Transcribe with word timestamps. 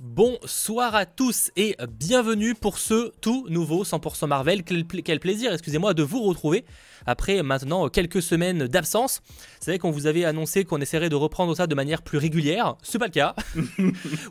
Bonsoir 0.00 0.94
à 0.94 1.06
tous 1.06 1.50
et 1.56 1.76
bienvenue 1.98 2.54
pour 2.54 2.78
ce 2.78 3.10
tout 3.20 3.48
nouveau 3.50 3.82
100% 3.82 4.28
Marvel. 4.28 4.62
Quel, 4.62 5.18
plaisir, 5.18 5.52
excusez-moi, 5.52 5.92
de 5.92 6.04
vous 6.04 6.22
retrouver 6.22 6.64
après 7.04 7.42
maintenant 7.42 7.88
quelques 7.88 8.22
semaines 8.22 8.68
d'absence. 8.68 9.22
Vous 9.26 9.64
savez 9.64 9.78
qu'on 9.80 9.90
vous 9.90 10.06
avait 10.06 10.24
annoncé 10.24 10.62
qu'on 10.62 10.80
essaierait 10.80 11.08
de 11.08 11.16
reprendre 11.16 11.56
ça 11.56 11.66
de 11.66 11.74
manière 11.74 12.02
plus 12.02 12.16
régulière. 12.16 12.76
C'est 12.80 13.00
pas 13.00 13.06
le 13.06 13.10
cas. 13.10 13.34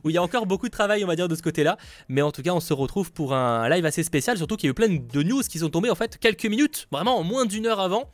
Où 0.06 0.10
il 0.10 0.14
y 0.14 0.18
a 0.18 0.24
encore 0.24 0.46
beaucoup 0.46 0.68
de 0.68 0.72
travail, 0.72 1.04
on 1.04 1.08
va 1.08 1.18
dire, 1.18 1.28
de 1.28 1.36
ce 1.36 1.42
côté-là. 1.42 1.76
Mais 2.08 2.22
en 2.22 2.32
tout 2.32 2.44
cas, 2.44 2.52
on 2.52 2.62
se 2.62 2.74
retrouve 2.74 3.12
pour 3.12 3.34
un 3.34 3.68
live 3.68 3.86
assez 3.86 4.04
spécial, 4.04 4.38
surtout 4.38 4.56
qu'il 4.56 4.68
y 4.68 4.70
a 4.70 4.72
eu 4.72 4.74
plein 4.74 4.88
de 4.88 5.24
news 5.24 5.42
qui 5.42 5.60
sont 5.60 5.70
tombées 5.70 5.90
en 5.90 5.96
fait 5.96 6.18
quelques 6.18 6.46
minutes, 6.46 6.88
vraiment 6.94 7.22
moins 7.24 7.46
d'une 7.46 7.66
heure 7.66 7.82
avant 7.82 8.10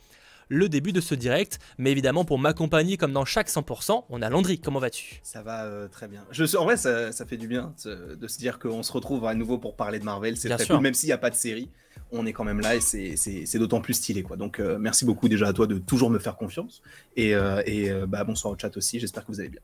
le 0.48 0.68
début 0.68 0.92
de 0.92 1.00
ce 1.00 1.14
direct. 1.14 1.58
Mais 1.78 1.90
évidemment, 1.92 2.24
pour 2.24 2.38
m'accompagner 2.38 2.96
comme 2.96 3.12
dans 3.12 3.24
chaque 3.24 3.48
100%, 3.48 4.04
on 4.08 4.22
a 4.22 4.30
Landry. 4.30 4.58
Comment 4.58 4.80
vas-tu? 4.80 5.20
Ça 5.22 5.42
va 5.42 5.64
euh, 5.64 5.88
très 5.88 6.08
bien. 6.08 6.24
Je, 6.30 6.56
en 6.56 6.64
vrai, 6.64 6.76
ça, 6.76 7.12
fait 7.26 7.36
du 7.36 7.48
bien 7.48 7.74
de, 7.84 8.28
se 8.28 8.38
dire 8.38 8.58
qu'on 8.58 8.82
se 8.82 8.92
retrouve 8.92 9.26
à 9.26 9.34
nouveau 9.34 9.58
pour 9.58 9.76
parler 9.76 9.98
de 9.98 10.04
Marvel. 10.04 10.36
C'est 10.36 10.48
très 10.48 10.66
cool, 10.66 10.80
même 10.80 10.94
s'il 10.94 11.08
n'y 11.08 11.12
a 11.12 11.18
pas 11.18 11.30
de 11.30 11.36
série. 11.36 11.70
On 12.12 12.26
est 12.26 12.32
quand 12.32 12.44
même 12.44 12.60
là 12.60 12.76
et 12.76 12.80
c'est 12.80 13.58
d'autant 13.58 13.80
plus 13.80 13.94
stylé. 13.94 14.22
quoi. 14.22 14.36
Donc, 14.36 14.60
euh, 14.60 14.78
merci 14.78 15.04
beaucoup 15.04 15.28
déjà 15.28 15.48
à 15.48 15.52
toi 15.52 15.66
de 15.66 15.78
toujours 15.78 16.10
me 16.10 16.18
faire 16.18 16.36
confiance. 16.36 16.82
Et, 17.16 17.34
euh, 17.34 17.62
et 17.66 17.90
bah, 18.06 18.24
bonsoir 18.24 18.52
au 18.52 18.58
chat 18.58 18.76
aussi. 18.76 19.00
J'espère 19.00 19.24
que 19.24 19.32
vous 19.32 19.40
allez 19.40 19.48
bien. 19.48 19.60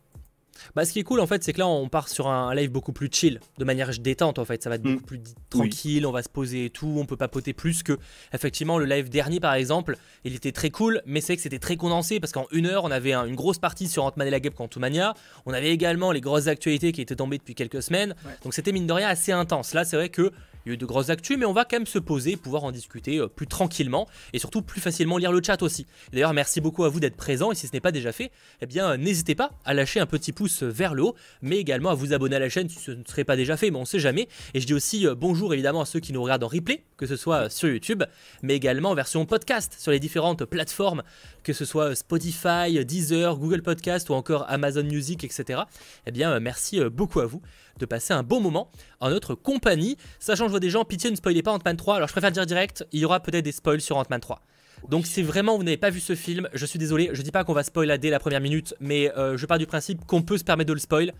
Bah, 0.75 0.85
ce 0.85 0.93
qui 0.93 1.01
est 1.01 1.05
cool 1.05 1.21
en 1.21 1.27
fait, 1.27 1.43
c'est 1.43 1.53
que 1.53 1.59
là 1.59 1.69
on 1.69 1.89
part 1.89 2.09
sur 2.09 2.29
un 2.29 2.55
live 2.55 2.71
beaucoup 2.71 2.93
plus 2.93 3.09
chill, 3.11 3.41
de 3.59 3.65
manière 3.65 3.91
détente 3.99 4.39
en 4.39 4.45
fait. 4.45 4.63
Ça 4.63 4.71
va 4.71 4.77
être 4.77 4.85
mm. 4.85 4.93
beaucoup 4.93 5.07
plus 5.07 5.21
tranquille, 5.49 6.07
on 6.07 6.13
va 6.13 6.23
se 6.23 6.29
poser 6.29 6.67
et 6.67 6.71
tout, 6.71 6.97
on 6.99 7.07
peut 7.07 7.17
papoter 7.17 7.53
plus 7.53 7.83
que 7.83 7.99
effectivement 8.33 8.79
le 8.79 8.85
live 8.85 9.09
dernier 9.09 9.41
par 9.41 9.55
exemple. 9.55 9.97
Il 10.25 10.35
était 10.35 10.53
très 10.53 10.71
cool, 10.71 11.03
mais 11.07 11.21
c'est 11.21 11.37
que 11.37 11.43
c'était 11.43 11.59
très 11.59 11.77
condensé 11.77 12.21
parce 12.21 12.33
qu'en 12.33 12.47
une 12.53 12.67
heure 12.67 12.85
on 12.85 12.91
avait 12.91 13.15
une 13.15 13.35
grosse 13.35 13.59
partie 13.59 13.89
sur 13.89 14.05
Ant-Man 14.05 14.29
et 14.29 14.31
la 14.31 14.41
Guêpe 14.41 14.55
Quantumania. 14.55 15.15
On 15.47 15.53
avait 15.53 15.71
également 15.71 16.13
les 16.13 16.21
grosses 16.21 16.47
actualités 16.47 16.93
qui 16.93 17.01
étaient 17.01 17.17
tombées 17.17 17.39
depuis 17.39 17.55
quelques 17.55 17.83
semaines. 17.83 18.15
Donc 18.43 18.55
c'était 18.55 18.73
mine 18.73 18.87
de 18.87 18.93
rien 18.93 19.09
assez 19.09 19.33
intense. 19.33 19.75
Là 19.75 19.85
c'est 19.85 19.97
vrai 19.97 20.09
que 20.09 20.33
il 20.65 20.69
y 20.69 20.73
a 20.73 20.75
eu 20.75 20.77
de 20.77 20.87
grosses 20.87 21.11
actus, 21.11 21.39
mais 21.39 21.47
on 21.47 21.53
va 21.53 21.65
quand 21.65 21.77
même 21.77 21.87
se 21.87 21.99
poser, 21.99 22.37
pouvoir 22.37 22.65
en 22.65 22.73
discuter 22.73 23.19
euh, 23.19 23.29
plus 23.29 23.47
tranquillement 23.47 24.07
et 24.33 24.39
surtout 24.39 24.63
plus 24.63 24.81
facilement 24.81 25.19
lire 25.19 25.33
le 25.33 25.41
chat 25.45 25.63
aussi. 25.63 25.87
D'ailleurs, 26.13 26.35
merci 26.35 26.61
beaucoup 26.61 26.85
à 26.85 26.89
vous 26.89 27.01
d'être 27.01 27.17
présents 27.17 27.53
et 27.53 27.55
si 27.55 27.67
ce 27.67 27.73
n'est 27.73 27.81
pas 27.81 27.93
déjà 27.93 28.13
fait, 28.13 28.31
eh 28.61 28.67
bien 28.67 28.97
n'hésitez 28.97 29.35
pas 29.35 29.53
à 29.65 29.75
lâcher 29.75 30.01
un 30.01 30.07
petit 30.07 30.33
pouce 30.33 30.63
vers 30.63 30.95
le 30.95 31.03
haut, 31.03 31.15
mais 31.43 31.57
également 31.57 31.91
à 31.91 31.95
vous 31.95 32.13
abonner 32.13 32.37
à 32.37 32.39
la 32.41 32.49
chaîne 32.49 32.69
si 32.69 32.79
ce 32.79 32.91
ne 32.91 33.05
serait 33.05 33.25
pas 33.25 33.37
déjà 33.37 33.57
fait, 33.57 33.71
mais 33.71 33.79
on 33.79 33.85
sait 33.85 34.01
jamais. 34.01 34.29
Et 34.55 34.61
je 34.61 34.67
dis 34.67 34.75
aussi 34.75 35.07
euh, 35.07 35.15
bonjour 35.15 35.53
évidemment 35.55 35.81
à 35.81 35.87
ceux 35.87 36.01
qui 36.01 36.13
nous 36.13 36.23
regardent 36.23 36.45
en 36.45 36.49
replay, 36.49 36.83
que 36.97 37.07
ce 37.07 37.17
soit 37.17 37.51
sur 37.51 37.69
YouTube, 37.69 38.05
mais 38.43 38.55
également 38.55 38.91
en 38.91 38.95
version 38.95 39.25
podcast 39.27 39.77
sur 39.79 39.93
les 39.93 40.01
différentes 40.01 40.45
plateformes, 40.45 41.03
que 41.43 41.53
ce 41.53 41.65
soit 41.65 41.95
Spotify, 41.95 42.85
Deezer, 42.85 43.37
Google 43.37 43.63
Podcast 43.63 44.09
ou 44.11 44.15
encore 44.15 44.45
Amazon 44.49 44.85
Music, 44.85 45.25
etc. 45.25 45.63
Eh 46.07 46.11
bien, 46.11 46.33
euh, 46.33 46.41
merci 46.41 46.81
beaucoup 46.85 47.21
à 47.21 47.27
vous 47.27 47.43
de 47.79 47.87
passer 47.87 48.13
un 48.13 48.23
bon 48.23 48.41
moment 48.41 48.71
en 49.01 49.11
notre 49.11 49.35
compagnie. 49.35 49.97
Sachant, 50.19 50.47
je 50.47 50.51
vois 50.51 50.61
des 50.61 50.71
gens, 50.71 50.85
pitié, 50.85 51.11
ne 51.11 51.17
spoilez 51.17 51.43
pas 51.43 51.53
Ant-Man 51.53 51.77
3. 51.77 51.97
Alors, 51.97 52.09
je 52.09 52.13
préfère 52.13 52.33
dire 52.33 52.47
direct, 52.47 52.85
il 52.93 53.01
y 53.01 53.05
aura 53.05 53.21
peut-être 53.21 53.45
des 53.45 53.53
spoils 53.53 53.81
sur 53.81 53.97
Ant-Man 53.97 54.21
3. 54.21 54.43
Donc 54.89 55.07
si 55.07 55.23
vraiment 55.23 55.57
vous 55.57 55.63
n'avez 55.63 55.77
pas 55.77 55.91
vu 55.91 56.01
ce 56.01 56.15
film, 56.15 56.49
je 56.55 56.65
suis 56.67 56.79
désolé, 56.79 57.11
je 57.13 57.23
dis 57.23 57.31
pas 57.31 57.45
qu'on 57.45 57.53
va 57.53 57.63
spoiler 57.63 57.99
dès 57.99 58.11
la 58.11 58.19
première 58.19 58.41
minute, 58.41 58.75
mais 58.81 59.15
euh, 59.17 59.37
je 59.37 59.47
pars 59.47 59.59
du 59.59 59.67
principe 59.67 60.07
qu'on 60.07 60.23
peut 60.23 60.39
se 60.39 60.45
permettre 60.45 60.69
de 60.69 60.73
le 60.73 60.81
spoil. 60.81 61.13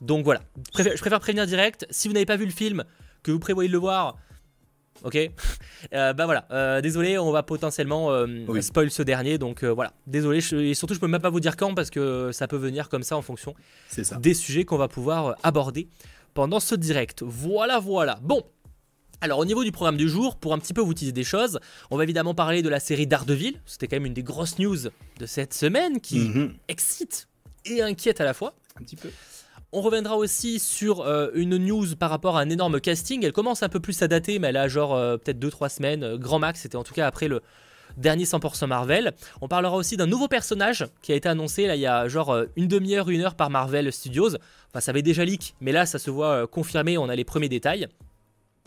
Donc 0.00 0.24
voilà, 0.24 0.40
je 0.76 0.82
préfère 0.82 1.20
prévenir 1.20 1.46
direct, 1.46 1.86
si 1.90 2.06
vous 2.08 2.14
n'avez 2.14 2.26
pas 2.26 2.36
vu 2.36 2.44
le 2.44 2.52
film, 2.52 2.84
que 3.22 3.32
vous 3.32 3.38
prévoyez 3.38 3.68
de 3.68 3.72
le 3.72 3.78
voir, 3.78 4.16
ok 5.04 5.16
euh, 5.92 6.12
Bah 6.12 6.24
voilà, 6.24 6.46
euh, 6.50 6.80
désolé, 6.80 7.18
on 7.18 7.30
va 7.30 7.42
potentiellement 7.42 8.10
spoil 8.60 8.90
ce 8.90 9.02
dernier, 9.02 9.38
donc 9.38 9.64
voilà, 9.64 9.92
désolé, 10.06 10.38
et 10.52 10.74
surtout 10.74 10.94
je 10.94 11.00
peux 11.00 11.08
même 11.08 11.20
pas 11.20 11.30
vous 11.30 11.40
dire 11.40 11.56
quand 11.56 11.74
parce 11.74 11.90
que 11.90 12.30
ça 12.32 12.48
peut 12.48 12.56
venir 12.56 12.88
comme 12.88 13.02
ça 13.02 13.16
en 13.16 13.22
fonction 13.22 13.54
des 14.20 14.34
sujets 14.34 14.64
qu'on 14.64 14.78
va 14.78 14.88
pouvoir 14.88 15.36
aborder 15.42 15.88
pendant 16.34 16.60
ce 16.60 16.74
direct. 16.74 17.22
Voilà, 17.26 17.80
voilà. 17.80 18.18
Bon, 18.22 18.44
alors 19.20 19.40
au 19.40 19.44
niveau 19.44 19.64
du 19.64 19.72
programme 19.72 19.96
du 19.96 20.08
jour, 20.08 20.36
pour 20.36 20.54
un 20.54 20.58
petit 20.58 20.72
peu 20.72 20.80
vous 20.80 20.94
teaser 20.94 21.12
des 21.12 21.24
choses, 21.24 21.58
on 21.90 21.96
va 21.96 22.04
évidemment 22.04 22.34
parler 22.34 22.62
de 22.62 22.68
la 22.68 22.78
série 22.78 23.06
Daredevil. 23.06 23.60
C'était 23.66 23.88
quand 23.88 23.96
même 23.96 24.06
une 24.06 24.14
des 24.14 24.22
grosses 24.22 24.58
news 24.58 24.76
de 24.76 25.26
cette 25.26 25.54
semaine 25.54 26.00
qui 26.00 26.20
mhm. 26.20 26.54
excite 26.68 27.28
et 27.64 27.82
inquiète 27.82 28.20
à 28.20 28.24
la 28.24 28.34
fois. 28.34 28.54
Un 28.78 28.84
petit 28.84 28.96
peu. 28.96 29.10
On 29.70 29.82
reviendra 29.82 30.16
aussi 30.16 30.58
sur 30.58 31.02
euh, 31.02 31.28
une 31.34 31.58
news 31.58 31.94
par 31.94 32.08
rapport 32.08 32.38
à 32.38 32.40
un 32.40 32.48
énorme 32.48 32.80
casting. 32.80 33.22
Elle 33.22 33.34
commence 33.34 33.62
un 33.62 33.68
peu 33.68 33.80
plus 33.80 34.00
à 34.00 34.08
dater, 34.08 34.38
mais 34.38 34.48
elle 34.48 34.56
a 34.56 34.66
genre 34.66 34.94
euh, 34.94 35.18
peut-être 35.18 35.38
2-3 35.38 35.68
semaines. 35.68 36.02
Euh, 36.04 36.16
grand 36.16 36.38
max, 36.38 36.60
c'était 36.60 36.76
en 36.76 36.84
tout 36.84 36.94
cas 36.94 37.06
après 37.06 37.28
le, 37.28 37.42
dernier 37.98 38.24
100% 38.24 38.66
Marvel. 38.66 39.12
On 39.42 39.48
parlera 39.48 39.76
aussi 39.76 39.98
d'un 39.98 40.06
nouveau 40.06 40.26
personnage 40.26 40.86
qui 41.02 41.12
a 41.12 41.16
été 41.16 41.28
annoncé 41.28 41.66
là 41.66 41.76
il 41.76 41.82
y 41.82 41.86
a 41.86 42.08
genre 42.08 42.44
une 42.56 42.66
demi-heure, 42.66 43.10
une 43.10 43.20
heure 43.20 43.34
par 43.34 43.50
Marvel 43.50 43.92
Studios. 43.92 44.36
Enfin 44.70 44.80
ça 44.80 44.90
avait 44.90 45.02
déjà 45.02 45.24
leak, 45.24 45.54
mais 45.60 45.72
là 45.72 45.84
ça 45.84 45.98
se 45.98 46.10
voit 46.10 46.46
confirmé, 46.46 46.96
on 46.96 47.10
a 47.10 47.16
les 47.16 47.24
premiers 47.24 47.48
détails. 47.50 47.88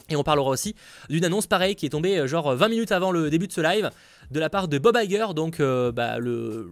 Et 0.10 0.16
on 0.16 0.24
parlera 0.24 0.50
aussi 0.50 0.76
d'une 1.10 1.24
annonce 1.24 1.48
pareille 1.48 1.76
qui 1.76 1.86
est 1.86 1.90
tombée 1.90 2.28
genre 2.28 2.54
20 2.54 2.68
minutes 2.68 2.92
avant 2.92 3.12
le 3.12 3.30
début 3.30 3.48
de 3.48 3.54
ce 3.54 3.62
live 3.62 3.90
de 4.32 4.40
la 4.40 4.50
part 4.50 4.68
de 4.68 4.78
Bob 4.78 4.98
Iger, 4.98 5.28
donc 5.36 5.60
bah, 5.60 6.18
le, 6.18 6.72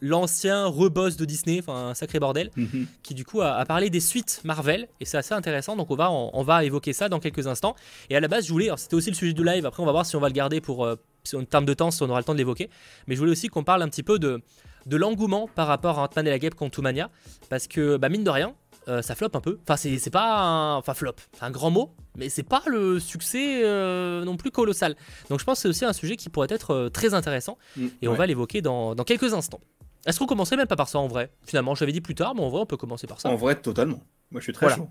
l'ancien 0.00 0.66
reboss 0.66 1.16
de 1.16 1.24
Disney, 1.24 1.58
enfin 1.60 1.88
un 1.88 1.94
sacré 1.94 2.18
bordel, 2.18 2.50
mhm. 2.56 2.86
qui 3.02 3.14
du 3.14 3.24
coup 3.24 3.42
a, 3.42 3.64
parlé 3.64 3.90
des 3.90 4.00
suites 4.00 4.40
Marvel 4.44 4.88
et 5.00 5.04
c'est 5.04 5.18
assez 5.18 5.34
intéressant. 5.34 5.76
Donc 5.76 5.90
on 5.90 5.96
va 5.96 6.10
on, 6.10 6.42
va 6.42 6.64
évoquer 6.64 6.92
ça 6.92 7.08
dans 7.08 7.20
quelques 7.20 7.46
instants. 7.46 7.76
Et 8.10 8.16
à 8.16 8.20
la 8.20 8.28
base 8.28 8.46
je 8.46 8.52
voulais, 8.52 8.70
c'était 8.76 8.96
aussi 8.96 9.10
le 9.10 9.16
sujet 9.16 9.32
du 9.32 9.44
live. 9.44 9.66
Après 9.66 9.82
on 9.82 9.86
va 9.86 9.92
voir 9.92 10.06
si 10.06 10.16
on 10.16 10.20
va 10.20 10.28
le 10.28 10.34
garder 10.34 10.60
pour 10.60 10.88
en 11.34 11.44
termes 11.44 11.66
de 11.66 11.74
temps, 11.74 11.90
si 11.90 12.02
on 12.02 12.08
aura 12.08 12.20
le 12.20 12.24
temps 12.24 12.32
de 12.32 12.38
l'évoquer. 12.38 12.70
Mais 13.06 13.14
je 13.14 13.20
voulais 13.20 13.32
aussi 13.32 13.48
qu'on 13.48 13.64
parle 13.64 13.82
un 13.82 13.88
petit 13.88 14.02
peu 14.02 14.18
de, 14.18 14.40
de 14.86 14.96
l'engouement 14.96 15.48
par 15.54 15.66
rapport 15.66 15.98
à 15.98 16.04
Ant-Man 16.04 16.26
et 16.26 16.30
la 16.30 16.38
Guêpe 16.38 16.54
Quantumania. 16.54 17.10
Parce 17.50 17.66
que, 17.66 17.96
bah, 17.96 18.08
mine 18.08 18.24
de 18.24 18.30
rien, 18.30 18.54
euh, 18.88 19.02
ça 19.02 19.14
floppe 19.14 19.34
un 19.34 19.40
peu. 19.40 19.58
Enfin, 19.62 19.76
c'est 19.76 20.10
pas 20.10 20.40
un. 20.40 20.76
Enfin, 20.76 20.94
flop, 20.94 21.14
c'est 21.32 21.42
un 21.42 21.50
grand 21.50 21.70
mot, 21.70 21.94
mais 22.16 22.28
c'est 22.28 22.44
pas 22.44 22.62
le 22.66 23.00
succès 23.00 23.62
euh, 23.64 24.24
non 24.24 24.36
plus 24.36 24.50
colossal. 24.50 24.94
Donc, 25.28 25.40
je 25.40 25.44
pense 25.44 25.58
que 25.58 25.62
c'est 25.62 25.68
aussi 25.68 25.84
un 25.84 25.92
sujet 25.92 26.16
qui 26.16 26.28
pourrait 26.28 26.48
être 26.50 26.70
euh, 26.72 26.88
très 26.88 27.14
intéressant. 27.14 27.58
Mm, 27.76 27.86
et 28.02 28.08
on 28.08 28.14
va 28.14 28.26
l'évoquer 28.26 28.62
dans, 28.62 28.94
dans, 28.94 29.04
quelques 29.04 29.34
instants. 29.34 29.60
Est-ce 30.06 30.20
qu'on 30.20 30.26
commencerait 30.26 30.56
même 30.56 30.68
pas 30.68 30.76
par 30.76 30.88
ça 30.88 31.00
en 31.00 31.08
vrai? 31.08 31.30
Finalement, 31.44 31.74
je 31.74 31.80
l'avais 31.80 31.92
dit 31.92 32.00
plus 32.00 32.14
tard, 32.14 32.34
mais 32.36 32.42
en 32.42 32.48
vrai, 32.48 32.60
on 32.60 32.66
peut 32.66 32.76
commencer 32.76 33.08
par 33.08 33.20
ça. 33.20 33.28
En 33.28 33.34
vrai, 33.34 33.56
totalement. 33.56 34.00
Moi, 34.30 34.40
je 34.40 34.44
suis 34.44 34.52
très 34.52 34.72
chaud. 34.74 34.88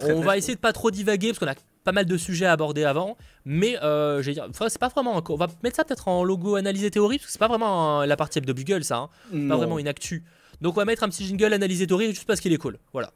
on 0.00 0.20
va 0.20 0.38
essayer 0.38 0.54
de 0.54 0.60
pas 0.60 0.72
trop 0.72 0.90
divaguer 0.90 1.28
parce 1.28 1.38
qu'on 1.38 1.46
a 1.46 1.54
pas 1.84 1.92
mal 1.92 2.06
de 2.06 2.16
sujets 2.16 2.46
à 2.46 2.52
aborder 2.52 2.84
avant, 2.84 3.18
mais 3.44 3.76
euh, 3.82 4.22
c'est 4.22 4.78
pas 4.78 4.88
vraiment. 4.88 5.22
On 5.28 5.36
va 5.36 5.48
mettre 5.62 5.76
ça 5.76 5.84
peut-être 5.84 6.08
en 6.08 6.24
logo 6.24 6.54
analyse 6.54 6.90
théorie, 6.90 7.18
parce 7.18 7.26
que 7.26 7.32
c'est 7.32 7.38
pas 7.38 7.48
vraiment 7.48 8.06
la 8.06 8.16
partie 8.16 8.40
de 8.40 8.52
Bugle, 8.54 8.84
ça. 8.84 8.96
Hein. 8.96 9.48
Pas 9.48 9.56
vraiment 9.56 9.78
une 9.78 9.88
actu. 9.88 10.24
Donc 10.64 10.78
on 10.78 10.80
va 10.80 10.86
mettre 10.86 11.02
un 11.02 11.10
petit 11.10 11.26
jingle 11.26 11.52
analyse 11.52 11.86
théorie 11.86 12.06
juste 12.06 12.24
parce 12.24 12.40
qu'il 12.40 12.50
est 12.54 12.56
cool. 12.56 12.78
Voilà. 12.94 13.12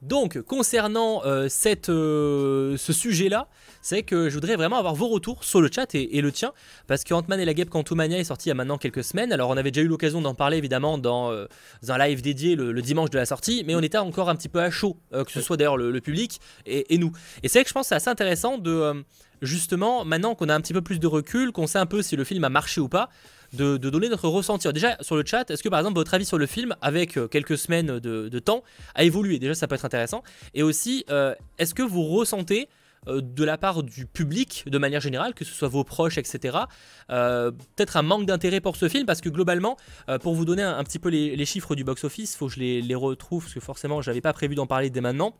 Donc, 0.00 0.40
concernant 0.40 1.22
euh, 1.26 1.50
cette, 1.50 1.90
euh, 1.90 2.78
ce 2.78 2.94
sujet-là, 2.94 3.48
c'est 3.82 4.02
que 4.02 4.30
je 4.30 4.34
voudrais 4.34 4.56
vraiment 4.56 4.78
avoir 4.78 4.94
vos 4.94 5.08
retours 5.08 5.44
sur 5.44 5.60
le 5.60 5.68
chat 5.70 5.94
et, 5.94 6.20
le 6.22 6.32
tien, 6.32 6.52
parce 6.86 7.04
que 7.04 7.12
Ant-Man 7.12 7.40
et 7.40 7.44
la 7.44 7.52
Guêpe 7.52 7.68
Quantumania 7.68 8.18
est 8.18 8.24
sorti 8.24 8.48
il 8.48 8.50
y 8.50 8.52
a 8.52 8.54
maintenant 8.54 8.78
quelques 8.78 9.04
semaines. 9.04 9.32
Alors, 9.32 9.50
on 9.50 9.56
avait 9.56 9.70
déjà 9.70 9.84
eu 9.84 9.88
l'occasion 9.88 10.22
d'en 10.22 10.34
parler 10.34 10.56
évidemment 10.56 10.96
dans 10.96 11.30
euh, 11.30 11.46
un 11.88 11.98
live 11.98 12.22
dédié 12.22 12.56
le, 12.56 12.80
dimanche 12.80 13.10
de 13.10 13.18
la 13.18 13.26
sortie, 13.26 13.62
mais 13.66 13.74
on 13.74 13.80
était 13.80 13.98
encore 13.98 14.30
un 14.30 14.36
petit 14.36 14.48
peu 14.48 14.60
à 14.60 14.70
chaud, 14.70 14.96
que 15.12 15.30
ce 15.30 15.40
soit 15.40 15.56
d'ailleurs 15.56 15.76
le, 15.76 16.00
public 16.00 16.40
et, 16.64 16.94
et, 16.94 16.98
nous. 16.98 17.12
Et 17.42 17.48
c'est 17.48 17.58
vrai 17.58 17.64
que 17.64 17.68
je 17.68 17.74
pense 17.74 17.84
que 17.84 17.88
c'est 17.90 17.94
assez 17.94 18.08
intéressant 18.10 18.58
de, 18.58 19.04
justement, 19.42 20.04
maintenant 20.04 20.34
qu'on 20.34 20.48
a 20.48 20.54
un 20.54 20.60
petit 20.60 20.72
peu 20.72 20.80
plus 20.80 21.00
de 21.00 21.06
recul, 21.06 21.52
qu'on 21.52 21.66
sait 21.66 21.78
un 21.78 21.86
peu 21.86 22.00
si 22.00 22.16
le 22.16 22.24
film 22.24 22.44
a 22.44 22.48
marché 22.48 22.80
ou 22.80 22.88
pas, 22.88 23.10
de, 23.52 23.76
donner 23.76 24.08
notre 24.08 24.28
ressenti. 24.28 24.72
Déjà, 24.72 24.96
sur 25.00 25.16
le 25.16 25.24
chat, 25.26 25.50
est-ce 25.50 25.62
que 25.62 25.68
par 25.68 25.80
exemple 25.80 25.96
votre 25.96 26.14
avis 26.14 26.24
sur 26.24 26.38
le 26.38 26.46
film, 26.46 26.74
avec 26.80 27.18
euh, 27.18 27.28
quelques 27.28 27.58
semaines 27.58 27.98
de, 27.98 28.38
temps, 28.38 28.62
a 28.94 29.04
évolué? 29.04 29.38
Déjà, 29.38 29.54
ça 29.54 29.66
peut 29.66 29.74
être 29.74 29.84
intéressant. 29.84 30.22
Et 30.54 30.62
aussi, 30.62 31.04
euh, 31.10 31.34
est-ce 31.58 31.74
que 31.74 31.82
vous 31.82 32.04
ressentez 32.04 32.62
euh, 32.62 32.66
de 33.06 33.44
la 33.44 33.58
part 33.58 33.82
du 33.82 34.06
public 34.06 34.64
de 34.66 34.78
manière 34.78 35.00
générale, 35.00 35.34
que 35.34 35.44
ce 35.44 35.52
soit 35.52 35.68
vos 35.68 35.84
proches, 35.84 36.18
etc. 36.18 36.58
Peut-être 37.08 37.96
un 37.96 38.02
manque 38.02 38.26
d'intérêt 38.26 38.60
pour 38.60 38.76
ce 38.76 38.88
film, 38.88 39.06
parce 39.06 39.20
que 39.20 39.28
globalement, 39.28 39.76
pour 40.20 40.34
vous 40.34 40.44
donner 40.44 40.62
un, 40.62 40.84
petit 40.84 40.98
peu 40.98 41.08
les, 41.08 41.44
chiffres 41.46 41.74
du 41.74 41.84
box-office, 41.84 42.34
il 42.34 42.36
faut 42.36 42.46
que 42.46 42.54
je 42.54 42.60
les, 42.60 42.82
les 42.82 42.94
retrouve, 42.94 43.44
parce 43.44 43.54
que 43.54 43.60
forcément, 43.60 44.02
j'avais 44.02 44.20
pas 44.20 44.32
prévu 44.32 44.54
d'en 44.54 44.66
parler 44.66 44.90
dès 44.90 45.00
maintenant. 45.00 45.34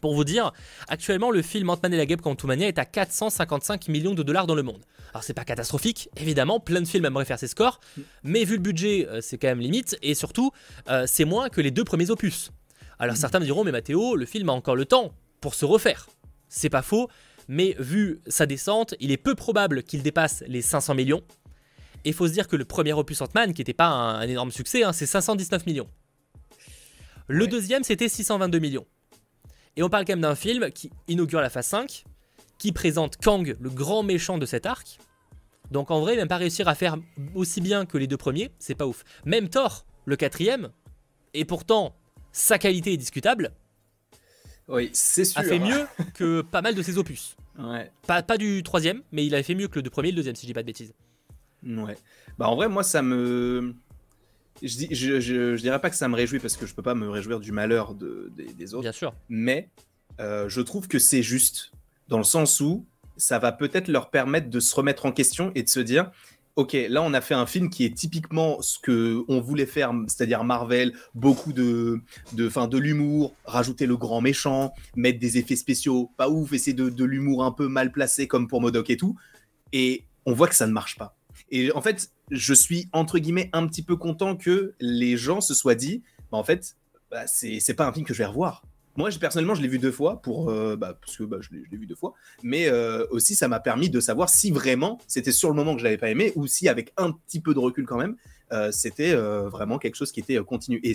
Pour 0.00 0.14
vous 0.14 0.24
dire, 0.24 0.52
actuellement, 0.88 1.30
le 1.30 1.42
film 1.42 1.70
Ant-Man 1.70 1.94
et 1.94 1.96
la 1.96 2.06
Guêpe 2.06 2.22
Quantumania 2.22 2.66
est 2.66 2.78
à 2.78 2.84
455 2.84 3.86
millions 3.86 4.14
de 4.14 4.22
dollars 4.24 4.48
dans 4.48 4.56
le 4.56 4.64
monde. 4.64 4.82
Alors, 5.12 5.22
c'est 5.22 5.32
pas 5.32 5.44
catastrophique, 5.44 6.08
évidemment, 6.16 6.58
plein 6.58 6.80
de 6.80 6.88
films 6.88 7.04
aimeraient 7.04 7.24
faire 7.24 7.38
ces 7.38 7.46
scores, 7.46 7.78
mais 8.24 8.44
vu 8.44 8.56
le 8.56 8.62
budget, 8.62 9.06
euh, 9.08 9.20
c'est 9.20 9.38
quand 9.38 9.46
même 9.46 9.60
limite, 9.60 9.96
et 10.02 10.14
surtout, 10.14 10.50
euh, 10.88 11.04
c'est 11.06 11.24
moins 11.24 11.50
que 11.50 11.60
les 11.60 11.70
deux 11.70 11.84
premiers 11.84 12.10
opus. 12.10 12.50
Alors, 12.98 13.16
certains 13.16 13.38
me 13.38 13.44
diront, 13.44 13.62
mais 13.62 13.70
Mathéo, 13.70 14.16
le 14.16 14.26
film 14.26 14.48
a 14.48 14.52
encore 14.52 14.74
le 14.74 14.86
temps 14.86 15.12
pour 15.40 15.54
se 15.54 15.64
refaire. 15.64 16.08
C'est 16.54 16.68
pas 16.68 16.82
faux, 16.82 17.08
mais 17.48 17.74
vu 17.78 18.20
sa 18.26 18.44
descente, 18.44 18.94
il 19.00 19.10
est 19.10 19.16
peu 19.16 19.34
probable 19.34 19.82
qu'il 19.82 20.02
dépasse 20.02 20.44
les 20.46 20.60
500 20.60 20.94
millions. 20.94 21.22
Et 22.04 22.12
faut 22.12 22.28
se 22.28 22.32
dire 22.32 22.46
que 22.46 22.56
le 22.56 22.66
premier 22.66 22.92
opus 22.92 23.22
Ant-Man, 23.22 23.54
qui 23.54 23.62
n'était 23.62 23.72
pas 23.72 23.86
un, 23.86 24.20
énorme 24.28 24.50
succès, 24.50 24.84
hein, 24.84 24.92
c'est 24.92 25.06
519 25.06 25.64
millions. 25.64 25.88
Le 27.26 27.46
deuxième, 27.46 27.84
c'était 27.84 28.08
622 28.08 28.58
millions. 28.58 28.86
Et 29.76 29.82
on 29.82 29.88
parle 29.88 30.04
quand 30.04 30.12
même 30.12 30.20
d'un 30.20 30.34
film 30.34 30.70
qui 30.70 30.90
inaugure 31.08 31.40
la 31.40 31.48
phase 31.48 31.68
5, 31.68 32.04
qui 32.58 32.70
présente 32.72 33.16
Kang, 33.16 33.56
le 33.58 33.70
grand 33.70 34.02
méchant 34.02 34.36
de 34.36 34.44
cet 34.44 34.66
arc. 34.66 34.98
Donc 35.70 35.90
en 35.90 36.00
vrai, 36.00 36.16
même 36.16 36.28
pas 36.28 36.36
réussir 36.36 36.68
à 36.68 36.74
faire 36.74 36.98
aussi 37.34 37.62
bien 37.62 37.86
que 37.86 37.96
les 37.96 38.06
deux 38.06 38.18
premiers, 38.18 38.50
c'est 38.58 38.74
pas 38.74 38.86
ouf. 38.86 39.04
Même 39.24 39.48
Thor, 39.48 39.86
le 40.04 40.16
quatrième, 40.16 40.68
et 41.32 41.46
pourtant 41.46 41.96
sa 42.30 42.58
qualité 42.58 42.92
est 42.92 42.98
discutable. 42.98 43.52
Oui, 44.68 44.90
c'est 44.92 45.24
sûr. 45.24 45.40
A 45.40 45.44
fait 45.44 45.58
mieux 45.58 45.86
que 46.14 46.42
pas 46.42 46.62
mal 46.62 46.74
de 46.74 46.82
ses 46.82 46.98
opus. 46.98 47.36
Ouais. 47.58 47.90
Pas, 48.06 48.22
pas 48.22 48.38
du 48.38 48.62
troisième, 48.62 49.02
mais 49.12 49.26
il 49.26 49.34
avait 49.34 49.42
fait 49.42 49.54
mieux 49.54 49.68
que 49.68 49.80
le 49.80 49.90
premier 49.90 50.08
et 50.08 50.12
le 50.12 50.16
deuxième, 50.16 50.34
si 50.34 50.42
je 50.42 50.46
dis 50.46 50.54
pas 50.54 50.62
de 50.62 50.66
bêtises. 50.66 50.94
Ouais. 51.64 51.96
Bah 52.38 52.48
en 52.48 52.56
vrai, 52.56 52.68
moi, 52.68 52.82
ça 52.82 53.02
me. 53.02 53.74
Je, 54.62 54.86
je, 54.90 55.20
je, 55.20 55.60
dirais 55.60 55.80
pas 55.80 55.90
que 55.90 55.96
ça 55.96 56.08
me 56.08 56.14
réjouit 56.14 56.38
parce 56.38 56.56
que 56.56 56.66
je 56.66 56.74
peux 56.74 56.82
pas 56.82 56.94
me 56.94 57.08
réjouir 57.08 57.40
du 57.40 57.52
malheur 57.52 57.94
de, 57.94 58.30
des, 58.36 58.74
autres. 58.74 58.82
Bien 58.82 58.92
sûr. 58.92 59.14
Mais 59.28 59.68
euh, 60.20 60.48
je 60.48 60.60
trouve 60.60 60.88
que 60.88 60.98
c'est 60.98 61.22
juste 61.22 61.72
dans 62.08 62.18
le 62.18 62.24
sens 62.24 62.60
où 62.60 62.86
ça 63.16 63.38
va 63.38 63.52
peut-être 63.52 63.88
leur 63.88 64.10
permettre 64.10 64.50
de 64.50 64.60
se 64.60 64.74
remettre 64.74 65.06
en 65.06 65.12
question 65.12 65.52
et 65.54 65.62
de 65.62 65.68
se 65.68 65.80
dire 65.80 66.10
ok, 66.56 66.76
là 66.88 67.02
on 67.02 67.14
a 67.14 67.20
fait 67.20 67.34
un 67.34 67.46
film 67.46 67.70
qui 67.70 67.84
est 67.84 67.94
typiquement 67.96 68.60
ce 68.60 68.78
que 68.78 69.24
on 69.28 69.40
voulait 69.40 69.66
faire, 69.66 69.92
c'est-à-dire 70.06 70.44
Marvel, 70.44 70.92
beaucoup 71.14 71.52
de, 71.52 72.00
de, 72.32 72.48
fin, 72.48 72.68
de 72.68 72.78
l'humour, 72.78 73.34
rajouter 73.44 73.86
le 73.86 73.96
grand 73.96 74.20
méchant, 74.20 74.72
mettre 74.96 75.18
des 75.18 75.38
effets 75.38 75.56
spéciaux, 75.56 76.10
pas 76.16 76.28
ouf, 76.28 76.52
essayer 76.52 76.74
de, 76.74 77.04
l'humour 77.04 77.44
un 77.44 77.52
peu 77.52 77.68
mal 77.68 77.92
placé 77.92 78.26
comme 78.26 78.48
pour 78.48 78.60
Modoc 78.60 78.90
et 78.90 78.96
tout, 78.96 79.16
et 79.72 80.04
on 80.26 80.32
voit 80.32 80.48
que 80.48 80.54
ça 80.54 80.66
ne 80.66 80.72
marche 80.72 80.96
pas. 80.98 81.16
Et 81.50 81.72
en 81.72 81.80
fait, 81.80 82.10
je 82.30 82.54
suis 82.54 82.88
entre 82.92 83.18
guillemets 83.18 83.50
un 83.52 83.66
petit 83.66 83.82
peu 83.82 83.96
content 83.96 84.36
que 84.36 84.74
les 84.80 85.16
gens 85.16 85.40
se 85.40 85.54
soient 85.54 85.74
dit, 85.74 86.02
bah, 86.30 86.38
en 86.38 86.44
fait, 86.44 86.76
bah, 87.10 87.26
c'est 87.26 87.74
pas 87.74 87.86
un 87.86 87.92
film 87.92 88.06
que 88.06 88.14
je 88.14 88.18
vais 88.18 88.26
revoir. 88.26 88.62
Moi, 88.96 89.08
personnellement, 89.18 89.54
je 89.54 89.62
l'ai 89.62 89.68
vu 89.68 89.78
deux 89.78 89.92
fois, 89.92 90.20
pour, 90.20 90.50
euh, 90.50 90.76
bah, 90.76 90.98
parce 91.00 91.16
que 91.16 91.24
bah, 91.24 91.38
je 91.40 91.48
l'ai 91.52 91.78
vu 91.78 91.86
deux 91.86 91.94
fois, 91.94 92.14
mais 92.42 92.68
euh, 92.68 93.06
aussi 93.10 93.34
ça 93.34 93.48
m'a 93.48 93.60
permis 93.60 93.88
de 93.88 94.00
savoir 94.00 94.28
si 94.28 94.50
vraiment 94.50 94.98
c'était 95.06 95.32
sur 95.32 95.48
le 95.48 95.54
moment 95.54 95.74
que 95.74 95.80
je 95.80 95.84
l'avais 95.84 95.96
pas 95.96 96.10
aimé 96.10 96.32
ou 96.36 96.46
si 96.46 96.68
avec 96.68 96.92
un 96.98 97.12
petit 97.12 97.40
peu 97.40 97.54
de 97.54 97.58
recul 97.58 97.86
quand 97.86 97.96
même, 97.96 98.16
euh, 98.52 98.70
c'était 98.70 99.14
vraiment 99.14 99.78
quelque 99.78 99.94
chose 99.94 100.12
qui 100.12 100.20
était 100.20 100.38
continu. 100.44 100.80
Et 100.82 100.92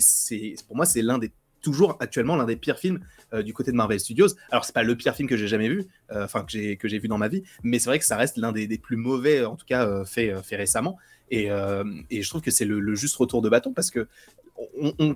pour 0.66 0.76
moi, 0.76 0.86
c'est 0.86 1.02
l'un 1.02 1.18
des 1.18 1.32
toujours 1.60 1.96
actuellement 1.98 2.36
l'un 2.36 2.44
des 2.44 2.54
pires 2.54 2.78
films 2.78 3.00
du 3.44 3.52
côté 3.52 3.72
de 3.72 3.76
Marvel 3.76 3.98
Studios. 3.98 4.28
Alors 4.52 4.64
c'est 4.64 4.72
pas 4.72 4.84
le 4.84 4.94
pire 4.94 5.16
film 5.16 5.28
que 5.28 5.36
j'ai 5.36 5.48
jamais 5.48 5.68
vu, 5.68 5.88
enfin 6.08 6.44
que 6.44 6.52
j'ai 6.52 6.76
que 6.76 6.86
j'ai 6.86 7.00
vu 7.00 7.08
dans 7.08 7.18
ma 7.18 7.26
vie, 7.26 7.42
mais 7.64 7.80
c'est 7.80 7.90
vrai 7.90 7.98
que 7.98 8.04
ça 8.04 8.16
reste 8.16 8.36
l'un 8.36 8.52
des, 8.52 8.78
plus 8.78 8.96
mauvais, 8.96 9.44
en 9.44 9.56
tout 9.56 9.66
cas 9.66 10.04
fait 10.04 10.40
fait 10.44 10.54
récemment. 10.54 10.98
Et, 11.30 11.48
et, 12.10 12.22
je 12.22 12.28
trouve 12.30 12.40
que 12.40 12.52
c'est 12.52 12.64
le, 12.64 12.80
le, 12.80 12.94
juste 12.94 13.16
retour 13.16 13.42
de 13.42 13.48
bâton 13.48 13.74
parce 13.74 13.90
que 13.90 14.08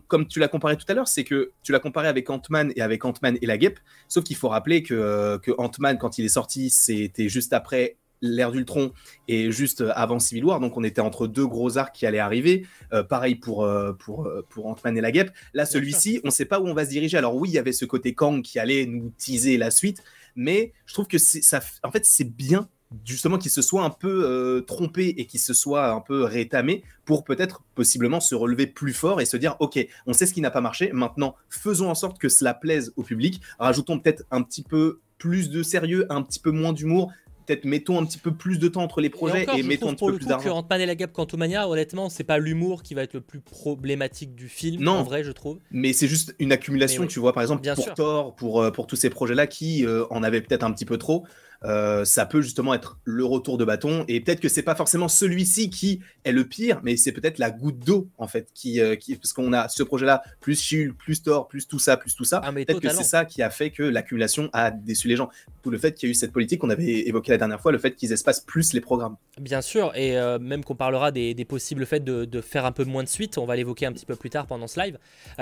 comme 0.09 0.27
tu 0.27 0.39
l'as 0.39 0.49
comparé 0.49 0.77
tout 0.77 0.85
à 0.89 0.95
l'heure, 0.95 1.09
c'est 1.09 1.25
que 1.25 1.51
tu 1.63 1.73
l'as 1.73 1.81
comparé 1.81 2.09
avec 2.09 2.29
Ant-Man 2.31 2.73
et 2.77 2.83
avec 2.83 3.05
Ant-Man 3.05 3.39
et 3.41 3.47
la 3.47 3.59
guêpe. 3.59 3.81
Sauf 4.09 4.25
qu'il 4.25 4.37
faut 4.37 4.49
rappeler 4.49 4.83
que, 4.83 4.95
euh, 4.95 5.39
que 5.39 5.51
Ant-Man, 5.59 5.99
quand 5.99 6.19
il 6.19 6.25
est 6.25 6.29
sorti, 6.29 6.71
c'était 6.71 7.29
juste 7.29 7.53
après 7.53 7.97
l'ère 8.25 8.53
d'Ultron 8.53 8.93
et 9.27 9.51
juste 9.51 9.83
avant 9.95 10.21
Civil 10.21 10.45
War. 10.45 10.61
Donc 10.61 10.77
on 10.77 10.85
était 10.85 11.01
entre 11.01 11.27
deux 11.27 11.47
gros 11.47 11.77
arcs 11.77 11.95
qui 11.95 12.07
allaient 12.07 12.21
arriver. 12.21 12.67
Euh, 12.93 13.03
pareil 13.03 13.35
pour, 13.35 13.65
euh, 13.65 13.93
pour, 13.95 14.29
pour 14.49 14.67
Ant-Man 14.67 14.97
et 14.97 15.01
la 15.01 15.11
guêpe. 15.11 15.33
Là, 15.55 15.67
celui-ci, 15.67 16.21
on 16.23 16.29
ne 16.29 16.33
sait 16.33 16.45
pas 16.45 16.61
où 16.61 16.69
on 16.69 16.75
va 16.75 16.85
se 16.85 16.91
diriger. 16.91 17.19
Alors 17.19 17.35
oui, 17.35 17.49
il 17.49 17.55
y 17.55 17.59
avait 17.59 17.73
ce 17.73 17.85
côté 17.85 18.15
Kang 18.15 18.43
qui 18.43 18.61
allait 18.61 18.87
nous 18.87 19.13
teaser 19.19 19.57
la 19.57 19.73
suite. 19.73 20.03
Mais 20.37 20.73
je 20.87 20.95
trouve 20.95 21.07
que 21.09 21.19
ça, 21.19 21.61
en 21.83 21.91
fait, 21.91 22.07
c'est 22.07 22.25
bien 22.25 22.69
justement 23.05 23.39
qu'il 23.39 23.51
se 23.51 23.63
soit 23.63 23.85
un 23.85 23.91
peu 23.91 24.25
euh, 24.25 24.61
trompé 24.61 25.15
et 25.17 25.27
qu'il 25.27 25.41
se 25.41 25.55
soit 25.55 25.91
un 25.91 26.01
peu 26.01 26.25
rétamé 26.25 26.83
pour 27.05 27.25
peut-être 27.25 27.63
possiblement 27.75 28.21
se 28.21 28.35
relever 28.35 28.67
plus 28.67 28.93
fort 28.93 29.21
et 29.21 29.25
se 29.25 29.37
dire 29.37 29.57
ok 29.61 29.87
on 30.07 30.13
sait 30.13 30.27
ce 30.27 30.35
qui 30.35 30.41
n'a 30.41 30.51
pas 30.51 30.61
marché 30.61 30.91
maintenant 30.93 31.35
faisons 31.49 31.91
en 31.91 31.95
sorte 31.95 32.19
que 32.19 32.29
cela 32.29 32.55
plaise 32.55 32.93
au 32.97 33.03
public 33.03 33.41
rajoutons 33.59 33.99
peut-être 33.99 34.25
un 34.31 34.43
petit 34.43 34.63
peu 34.63 35.01
plus 35.19 35.51
de 35.51 35.63
sérieux 35.63 36.07
un 36.11 36.23
petit 36.23 36.41
peu 36.41 36.51
moins 36.51 36.73
d'humour 36.73 37.13
peut-être 37.47 37.65
mettons 37.65 38.01
un 38.01 38.05
petit 38.05 38.19
peu 38.19 38.33
plus 38.33 38.59
de 38.59 38.69
temps 38.69 38.83
entre 38.83 39.01
les 39.01 39.11
projets 39.11 39.47
et, 39.57 39.63
mettons 39.63 39.91
un 39.91 39.95
petit 39.95 40.07
peu 40.07 40.17
plus 40.17 40.27
d'argent. 40.27 40.57
Ant-Man 40.57 40.81
et 40.81 40.87
la 40.87 40.95
Gap 40.95 41.13
Quantumania, 41.13 41.69
honnêtement, 41.69 42.09
c'est 42.09 42.25
pas 42.25 42.39
l'humour 42.39 42.83
qui 42.83 42.95
va 42.95 43.03
être 43.03 43.15
le 43.15 43.21
plus 43.21 43.41
problématique 43.41 44.35
du 44.35 44.49
film, 44.49 44.83
non, 44.83 44.93
en 44.93 45.03
vrai, 45.03 45.25
je 45.25 45.33
trouve. 45.33 45.59
Mais 45.71 45.93
c'est 45.93 46.09
juste 46.09 46.35
une 46.39 46.53
accumulation, 46.53 47.07
tu 47.07 47.21
vois, 47.21 47.33
par 47.33 47.43
exemple, 47.43 47.69
pour 47.75 47.95
Thor, 47.95 48.35
pour, 48.37 48.63
euh, 48.63 48.71
pour 48.71 48.87
tous 48.87 48.97
ces 48.97 49.11
projets-là 49.11 49.47
qui 49.47 49.85
euh, 49.87 50.05
en 50.11 50.23
avaient 50.23 50.41
peut-être 50.41 50.65
un 50.65 50.73
petit 50.73 50.85
peu 50.85 50.99
trop. 50.99 51.25
Euh, 51.65 52.05
ça 52.05 52.27
peut 52.27 52.43
justement 52.43 52.75
être 52.75 52.99
le 53.05 53.25
retour 53.25 53.59
de 53.59 53.65
bâton. 53.65 54.05
Et 54.09 54.21
peut-être 54.21 54.41
que 54.41 54.49
c'est 54.49 54.63
pas 54.63 54.75
forcément 54.75 55.09
celui-ci 55.09 55.71
qui 55.71 56.01
est 56.25 56.33
le 56.33 56.45
pire, 56.45 56.81
mais 56.83 56.97
c'est 56.97 57.13
peut-être 57.13 57.39
la 57.39 57.51
goutte 57.51 57.79
d'eau 57.79 58.09
en 58.19 58.27
fait, 58.27 58.49
qui, 58.55 58.81
euh, 58.81 58.97
qui 58.97 59.15
parce 59.17 59.33
qu'on 59.33 59.53
a 59.53 59.69
ce 59.69 59.83
projet-là, 59.83 60.23
plus 60.41 60.61
Shield, 60.61 60.95
plus 60.95 61.23
Thor, 61.23 61.49
plus 61.49 61.69
tout 61.69 61.79
ça, 61.79 61.97
plus 61.97 62.15
tout 62.15 62.25
ça. 62.25 62.41
Ah, 62.45 62.53
peut-être 62.53 62.81
que 62.81 62.89
c'est 62.89 63.05
ça 63.05 63.25
qui 63.25 63.43
a 63.43 63.51
fait 63.51 63.71
que 63.71 63.83
l'accumulation 63.83 64.51
a 64.53 64.71
déçu 64.71 65.09
les 65.09 65.17
gens. 65.17 65.29
Tout 65.63 65.71
le 65.71 65.79
fait 65.79 65.95
qu'il 65.95 66.09
y 66.09 66.11
a 66.11 66.13
eu 66.13 66.15
cette 66.15 66.33
politique 66.33 66.61
qu'on 66.61 66.71
avait 66.71 67.07
évoqué 67.09 67.31
la 67.31 67.39
dernière 67.39 67.61
fois, 67.61 67.73
le 67.73 67.79
fait 67.79 67.95
qu'ils 67.95 68.13
espacent 68.13 68.41
plus 68.41 68.73
les 68.73 68.81
programmes. 68.81 69.17
Bien 69.41 69.63
sûr, 69.63 69.93
et 69.95 70.19
euh, 70.19 70.39
même 70.39 70.65
qu'on 70.65 70.75
parlera 70.75 71.13
des, 71.13 71.35
possibles 71.45 71.87
faits 71.87 72.05
de, 72.05 72.41
faire 72.41 72.67
un 72.67 72.73
peu 72.73 72.85
moins 72.85 73.05
de 73.05 73.09
suite, 73.09 73.39
on 73.39 73.47
va 73.47 73.57
l'évoquer 73.57 73.87
un 73.87 73.93
petit 73.93 74.07
peu 74.07 74.17
plus 74.17 74.31
tard 74.31 74.47
pendant 74.47 74.67
ce 74.67 74.81
live. 74.81 74.99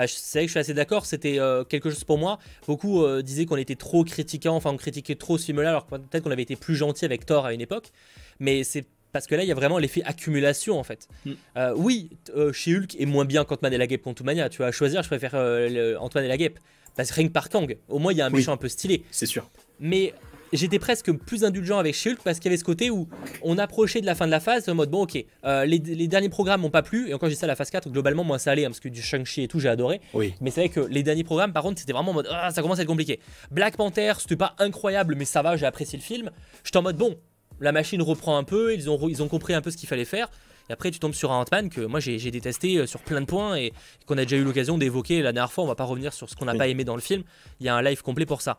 c'est 0.07 0.39
vrai 0.39 0.45
que 0.45 0.47
je 0.47 0.51
suis 0.51 0.59
assez 0.59 0.73
d'accord, 0.73 1.05
c'était 1.05 1.39
quelque 1.69 1.89
chose 1.89 2.03
pour 2.03 2.17
moi. 2.17 2.39
Beaucoup 2.67 3.05
disaient 3.21 3.45
qu'on 3.45 3.57
était 3.57 3.75
trop 3.75 4.03
critiquant, 4.03 4.55
enfin 4.55 4.71
on 4.71 4.77
critiquait 4.77 5.15
trop 5.15 5.37
ce 5.37 5.45
film-là, 5.45 5.69
alors 5.69 5.87
peut-être 6.11 6.23
qu'on 6.23 6.31
avait 6.31 6.43
été 6.43 6.55
plus 6.55 6.75
gentil 6.75 7.05
avec 7.05 7.25
Thor 7.25 7.45
à 7.45 7.53
une 7.53 7.61
époque, 7.61 7.91
mais 8.39 8.63
c'est 8.63 8.85
parce 9.11 9.27
que 9.27 9.35
là, 9.35 9.43
il 9.43 9.47
y 9.47 9.51
a 9.51 9.55
vraiment 9.55 9.77
l'effet 9.77 10.03
accumulation 10.03 10.79
en 10.79 10.83
fait. 10.83 11.07
Mm. 11.25 11.31
Euh, 11.57 11.73
oui, 11.75 12.09
euh, 12.35 12.53
chez 12.53 12.75
Hulk 12.75 12.95
est 12.99 13.05
moins 13.05 13.25
bien 13.25 13.43
qu'Ant-Man 13.43 13.73
et 13.73 13.77
la 13.77 13.87
Guêpe 13.87 14.07
Mania. 14.23 14.49
Tu 14.49 14.59
vas 14.59 14.67
à 14.67 14.71
choisir, 14.71 15.03
je 15.03 15.07
préfère 15.07 15.31
euh, 15.35 15.95
Antoine 15.97 16.25
et 16.25 16.27
la 16.27 16.37
Guêpe. 16.37 16.59
Parce 16.95 17.11
que 17.11 17.21
que 17.21 17.27
par 17.27 17.49
Kang, 17.49 17.77
au 17.87 17.99
moins 17.99 18.11
il 18.11 18.17
y 18.17 18.21
a 18.21 18.25
un 18.25 18.29
méchant 18.29 18.51
un 18.51 18.57
peu 18.57 18.67
stylé. 18.67 19.03
C'est 19.11 19.25
sûr. 19.25 19.49
Mais 19.79 20.13
j'étais 20.53 20.79
presque 20.79 21.11
plus 21.11 21.43
indulgent 21.43 21.77
avec 21.77 21.95
Shulk 21.95 22.19
parce 22.23 22.39
qu'il 22.39 22.45
y 22.45 22.49
avait 22.49 22.57
ce 22.57 22.63
côté 22.63 22.89
où 22.89 23.07
on 23.41 23.57
approchait 23.57 24.01
de 24.01 24.05
la 24.05 24.15
fin 24.15 24.25
de 24.25 24.31
la 24.31 24.39
phase 24.39 24.67
en 24.69 24.75
mode 24.75 24.89
bon 24.89 25.03
ok 25.03 25.23
euh, 25.45 25.65
les, 25.65 25.79
derniers 25.79 26.29
programmes 26.29 26.61
m'ont 26.61 26.69
pas 26.69 26.81
plu 26.81 27.09
et 27.09 27.13
encore 27.13 27.29
j'ai 27.29 27.35
ça 27.35 27.47
la 27.47 27.55
phase 27.55 27.69
4 27.69 27.89
globalement 27.89 28.23
moi 28.23 28.39
ça 28.39 28.51
allait 28.51 28.65
hein, 28.65 28.69
parce 28.69 28.79
que 28.79 28.89
du 28.89 29.01
Shang-Chi 29.01 29.43
et 29.43 29.47
tout 29.47 29.59
j'ai 29.59 29.69
adoré 29.69 30.01
oui. 30.13 30.33
mais 30.41 30.51
c'est 30.51 30.61
vrai 30.61 30.69
que 30.69 30.81
les 30.81 31.03
derniers 31.03 31.23
programmes 31.23 31.53
par 31.53 31.63
contre 31.63 31.79
c'était 31.79 31.93
vraiment 31.93 32.11
en 32.11 32.15
mode 32.15 32.27
ah, 32.29 32.51
ça 32.51 32.61
commence 32.61 32.79
à 32.79 32.81
être 32.81 32.87
compliqué 32.87 33.19
Black 33.49 33.77
Panther 33.77 34.13
c'était 34.19 34.35
pas 34.35 34.55
incroyable 34.59 35.15
mais 35.15 35.25
ça 35.25 35.41
va 35.41 35.55
j'ai 35.55 35.65
apprécié 35.65 35.97
le 35.97 36.03
film 36.03 36.31
j'étais 36.63 36.77
en 36.77 36.83
mode 36.83 36.97
bon 36.97 37.17
la 37.59 37.71
machine 37.71 38.01
reprend 38.01 38.37
un 38.37 38.43
peu 38.43 38.73
ils 38.73 38.89
ont, 38.89 39.07
ils 39.07 39.23
ont 39.23 39.27
compris 39.27 39.53
un 39.53 39.61
peu 39.61 39.71
ce 39.71 39.77
qu'il 39.77 39.87
fallait 39.87 40.05
faire 40.05 40.29
et 40.69 40.73
après, 40.73 40.91
tu 40.91 40.99
tombes 40.99 41.13
sur 41.13 41.31
un 41.31 41.41
Ant-Man 41.41 41.69
que 41.69 41.81
moi 41.81 41.99
j'ai 41.99 42.31
détesté 42.31 42.77
euh, 42.77 42.85
sur 42.85 43.01
plein 43.01 43.19
de 43.19 43.25
points 43.25 43.55
et 43.55 43.73
qu'on 44.05 44.17
a 44.17 44.23
déjà 44.23 44.37
eu 44.37 44.43
l'occasion 44.43 44.77
d'évoquer 44.77 45.21
la 45.21 45.33
dernière 45.33 45.51
fois. 45.51 45.63
On 45.63 45.67
va 45.67 45.75
pas 45.75 45.83
revenir 45.83 46.13
sur 46.13 46.29
ce 46.29 46.35
qu'on 46.35 46.45
n'a 46.45 46.55
pas 46.55 46.67
aimé 46.67 46.83
dans 46.83 46.95
le 46.95 47.01
film. 47.01 47.23
Il 47.59 47.65
y 47.65 47.69
a 47.69 47.75
un 47.75 47.81
live 47.81 48.03
complet 48.03 48.25
pour 48.25 48.41
ça. 48.41 48.57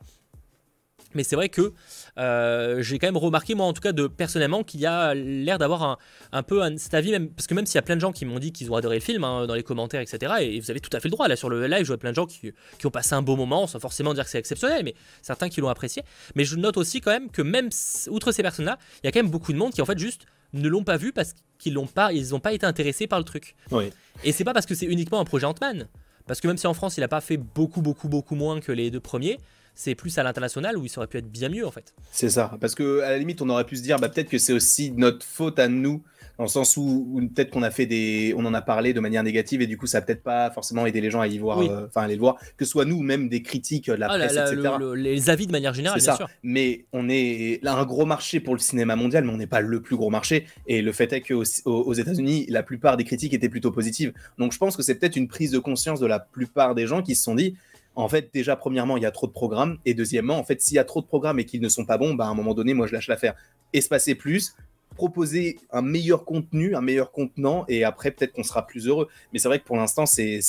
Mais 1.14 1.25
c'est 1.25 1.37
vrai 1.37 1.49
que 1.49 1.73
euh, 2.19 2.82
j'ai 2.82 2.99
quand 2.99 3.06
même 3.06 3.17
remarqué, 3.17 3.55
moi 3.55 3.67
en 3.67 3.73
tout 3.73 3.81
cas, 3.81 3.93
de, 3.93 4.06
personnellement, 4.06 4.62
qu'il 4.62 4.81
y 4.81 4.87
a 4.87 5.14
l'air 5.14 5.59
d'avoir 5.59 5.99
un, 6.32 6.43
peu 6.43 6.61
cet 6.76 6.94
avis, 6.94 7.11
même, 7.11 7.31
parce 7.31 7.47
que 7.47 7.55
même 7.55 7.67
s'il 7.67 7.76
y 7.76 7.79
a 7.79 7.82
plein 7.82 7.97
de 7.97 8.00
gens 8.00 8.12
qui 8.12 8.25
m'ont 8.25 8.38
dit 8.38 8.53
qu'ils 8.53 8.70
ont 8.70 8.76
adoré 8.76 8.97
le 8.97 9.03
film 9.03 9.25
hein, 9.25 9.46
dans 9.46 9.55
les 9.55 9.63
commentaires, 9.63 10.01
etc., 10.01 10.32
et, 10.41 10.60
vous 10.60 10.70
avez 10.70 10.81
tout 10.81 10.94
à 10.96 11.01
fait 11.01 11.08
le 11.08 11.13
droit, 11.13 11.29
là 11.29 11.37
sur 11.37 11.48
le 11.48 11.67
live, 11.67 11.82
je 11.82 11.89
vois 11.89 11.98
plein 11.98 12.10
de 12.10 12.17
gens 12.17 12.27
qui, 12.27 12.53
ont 12.84 12.91
passé 12.91 13.15
un 13.15 13.22
beau 13.22 13.37
moment, 13.37 13.67
sans 13.67 13.81
forcément 13.81 14.15
dire 14.15 14.25
que 14.25 14.31
c'est 14.31 14.39
exceptionnel, 14.39 14.82
mais 14.84 14.94
certains 15.22 15.48
qui 15.48 15.60
l'ont 15.60 15.69
apprécié. 15.69 16.03
Mais 16.34 16.44
je 16.44 16.56
note 16.56 16.77
aussi 16.77 17.01
quand 17.01 17.13
même 17.13 17.31
que 17.31 17.43
même 17.43 17.69
outre 18.08 18.32
ces 18.32 18.43
personnes-là, 18.43 18.79
il 19.03 19.06
y 19.06 19.08
a 19.08 19.13
quand 19.13 19.22
même 19.22 19.31
beaucoup 19.31 19.53
de 19.53 19.58
monde 19.58 19.72
qui 19.72 19.82
en 19.82 19.87
fait 19.87 19.98
juste 19.98 20.27
ne 20.53 20.69
l'ont 20.69 20.84
pas 20.84 20.96
vu 20.96 21.13
parce 21.13 21.34
qu'ils 21.58 21.75
n'ont 21.75 21.87
pas, 21.87 22.13
ils 22.13 22.29
pas 22.41 22.53
été 22.53 22.67
intéressés 22.67 23.06
par 23.06 23.19
le 23.19 23.25
truc. 23.25 23.55
Oui. 23.70 23.91
Et 24.25 24.32
c'est 24.32 24.44
pas 24.44 24.53
parce 24.53 24.67
que 24.67 24.75
c'est 24.75 24.87
uniquement 24.87 25.20
un 25.20 25.25
projet 25.25 25.46
Ant-Man. 25.46 25.89
Parce 26.27 26.41
que 26.41 26.46
même 26.46 26.56
si 26.56 26.67
en 26.67 26.75
France 26.75 26.96
il 26.96 27.01
n'a 27.01 27.08
pas 27.08 27.20
fait 27.20 27.37
beaucoup, 27.37 27.82
beaucoup, 27.82 28.08
beaucoup 28.08 28.34
moins 28.34 28.60
que 28.60 28.72
les 28.72 28.91
deux 28.91 29.01
premiers, 29.01 29.39
c'est 29.74 29.94
plus 29.94 30.19
à 30.19 30.22
l'international 30.22 30.76
où 30.76 30.84
il 30.84 30.93
aurait 30.96 31.06
pu 31.06 31.19
être 31.19 31.31
bien 31.31 31.48
mieux 31.48 31.67
en 31.67 31.70
fait. 31.70 31.94
C'est 32.10 32.31
ça, 32.31 32.56
parce 32.60 32.74
que 32.74 33.00
à 33.00 33.10
la 33.10 33.19
limite 33.19 33.43
on 33.43 33.48
aurait 33.48 33.64
pu 33.64 33.76
se 33.76 33.82
dire 33.82 33.98
bah, 33.98 34.08
peut-être 34.08 34.29
que 34.29 34.38
c'est 34.38 34.52
aussi 34.52 34.93
notre 34.93 35.24
faute 35.24 35.58
à 35.58 35.69
nous, 35.69 36.02
dans 36.38 36.44
le 36.44 36.48
sens 36.48 36.76
où, 36.76 37.20
peut-être 37.34 37.50
qu'on 37.50 37.62
a 37.62 37.70
fait 37.70 37.86
des, 37.86 38.34
on 38.36 38.44
en 38.46 38.55
a 38.55 38.62
parlé 38.62 38.93
de 38.93 39.00
manière 39.00 39.22
négative 39.22 39.62
et 39.62 39.67
du 39.67 39.76
coup 39.76 39.86
ça 39.86 39.98
a 39.98 40.00
peut-être 40.00 40.22
pas 40.22 40.50
forcément 40.50 40.86
aidé 40.86 41.00
les 41.00 41.10
gens 41.10 41.20
à 41.20 41.26
y 41.26 41.38
voir, 41.38 41.60
euh, 41.60 41.86
enfin 41.86 42.02
aller 42.02 42.14
le 42.14 42.20
voir, 42.20 42.36
que 42.56 42.64
ce 42.64 42.70
soit 42.70 42.84
nous 42.84 42.96
ou 42.96 43.02
même 43.02 43.29
des 43.29 43.43
critiques, 43.43 43.86
de 43.88 43.94
la 43.94 44.10
ah, 44.10 44.19
presse, 44.19 44.32
etc. 44.32 44.74
les 44.96 45.31
avis 45.31 45.46
de 45.46 45.52
manière 45.52 45.74
générale, 45.74 46.00
bien 46.00 46.17
sûr. 46.17 46.29
Mais 46.43 46.86
on 46.93 47.08
est 47.08 47.60
là 47.62 47.74
un 47.74 47.84
gros 47.84 48.06
marché 48.06 48.41
pour 48.41 48.55
le 48.55 48.60
cinéma 48.60 48.96
mondial, 48.96 49.24
mais 49.24 49.32
on 49.32 49.36
n'est 49.36 49.46
pas 49.46 49.60
le 49.60 49.81
plus 49.81 49.96
gros 49.96 50.10
marché. 50.10 50.46
Et 50.67 50.82
le 50.82 50.93
fait 50.93 51.12
est 51.12 51.20
qu'aux 51.20 51.44
aux 51.64 51.94
États-Unis, 51.94 52.46
la 52.48 52.62
plupart 52.62 52.96
des 52.96 53.05
critiques 53.05 53.34
étaient 53.34 53.48
plutôt 53.48 53.70
positives. 53.70 54.12
Donc 54.38 54.52
je 54.52 54.58
pense 54.58 54.76
que 54.76 54.82
c'est 54.82 54.94
peut-être 54.94 55.17
une 55.17 55.29
prise 55.29 55.50
de 55.50 55.58
conscience 55.58 56.00
de 56.00 56.06
la 56.06 56.19
plupart 56.19 56.74
des 56.74 56.86
gens 56.86 57.02
qui 57.02 57.14
se 57.14 57.22
sont 57.22 57.34
dit 57.34 57.56
en 57.94 58.08
fait, 58.08 58.31
déjà, 58.32 58.56
premièrement, 58.56 58.96
il 58.96 59.03
y 59.03 59.06
a 59.06 59.11
trop 59.11 59.27
de 59.27 59.32
programmes. 59.32 59.79
Et 59.84 59.94
deuxièmement, 59.94 60.39
en 60.39 60.44
fait, 60.44 60.61
s'il 60.63 60.77
y 60.77 60.79
a 60.79 60.84
trop 60.84 61.01
de 61.01 61.06
programmes 61.06 61.39
et 61.39 61.44
qu'ils 61.44 61.61
ne 61.61 61.69
sont 61.69 61.84
pas 61.84 61.99
bons, 61.99 62.15
bah, 62.15 62.27
à 62.27 62.29
un 62.29 62.34
moment 62.34 62.55
donné, 62.55 62.75
moi, 62.75 62.87
je 62.87 62.93
lâche 62.93 63.08
l'affaire. 63.08 63.34
Espacer 63.72 64.15
plus, 64.15 64.55
proposer 64.96 65.58
un 65.70 65.82
meilleur 65.82 66.25
contenu, 66.25 66.75
un 66.75 66.81
meilleur 66.81 67.13
contenant, 67.13 67.65
et 67.69 67.84
après, 67.84 68.11
peut-être 68.11 68.32
qu'on 68.32 68.43
sera 68.43 68.67
plus 68.67 68.89
heureux. 68.89 69.08
Mais 69.32 69.39
c'est 69.39 69.49
vrai 69.49 69.58
que 69.58 69.65
pour 69.65 69.77
l'instant, 69.77 70.06
c'est 70.06 70.41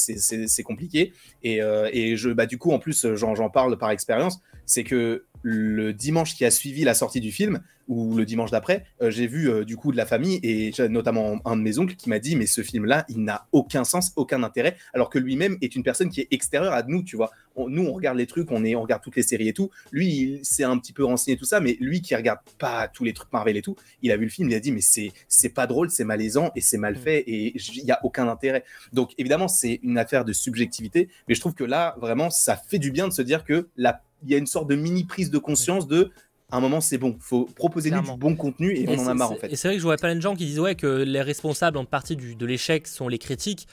compliqué. 0.64 1.14
Et, 1.44 1.62
euh, 1.62 1.90
et, 1.92 2.16
je, 2.16 2.30
bah, 2.30 2.46
du 2.46 2.58
coup, 2.58 2.72
en 2.72 2.80
plus, 2.80 3.08
j'en 3.16 3.50
parle 3.50 3.78
par 3.78 3.92
expérience. 3.92 4.40
C'est 4.66 4.84
que 4.84 5.26
le 5.44 5.94
dimanche 5.94 6.36
qui 6.36 6.46
a 6.46 6.52
suivi 6.52 6.84
la 6.84 6.94
sortie 6.94 7.20
du 7.20 7.32
film, 7.32 7.62
ou 7.88 8.16
le 8.16 8.26
dimanche 8.26 8.52
d'après, 8.52 8.86
euh, 9.02 9.12
j'ai 9.12 9.28
vu 9.28 9.50
euh, 9.50 9.66
du 9.66 9.76
coup 9.76 9.92
de 9.92 9.98
la 9.98 10.06
famille, 10.06 10.40
et 10.44 10.72
notamment 10.90 11.40
un 11.46 11.58
de 11.58 11.62
mes 11.62 11.80
oncles 11.80 11.96
qui 11.96 12.10
m'a 12.10 12.20
dit, 12.20 12.36
mais 12.36 12.46
ce 12.46 12.62
film-là, 12.62 13.06
il 13.10 13.24
n'a 13.24 13.48
aucun 13.52 13.84
sens, 13.84 14.14
aucun 14.16 14.44
intérêt, 14.44 14.78
alors 14.94 15.10
que 15.10 15.20
lui-même 15.20 15.58
est 15.62 15.76
une 15.76 15.84
personne 15.84 16.10
qui 16.10 16.22
est 16.22 16.28
extérieure 16.32 16.74
à 16.74 16.84
nous, 16.84 17.04
tu 17.04 17.16
vois. 17.16 17.32
nous, 17.58 17.86
on 17.86 17.94
regarde 17.94 18.18
les 18.18 18.26
trucs, 18.26 18.52
on, 18.52 18.64
est, 18.64 18.76
on 18.76 18.82
regarde 18.82 19.04
toutes 19.04 19.16
les 19.16 19.24
séries 19.24 19.50
et 19.50 19.54
tout. 19.54 19.70
Lui, 19.92 20.08
il 20.08 20.46
s'est 20.46 20.64
un 20.64 20.78
petit 20.78 20.94
peu 20.94 21.04
renseigné 21.04 21.38
tout 21.38 21.46
ça, 21.46 21.60
mais 21.60 21.78
lui 21.80 22.02
qui 22.02 22.16
regarde 22.16 22.40
pas 22.58 22.88
tous 22.88 23.04
les 23.04 23.14
trucs 23.14 23.32
Marvel 23.34 23.58
et 23.58 23.62
tout, 23.62 23.76
il 24.02 24.12
a 24.12 24.18
vu 24.18 24.24
le 24.24 24.32
film, 24.32 24.50
il 24.50 24.56
a 24.56 24.60
dit, 24.60 24.72
mais 24.72 24.82
c'est, 24.82 25.12
c'est 25.28 25.50
pas 25.50 25.68
drôle, 25.68 25.90
c'est 25.90 26.06
malaisant, 26.06 26.52
et 26.56 26.62
c'est 26.62 26.78
mal 26.78 26.94
mm. 26.94 26.98
fait, 26.98 27.20
et 27.28 27.54
il 27.58 27.84
n'y 27.84 27.92
a 27.92 28.00
aucun 28.04 28.28
intérêt. 28.28 28.64
Donc 28.94 29.12
évidemment, 29.18 29.48
c'est 29.48 29.80
une 29.84 29.98
affaire 29.98 30.24
de 30.24 30.32
subjectivité, 30.32 31.10
mais 31.28 31.36
je 31.36 31.42
trouve 31.42 31.54
que 31.54 31.64
là, 31.64 31.96
vraiment, 32.00 32.30
ça 32.30 32.56
fait 32.56 32.80
du 32.80 32.92
bien 32.92 33.08
de 33.08 33.14
se 33.14 33.22
dire 33.22 33.44
que 33.44 33.68
la 33.76 34.02
il 34.24 34.32
y 34.32 34.36
a 34.36 34.38
une 34.38 34.48
sorte 34.48 34.70
de 34.70 34.76
mini 34.76 35.04
prise 35.04 35.30
de 35.30 35.38
conscience 35.38 35.88
de 35.88 36.12
à 36.52 36.58
un 36.58 36.60
moment 36.60 36.82
c'est 36.82 37.00
bon, 37.00 37.16
faut 37.20 37.46
proposer 37.46 37.90
du 37.90 37.98
bon 38.18 38.36
contenu 38.36 38.76
et, 38.78 38.88
on 38.88 39.00
en 39.00 39.08
a 39.08 39.14
marre 39.16 39.32
en 39.32 39.36
fait. 39.36 39.52
Et 39.52 39.56
c'est 39.56 39.68
vrai 39.68 39.76
que 39.76 39.80
je 39.82 39.86
vois 39.86 39.98
plein 39.98 40.16
de 40.16 40.22
gens 40.22 40.36
qui 40.36 40.46
disent 40.46 40.60
ouais 40.60 40.76
que 40.76 41.02
les 41.04 41.22
responsables 41.22 41.78
en 41.78 41.86
partie 41.86 42.16
du, 42.16 42.36
de 42.36 42.46
l'échec 42.46 42.88
sont 42.88 43.08
les 43.08 43.18
critiques. 43.18 43.68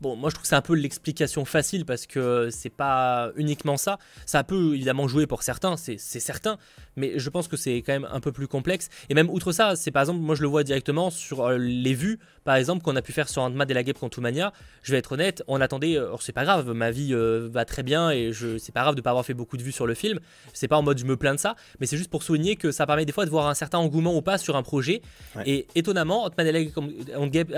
Bon, 0.00 0.16
moi 0.16 0.30
je 0.30 0.34
trouve 0.34 0.42
que 0.42 0.48
c'est 0.48 0.54
un 0.54 0.62
peu 0.62 0.74
l'explication 0.74 1.44
facile 1.44 1.84
parce 1.84 2.06
que 2.06 2.48
c'est 2.50 2.70
pas 2.70 3.30
uniquement 3.36 3.76
ça. 3.76 3.98
Ça 4.26 4.44
peut 4.44 4.74
évidemment 4.74 5.08
jouer 5.08 5.26
pour 5.26 5.42
certains, 5.42 5.76
c'est 5.76 5.98
certain, 5.98 6.58
mais 6.96 7.18
je 7.18 7.30
pense 7.30 7.48
que 7.48 7.56
c'est 7.56 7.76
quand 7.78 7.92
même 7.92 8.08
un 8.10 8.20
peu 8.20 8.32
plus 8.32 8.48
complexe. 8.48 8.88
Et 9.08 9.14
même 9.14 9.30
outre 9.30 9.52
ça, 9.52 9.76
c'est 9.76 9.90
par 9.90 10.02
exemple, 10.02 10.20
moi 10.20 10.34
je 10.34 10.42
le 10.42 10.48
vois 10.48 10.64
directement 10.64 11.10
sur 11.10 11.46
euh, 11.46 11.58
les 11.58 11.94
vues, 11.94 12.18
par 12.44 12.56
exemple, 12.56 12.82
qu'on 12.82 12.96
a 12.96 13.02
pu 13.02 13.12
faire 13.12 13.28
sur 13.28 13.42
Ant-Man 13.42 13.70
et 13.70 13.74
la 13.74 13.82
Guêpe 13.82 13.98
Quantumania. 13.98 14.52
Je 14.82 14.92
vais 14.92 14.98
être 14.98 15.12
honnête, 15.12 15.42
on 15.48 15.60
attendait, 15.60 15.96
euh, 15.96 16.14
c'est 16.20 16.32
pas 16.32 16.44
grave, 16.44 16.70
ma 16.72 16.90
vie 16.90 17.14
euh, 17.14 17.48
va 17.50 17.64
très 17.64 17.82
bien 17.82 18.10
et 18.10 18.32
c'est 18.58 18.72
pas 18.72 18.82
grave 18.82 18.94
de 18.94 19.00
pas 19.00 19.10
avoir 19.10 19.24
fait 19.24 19.34
beaucoup 19.34 19.56
de 19.56 19.62
vues 19.62 19.72
sur 19.72 19.86
le 19.86 19.94
film. 19.94 20.20
C'est 20.52 20.68
pas 20.68 20.76
en 20.76 20.82
mode 20.82 20.98
je 20.98 21.04
me 21.04 21.16
plains 21.16 21.34
de 21.34 21.40
ça, 21.40 21.56
mais 21.80 21.86
c'est 21.86 21.96
juste 21.96 22.10
pour 22.10 22.22
souligner 22.22 22.56
que 22.56 22.72
ça 22.72 22.86
permet 22.86 23.04
des 23.04 23.12
fois 23.12 23.24
de 23.24 23.30
voir 23.30 23.46
un 23.46 23.54
certain 23.54 23.78
engouement 23.78 24.16
ou 24.16 24.22
pas 24.22 24.38
sur 24.38 24.56
un 24.56 24.62
projet. 24.62 25.02
Et 25.46 25.66
étonnamment, 25.74 26.24
Ant-Man 26.24 26.46
et 26.46 26.52
la 26.52 26.64
Guêpe, 26.64 27.54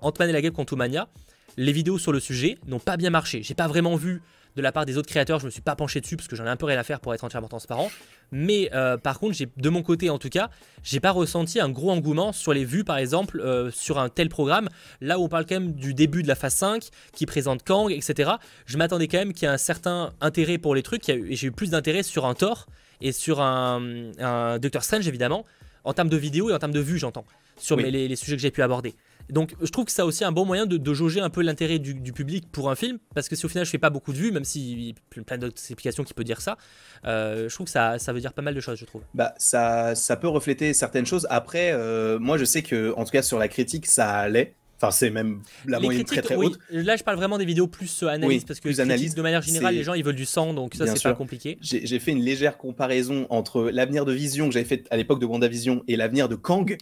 Ant 0.00 0.12
et 0.12 0.32
la 0.32 0.40
Guêpe 0.42 0.54
Quantumania 0.54 1.08
les 1.56 1.72
vidéos 1.72 1.98
sur 1.98 2.12
le 2.12 2.20
sujet 2.20 2.58
n'ont 2.66 2.78
pas 2.78 2.96
bien 2.96 3.10
marché. 3.10 3.42
J'ai 3.42 3.54
pas 3.54 3.68
vraiment 3.68 3.96
vu 3.96 4.22
de 4.56 4.62
la 4.62 4.72
part 4.72 4.84
des 4.84 4.98
autres 4.98 5.08
créateurs, 5.08 5.40
je 5.40 5.46
me 5.46 5.50
suis 5.50 5.62
pas 5.62 5.76
penché 5.76 6.00
dessus 6.00 6.16
parce 6.16 6.28
que 6.28 6.36
j'en 6.36 6.44
ai 6.44 6.48
un 6.48 6.56
peu 6.56 6.66
rien 6.66 6.78
à 6.78 6.82
faire 6.82 7.00
pour 7.00 7.14
être 7.14 7.24
entièrement 7.24 7.48
transparent. 7.48 7.90
Mais 8.32 8.70
euh, 8.74 8.96
par 8.96 9.18
contre, 9.18 9.34
j'ai 9.34 9.48
de 9.56 9.68
mon 9.70 9.82
côté 9.82 10.10
en 10.10 10.18
tout 10.18 10.28
cas, 10.28 10.50
j'ai 10.82 11.00
pas 11.00 11.10
ressenti 11.10 11.58
un 11.58 11.70
gros 11.70 11.90
engouement 11.90 12.32
sur 12.32 12.52
les 12.52 12.64
vues 12.64 12.84
par 12.84 12.98
exemple 12.98 13.40
euh, 13.40 13.70
sur 13.70 13.98
un 13.98 14.08
tel 14.08 14.28
programme. 14.28 14.68
Là 15.00 15.18
où 15.18 15.24
on 15.24 15.28
parle 15.28 15.46
quand 15.46 15.54
même 15.54 15.72
du 15.72 15.94
début 15.94 16.22
de 16.22 16.28
la 16.28 16.34
phase 16.34 16.54
5 16.54 16.88
qui 17.12 17.26
présente 17.26 17.62
Kang, 17.62 17.90
etc. 17.90 18.32
Je 18.66 18.76
m'attendais 18.76 19.08
quand 19.08 19.18
même 19.18 19.32
qu'il 19.32 19.46
y 19.46 19.50
ait 19.50 19.54
un 19.54 19.58
certain 19.58 20.12
intérêt 20.20 20.58
pour 20.58 20.74
les 20.74 20.82
trucs 20.82 21.08
et 21.08 21.34
j'ai 21.34 21.46
eu 21.46 21.52
plus 21.52 21.70
d'intérêt 21.70 22.02
sur 22.02 22.26
un 22.26 22.34
Thor 22.34 22.66
et 23.00 23.12
sur 23.12 23.40
un, 23.40 24.12
un 24.18 24.58
Doctor 24.58 24.84
Strange 24.84 25.08
évidemment 25.08 25.44
en 25.84 25.94
termes 25.94 26.10
de 26.10 26.16
vidéos 26.16 26.50
et 26.50 26.52
en 26.52 26.58
termes 26.58 26.72
de 26.72 26.80
vues 26.80 26.98
j'entends 26.98 27.24
sur 27.56 27.76
les, 27.76 28.16
sujets 28.16 28.36
que 28.36 28.42
j'ai 28.42 28.50
pu 28.50 28.62
aborder. 28.62 28.94
Donc 29.32 29.54
je 29.62 29.70
trouve 29.70 29.86
que 29.86 29.92
ça 29.92 30.04
aussi 30.04 30.24
un 30.24 30.30
bon 30.30 30.44
moyen 30.44 30.66
de, 30.66 30.94
jauger 30.94 31.20
un 31.20 31.30
peu 31.30 31.40
l'intérêt 31.40 31.78
du, 31.78 32.12
public 32.12 32.44
pour 32.52 32.70
un 32.70 32.74
film, 32.74 32.98
parce 33.14 33.30
que 33.30 33.34
si 33.34 33.46
au 33.46 33.48
final 33.48 33.64
je 33.64 33.70
fais 33.70 33.78
pas 33.78 33.88
beaucoup 33.88 34.12
de 34.12 34.18
vues, 34.18 34.30
même 34.30 34.44
s'il 34.44 34.80
y 34.80 34.90
a 34.90 35.22
plein 35.22 35.38
d'autres 35.38 35.56
explications 35.56 36.04
qui 36.04 36.12
peuvent 36.12 36.24
dire 36.24 36.42
ça, 36.42 36.58
euh, 37.06 37.48
je 37.48 37.54
trouve 37.54 37.64
que 37.64 37.70
ça, 37.70 37.98
ça 37.98 38.12
veut 38.12 38.20
dire 38.20 38.34
pas 38.34 38.42
mal 38.42 38.54
de 38.54 38.60
choses, 38.60 38.78
je 38.78 38.84
trouve. 38.84 39.00
Bah 39.14 39.34
ça, 39.38 39.94
ça 39.94 40.16
peut 40.16 40.28
refléter 40.28 40.74
certaines 40.74 41.06
choses. 41.06 41.26
Après, 41.30 41.72
euh, 41.72 42.18
moi 42.18 42.36
je 42.36 42.44
sais 42.44 42.62
que 42.62 42.92
en 42.96 43.04
tout 43.04 43.10
cas 43.10 43.22
sur 43.22 43.38
la 43.38 43.48
critique 43.48 43.86
ça 43.86 44.10
allait. 44.10 44.54
Enfin, 44.76 44.90
c'est 44.90 45.10
même 45.10 45.40
la 45.64 45.78
moyenne 45.78 46.04
très 46.04 46.22
très 46.22 46.34
haute. 46.34 46.58
Là, 46.70 46.96
je 46.96 47.04
parle 47.04 47.16
vraiment 47.16 47.38
des 47.38 47.44
vidéos 47.44 47.68
plus 47.68 48.02
euh, 48.02 48.08
analyse, 48.08 48.44
parce 48.44 48.58
que 48.58 48.64
plus 48.64 48.80
analyse, 48.80 49.14
de 49.14 49.22
manière 49.22 49.40
générale, 49.40 49.74
les 49.74 49.84
gens 49.84 49.94
ils 49.94 50.04
veulent 50.04 50.14
du 50.16 50.26
sang, 50.26 50.52
donc 50.52 50.74
ça 50.74 50.86
c'est 50.86 51.02
pas 51.02 51.14
compliqué. 51.14 51.56
J'ai 51.62 51.98
fait 51.98 52.10
une 52.10 52.22
légère 52.22 52.58
comparaison 52.58 53.26
entre 53.30 53.70
l'avenir 53.72 54.04
de 54.04 54.12
Vision 54.12 54.48
que 54.48 54.52
j'avais 54.52 54.66
fait 54.66 54.86
à 54.90 54.98
l'époque 54.98 55.20
de 55.20 55.26
WandaVision 55.26 55.84
et 55.88 55.96
l'avenir 55.96 56.28
de 56.28 56.34
Kang 56.34 56.76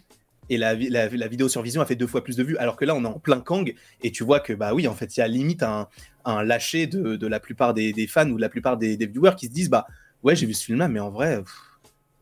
et 0.50 0.58
la, 0.58 0.74
vidéo 0.74 1.48
sur 1.48 1.62
Vision 1.62 1.80
a 1.80 1.86
fait 1.86 1.94
deux 1.94 2.08
fois 2.08 2.22
plus 2.22 2.36
de 2.36 2.42
vues, 2.42 2.56
alors 2.58 2.76
que 2.76 2.84
là, 2.84 2.94
on 2.94 3.04
est 3.04 3.08
en 3.08 3.18
plein 3.18 3.40
Kang, 3.40 3.72
et 4.02 4.10
tu 4.10 4.24
vois 4.24 4.40
que, 4.40 4.52
bah 4.52 4.74
oui, 4.74 4.88
en 4.88 4.94
fait, 4.94 5.16
il 5.16 5.20
y 5.20 5.22
a 5.22 5.28
limite 5.28 5.62
un, 5.62 5.88
lâcher 6.42 6.86
de, 6.86 7.26
la 7.26 7.40
plupart 7.40 7.72
des, 7.72 8.06
fans 8.08 8.28
ou 8.28 8.36
de 8.36 8.40
la 8.40 8.48
plupart 8.48 8.76
des, 8.76 8.96
viewers 8.96 9.36
qui 9.36 9.46
se 9.46 9.52
disent, 9.52 9.70
bah 9.70 9.86
ouais, 10.24 10.34
j'ai 10.34 10.46
vu 10.46 10.54
ce 10.54 10.64
film-là, 10.64 10.88
mais 10.88 10.98
en 10.98 11.10
vrai, 11.10 11.40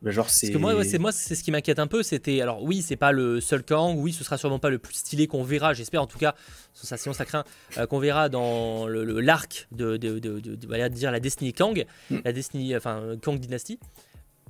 bah, 0.03 0.11
genre 0.11 0.29
c'est. 0.29 0.47
Parce 0.47 0.55
que 0.55 0.61
moi, 0.61 0.83
c'est 0.85 0.99
moi, 0.99 1.11
c'est 1.11 1.35
ce 1.35 1.43
qui 1.43 1.51
m'inquiète 1.51 1.79
un 1.79 1.87
peu. 1.87 2.03
C'était 2.03 2.39
alors 2.39 2.63
oui, 2.63 2.81
c'est 2.81 2.95
pas 2.95 3.11
le 3.11 3.41
seul 3.41 3.63
Kang. 3.63 3.97
Oui, 3.97 4.13
ce 4.13 4.23
sera 4.23 4.37
sûrement 4.37 4.59
pas 4.59 4.69
le 4.69 4.79
plus 4.79 4.93
stylé 4.93 5.27
qu'on 5.27 5.43
verra. 5.43 5.73
J'espère 5.73 6.01
en 6.01 6.07
tout 6.07 6.17
cas. 6.17 6.35
Ça, 6.73 6.95
sinon, 6.95 7.13
ça 7.13 7.25
craint 7.25 7.43
euh, 7.77 7.85
qu'on 7.85 7.99
verra 7.99 8.29
dans 8.29 8.87
le 8.87 9.03
l'arc 9.19 9.67
de, 9.73 9.97
de, 9.97 10.19
de, 10.19 10.39
de, 10.39 10.87
dire 10.87 11.11
la 11.11 11.19
Destiny 11.19 11.51
Kang, 11.51 11.85
hmm. 12.09 12.19
la 12.23 12.31
Destiny, 12.31 12.77
enfin 12.77 13.17
Kang 13.21 13.37
Dynasty. 13.39 13.77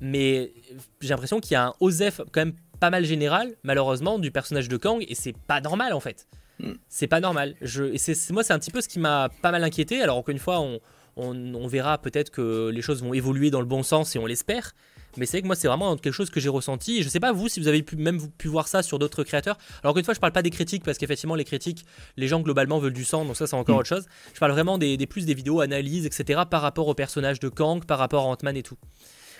Mais 0.01 0.53
j'ai 1.01 1.09
l'impression 1.09 1.39
qu'il 1.39 1.53
y 1.53 1.55
a 1.55 1.67
un 1.67 1.73
Osef 1.79 2.21
quand 2.31 2.41
même 2.41 2.53
pas 2.79 2.89
mal 2.89 3.05
général, 3.05 3.55
malheureusement, 3.63 4.19
du 4.19 4.31
personnage 4.31 4.69
de 4.69 4.77
Kang, 4.77 5.03
et 5.07 5.15
c'est 5.15 5.35
pas 5.37 5.61
normal 5.61 5.93
en 5.93 5.99
fait. 5.99 6.27
Hmm. 6.59 6.73
C'est 6.89 7.07
pas 7.07 7.19
normal. 7.19 7.55
Je, 7.61 7.85
et 7.85 7.97
c'est, 7.97 8.31
moi, 8.31 8.43
c'est 8.43 8.53
un 8.53 8.59
petit 8.59 8.71
peu 8.71 8.81
ce 8.81 8.87
qui 8.87 8.99
m'a 8.99 9.29
pas 9.41 9.51
mal 9.51 9.63
inquiété. 9.63 10.01
Alors, 10.01 10.17
encore 10.17 10.31
une 10.31 10.39
fois, 10.39 10.59
on, 10.59 10.79
on, 11.15 11.67
verra 11.67 11.97
peut-être 11.97 12.29
que 12.31 12.69
les 12.69 12.81
choses 12.81 13.01
vont 13.01 13.13
évoluer 13.13 13.49
dans 13.49 13.59
le 13.59 13.65
bon 13.65 13.83
sens 13.83 14.15
et 14.15 14.19
on 14.19 14.25
l'espère. 14.25 14.73
Mais 15.17 15.25
c'est 15.25 15.37
vrai 15.37 15.41
que 15.41 15.47
moi, 15.47 15.55
c'est 15.55 15.67
vraiment 15.67 15.97
quelque 15.97 16.13
chose 16.13 16.29
que 16.29 16.39
j'ai 16.39 16.49
ressenti. 16.49 16.97
Et 16.97 17.03
je 17.03 17.09
sais 17.09 17.19
pas 17.19 17.31
vous 17.31 17.47
si 17.47 17.59
vous 17.59 17.67
avez 17.67 17.81
pu, 17.81 17.95
même 17.95 18.19
pu 18.31 18.47
voir 18.47 18.67
ça 18.67 18.83
sur 18.83 18.99
d'autres 18.99 19.23
créateurs. 19.23 19.57
Alors, 19.81 19.91
encore 19.91 19.99
une 19.99 20.05
fois, 20.05 20.13
je 20.13 20.19
parle 20.19 20.33
pas 20.33 20.41
des 20.41 20.51
critiques 20.51 20.83
parce 20.83 20.97
qu'effectivement, 20.97 21.35
les 21.35 21.45
critiques, 21.45 21.85
les 22.17 22.27
gens 22.27 22.41
globalement 22.41 22.79
veulent 22.79 22.93
du 22.93 23.05
sang, 23.05 23.25
donc 23.25 23.35
ça, 23.35 23.47
c'est 23.47 23.55
encore 23.55 23.75
hmm. 23.75 23.79
autre 23.79 23.89
chose. 23.89 24.05
Je 24.33 24.39
parle 24.39 24.51
vraiment 24.51 24.77
des, 24.77 24.97
des, 24.97 25.07
plus 25.07 25.25
des 25.25 25.33
vidéos, 25.33 25.61
analyses, 25.61 26.05
etc. 26.05 26.41
par 26.49 26.61
rapport 26.61 26.87
au 26.87 26.93
personnage 26.93 27.39
de 27.39 27.49
Kang, 27.49 27.83
par 27.85 27.99
rapport 27.99 28.25
à 28.25 28.27
Ant-Man 28.27 28.57
et 28.57 28.63
tout. 28.63 28.77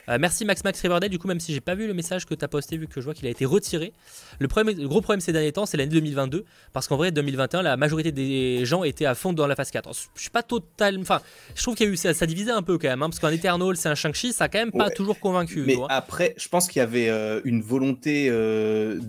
Euh, 0.10 0.18
merci 0.20 0.46
Max 0.46 0.64
Max 0.64 0.82
Riverdale. 0.82 1.10
Du 1.10 1.20
coup, 1.20 1.28
même 1.28 1.40
si 1.40 1.54
j'ai 1.54 1.62
pas 1.62 1.76
vu 1.76 1.88
le 1.88 1.94
message 1.94 2.26
que 2.26 2.34
tu 2.34 2.44
as 2.44 2.48
posté, 2.48 2.78
vu 2.78 2.88
que 2.88 3.00
je 3.00 3.06
vois 3.06 3.14
qu'il 3.14 3.28
a 3.28 3.30
été 3.30 3.46
retiré. 3.46 3.94
Le, 4.40 4.48
problème, 4.48 4.76
le 4.78 4.88
gros 4.88 5.02
problème 5.02 5.20
ces 5.20 5.32
derniers 5.32 5.52
temps, 5.52 5.66
c'est 5.66 5.78
l'année 5.78 5.92
2022. 5.92 6.46
Parce 6.74 6.88
qu'en 6.88 6.98
vrai, 6.98 7.12
2021, 7.12 7.62
la 7.62 7.78
majorité 7.78 8.12
des 8.12 8.66
gens 8.66 8.84
étaient 8.84 9.06
à 9.06 9.16
fond 9.16 9.34
dans 9.34 9.48
la 9.48 9.56
phase 9.56 9.72
4. 9.72 9.90
je 10.16 10.22
suis 10.22 10.30
pas 10.30 10.44
total. 10.44 10.98
Enfin, 11.00 11.22
je 11.56 11.62
trouve 11.62 11.76
qu'il 11.76 11.88
y 11.88 11.90
a 11.90 11.94
eu 11.94 11.98
ça, 11.98 12.14
ça 12.14 12.26
divisait 12.26 12.52
un 12.52 12.64
peu 12.64 12.78
quand 12.78 12.88
même. 12.88 13.04
Hein, 13.04 13.10
parce 13.10 13.20
qu'un 13.20 13.32
Eternal, 13.32 13.76
c'est 13.76 13.90
un 13.90 13.96
Shang-Chi, 13.96 14.34
ça 14.34 14.46
a 14.46 14.50
quand 14.50 14.60
même 14.60 14.72
pas 14.72 14.90
toujours 14.90 15.20
convaincu. 15.20 15.64
Mais 15.66 15.78
après, 15.90 16.34
je 16.38 16.48
pense 16.48 16.68
qu'il 16.68 16.80
y 16.80 16.84
avait 16.84 17.10
euh, 17.10 17.42
une 17.44 17.62
volonté 17.62 18.28
euh, 18.30 19.00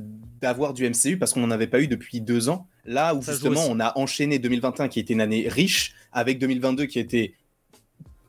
d'avoir 0.41 0.75
du 0.75 0.89
MCU 0.89 1.19
parce 1.19 1.33
qu'on 1.33 1.41
n'en 1.41 1.51
avait 1.51 1.67
pas 1.67 1.81
eu 1.81 1.89
depuis 1.89 2.21
deux 2.21 2.49
ans. 2.49 2.67
Là 2.85 3.15
où 3.15 3.23
justement, 3.23 3.65
on 3.69 3.79
a 3.81 3.97
enchaîné 3.99 4.39
2021 4.39 4.89
qui 4.89 5.01
était 5.01 5.13
une 5.13 5.21
année 5.21 5.47
riche 5.49 5.95
avec 6.13 6.39
2022 6.39 6.87
qui 6.87 6.99
était 6.99 7.35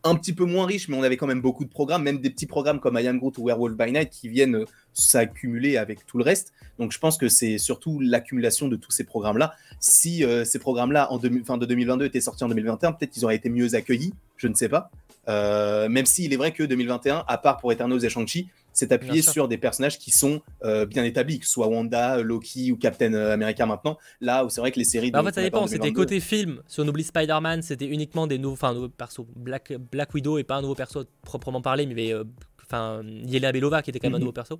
un 0.03 0.15
petit 0.15 0.33
peu 0.33 0.45
moins 0.45 0.65
riche, 0.65 0.87
mais 0.87 0.97
on 0.97 1.03
avait 1.03 1.17
quand 1.17 1.27
même 1.27 1.41
beaucoup 1.41 1.63
de 1.63 1.69
programmes, 1.69 2.03
même 2.03 2.19
des 2.19 2.29
petits 2.29 2.45
programmes 2.45 2.79
comme 2.79 2.97
I 2.97 3.07
Am 3.07 3.19
Groot 3.19 3.37
ou 3.37 3.45
Werewolf 3.47 3.75
by 3.75 3.91
Night 3.91 4.09
qui 4.09 4.29
viennent 4.29 4.55
euh, 4.55 4.65
s'accumuler 4.93 5.77
avec 5.77 6.05
tout 6.05 6.17
le 6.17 6.23
reste. 6.23 6.53
Donc 6.79 6.91
je 6.91 6.99
pense 6.99 7.17
que 7.17 7.29
c'est 7.29 7.57
surtout 7.57 7.99
l'accumulation 7.99 8.67
de 8.67 8.75
tous 8.75 8.91
ces 8.91 9.03
programmes-là. 9.03 9.53
Si 9.79 10.23
euh, 10.23 10.43
ces 10.43 10.59
programmes-là, 10.59 11.11
en 11.11 11.19
fin 11.45 11.57
de 11.57 11.65
2022, 11.65 12.05
étaient 12.05 12.21
sortis 12.21 12.43
en 12.43 12.49
2021, 12.49 12.93
peut-être 12.93 13.11
qu'ils 13.11 13.25
auraient 13.25 13.35
été 13.35 13.49
mieux 13.49 13.75
accueillis, 13.75 14.13
je 14.37 14.47
ne 14.47 14.55
sais 14.55 14.69
pas. 14.69 14.89
Euh, 15.27 15.87
même 15.89 16.05
s'il 16.05 16.33
est 16.33 16.37
vrai 16.37 16.51
que 16.51 16.63
2021, 16.63 17.23
à 17.27 17.37
part 17.37 17.57
pour 17.57 17.71
Eternals 17.71 18.03
et 18.03 18.09
Shang-Chi, 18.09 18.47
c'est 18.73 18.91
appuyé 18.91 19.21
sur 19.21 19.47
des 19.47 19.57
personnages 19.57 19.99
qui 19.99 20.11
sont 20.11 20.41
euh, 20.63 20.85
bien 20.85 21.03
établis, 21.03 21.39
que 21.39 21.45
ce 21.45 21.51
soit 21.51 21.67
Wanda, 21.67 22.21
Loki 22.21 22.71
ou 22.71 22.77
Captain 22.77 23.13
euh, 23.13 23.33
America 23.33 23.65
maintenant. 23.65 23.97
Là 24.21 24.45
où 24.45 24.49
c'est 24.49 24.61
vrai 24.61 24.71
que 24.71 24.79
les 24.79 24.85
séries. 24.85 25.11
Bah, 25.11 25.21
en 25.21 25.25
fait, 25.25 25.35
ça 25.35 25.41
dépend. 25.41 25.67
C'était 25.67 25.91
côté 25.91 26.19
film. 26.19 26.61
Si 26.67 26.79
on 26.79 26.87
oublie 26.87 27.03
Spider-Man, 27.03 27.61
c'était 27.61 27.87
uniquement 27.87 28.27
des 28.27 28.37
nouveaux, 28.37 28.53
enfin, 28.53 28.73
nouveaux 28.73 28.89
persos. 28.89 29.25
Black, 29.35 29.73
Black 29.91 30.13
Widow 30.13 30.37
et 30.37 30.43
pas 30.43 30.55
un 30.55 30.61
nouveau 30.61 30.75
perso 30.75 31.03
proprement 31.23 31.61
parlé, 31.61 31.85
mais 31.85 32.13
euh, 32.13 32.23
enfin, 32.65 33.01
Yelena 33.25 33.51
Belova 33.51 33.81
qui 33.81 33.89
était 33.89 33.99
quand 33.99 34.07
même 34.07 34.15
un 34.15 34.17
mhm. 34.17 34.21
nouveau 34.21 34.33
perso. 34.33 34.59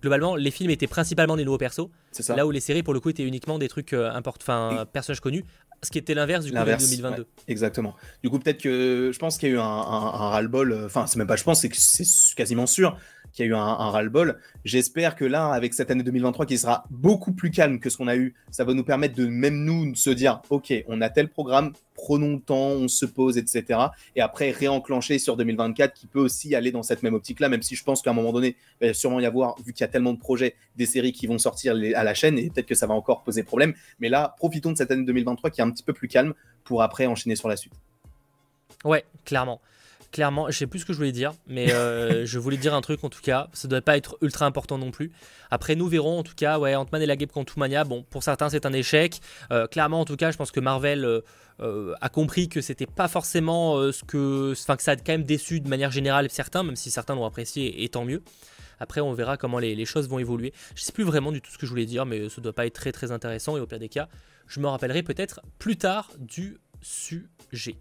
Globalement, 0.00 0.36
les 0.36 0.50
films 0.50 0.70
étaient 0.70 0.86
principalement 0.86 1.36
des 1.36 1.44
nouveaux 1.44 1.58
persos. 1.58 1.88
Ça. 2.12 2.34
Là 2.34 2.46
où 2.46 2.50
les 2.50 2.60
séries, 2.60 2.82
pour 2.82 2.94
le 2.94 3.00
coup, 3.00 3.10
étaient 3.10 3.24
uniquement 3.24 3.58
des 3.58 3.68
trucs 3.68 3.92
importants, 3.92 4.44
enfin, 4.44 4.86
personnages 4.90 5.20
connus 5.20 5.44
ce 5.82 5.90
qui 5.90 5.98
était 5.98 6.14
l'inverse 6.14 6.44
du 6.44 6.52
coup 6.52 6.58
de 6.58 6.64
2022. 6.64 7.26
exactement. 7.48 7.96
Du 8.22 8.30
coup, 8.30 8.38
peut-être 8.38 8.60
que 8.60 9.10
je 9.12 9.18
pense 9.18 9.38
qu'il 9.38 9.48
y 9.48 9.52
a 9.52 9.54
eu 9.54 9.58
un, 9.58 9.62
un, 9.62 9.66
un 9.66 10.28
ras-le-bol. 10.30 10.82
Enfin, 10.84 11.06
c'est 11.06 11.16
même 11.16 11.26
pas 11.26 11.36
je 11.36 11.44
pense, 11.44 11.60
c'est 11.60 11.68
que 11.68 11.76
c'est 11.78 12.34
quasiment 12.34 12.66
sûr 12.66 12.96
qu'il 13.32 13.44
y 13.44 13.48
a 13.48 13.50
eu 13.50 13.54
un, 13.54 13.60
un 13.60 13.90
ras-le-bol. 13.90 14.38
J'espère 14.64 15.16
que 15.16 15.24
là, 15.24 15.48
avec 15.48 15.74
cette 15.74 15.90
année 15.90 16.02
2023 16.02 16.46
qui 16.46 16.58
sera 16.58 16.84
beaucoup 16.90 17.32
plus 17.32 17.50
calme 17.50 17.80
que 17.80 17.90
ce 17.90 17.96
qu'on 17.96 18.08
a 18.08 18.16
eu, 18.16 18.34
ça 18.50 18.64
va 18.64 18.74
nous 18.74 18.84
permettre 18.84 19.14
de 19.14 19.26
même 19.26 19.64
nous 19.64 19.94
se 19.94 20.10
dire, 20.10 20.40
ok, 20.50 20.72
on 20.88 21.00
a 21.00 21.10
tel 21.10 21.28
programme, 21.28 21.72
prenons 21.94 22.34
le 22.34 22.40
temps, 22.40 22.56
on 22.56 22.88
se 22.88 23.06
pose, 23.06 23.38
etc. 23.38 23.80
Et 24.16 24.20
après 24.20 24.50
réenclencher 24.50 25.18
sur 25.18 25.36
2024 25.36 25.94
qui 25.94 26.06
peut 26.06 26.20
aussi 26.20 26.54
aller 26.54 26.72
dans 26.72 26.82
cette 26.82 27.02
même 27.02 27.14
optique-là, 27.14 27.48
même 27.48 27.62
si 27.62 27.74
je 27.74 27.84
pense 27.84 28.02
qu'à 28.02 28.10
un 28.10 28.14
moment 28.14 28.32
donné, 28.32 28.56
il 28.80 28.88
va 28.88 28.94
sûrement 28.94 29.20
y 29.20 29.26
avoir, 29.26 29.56
vu 29.62 29.72
qu'il 29.72 29.82
y 29.82 29.84
a 29.84 29.88
tellement 29.88 30.12
de 30.12 30.18
projets, 30.18 30.56
des 30.76 30.86
séries 30.86 31.12
qui 31.12 31.26
vont 31.26 31.38
sortir 31.38 31.74
à 31.94 32.04
la 32.04 32.14
chaîne 32.14 32.38
et 32.38 32.50
peut-être 32.50 32.66
que 32.66 32.74
ça 32.74 32.86
va 32.86 32.94
encore 32.94 33.22
poser 33.22 33.42
problème. 33.42 33.74
Mais 33.98 34.08
là, 34.08 34.34
profitons 34.38 34.72
de 34.72 34.76
cette 34.76 34.90
année 34.90 35.04
2023 35.04 35.50
qui 35.50 35.60
est 35.60 35.64
un 35.64 35.70
petit 35.70 35.84
peu 35.84 35.92
plus 35.92 36.08
calme 36.08 36.34
pour 36.64 36.82
après 36.82 37.06
enchaîner 37.06 37.36
sur 37.36 37.48
la 37.48 37.56
suite. 37.56 37.74
Ouais, 38.84 39.04
clairement. 39.24 39.60
Clairement, 40.12 40.50
je 40.50 40.56
sais 40.56 40.66
plus 40.66 40.80
ce 40.80 40.84
que 40.84 40.92
je 40.92 40.98
voulais 40.98 41.12
dire, 41.12 41.32
mais 41.46 41.72
euh, 41.72 42.24
je 42.26 42.38
voulais 42.38 42.56
dire 42.56 42.74
un 42.74 42.80
truc 42.80 43.02
en 43.04 43.08
tout 43.08 43.20
cas. 43.20 43.48
Ça 43.52 43.68
ne 43.68 43.70
doit 43.70 43.80
pas 43.80 43.96
être 43.96 44.16
ultra 44.22 44.46
important 44.46 44.78
non 44.78 44.90
plus. 44.90 45.12
Après, 45.50 45.74
nous 45.74 45.88
verrons 45.88 46.18
en 46.18 46.22
tout 46.22 46.34
cas. 46.34 46.58
Ouais, 46.58 46.74
Ant-Man 46.74 47.02
et 47.02 47.06
la 47.06 47.16
Guêpe 47.16 47.32
Quantumania. 47.32 47.84
Bon, 47.84 48.04
pour 48.10 48.22
certains, 48.22 48.48
c'est 48.48 48.66
un 48.66 48.72
échec. 48.72 49.20
Euh, 49.50 49.66
clairement, 49.66 50.00
en 50.00 50.04
tout 50.04 50.16
cas, 50.16 50.30
je 50.30 50.36
pense 50.36 50.50
que 50.50 50.60
Marvel 50.60 51.04
euh, 51.60 51.94
a 52.00 52.08
compris 52.08 52.48
que 52.48 52.60
c'était 52.60 52.86
pas 52.86 53.08
forcément 53.08 53.92
ce 53.92 54.04
que. 54.04 54.52
Enfin, 54.52 54.76
que 54.76 54.82
ça 54.82 54.92
a 54.92 54.96
quand 54.96 55.12
même 55.12 55.24
déçu 55.24 55.60
de 55.60 55.68
manière 55.68 55.90
générale 55.90 56.28
certains, 56.30 56.62
même 56.62 56.76
si 56.76 56.90
certains 56.90 57.14
l'ont 57.14 57.26
apprécié 57.26 57.82
et 57.84 57.88
tant 57.88 58.04
mieux. 58.04 58.22
Après, 58.82 59.02
on 59.02 59.12
verra 59.12 59.36
comment 59.36 59.58
les, 59.58 59.74
les, 59.74 59.84
choses 59.84 60.08
vont 60.08 60.18
évoluer. 60.18 60.54
Je 60.74 60.82
sais 60.82 60.92
plus 60.92 61.04
vraiment 61.04 61.32
du 61.32 61.42
tout 61.42 61.50
ce 61.50 61.58
que 61.58 61.66
je 61.66 61.70
voulais 61.70 61.84
dire, 61.84 62.06
mais 62.06 62.30
ça 62.30 62.40
doit 62.40 62.54
pas 62.54 62.64
être 62.64 62.74
très 62.74 62.92
très 62.92 63.12
intéressant. 63.12 63.58
Et 63.58 63.60
au 63.60 63.66
pire 63.66 63.78
des 63.78 63.90
cas, 63.90 64.08
je 64.46 64.58
me 64.58 64.68
rappellerai 64.68 65.02
peut-être 65.02 65.40
plus 65.58 65.76
tard 65.76 66.10
du 66.18 66.58
sujet. 66.80 67.76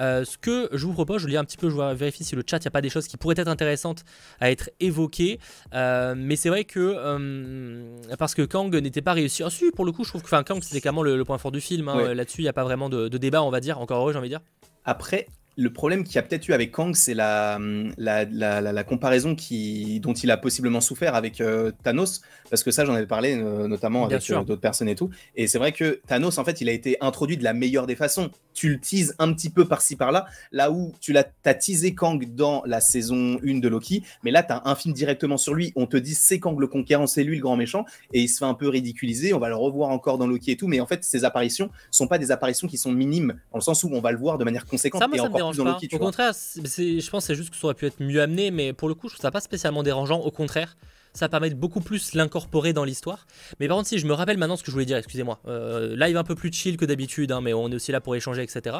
Euh, 0.00 0.24
ce 0.24 0.38
que 0.38 0.68
je 0.72 0.86
vous 0.86 0.92
propose, 0.92 1.22
je 1.22 1.28
lis 1.28 1.36
un 1.36 1.44
petit 1.44 1.56
peu, 1.56 1.70
je 1.70 1.94
vérifie 1.94 2.24
si 2.24 2.36
le 2.36 2.42
chat, 2.46 2.58
il 2.58 2.62
n'y 2.62 2.68
a 2.68 2.70
pas 2.70 2.80
des 2.80 2.90
choses 2.90 3.08
qui 3.08 3.16
pourraient 3.16 3.34
être 3.38 3.48
intéressantes 3.48 4.04
à 4.40 4.50
être 4.50 4.70
évoquées. 4.80 5.38
Euh, 5.74 6.14
mais 6.16 6.36
c'est 6.36 6.48
vrai 6.48 6.64
que, 6.64 6.94
euh, 6.96 7.96
parce 8.18 8.34
que 8.34 8.42
Kang 8.42 8.74
n'était 8.74 9.02
pas 9.02 9.12
réussi. 9.12 9.42
Ah, 9.42 9.50
si, 9.50 9.70
pour 9.72 9.84
le 9.84 9.92
coup, 9.92 10.04
je 10.04 10.10
trouve 10.10 10.22
que 10.22 10.42
Kang, 10.42 10.62
c'était 10.62 10.80
clairement 10.80 11.02
le, 11.02 11.24
point 11.24 11.38
fort 11.38 11.52
du 11.52 11.60
film. 11.60 11.88
Hein. 11.88 12.14
Là-dessus, 12.14 12.40
il 12.40 12.44
n'y 12.44 12.48
a 12.48 12.54
pas 12.54 12.64
vraiment 12.64 12.88
de, 12.88 13.08
de, 13.08 13.18
débat, 13.18 13.42
on 13.42 13.50
va 13.50 13.60
dire. 13.60 13.78
Encore 13.80 14.00
heureux, 14.00 14.12
j'ai 14.12 14.18
envie 14.18 14.28
de 14.28 14.34
dire. 14.34 14.42
Après, 14.84 15.26
le 15.58 15.72
problème 15.72 16.04
qu'il 16.04 16.14
y 16.14 16.18
a 16.18 16.22
peut-être 16.22 16.46
eu 16.46 16.52
avec 16.52 16.70
Kang, 16.70 16.94
c'est 16.94 17.14
la, 17.14 17.58
la, 17.98 18.84
comparaison 18.84 19.34
qui, 19.34 19.98
dont 19.98 20.12
il 20.12 20.30
a 20.30 20.36
possiblement 20.36 20.80
souffert 20.80 21.16
avec 21.16 21.40
euh, 21.40 21.72
Thanos, 21.82 22.20
parce 22.48 22.62
que 22.62 22.70
ça, 22.70 22.84
j'en 22.84 22.94
avais 22.94 23.08
parlé 23.08 23.36
euh, 23.36 23.66
notamment 23.66 24.04
avec 24.04 24.30
euh, 24.30 24.44
d'autres 24.44 24.60
personnes 24.60 24.88
et 24.88 24.94
tout. 24.94 25.10
Et 25.34 25.48
c'est 25.48 25.58
vrai 25.58 25.72
que 25.72 26.00
Thanos, 26.06 26.38
en 26.38 26.44
fait, 26.44 26.60
il 26.60 26.68
a 26.68 26.72
été 26.72 26.96
introduit 27.00 27.36
de 27.36 27.42
la 27.42 27.54
meilleure 27.54 27.88
des 27.88 27.96
façons. 27.96 28.30
Tu 28.54 28.68
le 28.68 28.78
teases 28.78 29.16
un 29.18 29.32
petit 29.32 29.50
peu 29.50 29.64
par-ci 29.64 29.96
par-là, 29.96 30.26
là 30.52 30.70
où 30.70 30.94
tu 31.00 31.12
l'as 31.12 31.26
as 31.44 31.54
teasé 31.54 31.92
Kang 31.92 32.24
dans 32.36 32.62
la 32.64 32.80
saison 32.80 33.40
1 33.44 33.58
de 33.58 33.68
Loki, 33.68 34.04
mais 34.22 34.30
là, 34.30 34.44
tu 34.44 34.52
as 34.52 34.62
un 34.64 34.76
film 34.76 34.94
directement 34.94 35.38
sur 35.38 35.54
lui. 35.54 35.72
On 35.74 35.86
te 35.86 35.96
dit 35.96 36.14
c'est 36.14 36.38
Kang 36.38 36.56
le 36.60 36.68
conquérant, 36.68 37.08
c'est 37.08 37.24
lui 37.24 37.34
le 37.34 37.42
grand 37.42 37.56
méchant, 37.56 37.84
et 38.12 38.20
il 38.20 38.28
se 38.28 38.38
fait 38.38 38.44
un 38.44 38.54
peu 38.54 38.68
ridiculiser. 38.68 39.34
On 39.34 39.40
va 39.40 39.48
le 39.48 39.56
revoir 39.56 39.90
encore 39.90 40.18
dans 40.18 40.28
Loki 40.28 40.52
et 40.52 40.56
tout, 40.56 40.68
mais 40.68 40.78
en 40.78 40.86
fait, 40.86 41.02
ces 41.02 41.24
apparitions 41.24 41.68
sont 41.90 42.06
pas 42.06 42.18
des 42.18 42.30
apparitions 42.30 42.68
qui 42.68 42.78
sont 42.78 42.92
minimes, 42.92 43.34
dans 43.50 43.58
le 43.58 43.64
sens 43.64 43.82
où 43.82 43.90
on 43.92 44.00
va 44.00 44.12
le 44.12 44.18
voir 44.18 44.38
de 44.38 44.44
manière 44.44 44.64
conséquente 44.64 45.02
et 45.12 45.20
encore 45.20 45.47
au 45.56 45.98
contraire, 45.98 46.32
je 46.32 47.10
pense 47.10 47.24
c'est 47.24 47.34
juste 47.34 47.50
que 47.50 47.56
ça 47.56 47.66
aurait 47.66 47.74
pu 47.74 47.86
être 47.86 48.02
mieux 48.02 48.20
amené, 48.20 48.50
mais 48.50 48.72
pour 48.72 48.88
le 48.88 48.94
coup, 48.94 49.08
je 49.08 49.14
trouve 49.14 49.22
ça 49.22 49.30
pas 49.30 49.40
spécialement 49.40 49.82
dérangeant. 49.82 50.20
Au 50.20 50.30
contraire, 50.30 50.76
ça 51.12 51.28
permet 51.28 51.50
de 51.50 51.54
beaucoup 51.54 51.80
plus 51.80 52.14
l'incorporer 52.14 52.72
dans 52.72 52.84
l'histoire. 52.84 53.26
Mais 53.60 53.68
par 53.68 53.76
contre, 53.76 53.88
si 53.88 53.98
je 53.98 54.06
me 54.06 54.12
rappelle 54.12 54.36
maintenant 54.36 54.56
ce 54.56 54.62
que 54.62 54.70
je 54.70 54.72
voulais 54.72 54.84
dire, 54.84 54.96
excusez-moi, 54.96 55.40
euh, 55.48 55.96
live 55.96 56.16
un 56.16 56.24
peu 56.24 56.34
plus 56.34 56.52
chill 56.52 56.76
que 56.76 56.84
d'habitude, 56.84 57.32
hein, 57.32 57.40
mais 57.40 57.52
on 57.52 57.68
est 57.70 57.74
aussi 57.74 57.92
là 57.92 58.00
pour 58.00 58.14
échanger, 58.14 58.42
etc. 58.42 58.76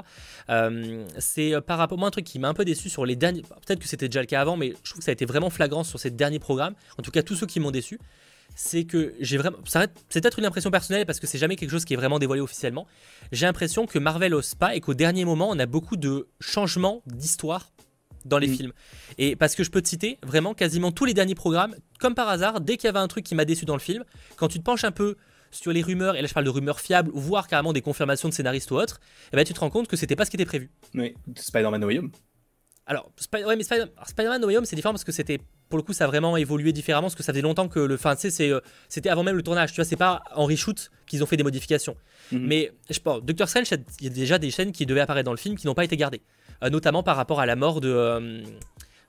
Euh, 0.50 1.04
c'est 1.18 1.54
euh, 1.54 1.60
par 1.60 1.78
rapport, 1.78 1.98
moi, 1.98 2.08
un 2.08 2.12
truc 2.12 2.24
qui 2.24 2.38
m'a 2.38 2.48
un 2.48 2.54
peu 2.54 2.64
déçu 2.64 2.88
sur 2.88 3.04
les 3.04 3.16
derniers. 3.16 3.42
Peut-être 3.66 3.80
que 3.80 3.88
c'était 3.88 4.08
déjà 4.08 4.20
le 4.20 4.26
cas 4.26 4.40
avant, 4.40 4.56
mais 4.56 4.74
je 4.82 4.90
trouve 4.90 4.98
que 4.98 5.04
ça 5.04 5.10
a 5.10 5.12
été 5.12 5.24
vraiment 5.24 5.50
flagrant 5.50 5.84
sur 5.84 5.98
ces 5.98 6.10
derniers 6.10 6.38
programmes. 6.38 6.74
En 6.98 7.02
tout 7.02 7.10
cas, 7.10 7.22
tous 7.22 7.34
ceux 7.34 7.46
qui 7.46 7.60
m'ont 7.60 7.70
déçu 7.70 7.98
c'est 8.58 8.84
que 8.84 9.14
j'ai 9.20 9.36
vraiment. 9.36 9.58
C'est 9.64 10.20
peut-être 10.20 10.40
une 10.40 10.44
impression 10.44 10.72
personnelle 10.72 11.06
parce 11.06 11.20
que 11.20 11.28
c'est 11.28 11.38
jamais 11.38 11.54
quelque 11.54 11.70
chose 11.70 11.84
qui 11.84 11.94
est 11.94 11.96
vraiment 11.96 12.18
dévoilé 12.18 12.40
officiellement. 12.40 12.88
J'ai 13.30 13.46
l'impression 13.46 13.86
que 13.86 14.00
Marvel 14.00 14.34
ose 14.34 14.56
pas 14.56 14.74
et 14.74 14.80
qu'au 14.80 14.94
dernier 14.94 15.24
moment, 15.24 15.48
on 15.48 15.58
a 15.60 15.66
beaucoup 15.66 15.96
de 15.96 16.26
changements 16.40 17.00
d'histoire 17.06 17.70
dans 18.24 18.38
les 18.38 18.48
films. 18.48 18.72
Et 19.16 19.36
parce 19.36 19.54
que 19.54 19.62
je 19.62 19.70
peux 19.70 19.80
te 19.80 19.86
citer 19.86 20.18
vraiment 20.24 20.54
quasiment 20.54 20.90
tous 20.90 21.04
les 21.04 21.14
derniers 21.14 21.36
programmes, 21.36 21.76
comme 22.00 22.16
par 22.16 22.28
hasard, 22.28 22.60
dès 22.60 22.76
qu'il 22.76 22.88
y 22.88 22.90
avait 22.90 22.98
un 22.98 23.06
truc 23.06 23.24
qui 23.24 23.36
m'a 23.36 23.44
déçu 23.44 23.64
dans 23.64 23.76
le 23.76 23.80
film, 23.80 24.04
quand 24.36 24.48
tu 24.48 24.58
te 24.58 24.64
penches 24.64 24.82
un 24.82 24.90
peu 24.90 25.16
sur 25.52 25.72
les 25.72 25.80
rumeurs, 25.80 26.16
et 26.16 26.20
là 26.20 26.26
je 26.26 26.34
parle 26.34 26.44
de 26.44 26.50
rumeurs 26.50 26.80
fiables, 26.80 27.12
voire 27.14 27.46
carrément 27.46 27.72
des 27.72 27.80
confirmations 27.80 28.28
de 28.28 28.34
scénaristes 28.34 28.72
ou 28.72 28.74
autres, 28.74 28.98
et 29.26 29.28
eh 29.34 29.36
ben 29.36 29.44
tu 29.44 29.54
te 29.54 29.60
rends 29.60 29.70
compte 29.70 29.86
que 29.86 29.96
c'était 29.96 30.16
pas 30.16 30.24
ce 30.24 30.30
qui 30.30 30.36
était 30.36 30.44
prévu. 30.44 30.68
Oui, 30.94 31.14
Spider-Man 31.36 31.80
No 31.80 31.88
alors, 32.88 33.12
ouais, 33.34 33.54
mais 33.54 33.62
Spider-Man 33.62 34.40
No 34.40 34.46
Way 34.46 34.56
Home, 34.56 34.64
c'est 34.64 34.74
différent 34.74 34.94
parce 34.94 35.04
que 35.04 35.12
c'était, 35.12 35.38
pour 35.68 35.78
le 35.78 35.82
coup, 35.82 35.92
ça 35.92 36.04
a 36.04 36.06
vraiment 36.06 36.36
évolué 36.36 36.72
différemment 36.72 37.06
parce 37.06 37.14
que 37.14 37.22
ça 37.22 37.32
faisait 37.32 37.42
longtemps 37.42 37.68
que 37.68 37.80
le. 37.80 37.94
Enfin, 37.94 38.16
tu 38.16 38.30
sais, 38.30 38.50
euh, 38.50 38.60
c'était 38.88 39.08
avant 39.08 39.22
même 39.22 39.36
le 39.36 39.42
tournage, 39.42 39.70
tu 39.72 39.76
vois, 39.76 39.84
c'est 39.84 39.96
pas 39.96 40.22
en 40.34 40.46
reshoot 40.46 40.90
qu'ils 41.06 41.22
ont 41.22 41.26
fait 41.26 41.36
des 41.36 41.42
modifications. 41.42 41.96
Mhm. 42.32 42.46
Mais, 42.46 42.72
je 42.90 42.98
pense, 42.98 43.22
Doctor 43.22 43.48
Strange, 43.48 43.66
il 44.00 44.04
y 44.04 44.06
a 44.06 44.10
déjà 44.10 44.38
des 44.38 44.50
chaînes 44.50 44.72
qui 44.72 44.86
devaient 44.86 45.00
apparaître 45.00 45.26
dans 45.26 45.32
le 45.32 45.38
film 45.38 45.56
qui 45.56 45.66
n'ont 45.66 45.74
pas 45.74 45.84
été 45.84 45.96
gardées. 45.96 46.22
Euh, 46.64 46.70
notamment 46.70 47.04
par 47.04 47.16
rapport 47.16 47.40
à 47.40 47.46
la 47.46 47.56
mort 47.56 47.80
de. 47.80 47.88
Euh, 47.88 48.42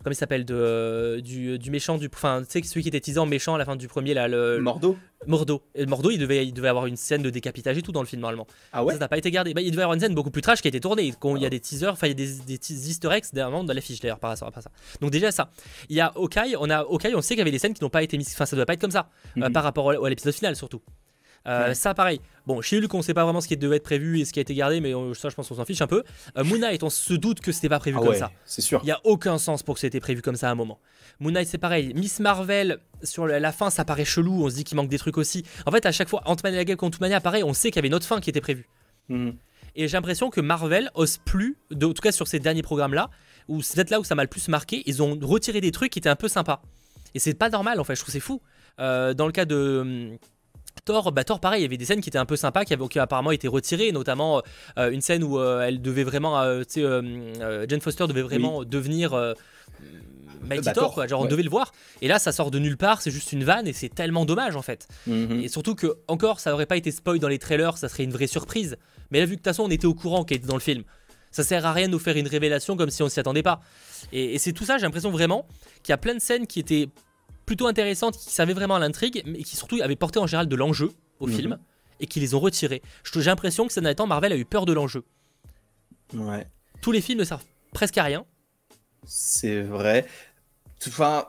comment 0.03 0.13
il 0.13 0.15
s'appelle 0.15 0.45
de, 0.45 1.19
du, 1.21 1.59
du, 1.59 1.71
méchant 1.71 1.97
du 1.97 2.09
enfin 2.13 2.41
tu 2.43 2.61
sais 2.61 2.67
celui 2.67 2.83
qui 2.83 2.87
était 2.87 3.01
teasant 3.01 3.25
méchant 3.25 3.55
à 3.55 3.57
la 3.57 3.65
fin 3.65 3.75
du 3.75 3.87
premier 3.89 4.13
là 4.13 4.29
le 4.29 4.59
Mordo. 4.59 4.97
Mordo. 5.27 5.61
Et 5.75 5.85
Mordo 5.85 6.09
il 6.09 6.17
devait 6.17 6.47
il 6.47 6.53
devait 6.53 6.69
avoir 6.69 6.85
une 6.85 6.95
scène 6.95 7.21
de 7.21 7.29
décapitage 7.29 7.77
et 7.77 7.81
tout 7.81 7.91
dans 7.91 8.01
le 8.01 8.07
film 8.07 8.21
normalement. 8.21 8.47
Ah 8.71 8.85
ouais 8.85 8.93
ça 8.93 8.99
n'a 8.99 9.09
pas 9.09 9.17
été 9.17 9.29
gardé. 9.29 9.53
Bah, 9.53 9.61
il 9.61 9.71
devait 9.71 9.83
avoir 9.83 9.95
une 9.95 9.99
scène 9.99 10.15
beaucoup 10.15 10.31
plus 10.31 10.41
trash 10.41 10.61
qui 10.61 10.67
a 10.67 10.69
été 10.69 10.79
tournée. 10.79 11.13
Quand 11.19 11.35
il 11.35 11.41
y 11.41 11.45
a 11.45 11.49
des 11.49 11.59
teasers 11.59 11.91
enfin 11.91 12.07
il 12.07 12.11
y 12.11 12.23
a 12.23 12.25
des, 12.25 12.57
des 12.57 12.89
easter 12.89 13.09
eggs 13.11 13.25
dans 13.33 13.63
l'affiche 13.73 13.99
d'ailleurs 13.99 14.19
par 14.19 14.31
rapport 14.31 14.57
à 14.57 14.61
ça. 14.61 14.71
Donc 15.01 15.11
déjà 15.11 15.31
ça. 15.31 15.51
Il 15.89 15.97
y 15.97 16.01
a 16.01 16.13
Hawkeye 16.15 16.55
on 16.57 16.69
a 16.69 16.79
Hawkeye 16.79 17.13
on 17.15 17.21
sait 17.21 17.33
qu'il 17.33 17.39
y 17.39 17.41
avait 17.41 17.51
des 17.51 17.59
scènes 17.59 17.73
qui 17.73 17.83
n'ont 17.83 17.89
pas 17.89 18.03
été 18.03 18.17
mises 18.17 18.31
enfin 18.33 18.45
ça 18.45 18.55
doit 18.55 18.65
pas 18.65 18.73
être 18.73 18.81
comme 18.81 18.91
ça 18.91 19.09
euh, 19.37 19.47
mhm. 19.47 19.51
par 19.51 19.63
rapport 19.63 19.91
à 19.91 20.09
l'épisode 20.09 20.33
final 20.33 20.55
surtout 20.55 20.81
euh, 21.49 21.73
ça, 21.73 21.93
pareil. 21.93 22.21
Bon, 22.45 22.61
chez 22.61 22.77
Hulk, 22.77 22.93
on 22.93 23.01
sait 23.01 23.13
pas 23.13 23.23
vraiment 23.23 23.41
ce 23.41 23.47
qui 23.47 23.57
devait 23.57 23.77
être 23.77 23.83
prévu 23.83 24.19
et 24.19 24.25
ce 24.25 24.33
qui 24.33 24.39
a 24.39 24.41
été 24.41 24.53
gardé, 24.53 24.81
mais 24.81 24.93
ça, 25.13 25.29
je 25.29 25.35
pense 25.35 25.47
qu'on 25.47 25.55
s'en 25.55 25.65
fiche 25.65 25.81
un 25.81 25.87
peu. 25.87 26.03
Euh, 26.37 26.43
Moon 26.43 26.57
Knight, 26.57 26.83
on 26.83 26.89
se 26.89 27.13
doute 27.13 27.39
que 27.39 27.51
c'était 27.51 27.69
pas 27.69 27.79
prévu 27.79 27.97
ah 27.99 28.05
comme 28.05 28.15
ça. 28.15 28.31
C'est 28.45 28.61
sûr. 28.61 28.79
Il 28.83 28.87
y 28.87 28.91
a 28.91 28.99
aucun 29.03 29.37
sens 29.37 29.63
pour 29.63 29.75
que 29.75 29.81
c'était 29.81 29.99
prévu 29.99 30.21
comme 30.21 30.35
ça 30.35 30.49
à 30.49 30.51
un 30.51 30.55
moment. 30.55 30.79
Moon 31.19 31.31
Knight, 31.31 31.47
c'est 31.47 31.57
pareil. 31.57 31.93
Miss 31.95 32.19
Marvel, 32.19 32.79
sur 33.03 33.27
la 33.27 33.51
fin, 33.51 33.69
ça 33.69 33.85
paraît 33.85 34.05
chelou. 34.05 34.45
On 34.45 34.49
se 34.49 34.55
dit 34.55 34.63
qu'il 34.63 34.77
manque 34.77 34.89
des 34.89 34.99
trucs 34.99 35.17
aussi. 35.17 35.43
En 35.65 35.71
fait, 35.71 35.85
à 35.85 35.91
chaque 35.91 36.09
fois, 36.09 36.21
Ant-Man 36.25 36.53
et 36.53 36.57
la 36.57 36.65
Guêpe 36.65 36.79
Quantumania, 36.79 37.19
pareil, 37.19 37.43
on 37.43 37.53
sait 37.53 37.69
qu'il 37.69 37.77
y 37.77 37.79
avait 37.79 37.87
une 37.87 37.95
autre 37.95 38.07
fin 38.07 38.19
qui 38.19 38.29
était 38.29 38.41
prévue. 38.41 38.67
Mhm. 39.09 39.35
Et 39.75 39.87
j'ai 39.87 39.97
l'impression 39.97 40.29
que 40.29 40.41
Marvel 40.41 40.89
ose 40.95 41.17
plus, 41.17 41.57
en 41.73 41.77
tout 41.77 41.93
cas 42.01 42.11
sur 42.11 42.27
ces 42.27 42.39
derniers 42.39 42.63
programmes-là, 42.63 43.09
ou 43.47 43.61
c'est 43.61 43.75
peut-être 43.75 43.89
là 43.89 43.99
où 43.99 44.03
ça 44.03 44.15
m'a 44.15 44.23
le 44.23 44.29
plus 44.29 44.47
marqué, 44.47 44.83
ils 44.85 45.01
ont 45.01 45.17
retiré 45.21 45.61
des 45.61 45.71
trucs 45.71 45.91
qui 45.91 45.99
étaient 45.99 46.09
un 46.09 46.15
peu 46.15 46.27
sympas. 46.27 46.61
Et 47.15 47.19
c'est 47.19 47.33
pas 47.33 47.49
normal 47.49 47.79
en 47.79 47.83
fait, 47.83 47.95
je 47.95 48.01
trouve 48.01 48.11
c'est 48.11 48.19
fou. 48.19 48.41
Euh, 48.79 49.13
dans 49.13 49.25
le 49.25 49.31
cas 49.31 49.45
de 49.45 49.79
hum, 49.81 50.17
Thor, 50.89 51.11
bah 51.11 51.23
Thor, 51.23 51.39
pareil, 51.39 51.59
il 51.59 51.63
y 51.63 51.65
avait 51.67 51.77
des 51.77 51.85
scènes 51.85 52.01
qui 52.01 52.09
étaient 52.09 52.17
un 52.17 52.25
peu 52.25 52.35
sympas, 52.35 52.65
qui, 52.65 52.73
avaient, 52.73 52.87
qui 52.87 52.97
apparemment 52.97 53.29
été 53.29 53.47
retirées, 53.47 53.91
notamment 53.91 54.41
euh, 54.79 54.89
une 54.89 55.01
scène 55.01 55.23
où 55.23 55.37
euh, 55.37 55.61
elle 55.61 55.83
devait 55.83 56.03
vraiment, 56.03 56.41
euh, 56.41 56.63
tu 56.63 56.81
sais, 56.81 57.67
Jane 57.69 57.79
Foster 57.79 58.07
devait 58.07 58.23
vraiment 58.23 58.63
devenir 58.63 59.11
Mighty 60.41 60.65
bah, 60.65 60.71
Thor, 60.71 60.95
quoi, 60.95 61.05
genre 61.05 61.21
on 61.21 61.25
devait 61.25 61.43
le 61.43 61.49
voir. 61.49 61.73
Et 62.01 62.07
là, 62.07 62.17
ça 62.17 62.31
sort 62.31 62.49
de 62.49 62.57
nulle 62.57 62.75
part, 62.75 63.03
c'est 63.03 63.11
juste 63.11 63.33
une 63.33 63.43
vanne 63.43 63.67
et 63.67 63.73
c'est 63.73 63.93
tellement 63.93 64.25
dommage 64.25 64.55
en 64.55 64.63
fait. 64.63 64.87
Mhm. 65.05 65.41
Et 65.43 65.47
surtout 65.47 65.75
que, 65.75 65.97
encore, 66.07 66.39
ça 66.39 66.55
aurait 66.55 66.65
pas 66.65 66.77
été 66.77 66.89
spoil 66.89 67.19
dans 67.19 67.27
les 67.27 67.37
trailers, 67.37 67.77
ça 67.77 67.87
serait 67.87 68.03
une 68.03 68.11
vraie 68.11 68.25
surprise. 68.25 68.75
Mais 69.11 69.19
là, 69.19 69.25
vu 69.25 69.33
que 69.33 69.35
de 69.35 69.37
toute 69.41 69.45
façon, 69.45 69.65
on 69.65 69.69
était 69.69 69.85
au 69.85 69.93
courant 69.93 70.23
qu'elle 70.23 70.39
était 70.39 70.47
dans 70.47 70.55
le 70.55 70.59
film, 70.59 70.81
ça 71.29 71.43
sert 71.43 71.67
à 71.67 71.71
rien 71.73 71.85
de 71.85 71.91
nous 71.91 71.99
faire 71.99 72.17
une 72.17 72.27
révélation 72.27 72.75
comme 72.75 72.89
si 72.89 73.03
on 73.03 73.09
s'y 73.09 73.19
attendait 73.19 73.43
pas. 73.43 73.61
Et, 74.11 74.33
et 74.33 74.39
c'est 74.39 74.53
tout 74.53 74.65
ça, 74.65 74.79
j'ai 74.79 74.85
l'impression 74.85 75.11
vraiment 75.11 75.45
qu'il 75.83 75.91
y 75.91 75.93
a 75.93 75.97
plein 75.97 76.15
de 76.15 76.19
scènes 76.19 76.47
qui 76.47 76.59
étaient 76.59 76.89
plutôt 77.49 77.65
intéressantes, 77.65 78.15
qui 78.15 78.31
servaient 78.31 78.53
vraiment 78.53 78.75
à 78.75 78.79
l'intrigue, 78.79 79.23
mais 79.25 79.41
qui 79.41 79.55
surtout 79.55 79.79
avaient 79.81 79.95
porté 79.95 80.19
en 80.19 80.27
général 80.27 80.47
de 80.47 80.55
l'enjeu 80.55 80.91
au 81.19 81.25
mhm. 81.25 81.33
film, 81.33 81.57
et 81.99 82.05
qui 82.05 82.19
les 82.19 82.35
ont 82.35 82.39
retirés. 82.39 82.83
J'ai 83.03 83.23
l'impression 83.23 83.65
que 83.65 83.73
ces 83.73 83.81
derniers 83.81 83.95
temps, 83.95 84.05
Marvel 84.05 84.31
a 84.31 84.37
eu 84.37 84.45
peur 84.45 84.67
de 84.67 84.73
l'enjeu. 84.73 85.03
Ouais. 86.13 86.45
Tous 86.79 86.91
les 86.91 87.01
films 87.01 87.17
ne 87.17 87.23
servent 87.23 87.43
presque 87.73 87.97
à 87.97 88.03
rien. 88.03 88.23
C'est 89.03 89.63
vrai. 89.63 90.05
Enfin, 90.87 91.25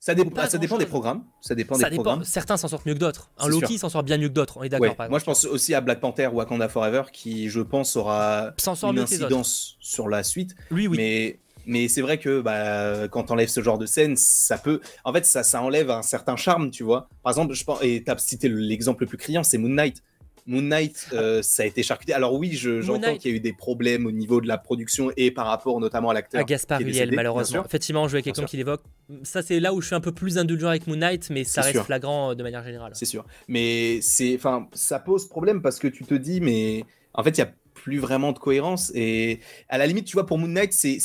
ça, 0.00 0.14
ça 0.48 0.56
dépend 0.56 0.78
des 0.78 0.86
programmes. 0.86 1.24
Ça 1.42 1.54
dépend 1.54 1.76
des 1.76 1.90
programmes. 1.90 2.24
Certains 2.24 2.56
s'en 2.56 2.68
sortent 2.68 2.86
mieux 2.86 2.94
que 2.94 3.00
d'autres. 3.00 3.30
Un 3.36 3.48
Loki 3.48 3.76
s'en 3.76 3.90
sort 3.90 4.04
bien 4.04 4.16
mieux 4.16 4.28
que 4.28 4.32
d'autres. 4.32 4.56
On 4.56 4.62
est 4.62 4.70
d'accord. 4.70 4.94
Moi, 5.10 5.18
je 5.18 5.24
pense 5.26 5.44
aussi 5.44 5.74
à 5.74 5.82
Black 5.82 6.00
Panther 6.00 6.28
ou 6.28 6.36
Wakanda 6.36 6.70
Forever, 6.70 7.02
qui, 7.12 7.50
je 7.50 7.60
pense, 7.60 7.94
aura 7.94 8.54
une 8.84 9.00
incidence 9.00 9.76
sur 9.80 10.08
la 10.08 10.22
suite. 10.22 10.54
Oui, 10.70 10.86
oui. 10.86 10.96
Mais 10.96 11.40
mais 11.68 11.86
c'est 11.86 12.00
vrai 12.00 12.18
que 12.18 12.40
bah, 12.40 13.08
quand 13.08 13.30
enlèves 13.30 13.48
ce 13.48 13.62
genre 13.62 13.78
de 13.78 13.86
scène, 13.86 14.16
ça 14.16 14.58
peut. 14.58 14.80
En 15.04 15.12
fait, 15.12 15.24
ça, 15.26 15.42
ça 15.42 15.62
enlève 15.62 15.90
un 15.90 16.02
certain 16.02 16.34
charme, 16.34 16.70
tu 16.70 16.82
vois. 16.82 17.08
Par 17.22 17.30
exemple, 17.30 17.54
je 17.54 17.62
pense, 17.62 17.78
et 17.82 18.02
tu 18.04 18.10
as 18.10 18.18
cité 18.18 18.48
l'exemple 18.48 19.02
le 19.02 19.06
plus 19.06 19.18
criant, 19.18 19.42
c'est 19.42 19.58
Moon 19.58 19.68
Knight. 19.68 20.02
Moon 20.46 20.62
Knight, 20.62 21.08
euh, 21.12 21.42
ça 21.42 21.62
a 21.62 21.66
été 21.66 21.82
charcuté. 21.82 22.14
Alors 22.14 22.32
oui, 22.32 22.52
j'entends 22.54 23.16
qu'il 23.18 23.30
y 23.30 23.34
a 23.34 23.36
eu 23.36 23.40
des 23.40 23.52
problèmes 23.52 24.06
au 24.06 24.10
niveau 24.10 24.40
de 24.40 24.48
la 24.48 24.56
production 24.56 25.12
et 25.18 25.30
par 25.30 25.46
rapport 25.46 25.78
notamment 25.78 26.08
à 26.08 26.14
l'acteur. 26.14 26.40
À 26.40 26.44
Gaspard 26.44 26.80
Ulliel, 26.80 27.14
malheureusement. 27.14 27.62
Effectivement, 27.66 28.08
je 28.08 28.12
vois 28.12 28.22
quelqu'un 28.22 28.46
qui 28.46 28.56
l'évoque. 28.56 28.80
Ça, 29.24 29.42
c'est 29.42 29.60
là 29.60 29.74
où 29.74 29.82
je 29.82 29.88
suis 29.88 29.94
un 29.94 30.00
peu 30.00 30.12
plus 30.12 30.38
indulgent 30.38 30.68
avec 30.68 30.86
Moon 30.86 30.96
Knight, 30.96 31.28
mais 31.28 31.44
ça 31.44 31.60
reste 31.60 31.82
flagrant 31.82 32.30
euh, 32.30 32.34
de 32.34 32.42
manière 32.42 32.64
générale. 32.64 32.92
C'est 32.94 33.04
sûr. 33.04 33.26
Mais 33.46 34.00
c'est, 34.00 34.34
enfin, 34.36 34.68
ça 34.72 34.98
pose 34.98 35.28
problème 35.28 35.60
parce 35.60 35.78
que 35.78 35.86
tu 35.88 36.04
te 36.04 36.14
dis, 36.14 36.40
mais 36.40 36.84
en 37.12 37.22
fait, 37.22 37.30
il 37.30 37.38
y 37.38 37.44
a 37.44 37.52
plus 37.78 37.98
vraiment 37.98 38.32
de 38.32 38.38
cohérence. 38.38 38.92
Et 38.94 39.40
à 39.68 39.78
la 39.78 39.86
limite, 39.86 40.06
tu 40.06 40.14
vois, 40.14 40.26
pour 40.26 40.38
Moon 40.38 40.48
Knight, 40.48 40.72
c'est 40.72 40.98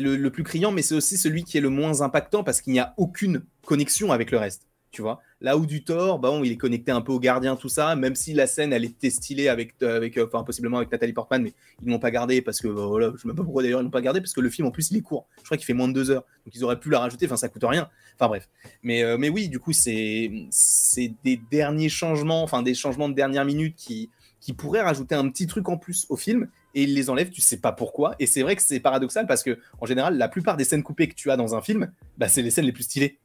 le, 0.00 0.16
le, 0.16 0.30
plus 0.30 0.42
criant, 0.42 0.72
mais 0.72 0.82
c'est 0.82 0.94
aussi 0.94 1.16
celui 1.16 1.44
qui 1.44 1.56
est 1.56 1.60
le 1.60 1.70
moins 1.70 2.02
impactant 2.02 2.44
parce 2.44 2.60
qu'il 2.60 2.72
n'y 2.72 2.80
a 2.80 2.94
aucune 2.96 3.42
connexion 3.64 4.12
avec 4.12 4.30
le 4.30 4.38
reste. 4.38 4.62
tu 4.90 5.02
vois. 5.02 5.20
Là 5.42 5.58
où 5.58 5.66
du 5.66 5.84
Thor, 5.84 6.18
bon, 6.18 6.42
il 6.42 6.52
est 6.52 6.56
connecté 6.56 6.90
un 6.90 7.02
peu 7.02 7.12
au 7.12 7.20
gardien, 7.20 7.56
tout 7.56 7.68
ça, 7.68 7.94
même 7.94 8.14
si 8.14 8.32
la 8.32 8.46
scène, 8.46 8.72
elle 8.72 8.86
était 8.86 9.10
stylée 9.10 9.48
avec, 9.48 9.74
euh, 9.82 9.96
avec 9.96 10.16
euh, 10.16 10.26
enfin, 10.26 10.42
possiblement 10.42 10.78
avec 10.78 10.90
Nathalie 10.90 11.12
Portman, 11.12 11.42
mais 11.42 11.52
ils 11.82 11.90
l'ont 11.90 11.98
pas 11.98 12.10
gardé 12.10 12.40
parce 12.40 12.60
que, 12.60 12.68
bah, 12.68 12.86
voilà, 12.86 13.12
je 13.14 13.20
sais 13.20 13.28
même 13.28 13.36
pas 13.36 13.44
pourquoi 13.44 13.62
d'ailleurs 13.62 13.80
ils 13.80 13.84
l'ont 13.84 13.90
pas 13.90 14.00
gardé, 14.00 14.20
parce 14.20 14.32
que 14.32 14.40
le 14.40 14.48
film, 14.48 14.66
en 14.66 14.70
plus, 14.70 14.90
il 14.90 14.96
est 14.96 15.02
court. 15.02 15.26
Je 15.38 15.44
crois 15.44 15.58
qu'il 15.58 15.66
fait 15.66 15.74
moins 15.74 15.88
de 15.88 15.92
deux 15.92 16.10
heures. 16.10 16.24
Donc 16.46 16.54
ils 16.54 16.64
auraient 16.64 16.80
pu 16.80 16.88
la 16.88 17.00
rajouter, 17.00 17.26
enfin, 17.26 17.36
ça 17.36 17.50
coûte 17.50 17.64
rien. 17.64 17.90
Enfin, 18.14 18.28
bref. 18.28 18.48
Mais, 18.82 19.02
euh, 19.02 19.18
mais 19.18 19.28
oui, 19.28 19.50
du 19.50 19.58
coup, 19.58 19.74
c'est 19.74 20.30
des 21.22 21.40
derniers 21.50 21.90
changements, 21.90 22.42
enfin, 22.42 22.62
des 22.62 22.74
changements 22.74 23.10
de 23.10 23.14
dernière 23.14 23.44
minute 23.44 23.76
qui, 23.76 24.08
qui 24.40 24.52
pourraient 24.52 24.82
rajouter 24.82 25.14
un 25.14 25.28
petit 25.28 25.46
truc 25.46 25.68
en 25.68 25.76
plus 25.76 26.06
au 26.08 26.16
film 26.16 26.48
et 26.74 26.82
ils 26.82 26.94
les 26.94 27.10
enlèvent, 27.10 27.30
tu 27.30 27.40
sais 27.40 27.56
pas 27.56 27.72
pourquoi. 27.72 28.14
Et 28.18 28.26
c'est 28.26 28.42
vrai 28.42 28.54
que 28.56 28.62
c'est 28.62 28.80
paradoxal 28.80 29.26
parce 29.26 29.42
que, 29.42 29.58
en 29.80 29.86
général, 29.86 30.18
la 30.18 30.28
plupart 30.28 30.56
des 30.56 30.64
scènes 30.64 30.82
coupées 30.82 31.08
que 31.08 31.14
tu 31.14 31.30
as 31.30 31.36
dans 31.36 31.54
un 31.54 31.62
film, 31.62 31.90
bah, 32.18 32.28
c'est 32.28 32.42
les 32.42 32.50
scènes 32.50 32.66
les 32.66 32.72
plus 32.72 32.84
stylées. 32.84 33.18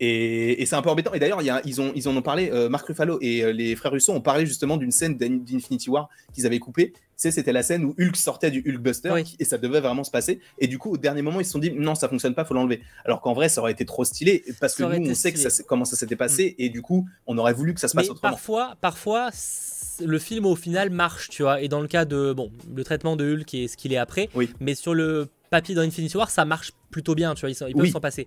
Et, 0.00 0.64
c'est 0.64 0.76
un 0.76 0.82
peu 0.82 0.90
embêtant. 0.90 1.12
Et 1.12 1.18
d'ailleurs, 1.18 1.42
ils, 1.64 1.80
ont, 1.80 1.92
ils 1.94 2.08
en 2.08 2.16
ont 2.16 2.22
parlé, 2.22 2.50
euh, 2.52 2.68
Marc 2.68 2.86
Ruffalo 2.86 3.18
et 3.20 3.42
euh, 3.42 3.52
les 3.52 3.74
frères 3.74 3.92
Russo 3.92 4.12
ont 4.12 4.20
parlé 4.20 4.46
justement 4.46 4.76
d'une 4.76 4.92
scène 4.92 5.16
d'Infinity 5.16 5.90
War 5.90 6.08
qu'ils 6.32 6.46
avaient 6.46 6.60
coupée. 6.60 6.92
Tu 7.20 7.32
c'était 7.32 7.52
la 7.52 7.64
scène 7.64 7.84
où 7.84 7.96
Hulk 7.98 8.14
sortait 8.14 8.52
du 8.52 8.62
Hulkbuster 8.64 9.12
et 9.40 9.44
ça 9.44 9.58
devait 9.58 9.80
vraiment 9.80 10.04
se 10.04 10.10
passer. 10.10 10.38
Et 10.60 10.68
du 10.68 10.78
coup, 10.78 10.92
au 10.92 10.96
dernier 10.96 11.20
moment, 11.20 11.40
ils 11.40 11.44
se 11.44 11.50
sont 11.50 11.58
dit 11.58 11.72
non, 11.72 11.96
ça 11.96 12.08
fonctionne 12.08 12.34
pas, 12.34 12.44
faut 12.44 12.54
l'enlever. 12.54 12.80
Alors 13.04 13.20
qu'en 13.20 13.32
vrai, 13.32 13.48
ça 13.48 13.60
aurait 13.60 13.72
été 13.72 13.84
trop 13.84 14.04
stylé 14.04 14.44
parce 14.60 14.76
que 14.76 14.84
nous, 14.84 15.10
on 15.10 15.14
sait 15.16 15.32
que 15.32 15.38
ça, 15.38 15.64
comment 15.64 15.84
ça 15.84 15.96
s'était 15.96 16.14
passé 16.14 16.54
mm. 16.56 16.62
et 16.62 16.68
du 16.68 16.80
coup, 16.80 17.08
on 17.26 17.36
aurait 17.36 17.54
voulu 17.54 17.74
que 17.74 17.80
ça 17.80 17.88
se 17.88 17.96
passe 17.96 18.08
autrement. 18.08 18.30
Parfois, 18.30 18.76
parfois, 18.80 19.30
le 20.04 20.18
film 20.18 20.46
au 20.46 20.56
final 20.56 20.90
marche, 20.90 21.28
tu 21.28 21.42
vois. 21.42 21.60
Et 21.60 21.68
dans 21.68 21.80
le 21.80 21.88
cas 21.88 22.04
de 22.04 22.32
bon, 22.32 22.50
le 22.74 22.84
traitement 22.84 23.16
de 23.16 23.34
Hulk 23.34 23.54
et 23.54 23.68
ce 23.68 23.76
qu'il 23.76 23.92
est 23.92 23.98
après, 23.98 24.28
oui. 24.34 24.50
mais 24.60 24.74
sur 24.74 24.94
le 24.94 25.28
papier 25.50 25.74
d'Infinity 25.74 26.16
War, 26.16 26.30
ça 26.30 26.44
marche 26.44 26.72
plutôt 26.90 27.14
bien, 27.14 27.34
tu 27.34 27.40
vois. 27.40 27.50
Ils, 27.50 27.70
ils 27.70 27.74
peuvent 27.74 27.90
s'en 27.90 28.00
passer. 28.00 28.26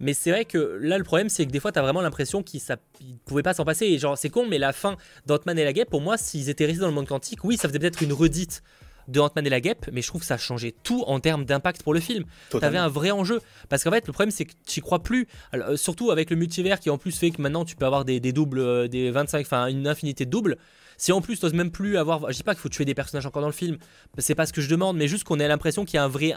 Mais 0.00 0.14
c'est 0.14 0.30
vrai 0.30 0.46
que 0.46 0.78
là, 0.80 0.96
le 0.96 1.04
problème, 1.04 1.28
c'est 1.28 1.44
que 1.46 1.50
des 1.50 1.60
fois, 1.60 1.72
tu 1.72 1.78
as 1.78 1.82
vraiment 1.82 2.00
l'impression 2.00 2.42
qu'ils 2.42 2.62
ne 2.68 3.16
pouvaient 3.26 3.42
pas 3.42 3.52
s'en 3.52 3.64
passer. 3.64 3.86
Et 3.86 3.98
genre, 3.98 4.16
c'est 4.16 4.30
con, 4.30 4.46
mais 4.48 4.58
la 4.58 4.72
fin 4.72 4.96
d'Ant-Man 5.26 5.58
et 5.58 5.64
la 5.64 5.74
Guêpe, 5.74 5.90
pour 5.90 6.00
moi, 6.00 6.16
s'ils 6.16 6.48
étaient 6.48 6.64
restés 6.64 6.80
dans 6.80 6.88
le 6.88 6.94
monde 6.94 7.06
quantique, 7.06 7.44
oui, 7.44 7.58
ça 7.58 7.68
faisait 7.68 7.78
peut-être 7.78 8.02
une 8.02 8.14
redite 8.14 8.62
de 9.08 9.20
Ant-Man 9.20 9.46
et 9.46 9.50
la 9.50 9.60
Guêpe, 9.60 9.86
mais 9.92 10.02
je 10.02 10.08
trouve 10.08 10.22
que 10.22 10.26
ça 10.26 10.38
changeait 10.38 10.74
tout 10.82 11.04
en 11.06 11.20
termes 11.20 11.44
d'impact 11.44 11.82
pour 11.82 11.92
le 11.92 12.00
film. 12.00 12.24
Tu 12.50 12.56
avais 12.62 12.78
un 12.78 12.88
vrai 12.88 13.10
enjeu. 13.10 13.40
Parce 13.68 13.84
qu'en 13.84 13.90
fait, 13.90 14.06
le 14.06 14.12
problème, 14.12 14.30
c'est 14.30 14.46
que 14.46 14.52
tu 14.66 14.80
crois 14.80 15.02
plus. 15.02 15.26
Euh, 15.54 15.76
surtout 15.76 16.10
avec 16.10 16.30
le 16.30 16.36
multivers 16.36 16.80
qui 16.80 16.88
en 16.90 16.98
plus 16.98 17.16
fait 17.18 17.30
que 17.30 17.42
maintenant 17.42 17.64
tu 17.64 17.76
peux 17.76 17.86
avoir 17.86 18.04
des, 18.04 18.20
doubles, 18.20 18.60
euh, 18.60 18.88
des 18.88 19.10
25, 19.10 19.40
enfin 19.40 19.66
une 19.66 19.86
infinité 19.86 20.24
de 20.24 20.30
doubles. 20.30 20.56
Si 21.00 21.12
en 21.12 21.22
plus 21.22 21.40
tu 21.40 21.46
même 21.56 21.70
plus 21.70 21.96
avoir. 21.96 22.30
Je 22.30 22.36
dis 22.36 22.42
pas 22.42 22.52
qu'il 22.52 22.60
faut 22.60 22.68
tuer 22.68 22.84
des 22.84 22.94
personnages 22.94 23.24
encore 23.24 23.40
dans 23.40 23.48
le 23.48 23.54
film, 23.54 23.78
c'est 24.18 24.34
pas 24.34 24.44
ce 24.44 24.52
que 24.52 24.60
je 24.60 24.68
demande, 24.68 24.98
mais 24.98 25.08
juste 25.08 25.24
qu'on 25.24 25.40
ait 25.40 25.48
l'impression 25.48 25.86
qu'il 25.86 25.94
y 25.94 25.98
a 25.98 26.04
un 26.04 26.08
vrai 26.08 26.34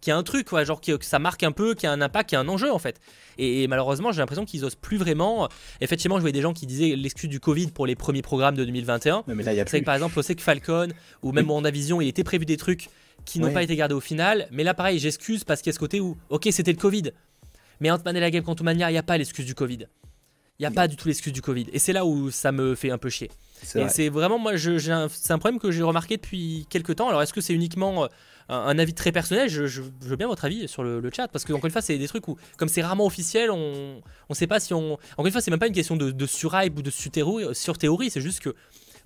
qu'il 0.00 0.10
y 0.10 0.12
a 0.12 0.16
un 0.16 0.22
truc, 0.22 0.48
quoi, 0.48 0.62
genre 0.62 0.80
que, 0.80 0.96
ça 1.00 1.18
marque 1.18 1.42
un 1.42 1.50
peu, 1.50 1.74
qu'il 1.74 1.84
y 1.84 1.86
a 1.88 1.92
un 1.92 2.00
impact, 2.00 2.28
qu'il 2.28 2.36
y 2.36 2.38
a 2.38 2.40
un 2.40 2.48
enjeu 2.48 2.70
en 2.70 2.78
fait. 2.78 3.00
Et, 3.36 3.66
malheureusement, 3.66 4.12
j'ai 4.12 4.20
l'impression 4.20 4.44
qu'ils 4.44 4.64
osent 4.64 4.76
plus 4.76 4.96
vraiment. 4.96 5.48
Effectivement, 5.80 6.16
je 6.16 6.20
voyais 6.20 6.32
des 6.32 6.42
gens 6.42 6.52
qui 6.52 6.66
disaient 6.66 6.94
l'excuse 6.94 7.28
du 7.28 7.40
Covid 7.40 7.72
pour 7.72 7.84
les 7.84 7.96
premiers 7.96 8.22
programmes 8.22 8.54
de 8.54 8.64
2021. 8.64 9.24
Mais, 9.26 9.42
là, 9.42 9.52
il 9.52 9.56
y 9.56 9.60
a 9.60 9.64
plus. 9.64 9.80
Que, 9.80 9.84
par 9.84 9.94
exemple, 9.94 10.16
on 10.16 10.22
sait 10.22 10.36
que 10.36 10.42
Falcon 10.42 10.88
ou 11.22 11.32
même. 11.32 11.50
WandaVision, 11.50 12.00
il 12.00 12.06
était 12.06 12.22
prévu 12.22 12.44
des 12.44 12.56
trucs 12.56 12.90
qui 13.24 13.40
n'ont 13.40 13.52
pas 13.52 13.64
été 13.64 13.74
gardés 13.74 13.94
au 13.94 14.00
final. 14.00 14.46
Mais 14.52 14.62
là, 14.62 14.74
pareil, 14.74 15.00
j'excuse 15.00 15.42
parce 15.42 15.62
qu'il 15.62 15.70
y 15.70 15.72
a 15.72 15.74
ce 15.74 15.80
côté 15.80 16.00
où, 16.00 16.16
ok, 16.28 16.46
c'était 16.52 16.72
le 16.72 16.78
Covid. 16.78 17.10
Mais 17.80 17.90
Ant-Man 17.90 18.16
et 18.16 18.20
la 18.20 18.30
Game 18.30 18.44
Quantumania, 18.44 18.88
il 18.90 18.92
n'y 18.92 18.98
a 18.98 19.02
pas 19.02 19.18
l'excuse 19.18 19.46
du 19.46 19.56
Covid. 19.56 19.88
Il 20.60 20.62
n'y 20.62 20.66
a 20.66 20.70
pas 20.70 20.86
du 20.86 20.94
tout 20.94 21.08
l'excuse 21.08 21.32
du 21.32 21.42
Covid. 21.42 21.66
Et 21.72 21.80
c'est 21.80 21.92
là 21.92 22.06
où 22.06 22.30
ça 22.30 22.52
me 22.52 22.76
fait 22.76 22.90
un 22.90 22.98
peu 22.98 23.10
chier. 23.10 23.30
Et 23.74 23.88
c'est 23.88 24.08
vraiment, 24.08 24.38
moi, 24.38 24.52
c'est 24.56 25.32
un 25.32 25.38
problème 25.38 25.60
que 25.60 25.70
j'ai 25.70 25.82
remarqué 25.82 26.16
depuis 26.16 26.66
quelques 26.70 26.96
temps. 26.96 27.08
Alors, 27.08 27.22
est-ce 27.22 27.32
que 27.32 27.40
c'est 27.40 27.54
uniquement 27.54 28.04
euh, 28.04 28.08
un, 28.48 28.78
avis 28.78 28.94
très 28.94 29.12
personnel, 29.12 29.48
je, 29.48 29.82
veux 30.02 30.16
bien 30.16 30.26
votre 30.26 30.44
avis 30.44 30.68
sur 30.68 30.82
le, 30.82 31.02
chat 31.14 31.28
parce 31.28 31.44
que 31.44 31.52
encore 31.52 31.66
une 31.66 31.72
fois 31.72 31.80
c'est 31.80 31.96
des 31.96 32.08
trucs 32.08 32.28
où 32.28 32.36
comme 32.58 32.68
c'est 32.68 32.82
rarement 32.82 33.06
officiel, 33.06 33.50
on 33.50 34.02
on 34.28 34.34
sait 34.34 34.46
pas 34.46 34.60
si 34.60 34.74
on 34.74 34.94
encore 35.12 35.26
une 35.26 35.32
fois 35.32 35.40
c'est 35.40 35.50
même 35.50 35.60
pas 35.60 35.66
une 35.66 35.72
question 35.74 35.96
de, 35.96 36.10
de 36.10 36.26
surhype 36.26 36.78
ou 36.78 36.82
de 36.82 36.90
sur 36.90 37.78
théorie, 37.78 38.10
c'est 38.10 38.20
juste 38.20 38.40
que 38.40 38.54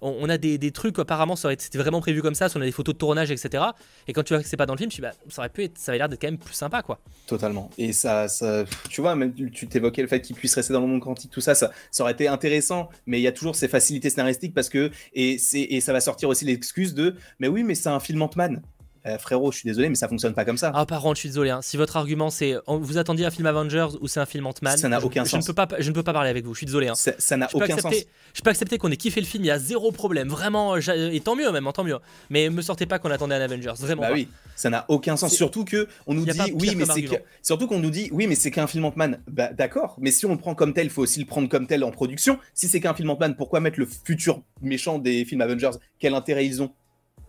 on, 0.01 0.29
a 0.29 0.39
des, 0.39 0.59
des, 0.59 0.71
trucs 0.71 0.99
apparemment 0.99 1.37
ça 1.37 1.51
c'était 1.59 1.79
vraiment 1.79 2.01
prévu 2.01 2.23
comme 2.23 2.35
ça, 2.35 2.49
on 2.55 2.61
a 2.61 2.65
des 2.65 2.73
photos 2.73 2.95
de 2.95 2.99
tournage 2.99 3.31
etc. 3.31 3.65
Et 4.07 4.13
quand 4.13 4.23
tu 4.23 4.35
vois 4.35 4.43
que 4.43 4.49
c'est 4.49 4.57
pas 4.57 4.67
dans 4.67 4.75
le 4.75 4.79
film, 4.79 4.91
tu 4.91 5.01
bah, 5.01 5.13
ça 5.29 5.43
aurait 5.43 5.49
pu 5.49 5.65
être, 5.65 5.79
ça 5.79 5.93
avait 5.93 5.99
l'air 5.99 6.09
d'être 6.09 6.21
quand 6.21 6.29
même 6.29 6.39
plus 6.39 6.55
sympa 6.55 6.83
quoi. 6.83 7.01
Totalement. 7.27 7.71
Et 7.79 7.93
ça, 7.93 8.29
ça 8.29 8.65
tu 8.89 9.01
vois 9.01 9.15
même 9.15 9.35
tu 9.35 9.67
t'évoquais 9.67 10.03
le 10.03 10.09
fait 10.09 10.21
qu'il 10.21 10.37
puisse 10.37 10.55
rester 10.55 10.73
dans 10.73 10.81
le 10.81 10.87
monde 10.87 11.01
quantique 11.01 11.31
tout 11.31 11.41
ça, 11.41 11.55
ça, 11.55 11.71
ça 11.91 12.03
aurait 12.03 12.13
été 12.13 12.29
intéressant, 12.29 12.89
mais 13.07 13.19
il 13.19 13.23
y 13.23 13.29
a 13.29 13.33
toujours 13.33 13.57
ces 13.57 13.69
facilités 13.69 14.11
scénaristiques 14.11 14.55
parce 14.55 14.69
que 14.69 14.91
et 15.15 15.39
et 15.55 15.81
ça 15.81 15.93
va 15.93 16.01
sortir 16.01 16.29
aussi 16.29 16.45
l'excuse 16.45 16.95
de 16.95 17.17
mais 17.39 17.49
oui 17.49 17.63
mais 17.63 17.75
c'est 17.75 17.89
un 17.89 18.01
film 18.01 18.23
Ant-Man. 18.23 18.63
Euh, 19.09 19.19
frérot, 19.19 19.53
je 19.53 19.59
suis 19.59 19.67
désolé, 19.67 19.89
mais 19.89 19.95
ça 19.95 20.09
fonctionne 20.09 20.35
pas 20.35 20.45
comme 20.45 20.59
ça. 20.59 20.71
Ah, 20.75 20.85
par 20.85 21.01
contre, 21.03 21.17
je 21.17 21.21
suis 21.21 21.29
désolé. 21.29 21.51
Hein. 21.51 21.61
Si 21.63 21.77
votre 21.77 21.97
argument 21.97 22.31
c'est 22.31 22.57
vous 22.67 22.99
attendiez 22.99 23.27
un 23.27 23.31
film 23.31 23.47
Avengers 23.47 23.89
ou 24.01 24.09
c'est 24.09 24.21
un 24.21 24.27
film 24.27 24.47
Ant-Man, 24.47 24.77
ça 24.77 24.89
n'a 24.89 25.03
aucun 25.03 25.25
je, 25.25 25.31
sens. 25.31 25.45
Je 25.45 25.51
ne, 25.51 25.55
peux 25.55 25.67
pas, 25.67 25.69
je 25.79 25.89
ne 25.89 25.95
peux 25.95 26.03
pas 26.03 26.13
parler 26.13 26.31
avec 26.31 26.45
vous, 26.45 26.55
je 26.55 26.59
suis 26.59 26.67
désolé. 26.67 26.89
Hein. 26.89 26.95
Ça 26.95 27.37
n'a 27.37 27.49
aucun 27.55 27.79
sens. 27.79 27.95
Je 28.35 28.43
peux 28.43 28.51
accepter 28.51 28.79
qu'on 28.79 28.91
ait 28.91 28.97
kiffé 28.97 29.21
le 29.21 29.27
film, 29.27 29.45
il 29.45 29.49
y 29.49 29.51
a 29.51 29.59
zéro 29.59 29.93
problème. 29.93 30.29
Vraiment, 30.29 30.77
et 30.77 31.21
tant 31.21 31.37
mieux 31.37 31.51
même, 31.51 31.69
tant 31.73 31.85
mieux. 31.85 31.99
Mais 32.31 32.51
me 32.51 32.63
sortez 32.63 32.87
pas 32.87 32.99
qu'on 32.99 33.11
attendait 33.11 33.37
un 33.37 33.41
Avengers, 33.41 33.75
vraiment. 33.79 34.03
Bah 34.03 34.11
oui, 34.13 34.29
ça 34.57 34.71
n'a 34.71 34.85
aucun 34.89 35.17
sens. 35.17 35.35
Surtout 35.35 35.65
que 35.65 35.89
on 36.07 36.15
nous 36.15 36.27
dit 36.27 36.39
oui, 36.55 36.75
mais 36.77 36.85
c'est 36.85 37.09
surtout 37.43 37.67
qu'on 37.67 37.79
nous 37.79 37.91
dit 37.91 38.11
oui, 38.13 38.27
mais 38.27 38.35
c'est 38.35 38.51
qu'un 38.51 38.67
film 38.67 38.85
Ant-Man. 38.85 39.21
Bah 39.29 39.53
d'accord, 39.53 39.97
mais 39.99 40.11
si 40.11 40.27
on 40.27 40.33
le 40.33 40.39
prend 40.39 40.55
comme 40.55 40.75
tel, 40.75 40.87
il 40.87 40.91
faut 40.91 41.03
aussi 41.03 41.21
le 41.21 41.27
prendre 41.27 41.49
comme 41.49 41.67
tel 41.67 41.85
en 41.85 41.91
production. 41.91 42.39
Si 42.55 42.69
c'est 42.69 42.81
qu'un 42.81 42.95
film 42.95 43.11
Ant-Man, 43.11 43.37
pourquoi 43.37 43.61
mettre 43.61 43.79
le 43.79 43.87
futur 43.87 44.43
méchant 44.61 44.99
des 44.99 45.25
films 45.25 45.41
Avengers? 45.41 45.79
Quel 45.99 46.15
intérêt 46.15 46.47
ils 46.47 46.63
ont? 46.63 46.73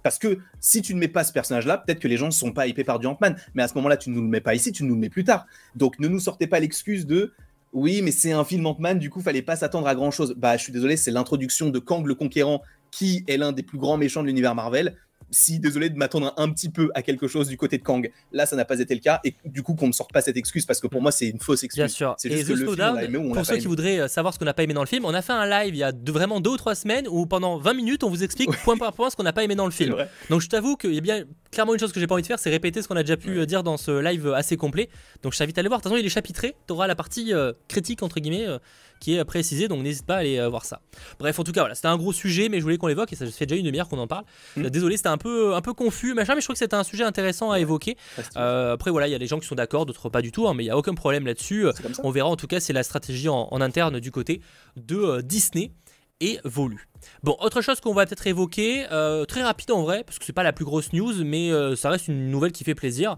Parce 0.04 0.20
que 0.20 0.40
si 0.60 0.82
tu 0.82 0.94
ne 0.94 1.00
mets 1.00 1.08
pas 1.08 1.24
ce 1.24 1.34
personnage-là, 1.34 1.78
peut-être 1.78 2.00
que 2.00 2.08
les 2.08 2.18
gens 2.18 2.28
ne 2.28 2.32
sont 2.32 2.52
pas 2.52 2.68
hypés 2.68 2.84
par 2.84 3.00
du 3.00 3.08
Ant-Man. 3.08 3.36
Mais 3.54 3.64
à 3.64 3.68
ce 3.68 3.76
moment-là, 3.76 3.98
tu 3.98 4.10
ne 4.10 4.16
nous 4.16 4.22
le 4.22 4.28
mets 4.28 4.42
pas 4.42 4.56
ici, 4.56 4.72
tu 4.72 4.84
nous 4.84 4.96
le 4.96 5.00
mets 5.00 5.10
plus 5.10 5.24
tard. 5.24 5.46
Donc 5.76 6.00
ne 6.00 6.08
nous 6.08 6.20
sortez 6.20 6.48
pas 6.48 6.60
l'excuse 6.60 7.06
de 7.06 7.34
oui, 7.72 8.02
mais 8.02 8.12
c'est 8.12 8.32
un 8.32 8.44
film 8.44 8.66
Ant-Man, 8.66 8.98
du 8.98 9.10
coup, 9.10 9.22
fallait 9.22 9.44
pas 9.44 9.56
s'attendre 9.56 9.88
à 9.88 9.96
grand 9.96 10.12
chose. 10.12 10.34
Bah, 10.36 10.58
je 10.58 10.64
suis 10.64 10.74
désolé, 10.74 10.98
c'est 10.98 11.12
l'introduction 11.12 11.70
de 11.70 11.78
Kang 11.78 12.06
le 12.06 12.16
Conquérant, 12.16 12.64
qui 12.90 13.24
est 13.28 13.38
l'un 13.38 13.52
des 13.52 13.62
plus 13.62 13.78
grands 13.78 13.98
méchants 13.98 14.22
de 14.22 14.28
l'univers 14.28 14.56
Marvel 14.56 14.96
si 15.32 15.60
désolé 15.60 15.90
de 15.90 15.96
m'attendre 15.96 16.34
un 16.38 16.50
petit 16.52 16.70
peu 16.70 16.90
à 16.96 17.02
quelque 17.02 17.28
chose 17.28 17.48
du 17.48 17.58
côté 17.58 17.78
de 17.78 17.84
Kang. 17.84 18.12
Là, 18.32 18.46
ça 18.46 18.56
n'a 18.56 18.66
pas 18.66 18.80
été 18.80 18.94
le 18.94 19.02
cas 19.02 19.20
et 19.24 19.36
du 19.46 19.64
coup 19.64 19.76
qu'on 19.76 19.88
ne 19.88 19.92
sorte 19.92 20.12
pas 20.12 20.22
cette 20.22 20.38
excuse 20.38 20.66
parce 20.66 20.80
que 20.80 20.88
pour 20.88 21.02
moi 21.02 21.12
c'est 21.12 21.28
une 21.28 21.40
fausse 21.40 21.64
excuse. 21.64 21.84
Bien 21.84 21.88
sûr. 21.88 22.16
C'est 22.18 22.32
juste 22.32 22.48
que 22.48 22.54
le 22.54 22.76
film, 22.76 23.34
pour 23.34 23.46
ceux 23.46 23.58
qui 23.58 23.68
voudraient 23.68 24.00
euh, 24.00 24.08
savoir 24.08 24.34
ce 24.34 24.40
qu'on 24.40 24.46
n'a 24.46 24.54
pas 24.54 24.64
aimé 24.64 24.74
dans 24.74 24.84
le 24.84 24.88
film, 24.88 25.06
on 25.06 25.14
a 25.14 25.22
fait 25.22 25.34
un 25.34 25.46
live 25.46 25.76
il 25.76 25.80
y 25.80 25.84
a 25.84 25.92
vraiment 26.08 26.40
deux 26.40 26.52
ou 26.52 26.58
trois 26.58 26.76
semaines 26.76 27.08
où 27.10 27.26
pendant 27.26 27.58
20 27.58 27.74
minutes 27.74 28.04
on 28.04 28.10
vous 28.10 28.24
explique 28.24 28.50
point 28.64 28.78
par 28.78 28.94
point 28.94 29.10
ce 29.10 29.16
qu'on 29.16 29.24
n'a 29.24 29.34
pas 29.34 29.44
aimé 29.44 29.56
dans 29.56 29.66
le 29.66 29.72
film. 29.72 29.96
Donc 30.30 30.42
je 30.42 30.48
t'avoue 30.48 30.76
qu'il 30.76 30.94
y 30.94 30.98
a 30.98 31.02
bien 31.02 31.26
clairement 31.52 31.74
une 31.74 31.80
chose 31.80 31.92
que 31.92 32.00
j'ai 32.00 32.08
pas 32.08 32.14
envie 32.16 32.22
de 32.22 32.28
faire, 32.28 32.40
c'est 32.40 32.50
répéter 32.50 32.82
ce 32.82 32.88
qu'on 32.88 32.96
a 32.96 33.04
déjà 33.04 33.18
pu 33.18 33.40
euh, 33.40 33.46
dire 33.46 33.64
dans 33.64 33.78
ce 33.78 33.92
live 34.00 34.34
assez 34.34 34.58
complet. 34.58 34.90
Donc 35.24 35.34
je 35.34 35.38
t'invite 35.38 35.58
à 35.58 35.62
aller 35.62 35.68
voir. 35.68 35.80
De 35.80 35.84
toute 35.84 35.92
façon, 35.92 36.02
il 36.02 36.06
est 36.06 36.10
chapitré. 36.10 36.56
Tu 36.68 36.74
auras 36.74 36.88
la 36.88 36.96
partie 36.96 37.34
euh, 37.34 37.54
critique 37.68 38.04
entre 38.04 38.20
guillemets 38.20 38.46
qui 39.00 39.16
est 39.16 39.26
précisé, 39.26 39.68
donc 39.68 39.82
n'hésite 39.82 40.06
pas 40.06 40.16
à 40.16 40.20
aller 40.20 40.38
euh, 40.38 40.50
voir 40.50 40.66
ça. 40.66 40.82
Bref, 41.20 41.40
en 41.40 41.44
tout 41.44 41.52
cas, 41.52 41.62
voilà, 41.62 41.76
c'était 41.76 41.88
un 41.88 41.98
gros 41.98 42.14
sujet, 42.14 42.50
mais 42.50 42.58
je 42.58 42.64
voulais 42.64 42.78
qu'on 42.78 42.88
l'évoque 42.88 43.12
et 43.14 43.16
ça 43.16 43.26
fait 43.26 43.46
déjà 43.46 43.60
une 43.60 43.66
demi-heure 43.66 43.88
qu'on 43.88 44.00
en 44.00 44.08
parle. 44.08 44.26
Hmm. 44.56 44.66
Euh, 44.66 44.70
désolé, 44.70 44.98
c'était 44.98 45.10
un 45.10 45.18
peu, 45.18 45.56
un 45.56 45.62
peu 45.62 45.74
confus, 45.74 46.14
machin, 46.14 46.36
mais 46.36 46.42
je 46.42 46.46
trouve 46.46 46.56
que 46.56 46.60
c'était 46.60 46.76
un 46.76 46.84
sujet 46.84 47.04
intéressant 47.04 47.52
à 47.52 47.60
évoquer. 47.60 47.98
Euh, 48.36 48.74
après, 48.74 48.92
voilà, 48.92 49.08
il 49.08 49.12
y 49.12 49.16
a 49.16 49.20
des 49.20 49.28
gens 49.28 49.40
qui 49.40 49.48
sont 49.48 49.56
d'accord, 49.56 49.86
d'autres 49.86 50.10
pas 50.10 50.22
du 50.22 50.32
tout, 50.32 50.48
hein, 50.48 50.54
mais 50.54 50.64
il 50.64 50.68
n'y 50.68 50.72
a 50.72 50.78
aucun 50.78 50.94
problème 50.94 51.26
là-dessus. 51.26 51.68
On 52.04 52.12
verra 52.12 52.30
en 52.30 52.36
tout 52.36 52.48
cas, 52.48 52.60
c'est 52.60 52.74
la 52.74 52.84
stratégie 52.84 53.30
en, 53.30 53.60
interne 53.60 54.00
du 54.00 54.12
côté 54.12 54.42
de 54.78 55.20
Disney 55.22 55.72
et 56.22 56.40
Volu. 56.46 56.88
Bon, 57.24 57.36
autre 57.42 57.62
chose 57.62 57.82
qu'on 57.82 57.94
va 57.94 58.06
peut-être 58.06 58.26
évoquer, 58.26 58.86
très 59.28 59.44
rapide 59.44 59.72
en 59.72 59.84
vrai, 59.84 60.04
parce 60.06 60.18
que 60.18 60.26
c'est 60.26 60.34
pas 60.34 60.44
la 60.44 60.54
plus 60.54 60.66
grosse 60.66 60.94
news, 60.94 61.24
mais 61.24 61.52
ça 61.76 61.90
reste 61.90 62.08
une 62.08 62.30
nouvelle 62.30 62.52
qui 62.52 62.64
fait 62.64 62.76
plaisir. 62.76 63.18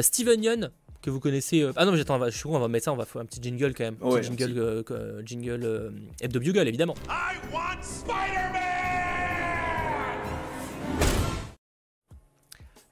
Steven 0.00 0.42
Yeun, 0.42 0.70
que 1.06 1.10
vous 1.10 1.20
connaissez. 1.20 1.62
Euh, 1.62 1.72
ah 1.76 1.84
non, 1.84 1.92
mais 1.92 1.98
j'attends, 1.98 2.22
je 2.24 2.36
suis 2.36 2.46
on 2.46 2.58
va 2.58 2.68
mettre 2.68 2.86
ça, 2.86 2.92
on 2.92 2.96
va 2.96 3.04
faire 3.06 3.22
un 3.22 3.26
petit 3.26 3.40
jingle 3.40 3.72
quand 3.74 3.84
même. 3.84 3.96
Ouais, 4.00 4.20
petit 4.20 4.36
jingle, 4.36 4.58
euh, 4.58 5.22
jingle 5.24 5.60
euh, 5.62 5.90
Hebdo 6.20 6.40
Bugle 6.40 6.66
évidemment. 6.66 6.96
I 7.08 7.36
want 7.52 8.75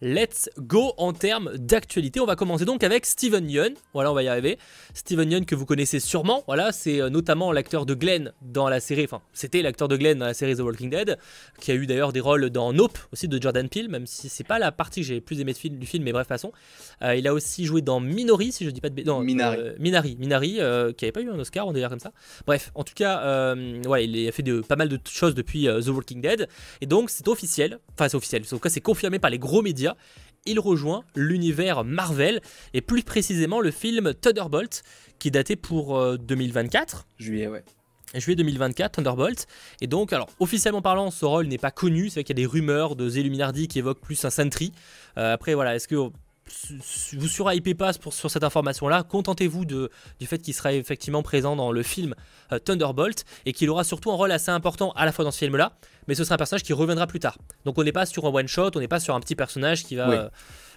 Let's 0.04 0.50
go 0.58 0.92
en 0.98 1.14
termes 1.14 1.56
d'actualité. 1.56 2.20
On 2.20 2.26
va 2.26 2.36
commencer 2.36 2.66
donc 2.66 2.84
avec 2.84 3.06
Steven 3.06 3.48
Yeun. 3.48 3.72
Voilà, 3.94 4.10
on 4.10 4.14
va 4.14 4.22
y 4.22 4.28
arriver. 4.28 4.58
Steven 4.92 5.32
Yeun 5.32 5.46
que 5.46 5.54
vous 5.54 5.64
connaissez 5.64 5.98
sûrement. 5.98 6.44
Voilà, 6.46 6.72
c'est 6.72 7.00
euh, 7.00 7.08
notamment 7.08 7.52
l'acteur 7.52 7.86
de 7.86 7.94
Glenn 7.94 8.34
dans 8.42 8.68
la 8.68 8.80
série. 8.80 9.04
Enfin, 9.04 9.22
c'était 9.32 9.62
l'acteur 9.62 9.88
de 9.88 9.96
Glenn 9.96 10.18
dans 10.18 10.26
la 10.26 10.34
série 10.34 10.56
The 10.56 10.60
Walking 10.60 10.90
Dead, 10.90 11.16
qui 11.58 11.70
a 11.70 11.74
eu 11.74 11.86
d'ailleurs 11.86 12.12
des 12.12 12.20
rôles 12.20 12.50
dans 12.50 12.74
Nope 12.74 12.98
aussi 13.14 13.28
de 13.28 13.40
Jordan 13.40 13.66
Peele, 13.66 13.88
même 13.88 14.06
si 14.06 14.28
c'est 14.28 14.44
pas 14.44 14.58
la 14.58 14.72
partie 14.72 15.00
que 15.00 15.06
j'ai 15.06 15.22
plus 15.22 15.40
aimé 15.40 15.54
du 15.54 15.86
film, 15.86 16.04
mais 16.04 16.12
bref 16.12 16.26
façon. 16.26 16.52
Euh, 17.00 17.16
il 17.16 17.26
a 17.26 17.32
aussi 17.32 17.64
joué 17.64 17.80
dans 17.80 17.98
Minori, 17.98 18.52
si 18.52 18.66
je 18.66 18.70
dis 18.70 18.82
pas 18.82 18.90
de 18.90 19.02
non, 19.04 19.20
Minari. 19.20 19.56
Euh, 19.58 19.72
Minari, 19.78 20.18
Minari, 20.20 20.58
qui 20.98 21.06
avait 21.06 21.12
pas 21.12 21.22
eu 21.22 21.30
un 21.30 21.38
Oscar, 21.38 21.66
on 21.66 21.72
dirait 21.72 21.88
comme 21.88 21.98
ça. 21.98 22.12
Bref, 22.46 22.72
en 22.74 22.84
tout 22.84 22.94
cas, 22.94 23.54
ouais, 23.86 24.04
il 24.04 24.28
a 24.28 24.32
fait 24.32 24.42
de, 24.42 24.60
pas 24.60 24.76
mal 24.76 24.90
de 24.90 25.00
choses 25.08 25.34
depuis 25.34 25.64
The 25.64 25.88
Walking 25.88 26.20
Dead, 26.20 26.46
et 26.82 26.86
donc 26.86 27.08
c'est 27.08 27.26
officiel. 27.26 27.78
Enfin, 27.94 28.10
c'est 28.10 28.18
officiel. 28.18 28.42
En 28.42 28.48
tout 28.48 28.58
cas, 28.58 28.68
c'est 28.68 28.82
confirmé 28.82 29.18
par 29.18 29.30
les 29.30 29.38
gros 29.38 29.62
médias 29.62 29.93
il 30.46 30.60
rejoint 30.60 31.04
l'univers 31.14 31.84
Marvel 31.84 32.40
et 32.74 32.80
plus 32.80 33.02
précisément 33.02 33.60
le 33.60 33.70
film 33.70 34.12
Thunderbolt 34.14 34.82
qui 35.18 35.30
datait 35.30 35.56
pour 35.56 36.16
2024. 36.18 36.96
Euh, 36.96 37.00
Juillet, 37.18 37.46
ouais. 37.46 37.64
Juillet 38.14 38.36
2024, 38.36 38.92
Thunderbolt. 38.92 39.46
Et 39.80 39.86
donc, 39.86 40.12
alors, 40.12 40.28
officiellement 40.38 40.82
parlant, 40.82 41.10
ce 41.10 41.24
rôle 41.24 41.46
n'est 41.46 41.58
pas 41.58 41.70
connu. 41.70 42.08
C'est 42.08 42.20
vrai 42.20 42.24
qu'il 42.24 42.38
y 42.38 42.42
a 42.42 42.44
des 42.44 42.50
rumeurs 42.50 42.96
de 42.96 43.08
Zéluminardi 43.08 43.68
qui 43.68 43.78
évoquent 43.78 44.00
plus 44.00 44.24
un 44.24 44.30
Sentry. 44.30 44.72
Euh, 45.18 45.34
après, 45.34 45.54
voilà, 45.54 45.74
est-ce 45.74 45.88
que 45.88 46.10
vous 47.12 47.28
surhypez 47.28 47.74
pas 47.74 47.92
pour, 47.94 48.12
sur 48.12 48.30
cette 48.30 48.44
information-là. 48.44 49.02
Contentez-vous 49.02 49.64
du 49.64 49.88
fait 50.26 50.38
qu'il 50.38 50.54
sera 50.54 50.72
effectivement 50.72 51.22
présent 51.22 51.56
dans 51.56 51.72
le 51.72 51.82
film 51.82 52.14
euh, 52.52 52.58
Thunderbolt 52.58 53.24
et 53.46 53.52
qu'il 53.52 53.70
aura 53.70 53.84
surtout 53.84 54.10
un 54.10 54.14
rôle 54.14 54.32
assez 54.32 54.50
important 54.50 54.92
à 54.92 55.04
la 55.04 55.12
fois 55.12 55.24
dans 55.24 55.30
ce 55.30 55.38
film-là, 55.38 55.72
mais 56.06 56.14
ce 56.14 56.24
sera 56.24 56.34
un 56.34 56.38
personnage 56.38 56.62
qui 56.62 56.72
reviendra 56.72 57.06
plus 57.06 57.20
tard. 57.20 57.38
Donc 57.64 57.78
on 57.78 57.84
n'est 57.84 57.92
pas 57.92 58.06
sur 58.06 58.26
un 58.26 58.30
one-shot, 58.30 58.70
on 58.74 58.80
n'est 58.80 58.88
pas 58.88 59.00
sur 59.00 59.14
un 59.14 59.20
petit 59.20 59.36
personnage 59.36 59.84
qui 59.84 59.96
va. 59.96 60.10
Euh, 60.10 60.28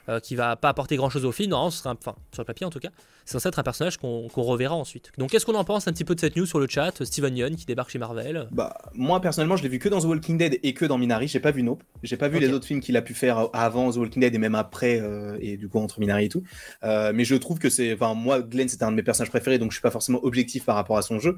euh, 0.10 0.20
qui 0.20 0.36
va 0.36 0.56
pas 0.56 0.70
apporter 0.70 0.96
grand 0.96 1.10
chose 1.10 1.26
au 1.26 1.32
film. 1.32 1.52
Non, 1.52 1.70
ce 1.70 1.80
sera, 1.80 1.94
enfin, 1.94 2.16
sur 2.34 2.42
le 2.42 2.46
papier 2.46 2.66
en 2.66 2.70
tout 2.70 2.80
cas, 2.80 2.90
c'est 3.26 3.34
censé 3.34 3.50
être 3.50 3.60
un 3.60 3.64
personnage 3.64 3.98
qu'on 3.98 4.28
reverra 4.28 4.76
ensuite. 4.76 5.12
Donc, 5.18 5.32
qu'est-ce 5.32 5.46
qu'on 5.46 5.56
en 5.56 5.66
pense 5.66 5.88
un 5.88 5.92
petit 5.92 6.06
peu 6.06 6.16
de 6.16 6.20
cette 6.20 6.38
news 6.38 6.46
sur 6.46 6.60
le 6.60 6.68
chat 6.70 7.04
Steven 7.04 7.36
Yeun 7.36 7.56
qui 7.56 7.66
débarque 7.66 7.90
chez 7.90 8.00
Marvel? 8.00 8.48
Bah, 8.52 8.78
moi 8.94 9.20
personnellement, 9.20 9.58
je 9.58 9.64
l'ai 9.64 9.70
vu 9.70 9.80
que 9.80 9.90
dans 9.90 10.00
The 10.00 10.06
Walking 10.06 10.38
Dead 10.38 10.60
et 10.64 10.74
que 10.74 10.86
dans 10.86 10.98
Minari. 10.98 11.28
J'ai 11.28 11.42
pas 11.42 11.52
vu 11.52 11.62
Nope. 11.62 11.84
J'ai 12.04 12.16
pas 12.16 12.30
vu 12.30 12.40
les 12.40 12.54
autres 12.54 12.66
films 12.66 12.80
qu'il 12.80 12.96
a 12.96 13.02
pu 13.02 13.14
faire 13.14 13.50
avant 13.54 13.92
The 13.92 13.98
Walking 13.98 14.22
Dead 14.22 14.34
et 14.34 14.38
même 14.38 14.56
après, 14.56 15.00
euh, 15.02 15.38
et 15.42 15.58
du 15.58 15.68
coup 15.68 15.80
entre 15.80 16.00
Minari 16.00 16.26
et 16.26 16.30
tout. 16.30 16.44
Euh, 16.84 17.12
mais 17.14 17.26
je 17.26 17.36
trouve 17.36 17.60
que 17.60 17.70
c'est, 17.70 17.94
enfin, 17.94 18.14
moi, 18.14 18.42
Glenn, 18.42 18.70
c'est 18.70 18.84
un 18.84 18.92
de 18.92 18.96
mes 18.96 19.04
personnages 19.04 19.30
préférés, 19.30 19.58
donc 19.60 19.72
je 19.72 19.76
suis 19.76 19.82
pas 19.82 19.92
forcément 19.92 20.24
objectif 20.24 20.64
par 20.64 20.76
rapport 20.76 20.98
à 20.98 21.02
son 21.02 21.20
jeu. 21.20 21.36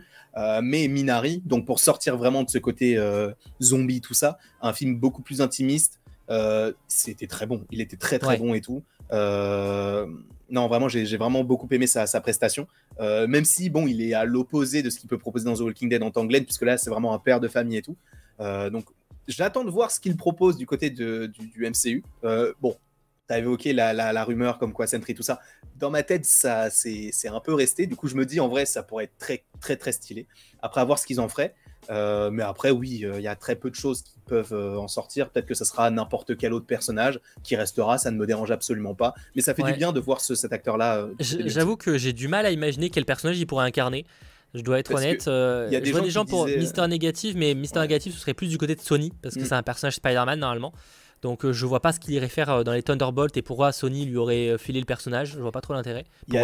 mais 0.61 0.87
Minari, 0.87 1.41
donc 1.45 1.65
pour 1.65 1.79
sortir 1.79 2.17
vraiment 2.17 2.43
de 2.43 2.49
ce 2.49 2.59
côté 2.59 2.99
zombie, 3.61 4.01
tout 4.01 4.13
ça, 4.13 4.37
un 4.61 4.73
film 4.73 4.99
beaucoup 4.99 5.21
plus 5.21 5.41
intimiste. 5.41 5.98
C'était 6.87 7.27
très 7.27 7.45
bon, 7.45 7.65
il 7.71 7.81
était 7.81 7.97
très 7.97 8.19
très 8.19 8.37
bon 8.37 8.53
et 8.53 8.61
tout. 8.61 8.83
Euh, 9.11 10.07
non, 10.49 10.67
vraiment, 10.67 10.89
j'ai 10.89 11.17
vraiment 11.17 11.43
beaucoup 11.43 11.67
aimé 11.71 11.87
sa, 11.87 12.05
prestation. 12.21 12.67
Euh, 12.99 13.27
même 13.27 13.45
si, 13.45 13.69
bon, 13.69 13.87
il 13.87 14.01
est 14.01 14.13
à 14.13 14.25
l'opposé 14.25 14.81
de 14.81 14.89
ce 14.89 14.99
qu'il 14.99 15.09
peut 15.09 15.17
proposer 15.17 15.45
dans 15.45 15.55
The 15.55 15.61
Walking 15.61 15.89
Dead 15.89 16.01
en 16.01 16.11
tant 16.11 16.23
que 16.23 16.29
Glenn, 16.29 16.43
puisque 16.43 16.63
là, 16.63 16.77
c'est 16.77 16.89
vraiment 16.89 17.13
un 17.13 17.19
père 17.19 17.39
de 17.39 17.47
famille 17.47 17.77
et 17.77 17.81
tout. 17.81 17.97
Euh, 18.39 18.69
donc, 18.69 18.85
j'attends 19.27 19.63
de 19.63 19.69
voir 19.69 19.91
ce 19.91 19.99
qu'il 19.99 20.15
propose 20.17 20.57
du 20.57 20.65
côté 20.65 20.89
de, 20.89 21.27
du, 21.27 21.67
MCU. 21.67 22.03
bon, 22.61 22.75
tu 23.27 23.33
as 23.33 23.39
évoqué 23.39 23.73
la, 23.73 23.93
la, 23.93 24.23
rumeur 24.23 24.57
comme 24.57 24.73
quoi 24.73 24.87
Sentry, 24.87 25.13
tout 25.13 25.23
ça. 25.23 25.39
Dans 25.77 25.91
ma 25.91 26.03
tête, 26.03 26.25
ça 26.25 26.69
c'est 26.71 27.11
un 27.27 27.39
peu 27.39 27.53
resté. 27.53 27.85
Du 27.85 27.95
coup, 27.95 28.07
je 28.07 28.15
me 28.15 28.25
dis, 28.25 28.39
en 28.39 28.47
vrai, 28.47 28.65
ça 28.65 28.81
pourrait 28.81 29.05
être 29.05 29.17
très, 29.19 29.43
très, 29.61 29.75
très 29.75 29.91
stylé. 29.91 30.27
Après, 30.61 30.81
à 30.81 30.85
voir 30.85 30.97
ce 30.97 31.05
qu'ils 31.05 31.19
en 31.19 31.29
feraient. 31.29 31.53
Euh, 31.89 32.29
mais 32.29 32.43
après, 32.43 32.69
oui, 32.69 33.03
euh, 33.03 33.19
il 33.19 33.23
y 33.23 33.27
a 33.27 33.35
très 33.35 33.55
peu 33.55 33.69
de 33.69 33.75
choses 33.75 34.03
qui 34.03 34.13
peuvent 34.27 34.53
euh, 34.53 34.77
en 34.77 34.87
sortir. 34.87 35.29
Peut-être 35.29 35.47
que 35.47 35.53
ça 35.53 35.65
sera 35.65 35.89
n'importe 35.89 36.37
quel 36.37 36.53
autre 36.53 36.65
personnage 36.65 37.19
qui 37.43 37.55
restera, 37.55 37.97
ça 37.97 38.11
ne 38.11 38.17
me 38.17 38.27
dérange 38.27 38.51
absolument 38.51 38.93
pas. 38.93 39.15
Mais 39.35 39.41
ça 39.41 39.53
fait 39.53 39.63
du 39.63 39.73
bien 39.73 39.91
de 39.91 39.99
voir 39.99 40.21
cet 40.21 40.53
acteur-là. 40.53 41.07
J'avoue 41.19 41.77
que 41.77 41.97
j'ai 41.97 42.13
du 42.13 42.27
mal 42.27 42.45
à 42.45 42.51
imaginer 42.51 42.89
quel 42.89 43.05
personnage 43.05 43.39
il 43.39 43.45
pourrait 43.45 43.65
incarner. 43.65 44.05
Je 44.53 44.61
dois 44.61 44.79
être 44.79 44.93
honnête. 44.93 45.25
Il 45.25 45.73
y 45.73 45.75
a 45.75 45.79
des 45.79 45.85
je 45.87 45.91
vois 45.91 46.01
des 46.01 46.09
gens 46.09 46.25
pour 46.25 46.47
Mister 46.47 46.87
Négatif, 46.87 47.35
mais 47.35 47.53
Mister 47.53 47.79
Négatif, 47.79 48.13
ce 48.13 48.19
serait 48.19 48.33
plus 48.33 48.47
du 48.47 48.57
côté 48.57 48.75
de 48.75 48.81
Sony, 48.81 49.11
parce 49.21 49.35
que 49.35 49.41
mm. 49.41 49.45
c'est 49.45 49.53
un 49.53 49.63
personnage 49.63 49.95
Spider-Man 49.95 50.39
normalement. 50.39 50.73
Donc 51.21 51.43
euh, 51.43 51.53
je 51.53 51.65
vois 51.65 51.81
pas 51.81 51.91
ce 51.91 51.99
qu'il 51.99 52.13
irait 52.13 52.29
faire 52.29 52.49
euh, 52.49 52.63
dans 52.63 52.73
les 52.73 52.83
Thunderbolts 52.83 53.35
et 53.35 53.41
pourquoi 53.41 53.71
Sony 53.71 54.05
lui 54.05 54.17
aurait 54.17 54.49
euh, 54.49 54.57
filé 54.57 54.79
le 54.79 54.85
personnage. 54.85 55.33
Je 55.33 55.39
vois 55.39 55.51
pas 55.51 55.61
trop 55.61 55.73
l'intérêt. 55.73 56.05
Il 56.27 56.35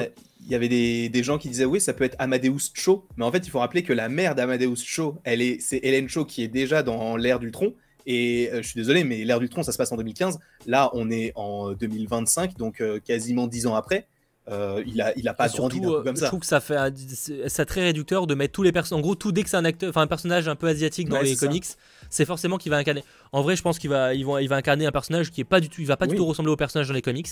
y, 0.50 0.56
avait 0.56 0.70
des, 0.70 1.24
gens 1.24 1.38
qui 1.38 1.50
disaient 1.50 1.66
oui, 1.66 1.82
ça 1.82 1.94
peut 1.94 2.04
être 2.04 2.16
Amadeus 2.20 2.72
Cho, 2.74 3.08
mais 3.18 3.26
en 3.26 3.32
fait 3.32 3.48
il 3.48 3.50
faut 3.50 3.60
rappeler 3.60 3.84
que 3.84 3.94
la 3.94 4.10
mère 4.10 4.36
d'Amadeus 4.36 4.76
Cho, 4.84 5.18
elle 5.24 5.42
est, 5.42 5.60
c'est 5.60 5.80
Hélène 5.82 6.08
Cho 6.08 6.26
qui 6.26 6.44
est 6.44 6.48
déjà 6.48 6.84
dans 6.84 7.18
l'ère 7.18 7.40
du 7.40 7.52
tronc. 7.52 7.74
Et 8.08 8.52
je 8.54 8.62
suis 8.62 8.76
désolé, 8.76 9.04
mais 9.04 9.24
l'ère 9.24 9.40
du 9.40 9.50
tronc, 9.50 9.64
ça 9.64 9.72
se 9.72 9.80
passe 9.80 9.92
en 9.92 9.98
2015. 9.98 10.38
Là, 10.68 10.92
on 10.94 11.10
est 11.10 11.32
en 11.34 11.72
2025, 11.72 12.56
donc 12.56 12.84
quasiment 13.04 13.48
dix 13.48 13.66
ans 13.66 13.74
après. 13.74 14.06
Il 14.47 15.01
a, 15.01 15.17
il 15.17 15.27
a 15.27 15.34
pas 15.34 15.47
grandi 15.47 15.77
surtout, 15.77 16.03
comme 16.03 16.15
ça. 16.15 16.25
Je 16.25 16.29
trouve 16.29 16.39
que 16.39 16.45
ça 16.45 16.60
fait, 16.60 16.77
c'est 17.47 17.65
très 17.65 17.84
réducteur 17.84 18.27
de 18.27 18.36
mettre 18.36 18.53
tous 18.53 18.63
les 18.63 18.71
personnages. 18.71 18.99
En 18.99 19.01
gros, 19.01 19.15
tout 19.15 19.31
dès 19.31 19.43
que 19.43 19.49
c'est 19.49 19.58
un 19.58 19.65
acteur, 19.65 19.89
enfin 19.89 20.01
un 20.01 20.08
personnage 20.08 20.47
un 20.47 20.55
peu 20.55 20.67
asiatique 20.67 21.10
dans 21.10 21.21
les 21.21 21.36
comics, 21.36 21.65
c'est 22.10 22.25
forcément 22.25 22.58
qu'il 22.58 22.69
va 22.69 22.77
incarner. 22.77 23.03
En 23.31 23.41
vrai, 23.41 23.55
je 23.55 23.62
pense 23.62 23.79
qu'il 23.79 23.89
va, 23.89 24.13
il 24.13 24.25
va, 24.25 24.41
il 24.41 24.49
va 24.49 24.55
incarner 24.55 24.86
un 24.86 24.91
personnage 24.91 25.31
qui 25.31 25.41
est 25.41 25.45
pas 25.45 25.60
du 25.60 25.69
tout, 25.69 25.81
il 25.81 25.88
va 25.88 25.97
pas 25.97 26.08
du 26.08 26.15
tout 26.15 26.25
ressembler 26.25 26.51
au 26.51 26.58
personnage 26.58 26.88
dans 26.88 26.93
les 26.93 27.01
comics. 27.01 27.29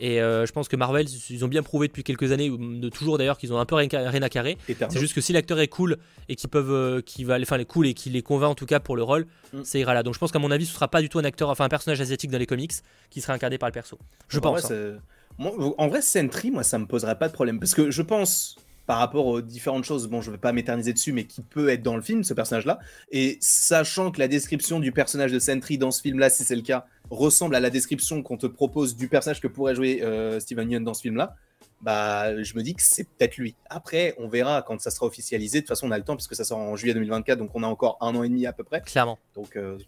Et 0.00 0.20
euh, 0.20 0.44
je 0.44 0.52
pense 0.52 0.66
que 0.66 0.74
Marvel, 0.74 1.06
ils 1.30 1.44
ont 1.44 1.48
bien 1.48 1.62
prouvé 1.62 1.86
depuis 1.86 2.02
quelques 2.02 2.32
années, 2.32 2.50
de 2.50 2.88
toujours 2.88 3.16
d'ailleurs, 3.16 3.38
qu'ils 3.38 3.52
ont 3.52 3.58
un 3.58 3.64
peu 3.64 3.76
rien, 3.76 3.88
à 3.88 4.28
carrer. 4.28 4.58
C'est 4.66 4.98
juste 4.98 5.14
que 5.14 5.20
si 5.20 5.32
l'acteur 5.32 5.60
est 5.60 5.68
cool 5.68 5.98
et 6.28 6.34
qu'ils 6.34 6.50
peuvent, 6.50 6.72
euh, 6.72 7.00
qui 7.00 7.24
va, 7.24 7.38
enfin 7.40 7.56
les 7.56 7.64
cool 7.64 7.86
et 7.86 7.94
qu'il 7.94 8.12
les 8.12 8.22
convainc 8.22 8.50
en 8.50 8.54
tout 8.54 8.66
cas 8.66 8.80
pour 8.80 8.96
le 8.96 9.02
rôle, 9.02 9.26
mm. 9.52 9.62
ça 9.62 9.78
ira 9.78 9.94
là. 9.94 10.02
Donc 10.02 10.14
je 10.14 10.18
pense 10.18 10.32
qu'à 10.32 10.40
mon 10.40 10.50
avis, 10.50 10.66
ce 10.66 10.74
sera 10.74 10.88
pas 10.88 11.00
du 11.00 11.08
tout 11.08 11.18
un 11.20 11.24
acteur, 11.24 11.48
enfin 11.48 11.64
un 11.64 11.68
personnage 11.68 12.00
asiatique 12.00 12.30
dans 12.30 12.38
les 12.38 12.46
comics 12.46 12.72
qui 13.10 13.20
sera 13.20 13.34
incarné 13.34 13.56
par 13.56 13.68
le 13.68 13.72
perso. 13.72 13.98
Je 14.28 14.40
pense. 14.40 14.70
Hein. 14.70 14.98
En 15.38 15.88
vrai, 15.88 16.02
Sentry, 16.02 16.50
moi, 16.50 16.62
ça 16.62 16.78
me 16.78 16.86
poserait 16.86 17.18
pas 17.18 17.28
de 17.28 17.32
problème 17.32 17.58
parce 17.58 17.74
que 17.74 17.90
je 17.90 18.02
pense 18.02 18.56
par 18.86 18.98
rapport 18.98 19.26
aux 19.26 19.40
différentes 19.40 19.84
choses, 19.84 20.08
bon, 20.08 20.20
je 20.20 20.30
ne 20.30 20.34
vais 20.34 20.40
pas 20.40 20.52
m'éterniser 20.52 20.92
dessus, 20.92 21.12
mais 21.12 21.24
qui 21.24 21.40
peut 21.42 21.70
être 21.70 21.82
dans 21.82 21.96
le 21.96 22.02
film, 22.02 22.22
ce 22.22 22.34
personnage-là. 22.34 22.78
Et 23.10 23.38
sachant 23.40 24.10
que 24.10 24.18
la 24.18 24.28
description 24.28 24.78
du 24.78 24.92
personnage 24.92 25.32
de 25.32 25.38
Sentry 25.38 25.78
dans 25.78 25.90
ce 25.90 26.02
film-là, 26.02 26.28
si 26.28 26.44
c'est 26.44 26.56
le 26.56 26.62
cas, 26.62 26.86
ressemble 27.10 27.54
à 27.54 27.60
la 27.60 27.70
description 27.70 28.22
qu'on 28.22 28.36
te 28.36 28.46
propose 28.46 28.96
du 28.96 29.08
personnage 29.08 29.40
que 29.40 29.48
pourrait 29.48 29.74
jouer 29.74 30.02
euh, 30.02 30.38
Steven 30.38 30.70
Yeun 30.70 30.84
dans 30.84 30.94
ce 30.94 31.02
film-là, 31.02 31.34
bah, 31.80 32.42
je 32.42 32.54
me 32.56 32.62
dis 32.62 32.74
que 32.74 32.82
c'est 32.82 33.04
peut-être 33.04 33.36
lui. 33.36 33.54
Après, 33.70 34.14
on 34.18 34.28
verra 34.28 34.62
quand 34.62 34.80
ça 34.80 34.90
sera 34.90 35.06
officialisé. 35.06 35.58
De 35.58 35.62
toute 35.62 35.68
façon, 35.68 35.88
on 35.88 35.90
a 35.90 35.98
le 35.98 36.04
temps, 36.04 36.16
puisque 36.16 36.34
ça 36.34 36.44
sort 36.44 36.58
en 36.58 36.76
juillet 36.76 36.94
2024, 36.94 37.38
donc 37.38 37.50
on 37.54 37.62
a 37.62 37.66
encore 37.66 37.98
un 38.00 38.14
an 38.14 38.22
et 38.22 38.28
demi 38.28 38.46
à 38.46 38.52
peu 38.52 38.64
près. 38.64 38.80
Clairement. 38.82 39.18
Donc, 39.34 39.56
euh, 39.56 39.78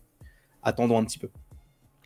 attendons 0.62 0.98
un 0.98 1.04
petit 1.04 1.18
peu. 1.18 1.28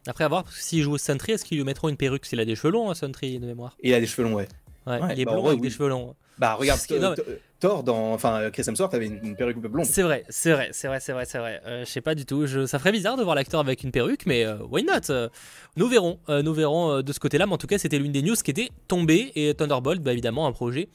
Après, 0.07 0.25
à 0.25 0.29
voir, 0.29 0.51
s'il 0.53 0.83
joue 0.83 0.97
Sentry, 0.99 1.33
est-ce 1.33 1.45
qu'ils 1.45 1.59
lui 1.59 1.65
mettront 1.65 1.89
une 1.89 1.97
perruque 1.97 2.25
S'il 2.27 2.41
a 2.41 2.45
des 2.45 2.57
cheveux 2.57 2.73
longs, 2.73 2.91
hein, 2.91 2.95
Sentry, 2.95 3.39
de 3.39 3.47
mémoire? 3.47 3.77
Il 3.83 3.93
a 3.95 4.01
des 4.01 4.07
cheveux 4.07 4.27
longs, 4.27 4.35
ouais. 4.35 4.49
Ouais, 4.87 4.99
il 5.13 5.21
est 5.21 5.25
bah, 5.25 5.33
blond 5.33 5.49
avec 5.49 5.61
des 5.61 5.71
cheveux 5.71 5.89
longs. 5.89 6.15
Bah 6.39 6.55
regarde, 6.55 6.81
Thor 7.61 7.83
dans, 7.83 8.15
enfin 8.15 8.51
Chris 8.51 8.65
Hemsworth 8.67 8.95
avait 8.95 9.07
une, 9.07 9.37
perruque 9.37 9.59
blonde. 9.59 9.85
C'est 9.85 10.03
vrai, 10.03 10.25
c'est 10.31 10.53
vrai, 10.53 10.71
c'est 10.73 10.89
vrai, 10.89 10.99
c'est 10.99 11.13
vrai, 11.13 11.27
c'est 11.27 11.39
vrai. 11.39 11.61
Euh, 11.67 11.85
je 11.85 11.91
sais 11.91 12.01
pas 12.01 12.15
du 12.15 12.25
tout. 12.25 12.47
Je, 12.47 12.65
ça 12.65 12.79
ferait 12.79 12.93
bizarre 12.93 13.19
de 13.19 13.23
voir 13.23 13.35
l'acteur 13.35 13.61
avec 13.61 13.85
une 13.85 13.91
perruque, 13.91 14.25
mais 14.25 14.47
euh, 14.47 14.57
why 14.71 14.83
not? 14.83 15.11
Euh, 15.11 15.29
Nous 15.77 15.87
verrons, 15.87 16.19
nous 16.29 16.55
verrons 16.55 17.03
de 17.03 17.13
ce 17.13 17.21
côté-là. 17.21 17.47
Mais 17.47 17.53
en 17.53 17.59
tout 17.59 17.67
cas, 17.67 17.77
c'était 17.77 17.99
l'une 17.99 18.13
des 18.13 18.23
news 18.23 18.37
qui 18.37 18.51
était 18.51 18.71
tombée 18.89 19.33
et 19.35 19.53
Thunderbolt, 19.53 20.03
bah, 20.03 20.13
évidemment, 20.13 20.47
un 20.47 20.53
projet 20.53 20.89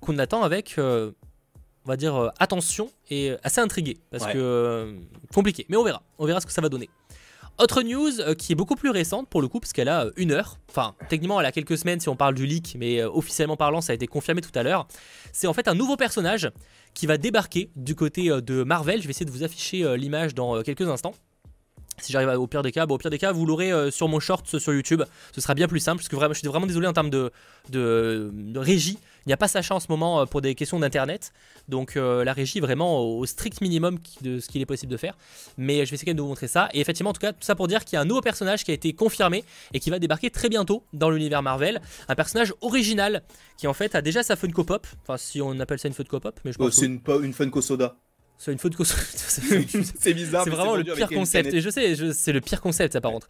qu'on 0.00 0.16
attend 0.18 0.44
avec, 0.44 0.76
on 0.78 1.12
va 1.84 1.96
dire, 1.96 2.30
attention 2.38 2.88
et 3.10 3.32
assez 3.42 3.60
intrigué 3.60 3.96
parce 4.12 4.26
que 4.32 4.94
compliqué. 5.34 5.66
Mais 5.68 5.76
on 5.76 5.82
verra, 5.82 6.02
on 6.18 6.26
verra 6.26 6.40
ce 6.40 6.46
que 6.46 6.52
ça 6.52 6.62
va 6.62 6.68
donner. 6.68 6.88
Autre 7.58 7.82
news 7.82 8.20
euh, 8.20 8.34
qui 8.34 8.52
est 8.52 8.54
beaucoup 8.54 8.76
plus 8.76 8.90
récente 8.90 9.28
pour 9.28 9.42
le 9.42 9.48
coup, 9.48 9.60
parce 9.60 9.72
qu'elle 9.72 9.88
a 9.88 10.06
euh, 10.06 10.10
une 10.16 10.32
heure. 10.32 10.58
Enfin, 10.70 10.94
techniquement, 11.08 11.38
elle 11.38 11.46
a 11.46 11.52
quelques 11.52 11.76
semaines 11.76 12.00
si 12.00 12.08
on 12.08 12.16
parle 12.16 12.34
du 12.34 12.46
leak, 12.46 12.76
mais 12.78 13.00
euh, 13.00 13.10
officiellement 13.10 13.56
parlant, 13.56 13.80
ça 13.80 13.92
a 13.92 13.94
été 13.94 14.06
confirmé 14.06 14.40
tout 14.40 14.56
à 14.58 14.62
l'heure. 14.62 14.88
C'est 15.32 15.46
en 15.46 15.52
fait 15.52 15.68
un 15.68 15.74
nouveau 15.74 15.96
personnage 15.96 16.50
qui 16.94 17.06
va 17.06 17.18
débarquer 17.18 17.70
du 17.76 17.94
côté 17.94 18.28
de 18.28 18.64
Marvel. 18.64 19.00
Je 19.00 19.06
vais 19.06 19.10
essayer 19.10 19.26
de 19.26 19.30
vous 19.30 19.44
afficher 19.44 19.96
l'image 19.96 20.34
dans 20.34 20.62
quelques 20.62 20.88
instants. 20.88 21.14
Si 22.02 22.12
j'arrive 22.12 22.28
au 22.30 22.46
pire 22.46 22.62
des 22.62 22.72
cas, 22.72 22.86
au 22.86 22.98
pire 22.98 23.10
des 23.10 23.18
cas, 23.18 23.32
vous 23.32 23.46
l'aurez 23.46 23.90
sur 23.90 24.08
mon 24.08 24.20
short 24.20 24.58
sur 24.58 24.72
YouTube. 24.72 25.02
Ce 25.34 25.40
sera 25.40 25.54
bien 25.54 25.68
plus 25.68 25.80
simple, 25.80 25.98
parce 25.98 26.08
que 26.08 26.16
vraiment, 26.16 26.34
je 26.34 26.40
suis 26.40 26.48
vraiment 26.48 26.66
désolé 26.66 26.86
en 26.86 26.92
termes 26.92 27.10
de, 27.10 27.30
de 27.70 28.58
régie. 28.58 28.98
Il 29.24 29.28
n'y 29.28 29.32
a 29.32 29.36
pas 29.36 29.48
Sacha 29.48 29.74
en 29.74 29.80
ce 29.80 29.86
moment 29.88 30.20
euh, 30.20 30.26
pour 30.26 30.40
des 30.40 30.54
questions 30.54 30.78
d'internet. 30.78 31.32
Donc 31.68 31.96
euh, 31.96 32.24
la 32.24 32.32
régie 32.32 32.58
est 32.58 32.60
vraiment 32.60 33.00
au, 33.00 33.24
strict 33.24 33.60
minimum 33.60 33.98
de 34.22 34.40
ce 34.40 34.48
qu'il 34.48 34.60
est 34.60 34.66
possible 34.66 34.90
de 34.90 34.96
faire. 34.96 35.16
Mais 35.56 35.84
je 35.86 35.90
vais 35.90 35.94
essayer 35.94 36.14
de 36.14 36.20
vous 36.20 36.28
montrer 36.28 36.48
ça. 36.48 36.68
Et 36.72 36.80
effectivement, 36.80 37.10
en 37.10 37.12
tout 37.12 37.20
cas, 37.20 37.32
tout 37.32 37.42
ça 37.42 37.54
pour 37.54 37.68
dire 37.68 37.84
qu'il 37.84 37.96
y 37.96 37.98
a 37.98 38.00
un 38.00 38.04
nouveau 38.04 38.20
personnage 38.20 38.64
qui 38.64 38.72
a 38.72 38.74
été 38.74 38.92
confirmé 38.92 39.44
et 39.72 39.80
qui 39.80 39.90
va 39.90 39.98
débarquer 39.98 40.30
très 40.30 40.48
bientôt 40.48 40.84
dans 40.92 41.10
l'univers 41.10 41.42
Marvel. 41.42 41.80
Un 42.08 42.14
personnage 42.14 42.52
original 42.60 43.22
qui 43.56 43.66
en 43.66 43.74
fait 43.74 43.94
a 43.94 44.02
déjà 44.02 44.22
sa 44.22 44.34
Funko 44.36 44.64
Pop. 44.64 44.86
Enfin, 45.02 45.16
si 45.16 45.40
on 45.40 45.58
appelle 45.60 45.78
ça 45.78 45.88
une 45.88 45.94
Funko 45.94 46.18
Pop. 46.18 46.40
mais 46.44 46.52
je 46.52 46.58
oh, 46.58 46.70
C'est 46.70 46.86
une, 46.86 47.00
une 47.22 47.32
Funko 47.32 47.60
Soda. 47.60 47.96
C'est 48.44 48.52
une 48.52 48.58
Soda. 48.58 49.00
c'est 49.98 50.14
bizarre. 50.14 50.44
C'est 50.44 50.50
vraiment 50.50 50.74
le 50.74 50.84
pire 50.84 51.08
concept. 51.08 51.52
Et 51.54 51.60
je 51.60 51.70
sais, 51.70 52.12
c'est 52.12 52.32
le 52.32 52.40
pire 52.40 52.60
concept 52.60 52.92
ça 52.92 53.00
par 53.00 53.12
contre. 53.12 53.28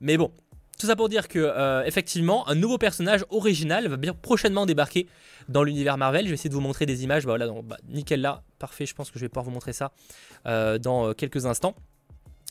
Mais 0.00 0.16
bon, 0.16 0.32
tout 0.78 0.86
ça 0.86 0.96
pour 0.96 1.08
dire 1.08 1.28
que, 1.28 1.38
euh, 1.38 1.84
effectivement, 1.84 2.48
un 2.48 2.54
nouveau 2.54 2.78
personnage 2.78 3.24
original 3.30 3.88
va 3.88 3.96
bien 3.96 4.12
prochainement 4.12 4.66
débarquer 4.66 5.08
dans 5.48 5.62
l'univers 5.62 5.96
Marvel. 5.96 6.24
Je 6.24 6.28
vais 6.28 6.34
essayer 6.34 6.50
de 6.50 6.54
vous 6.54 6.60
montrer 6.60 6.86
des 6.86 7.04
images. 7.04 7.24
Bah, 7.24 7.32
voilà, 7.32 7.46
donc, 7.46 7.66
bah, 7.66 7.78
nickel 7.88 8.20
là, 8.20 8.42
parfait. 8.58 8.86
Je 8.86 8.94
pense 8.94 9.10
que 9.10 9.18
je 9.18 9.24
vais 9.24 9.28
pouvoir 9.28 9.44
vous 9.44 9.50
montrer 9.50 9.72
ça 9.72 9.92
euh, 10.46 10.78
dans 10.78 11.08
euh, 11.08 11.12
quelques 11.12 11.46
instants. 11.46 11.74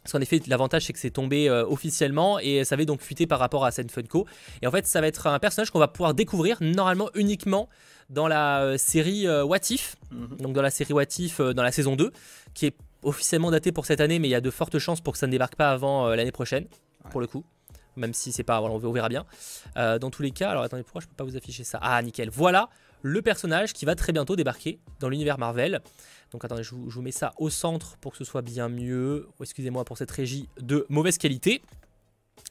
Parce 0.06 0.14
qu'en 0.14 0.22
effet, 0.22 0.40
l'avantage 0.46 0.86
c'est 0.86 0.94
que 0.94 1.00
c'est 1.00 1.10
tombé 1.10 1.50
officiellement 1.50 2.38
et 2.38 2.64
ça 2.64 2.76
avait 2.76 2.86
donc 2.86 3.02
fuité 3.02 3.26
par 3.26 3.40
rapport 3.40 3.66
à 3.66 3.72
Sen 3.72 3.90
Funko. 3.90 4.28
Et 4.62 4.68
en 4.68 4.72
fait, 4.72 4.86
ça 4.86 5.02
va 5.02 5.08
être 5.08 5.26
un 5.26 5.40
personnage 5.40 5.72
qu'on 5.72 5.80
va 5.80 5.88
pouvoir 5.88 6.14
découvrir 6.14 6.58
normalement 6.62 7.10
uniquement 7.16 7.68
dans 8.12 8.28
la 8.28 8.78
série 8.78 9.28
What 9.28 9.72
If. 9.72 9.96
Mhm. 10.12 10.38
Donc 10.38 10.54
dans 10.54 10.62
la 10.62 10.70
série 10.70 10.94
What 10.94 11.06
If 11.18 11.42
dans 11.42 11.64
la 11.64 11.72
saison 11.72 11.96
2, 11.96 12.12
qui 12.54 12.68
est 12.68 12.78
officiellement 13.02 13.50
datée 13.50 13.72
pour 13.72 13.88
cette 13.88 14.00
année, 14.00 14.20
mais 14.20 14.28
il 14.28 14.32
y 14.32 14.36
a 14.36 14.42
de 14.42 14.52
fortes 14.52 14.78
chances 14.78 15.02
pour 15.02 15.14
que 15.14 15.20
ça 15.20 15.26
ne 15.26 15.32
débarque 15.32 15.56
pas 15.56 15.72
avant 15.72 16.10
l'année 16.10 16.32
prochaine, 16.32 16.68
pour 17.10 17.20
le 17.20 17.28
coup 17.28 17.44
même 17.98 18.14
si 18.14 18.32
c'est 18.32 18.44
pas, 18.44 18.60
voilà, 18.60 18.76
on 18.76 18.92
verra 18.92 19.10
bien. 19.10 19.26
Euh, 19.78 20.00
dans 20.00 20.10
tous 20.10 20.22
les 20.22 20.32
cas, 20.32 20.52
alors 20.52 20.64
attendez, 20.64 20.84
pourquoi 20.84 21.02
je 21.02 21.08
peux 21.08 21.16
pas 21.16 21.24
vous 21.24 21.38
afficher 21.38 21.64
ça? 21.64 21.80
Ah, 21.82 22.02
nickel. 22.02 22.30
Voilà 22.30 22.70
le 23.06 23.22
personnage 23.22 23.74
qui 23.74 23.86
va 23.86 23.94
très 23.94 24.12
bientôt 24.12 24.36
débarquer 24.36 24.80
dans 25.00 25.10
l'univers 25.10 25.38
Marvel. 25.38 25.80
Donc 26.32 26.44
attendez, 26.44 26.64
je 26.64 26.74
vous, 26.74 27.02
mets 27.04 27.12
ça 27.12 27.34
au 27.38 27.52
centre 27.52 27.98
pour 27.98 28.14
que 28.14 28.18
ce 28.18 28.24
soit 28.24 28.42
bien 28.42 28.68
mieux. 28.68 29.28
Oh, 29.40 29.44
excusez-moi 29.44 29.86
pour 29.86 30.00
cette 30.00 30.10
régie 30.10 30.50
de 30.60 30.88
mauvaise 30.90 31.20
qualité. 31.20 31.62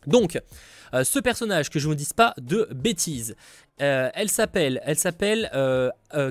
Donc, 0.06 0.40
euh, 0.94 1.02
ce 1.02 1.18
personnage, 1.18 1.70
que 1.70 1.80
je 1.80 1.86
ne 1.86 1.90
vous 1.90 1.96
dise 1.96 2.12
pas 2.12 2.34
de 2.38 2.68
bêtises, 2.72 3.34
euh, 3.82 4.10
elle 4.14 4.30
s'appelle 4.30 4.80
elle 4.84 4.98
s'appelle 4.98 5.50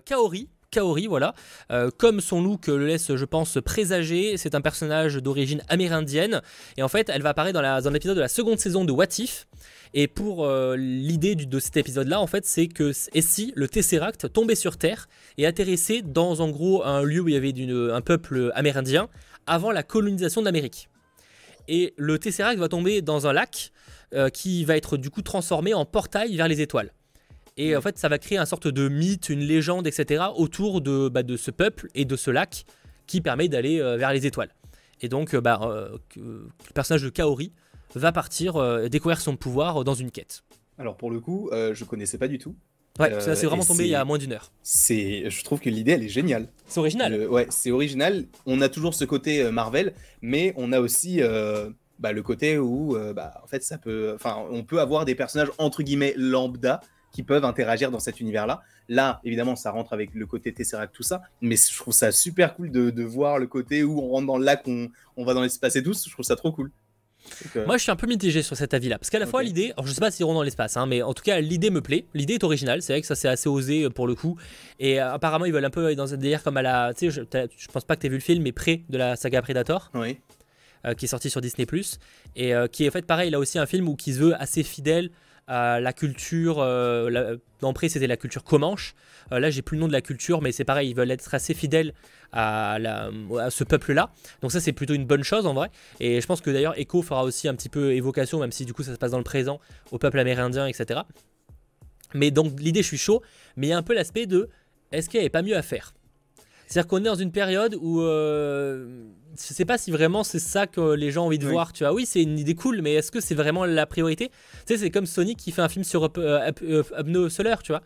Kaori, 0.06 0.48
Kaori, 0.74 1.08
voilà. 1.08 1.34
comme 1.98 2.20
son 2.20 2.42
look 2.42 2.68
le 2.68 2.86
laisse, 2.86 3.16
je 3.16 3.26
pense, 3.26 3.58
présager, 3.64 4.38
c'est 4.38 4.56
un 4.56 4.62
personnage 4.62 5.16
d'origine 5.18 5.62
amérindienne. 5.70 6.42
Et 6.78 6.84
en 6.84 6.88
fait, 6.88 7.10
elle 7.10 7.22
va 7.22 7.30
apparaître 7.30 7.54
dans, 7.54 7.62
la, 7.62 7.82
dans 7.82 7.92
l'épisode 7.92 8.16
de 8.16 8.22
la 8.22 8.28
seconde 8.28 8.60
saison 8.60 8.86
de 8.86 8.92
What 8.92 9.20
If. 9.20 9.48
Et 9.94 10.08
pour 10.08 10.48
l'idée 10.76 11.36
de 11.36 11.60
cet 11.60 11.78
épisode-là, 11.78 12.20
en 12.20 12.28
fait, 12.28 12.46
c'est 12.46 12.68
que 12.68 12.92
et 13.14 13.22
si 13.22 13.54
le 13.56 13.68
Tesseract 13.68 14.32
tombait 14.34 14.56
sur 14.56 14.78
Terre 14.78 15.08
et 15.38 15.46
atterrissait 15.46 16.02
dans 16.02 16.42
en 16.42 16.50
gros 16.50 16.84
un 16.84 17.04
lieu 17.04 17.22
où 17.22 17.30
il 17.30 17.34
y 17.34 17.38
avait 17.38 17.54
un 17.92 18.02
peuple 18.02 18.52
amérindien 18.56 19.10
avant 19.46 19.72
la 19.72 19.84
colonisation 19.84 20.42
d'Amérique. 20.42 20.90
Et 21.68 21.94
le 21.98 22.20
Tesseract 22.20 22.60
va 22.60 22.68
tomber 22.68 23.02
dans 23.02 23.28
un 23.28 23.34
lac 23.34 23.72
euh, 24.14 24.30
qui 24.30 24.66
va 24.66 24.76
être 24.76 24.98
du 24.98 25.10
coup 25.10 25.22
transformé 25.22 25.74
en 25.74 25.86
portail 25.86 26.36
vers 26.36 26.48
les 26.48 26.62
étoiles. 26.62 26.92
Et 27.58 27.76
en 27.76 27.82
fait, 27.82 27.98
ça 27.98 28.10
va 28.10 28.18
créer 28.18 28.38
une 28.38 28.46
sorte 28.46 28.68
de 28.68 28.90
mythe, 28.90 29.30
une 29.30 29.42
légende, 29.42 29.88
etc. 29.88 30.26
autour 30.36 30.82
de, 30.82 31.10
bah, 31.10 31.24
de 31.24 31.38
ce 31.38 31.52
peuple 31.52 31.88
et 31.94 32.06
de 32.06 32.16
ce 32.16 32.32
lac 32.32 32.66
qui 33.06 33.22
permet 33.22 33.48
d'aller 33.48 33.80
euh, 33.80 33.98
vers 33.98 34.12
les 34.14 34.26
étoiles. 34.26 34.54
Et 35.02 35.10
donc, 35.10 35.36
euh, 35.36 35.42
bah, 35.42 35.60
le 36.16 36.50
personnage 36.74 37.04
de 37.04 37.10
Kaori 37.10 37.52
va 37.96 38.12
partir 38.12 38.90
découvrir 38.90 39.22
son 39.22 39.36
pouvoir 39.36 39.84
dans 39.84 39.94
une 39.94 40.10
quête. 40.10 40.44
Alors 40.80 40.98
pour 40.98 41.12
le 41.12 41.20
coup, 41.20 41.52
je 41.52 41.84
connaissais 41.84 42.18
pas 42.18 42.28
du 42.28 42.40
tout. 42.40 42.56
Ouais, 43.00 43.20
ça 43.20 43.36
c'est 43.36 43.48
vraiment 43.48 43.66
tombé 43.66 43.86
il 43.86 43.90
y 43.90 43.96
a 43.96 44.06
moins 44.06 44.20
d'une 44.20 44.34
heure. 44.34 44.52
C'est, 44.62 45.28
je 45.30 45.44
trouve 45.44 45.60
que 45.60 45.70
l'idée 45.70 45.94
elle 45.94 46.04
est 46.04 46.10
géniale. 46.10 46.48
C'est 46.68 46.80
original. 46.80 47.28
ouais, 47.28 47.48
c'est 47.50 47.72
original. 47.72 48.26
On 48.46 48.62
a 48.62 48.70
toujours 48.70 48.94
ce 48.94 49.04
côté 49.04 49.42
euh, 49.42 49.52
Marvel, 49.52 49.94
mais 50.22 50.54
on 50.58 50.72
a 50.72 50.80
aussi 50.80 51.22
euh, 51.22 51.72
bah, 51.98 52.12
le 52.12 52.22
côté 52.22 52.60
où, 52.60 52.96
euh, 52.96 53.12
bah, 53.12 53.42
en 53.44 53.48
fait, 53.48 53.64
ça 53.64 53.80
peut, 53.80 54.12
enfin, 54.14 54.38
on 54.52 54.64
peut 54.64 54.80
avoir 54.80 55.06
des 55.06 55.16
personnages 55.16 55.50
entre 55.58 55.82
guillemets 55.82 56.14
lambda 56.18 56.82
qui 57.14 57.24
peuvent 57.24 57.46
interagir 57.46 57.92
dans 57.92 58.00
cet 58.00 58.20
univers-là. 58.20 58.62
Là, 58.90 59.22
évidemment, 59.24 59.56
ça 59.56 59.72
rentre 59.72 59.94
avec 59.94 60.14
le 60.14 60.26
côté 60.26 60.52
Tesseract, 60.52 60.94
tout 60.94 61.04
ça, 61.04 61.22
mais 61.40 61.56
je 61.56 61.78
trouve 61.78 61.94
ça 61.94 62.12
super 62.12 62.56
cool 62.56 62.72
de, 62.72 63.04
voir 63.04 63.40
le 63.40 63.48
côté 63.48 63.84
où 63.84 64.02
on 64.02 64.10
rentre 64.10 64.28
dans 64.28 64.38
le 64.38 64.44
lac, 64.44 64.64
on, 64.68 64.90
on 65.16 65.24
va 65.24 65.34
dans 65.34 65.42
l'espace 65.42 65.76
et 65.78 65.84
tout. 65.84 65.94
Je 65.94 66.12
trouve 66.12 66.26
ça 66.26 66.36
trop 66.36 66.52
cool. 66.52 66.72
Moi, 67.56 67.78
je 67.78 67.84
suis 67.84 67.92
un 67.92 67.96
peu 67.96 68.08
mitigé 68.08 68.42
sur 68.42 68.56
cet 68.56 68.74
avis-là. 68.74 68.98
Parce 68.98 69.10
qu'à 69.10 69.20
la 69.20 69.26
fois, 69.26 69.44
l'idée, 69.44 69.72
alors 69.74 69.88
je 69.88 69.94
sais 69.94 70.00
pas 70.00 70.12
s'ils 70.12 70.22
iront 70.22 70.34
dans 70.34 70.44
l'espace, 70.44 70.78
hein, 70.78 70.86
mais 70.86 71.02
en 71.02 71.14
tout 71.14 71.24
cas, 71.24 71.40
l'idée 71.40 71.70
me 71.70 71.82
plaît. 71.82 72.06
L'idée 72.14 72.36
est 72.36 72.44
originale. 72.44 72.82
C'est 72.82 72.94
vrai 72.94 73.02
que 73.02 73.08
ça, 73.08 73.16
c'est 73.16 73.28
assez 73.28 73.48
osé 73.48 73.84
euh, 73.84 73.90
pour 73.90 74.08
le 74.08 74.16
coup. 74.16 74.38
Et 74.80 75.02
euh, 75.02 75.14
apparemment, 75.14 75.46
ils 75.46 75.54
veulent 75.54 75.64
un 75.66 75.70
peu 75.70 75.86
aller 75.86 75.96
dans 75.96 76.14
un 76.14 76.18
délire 76.18 76.44
comme 76.44 76.58
à 76.58 76.62
la. 76.62 76.94
Tu 76.94 77.12
sais, 77.12 77.22
je, 77.32 77.48
je, 77.58 77.68
pense 77.68 77.86
pas 77.86 77.96
que 77.96 78.02
tu 78.02 78.10
vu 78.10 78.16
le 78.16 78.22
film, 78.22 78.44
mais 78.44 78.52
près 78.52 78.82
de 78.90 78.98
la 78.98 79.16
saga 79.16 79.42
Predator. 79.42 79.92
Oui. 79.94 80.18
Euh, 80.86 80.94
qui 80.96 81.06
est 81.06 81.08
sorti 81.08 81.30
sur 81.30 81.40
Disney. 81.40 81.66
Et 82.36 82.54
qui 82.72 82.84
est 82.84 82.90
en 82.90 82.92
fait 82.92 83.06
pareil, 83.06 83.30
il 83.30 83.36
a 83.36 83.40
aussi 83.40 83.58
un 83.58 83.66
film 83.66 83.88
où 83.88 83.96
qui 83.96 84.14
se 84.14 84.20
veut 84.20 84.36
assez 84.36 84.64
fidèle 84.64 85.12
à 85.48 85.80
la 85.80 85.94
culture. 85.94 86.58
Euh, 86.60 87.38
c'était 87.88 88.08
la 88.08 88.18
culture 88.18 88.44
Comanche. 88.44 88.96
Euh, 89.32 89.40
là, 89.40 89.50
j'ai 89.50 89.62
plus 89.62 89.76
le 89.76 89.82
nom 89.82 89.88
de 89.88 89.94
la 89.94 90.02
culture, 90.02 90.42
mais 90.42 90.52
c'est 90.52 90.66
pareil, 90.66 90.90
ils 90.90 90.96
veulent 90.96 91.12
être 91.12 91.34
assez 91.34 91.54
fidèles 91.54 91.94
à, 92.32 92.78
ce 93.50 93.64
peuple-là. 93.64 94.12
Donc, 94.42 94.52
ça, 94.52 94.60
c'est 94.60 94.74
plutôt 94.74 94.94
une 94.94 95.06
bonne 95.06 95.24
chose 95.24 95.46
en 95.46 95.54
vrai. 95.54 95.70
Et 96.00 96.20
je 96.20 96.28
pense 96.28 96.42
que 96.42 96.50
d'ailleurs, 96.50 96.78
Echo 96.78 97.02
fera 97.02 97.24
aussi 97.24 97.48
un 97.48 97.56
petit 97.56 97.70
peu 97.70 97.94
évocation, 97.94 98.40
même 98.40 98.52
si 98.52 98.66
du 98.66 98.74
coup, 98.74 98.84
ça 98.84 98.94
se 98.94 98.98
passe 98.98 99.12
dans 99.12 99.18
le 99.18 99.24
présent, 99.24 99.60
au 99.92 99.98
peuple 99.98 100.20
amérindien, 100.20 100.68
etc. 100.68 101.02
Mais 102.14 102.32
donc, 102.32 102.60
l'idée, 102.60 102.82
je 102.82 102.88
suis 102.88 102.98
chaud, 102.98 103.22
mais 103.56 103.68
il 103.68 103.70
y 103.70 103.74
a 103.74 103.78
un 103.78 103.84
peu 103.84 103.94
l'aspect 103.94 104.26
de 104.26 104.50
est-ce 104.92 105.10
qu'il 105.10 105.20
n'y 105.20 105.24
avait 105.24 105.30
pas 105.30 105.42
mieux 105.42 105.58
à 105.58 105.62
faire? 105.62 105.94
C'est-à-dire 106.68 106.88
qu'on 106.88 107.00
est 107.00 107.04
dans 107.04 107.16
une 107.16 107.32
période 107.32 107.78
où 107.82 108.02
euh, 108.02 109.06
je 109.38 109.54
sais 109.54 109.66
pas 109.66 109.78
si 109.78 109.92
vraiment 109.92 110.24
c'est 110.24 110.40
ça 110.40 110.68
que 110.68 110.94
les 110.94 111.12
gens 111.12 111.24
ont 111.24 111.28
envie 111.28 111.40
de 111.40 111.48
voir. 111.48 111.74
Tu 111.74 111.84
vois, 111.84 111.94
oui, 111.94 112.06
c'est 112.06 112.22
une 112.22 112.40
idée 112.40 112.56
cool, 112.56 112.82
mais 112.82 112.94
est-ce 112.94 113.12
que 113.12 113.20
c'est 113.20 113.36
vraiment 113.36 113.66
la 113.66 113.86
priorité? 113.86 114.30
Tu 114.66 114.74
sais, 114.74 114.78
c'est 114.78 114.90
comme 114.90 115.06
Sonic 115.06 115.38
qui 115.38 115.52
fait 115.52 115.62
un 115.62 115.70
film 115.70 115.84
sur 115.84 116.06
Upno 116.06 117.30
Solar, 117.30 117.64
tu 117.64 117.72
vois. 117.72 117.82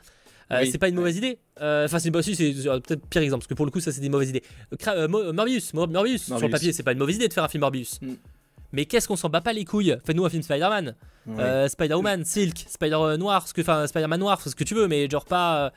Euh, 0.52 0.66
c'est 0.70 0.78
pas 0.78 0.88
une 0.88 0.96
mauvaise 0.96 1.18
idée. 1.18 1.40
Euh, 1.62 1.86
enfin, 1.86 2.00
c'est 2.00 2.12
peut-être 2.12 3.06
pire 3.10 3.22
exemple, 3.22 3.42
parce 3.42 3.48
que 3.48 3.54
pour 3.54 3.66
le 3.66 3.72
coup, 3.72 3.80
ça 3.80 3.92
c'est 3.92 4.02
des 4.02 4.10
mauvaises 4.10 4.30
idées. 4.30 4.44
Euh, 4.88 5.08
Morbius, 5.08 5.74
Morbius, 5.74 6.24
sur 6.24 6.40
le 6.40 6.50
papier, 6.50 6.72
c'est 6.74 6.84
pas 6.84 6.94
une 6.94 7.00
mauvaise 7.00 7.18
idée 7.18 7.28
de 7.28 7.34
faire 7.34 7.44
un 7.44 7.50
film 7.50 7.62
Morbius. 7.62 8.00
Mm. 8.02 8.14
Mais 8.74 8.86
qu'est-ce 8.86 9.08
qu'on 9.08 9.16
s'en 9.16 9.30
bat 9.30 9.42
pas 9.42 9.54
les 9.54 9.66
couilles? 9.66 9.98
Fais-nous 10.06 10.26
un 10.26 10.30
film 10.30 10.44
Spider-Man, 10.44 10.96
Spider-Woman, 11.68 12.26
Silk, 12.26 12.66
Spider 12.68 13.16
Noir, 13.18 13.48
ce 13.48 13.54
que, 13.54 13.62
enfin 13.62 13.88
Spider-Man 13.88 14.20
Noir, 14.20 14.42
ce 14.42 14.56
que 14.56 14.64
tu 14.64 14.76
veux, 14.76 14.88
mais 14.88 15.10
genre 15.10 15.26
pas. 15.26 15.72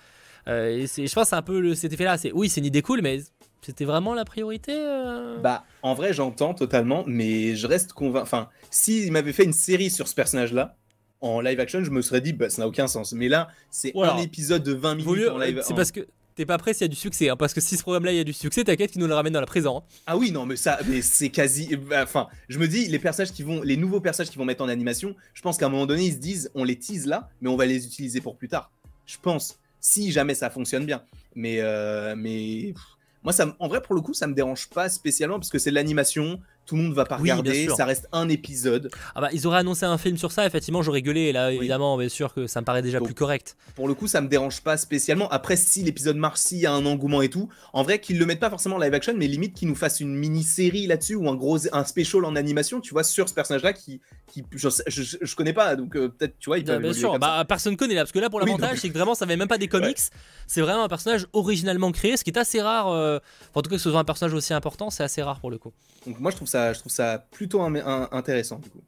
Euh, 0.48 0.87
je 0.87 1.14
pense 1.14 1.29
c'est 1.29 1.37
un 1.37 1.42
peu 1.42 1.61
le, 1.61 1.74
cet 1.74 1.92
effet-là. 1.92 2.18
C'est 2.18 2.33
oui, 2.33 2.48
c'est 2.48 2.61
une 2.61 2.66
idée 2.66 2.83
cool, 2.83 3.03
mais 3.03 3.20
c'était 3.62 3.85
vraiment 3.85 4.14
la 4.14 4.24
priorité 4.24 4.72
euh 4.74 5.38
Bah, 5.38 5.64
en 5.83 5.94
vrai, 5.94 6.12
j'entends 6.12 6.55
totalement, 6.55 7.05
mais 7.07 7.57
je 7.57 7.66
reste 7.66 7.92
convaincu. 7.92 8.22
Enfin, 8.22 8.48
s'il 8.70 9.12
m'avait 9.12 9.33
fait 9.33 9.44
une 9.44 9.53
série 9.53 9.90
sur 9.90 10.09
ce 10.09 10.14
personnage-là, 10.14 10.76
en 11.20 11.40
live 11.40 11.61
action, 11.61 11.85
je 11.85 11.90
me 11.90 12.00
serais 12.03 12.20
dit, 12.20 12.33
bah, 12.33 12.48
ça 12.48 12.62
n'a 12.62 12.68
aucun 12.68 12.87
sens. 12.87 13.12
Mais 13.12 13.29
là, 13.29 13.48
c'est 13.70 13.92
un 13.96 14.18
épisode 14.18 14.62
de 14.62 14.72
20 14.72 14.94
minutes 14.94 15.29
en 15.29 15.38
live 15.38 15.61
C'est 15.62 15.74
parce 15.74 15.92
que 15.92 16.07
t'es 16.35 16.46
pas 16.46 16.57
prêt 16.57 16.72
s'il 16.72 16.83
y 16.83 16.85
a 16.87 16.88
du 16.88 16.96
succès. 16.96 17.29
Hein, 17.29 17.37
parce 17.37 17.53
que 17.53 17.61
si 17.61 17.76
ce 17.76 17.83
programme-là, 17.83 18.12
il 18.12 18.16
y 18.16 18.20
a 18.20 18.24
du 18.24 18.33
succès, 18.33 18.64
t'inquiète 18.64 18.92
qu'il 18.92 19.00
nous 19.00 19.07
le 19.07 19.14
ramène 19.14 19.35
dans 19.35 19.40
la 19.40 19.46
présent. 19.46 19.79
Hein. 19.79 20.00
Ah 20.07 20.16
oui, 20.16 20.33
non, 20.33 20.46
mais 20.46 20.57
ça, 20.57 20.79
mais 20.88 21.03
c'est 21.03 21.29
quasi. 21.29 21.76
Bah, 21.76 22.03
enfin, 22.03 22.29
je 22.48 22.59
me 22.59 22.66
dis, 22.66 22.87
les 22.87 22.98
personnages 22.98 23.33
qui 23.33 23.42
vont, 23.42 23.61
les 23.62 23.76
nouveaux 23.76 24.00
personnages 24.00 24.31
qui 24.31 24.38
vont 24.38 24.46
mettre 24.46 24.64
en 24.64 24.68
animation, 24.68 25.14
je 25.35 25.42
pense 25.42 25.59
qu'à 25.59 25.66
un 25.66 25.68
moment 25.68 25.87
donné, 25.87 26.05
ils 26.05 26.14
se 26.14 26.18
disent, 26.18 26.50
on 26.55 26.64
les 26.64 26.76
tease 26.76 27.07
là, 27.07 27.29
mais 27.42 27.50
on 27.50 27.57
va 27.57 27.66
les 27.66 27.85
utiliser 27.85 28.22
pour 28.22 28.37
plus 28.37 28.48
tard. 28.48 28.70
Je 29.05 29.16
pense 29.20 29.59
si 29.81 30.12
jamais 30.12 30.35
ça 30.35 30.51
fonctionne 30.51 30.87
bien. 30.87 31.03
Mais, 31.35 31.61
euh, 31.61 32.14
mais 32.16 32.75
moi, 33.23 33.33
ça, 33.33 33.55
en 33.59 33.69
vrai, 33.69 33.83
pour 33.83 33.95
le 33.95 34.01
coup, 34.01 34.14
ça 34.14 34.27
me 34.27 34.35
dérange 34.35 34.69
pas 34.69 34.88
spécialement 34.88 35.38
parce 35.38 35.51
que 35.51 35.59
c'est 35.59 35.71
de 35.71 35.75
l'animation, 35.75 36.40
tout 36.71 36.77
le 36.77 36.83
monde 36.83 36.93
va 36.93 37.05
pas 37.05 37.17
regarder, 37.17 37.69
ça 37.77 37.85
reste 37.85 38.09
un 38.13 38.29
épisode. 38.29 38.93
Ah 39.17 39.23
bah, 39.23 39.29
ils 39.33 39.45
auraient 39.49 39.59
annoncé 39.59 39.87
un 39.87 39.99
film 39.99 40.17
sur 40.17 40.31
ça, 40.31 40.47
effectivement, 40.47 40.83
j'aurais 40.83 41.03
gueulé, 41.03 41.33
là, 41.33 41.51
évidemment, 41.51 41.99
bien 41.99 42.09
sûr 42.09 42.33
que 42.33 42.47
ça 42.47 42.61
me 42.61 42.65
paraît 42.65 42.81
déjà 42.81 43.01
plus 43.01 43.13
correct. 43.13 43.57
Pour 43.75 43.89
le 43.89 43.95
coup, 43.95 44.07
ça 44.07 44.21
me 44.21 44.29
dérange 44.29 44.61
pas 44.61 44.77
spécialement. 44.77 45.29
Après, 45.31 45.57
si 45.57 45.83
l'épisode 45.83 46.15
marche, 46.15 46.39
s'il 46.39 46.59
y 46.59 46.67
a 46.67 46.73
un 46.73 46.87
engouement 46.87 47.23
et 47.23 47.29
tout, 47.29 47.49
en 47.73 47.83
vrai, 47.83 48.01
qu'ils 48.01 48.21
le 48.21 48.27
mettent 48.27 48.39
pas 48.39 48.51
forcément 48.51 48.77
en 48.77 48.79
live 48.79 48.95
action, 48.95 49.15
mais 49.17 49.27
limite 49.27 49.55
qu'ils 49.55 49.67
nous 49.67 49.75
fassent 49.75 49.99
une 49.99 50.15
mini-série 50.15 50.87
là-dessus 50.87 51.17
ou 51.17 51.29
un 51.29 51.35
gros 51.35 51.59
un 51.73 51.83
special 51.83 52.25
en 52.25 52.37
animation, 52.37 52.81
tu 52.81 52.93
vois, 52.93 53.03
sur 53.03 53.29
ce 53.29 53.35
personnage-là 53.35 53.73
qui, 53.73 54.01
qui 54.29 54.45
je, 54.53 54.69
je, 54.87 55.35
connais 55.35 55.53
pas, 55.53 55.75
donc 55.75 55.97
euh, 55.97 56.09
peut-être, 56.09 56.39
tu 56.39 56.51
vois, 56.51 56.59
il 56.59 56.65
peut 56.65 56.79
Bien 56.79 56.93
sûr, 56.93 57.19
bah, 57.19 57.45
personne 57.49 57.77
connaît 57.77 57.95
là, 57.95 58.03
parce 58.03 58.13
que 58.13 58.21
là, 58.21 58.31
pour 58.31 58.39
l'avantage, 58.39 58.79
c'est 58.79 58.91
que 58.91 58.95
vraiment, 58.95 59.17
ça 59.17 59.25
avait 59.25 59.37
même 59.37 59.49
pas 59.49 59.59
des 59.59 59.67
comics, 59.67 59.99
c'est 60.47 60.61
vraiment 60.61 60.85
un 60.85 60.89
personnage 60.89 61.27
originalement 61.33 61.91
créé, 61.91 62.17
ce 62.17 62.23
qui 62.23 62.31
est 62.31 62.39
assez 62.39 62.63
rare, 62.63 62.93
euh, 62.93 63.19
en 63.57 63.63
tout 63.63 63.71
cas, 63.71 63.75
que 63.75 63.83
ce 63.83 63.91
soit 63.91 63.99
un 63.99 64.05
personnage 64.05 64.35
aussi 64.35 64.55
important, 64.55 64.91
c'est 64.91 65.03
assez 65.03 65.21
rare 65.21 65.41
pour 65.41 65.51
le 65.51 65.59
coup. 65.59 65.73
Donc 66.07 66.21
moi, 66.21 66.31
je 66.31 66.37
trouve 66.37 66.49
ça, 66.49 66.60
je 66.73 66.79
trouve 66.79 66.92
ça 66.92 67.27
plutôt 67.31 67.61
intéressant 67.62 68.59
du 68.59 68.70
coup. 68.70 68.81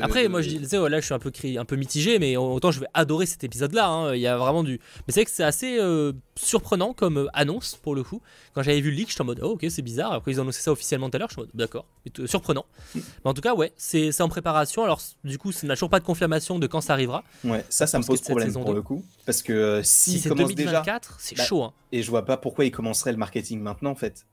Après, 0.00 0.28
moi 0.28 0.42
je 0.42 0.48
disais, 0.48 0.88
là 0.88 1.00
je 1.00 1.04
suis 1.04 1.14
un 1.14 1.18
peu, 1.18 1.32
un 1.58 1.64
peu 1.64 1.76
mitigé, 1.76 2.18
mais 2.18 2.36
autant 2.36 2.70
je 2.70 2.80
vais 2.80 2.86
adorer 2.94 3.26
cet 3.26 3.44
épisode-là. 3.44 3.88
Hein. 3.88 4.14
Il 4.14 4.20
y 4.20 4.26
a 4.26 4.36
vraiment 4.36 4.62
du. 4.62 4.80
Mais 5.06 5.12
c'est 5.12 5.20
vrai 5.20 5.24
que 5.24 5.30
c'est 5.30 5.44
assez 5.44 5.78
euh, 5.78 6.12
surprenant 6.36 6.92
comme 6.92 7.18
euh, 7.18 7.26
annonce 7.34 7.76
pour 7.76 7.94
le 7.94 8.02
coup. 8.02 8.22
Quand 8.54 8.62
j'avais 8.62 8.80
vu 8.80 8.90
le 8.90 8.96
leak, 8.96 9.10
j'étais 9.10 9.20
en 9.20 9.24
mode, 9.24 9.40
oh, 9.42 9.50
ok, 9.50 9.66
c'est 9.68 9.82
bizarre. 9.82 10.12
Après, 10.12 10.32
ils 10.32 10.38
ont 10.38 10.42
annoncé 10.42 10.62
ça 10.62 10.72
officiellement 10.72 11.10
tout 11.10 11.16
à 11.16 11.18
l'heure, 11.18 11.28
je 11.28 11.34
suis 11.34 11.40
en 11.40 11.44
mode, 11.44 11.50
d'accord, 11.54 11.86
surprenant. 12.26 12.64
Mais 12.94 13.02
en 13.24 13.34
tout 13.34 13.42
cas, 13.42 13.54
ouais, 13.54 13.72
c'est 13.76 14.20
en 14.20 14.28
préparation. 14.28 14.84
Alors, 14.84 15.00
du 15.24 15.38
coup, 15.38 15.52
ça 15.52 15.66
n'a 15.66 15.74
toujours 15.74 15.90
pas 15.90 16.00
de 16.00 16.04
confirmation 16.04 16.58
de 16.58 16.66
quand 16.66 16.80
ça 16.80 16.94
arrivera. 16.94 17.24
Ouais, 17.44 17.64
ça, 17.68 17.86
ça 17.86 17.98
me 17.98 18.04
pose 18.04 18.20
problème 18.20 18.52
pour 18.52 18.72
le 18.72 18.82
coup. 18.82 19.04
Parce 19.26 19.42
que 19.42 19.52
euh, 19.52 19.82
si, 19.82 20.18
c'est 20.18 20.34
2024, 20.34 21.16
c'est 21.18 21.36
bah, 21.36 21.44
chaud. 21.44 21.62
Hein. 21.62 21.72
Et 21.92 22.02
je 22.02 22.10
vois 22.10 22.24
pas 22.24 22.36
pourquoi 22.36 22.64
ils 22.64 22.70
commenceraient 22.70 23.12
le 23.12 23.18
marketing 23.18 23.60
maintenant 23.60 23.90
en 23.90 23.96
fait. 23.96 24.26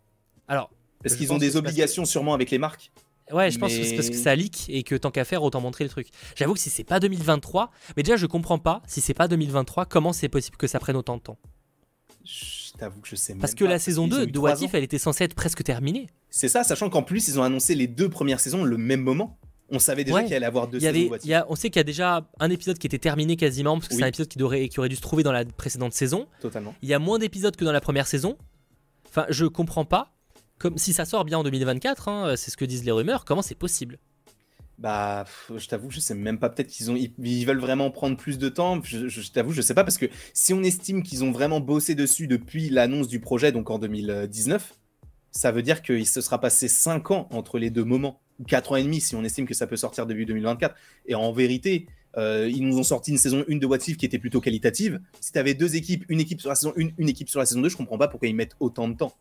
Alors. 0.47 0.69
Parce 1.03 1.15
qu'ils 1.15 1.31
ont 1.31 1.37
des 1.37 1.55
obligations 1.55 2.05
sûrement 2.05 2.33
avec 2.33 2.51
les 2.51 2.57
marques. 2.57 2.91
Ouais, 3.31 3.51
je 3.51 3.59
pense 3.59 3.73
que 3.73 3.83
c'est 3.83 3.95
parce 3.95 4.09
que 4.09 4.15
ça 4.15 4.35
leak 4.35 4.65
et 4.69 4.83
que 4.83 4.95
tant 4.95 5.11
qu'à 5.11 5.23
faire, 5.23 5.43
autant 5.43 5.61
montrer 5.61 5.83
le 5.83 5.89
truc. 5.89 6.07
J'avoue 6.35 6.53
que 6.53 6.59
si 6.59 6.69
c'est 6.69 6.83
pas 6.83 6.99
2023, 6.99 7.71
mais 7.95 8.03
déjà 8.03 8.17
je 8.17 8.25
comprends 8.25 8.57
pas, 8.57 8.81
si 8.87 9.01
c'est 9.01 9.13
pas 9.13 9.27
2023, 9.27 9.85
comment 9.85 10.13
c'est 10.13 10.29
possible 10.29 10.57
que 10.57 10.67
ça 10.67 10.79
prenne 10.79 10.95
autant 10.95 11.17
de 11.17 11.21
temps? 11.21 11.37
Je 12.25 12.73
t'avoue 12.77 13.01
que 13.01 13.07
je 13.07 13.15
sais 13.15 13.33
même 13.33 13.41
Parce 13.41 13.55
que 13.55 13.65
la 13.65 13.79
saison 13.79 14.07
2 14.07 14.27
de 14.27 14.39
What 14.39 14.57
If, 14.61 14.73
elle 14.73 14.83
était 14.83 14.97
censée 14.97 15.23
être 15.23 15.35
presque 15.35 15.63
terminée. 15.63 16.07
C'est 16.29 16.47
ça, 16.47 16.63
sachant 16.63 16.89
qu'en 16.89 17.03
plus, 17.03 17.27
ils 17.27 17.39
ont 17.39 17.43
annoncé 17.43 17.75
les 17.75 17.87
deux 17.87 18.09
premières 18.09 18.39
saisons 18.39 18.63
le 18.63 18.77
même 18.77 19.01
moment. 19.01 19.37
On 19.71 19.79
savait 19.79 20.03
déjà 20.03 20.23
qu'il 20.23 20.33
allait 20.33 20.45
avoir 20.45 20.67
deux 20.67 20.79
saisons. 20.79 21.17
y 21.23 21.33
a, 21.33 21.45
on 21.47 21.55
sait 21.55 21.69
qu'il 21.69 21.79
y 21.79 21.81
a 21.81 21.83
déjà 21.83 22.27
un 22.39 22.49
épisode 22.49 22.79
qui 22.79 22.87
était 22.87 22.97
terminé 22.97 23.35
quasiment, 23.35 23.77
parce 23.77 23.89
que 23.89 23.95
c'est 23.95 24.03
un 24.03 24.07
épisode 24.07 24.27
qui 24.27 24.41
aurait, 24.41 24.67
qui 24.67 24.79
aurait 24.79 24.89
dû 24.89 24.95
se 24.95 25.01
trouver 25.01 25.21
dans 25.21 25.31
la 25.31 25.45
précédente 25.45 25.93
saison. 25.93 26.27
Totalement. 26.41 26.73
Il 26.81 26.89
y 26.89 26.93
a 26.93 26.99
moins 26.99 27.19
d'épisodes 27.19 27.55
que 27.55 27.63
dans 27.63 27.71
la 27.71 27.81
première 27.81 28.07
saison. 28.07 28.37
Enfin, 29.07 29.25
je 29.29 29.45
comprends 29.45 29.85
pas 29.85 30.11
comme 30.59 30.77
si 30.77 30.93
ça 30.93 31.05
sort 31.05 31.25
bien 31.25 31.39
en 31.39 31.43
2024, 31.43 32.07
hein, 32.07 32.35
c'est 32.35 32.51
ce 32.51 32.57
que 32.57 32.65
disent 32.65 32.83
les 32.83 32.91
rumeurs, 32.91 33.25
comment 33.25 33.41
c'est 33.41 33.55
possible? 33.55 33.97
Bah, 34.79 35.25
je 35.53 35.67
t'avoue, 35.67 35.91
je 35.91 35.99
sais 35.99 36.15
même 36.15 36.39
pas. 36.39 36.49
Peut-être 36.49 36.69
qu'ils 36.69 36.89
ont, 36.89 36.95
ils, 36.95 37.45
veulent 37.45 37.59
vraiment 37.59 37.91
prendre 37.91 38.15
plus 38.15 38.37
de 38.37 38.47
temps. 38.47 38.81
Je, 38.81 39.31
t'avoue, 39.31 39.51
je 39.51 39.61
sais 39.61 39.73
pas 39.73 39.83
parce 39.83 39.97
que 39.97 40.05
si 40.33 40.53
on 40.53 40.63
estime 40.63 41.03
qu'ils 41.03 41.25
ont 41.25 41.31
vraiment 41.31 41.59
bossé 41.59 41.95
dessus 41.95 42.27
depuis 42.27 42.69
l'annonce 42.69 43.09
du 43.09 43.19
projet, 43.19 43.51
donc 43.51 43.69
en 43.69 43.77
2019, 43.77 44.73
ça 45.31 45.51
veut 45.51 45.63
dire 45.63 45.81
qu'il 45.81 46.07
se 46.07 46.21
sera 46.21 46.39
passé 46.39 46.69
5 46.69 47.11
ans 47.11 47.27
entre 47.31 47.59
les 47.59 47.71
deux 47.71 47.83
moments, 47.83 48.21
ou 48.39 48.45
4 48.45 48.71
ans 48.71 48.75
et 48.77 48.83
demi 48.83 49.01
si 49.01 49.15
on 49.15 49.23
estime 49.25 49.45
que 49.45 49.53
ça 49.53 49.67
peut 49.67 49.75
sortir 49.75 50.05
début 50.05 50.25
2024. 50.25 50.73
Et 51.07 51.15
en 51.15 51.33
vérité, 51.33 51.87
euh, 52.15 52.49
ils 52.49 52.65
nous 52.65 52.79
ont 52.79 52.83
sorti 52.83 53.11
une 53.11 53.17
saison 53.17 53.43
1 53.49 53.57
de 53.57 53.65
What 53.65 53.79
If 53.87 53.97
qui 53.97 54.05
était 54.05 54.17
plutôt 54.17 54.39
qualitative. 54.39 55.01
Si 55.19 55.33
tu 55.33 55.55
deux 55.55 55.75
équipes, 55.75 56.05
une 56.07 56.21
équipe 56.21 56.39
sur 56.39 56.49
la 56.49 56.55
saison 56.55 56.73
1, 56.77 56.91
une 56.97 57.09
équipe 57.09 57.27
sur 57.27 57.41
la 57.41 57.45
saison 57.45 57.59
2, 57.59 57.67
je 57.67 57.75
comprends 57.75 57.97
pas 57.97 58.07
pourquoi 58.07 58.29
ils 58.29 58.35
mettent 58.35 58.55
autant 58.61 58.87
de 58.87 58.95
temps. 58.95 59.13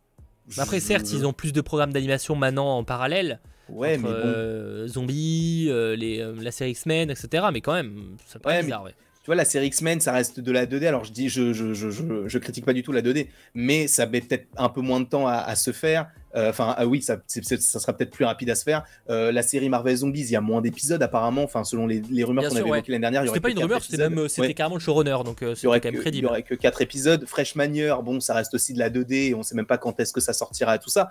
Après, 0.57 0.81
certes, 0.81 1.13
ils 1.13 1.27
ont 1.27 1.33
plus 1.33 1.53
de 1.53 1.61
programmes 1.61 1.93
d'animation 1.93 2.35
maintenant 2.35 2.79
en 2.79 2.85
parallèle. 2.85 3.41
Ouais, 3.69 3.99
mais 3.99 4.09
euh, 4.09 4.89
zombies, 4.89 5.67
euh, 5.69 5.95
les, 5.95 6.21
euh, 6.21 6.35
la 6.41 6.51
série 6.51 6.71
X-Men, 6.71 7.11
etc. 7.11 7.49
Mais 7.53 7.61
quand 7.61 7.75
même, 7.75 8.17
ça 8.27 8.39
paraît 8.39 8.63
bizarre, 8.63 8.85
ouais. 8.85 8.95
Vois, 9.29 9.37
la 9.37 9.45
série 9.45 9.69
X-Men, 9.69 10.01
ça 10.01 10.13
reste 10.13 10.41
de 10.41 10.53
la 10.53 10.67
2D. 10.67 10.87
Alors, 10.87 11.05
je 11.05 11.13
dis, 11.13 11.29
je, 11.29 11.53
je, 11.53 11.73
je, 11.75 11.89
je, 12.27 12.39
critique 12.39 12.65
pas 12.65 12.73
du 12.73 12.83
tout 12.83 12.93
la 12.93 13.03
2D, 13.03 13.29
mais 13.55 13.87
ça 13.87 14.07
met 14.07 14.21
peut-être 14.21 14.47
un 14.57 14.69
peu 14.69 14.81
moins 14.81 15.01
de 15.01 15.07
temps 15.07 15.27
à, 15.27 15.55
se 15.55 15.73
faire. 15.73 16.09
Euh, 16.35 16.51
enfin, 16.51 16.75
ah 16.77 16.87
oui, 16.87 17.01
ça, 17.01 17.19
ça 17.27 17.81
sera 17.81 17.93
peut-être 17.95 18.11
plus 18.11 18.25
rapide 18.25 18.51
à 18.51 18.55
se 18.55 18.63
faire. 18.63 18.85
Euh, 19.09 19.33
la 19.33 19.43
série 19.43 19.69
Marvel 19.69 19.97
Zombies, 19.97 20.21
il 20.21 20.31
y 20.31 20.37
a 20.37 20.41
moins 20.41 20.61
d'épisodes 20.61 21.03
apparemment. 21.03 21.43
Enfin, 21.43 21.65
selon 21.65 21.87
les, 21.87 22.03
les 22.11 22.25
rumeurs 22.25 22.49
qu'on 22.49 22.57
avait 22.57 22.69
évoquées 22.69 22.93
l'année 22.93 23.01
dernière, 23.01 23.23
il 23.23 23.27
y 23.27 23.29
C'était 23.29 23.41
pas 23.41 23.51
une 23.51 23.59
rumeur, 23.59 23.83
c'était 23.83 24.09
même 24.09 24.29
c'était 24.29 24.55
carrément 24.55 24.77
le 24.77 24.81
showrunner, 24.81 25.17
donc 25.25 25.39
c'était 25.55 25.81
quand 25.81 25.93
même 25.93 26.01
crédible. 26.01 26.27
Il 26.27 26.29
y 26.29 26.31
aurait 26.31 26.43
que 26.43 26.55
4 26.55 26.83
épisodes. 26.83 27.25
Freshmanier, 27.27 27.95
bon, 28.05 28.21
ça 28.21 28.35
reste 28.35 28.55
aussi 28.55 28.75
de 28.75 28.79
la 28.79 28.91
2D. 28.91 29.35
On 29.35 29.43
sait 29.43 29.55
même 29.55 29.67
pas 29.67 29.79
quand 29.79 29.99
est-ce 30.01 30.13
que 30.13 30.21
ça 30.21 30.33
sortira 30.33 30.77
et 30.77 30.79
tout 30.79 30.91
ça. 30.91 31.11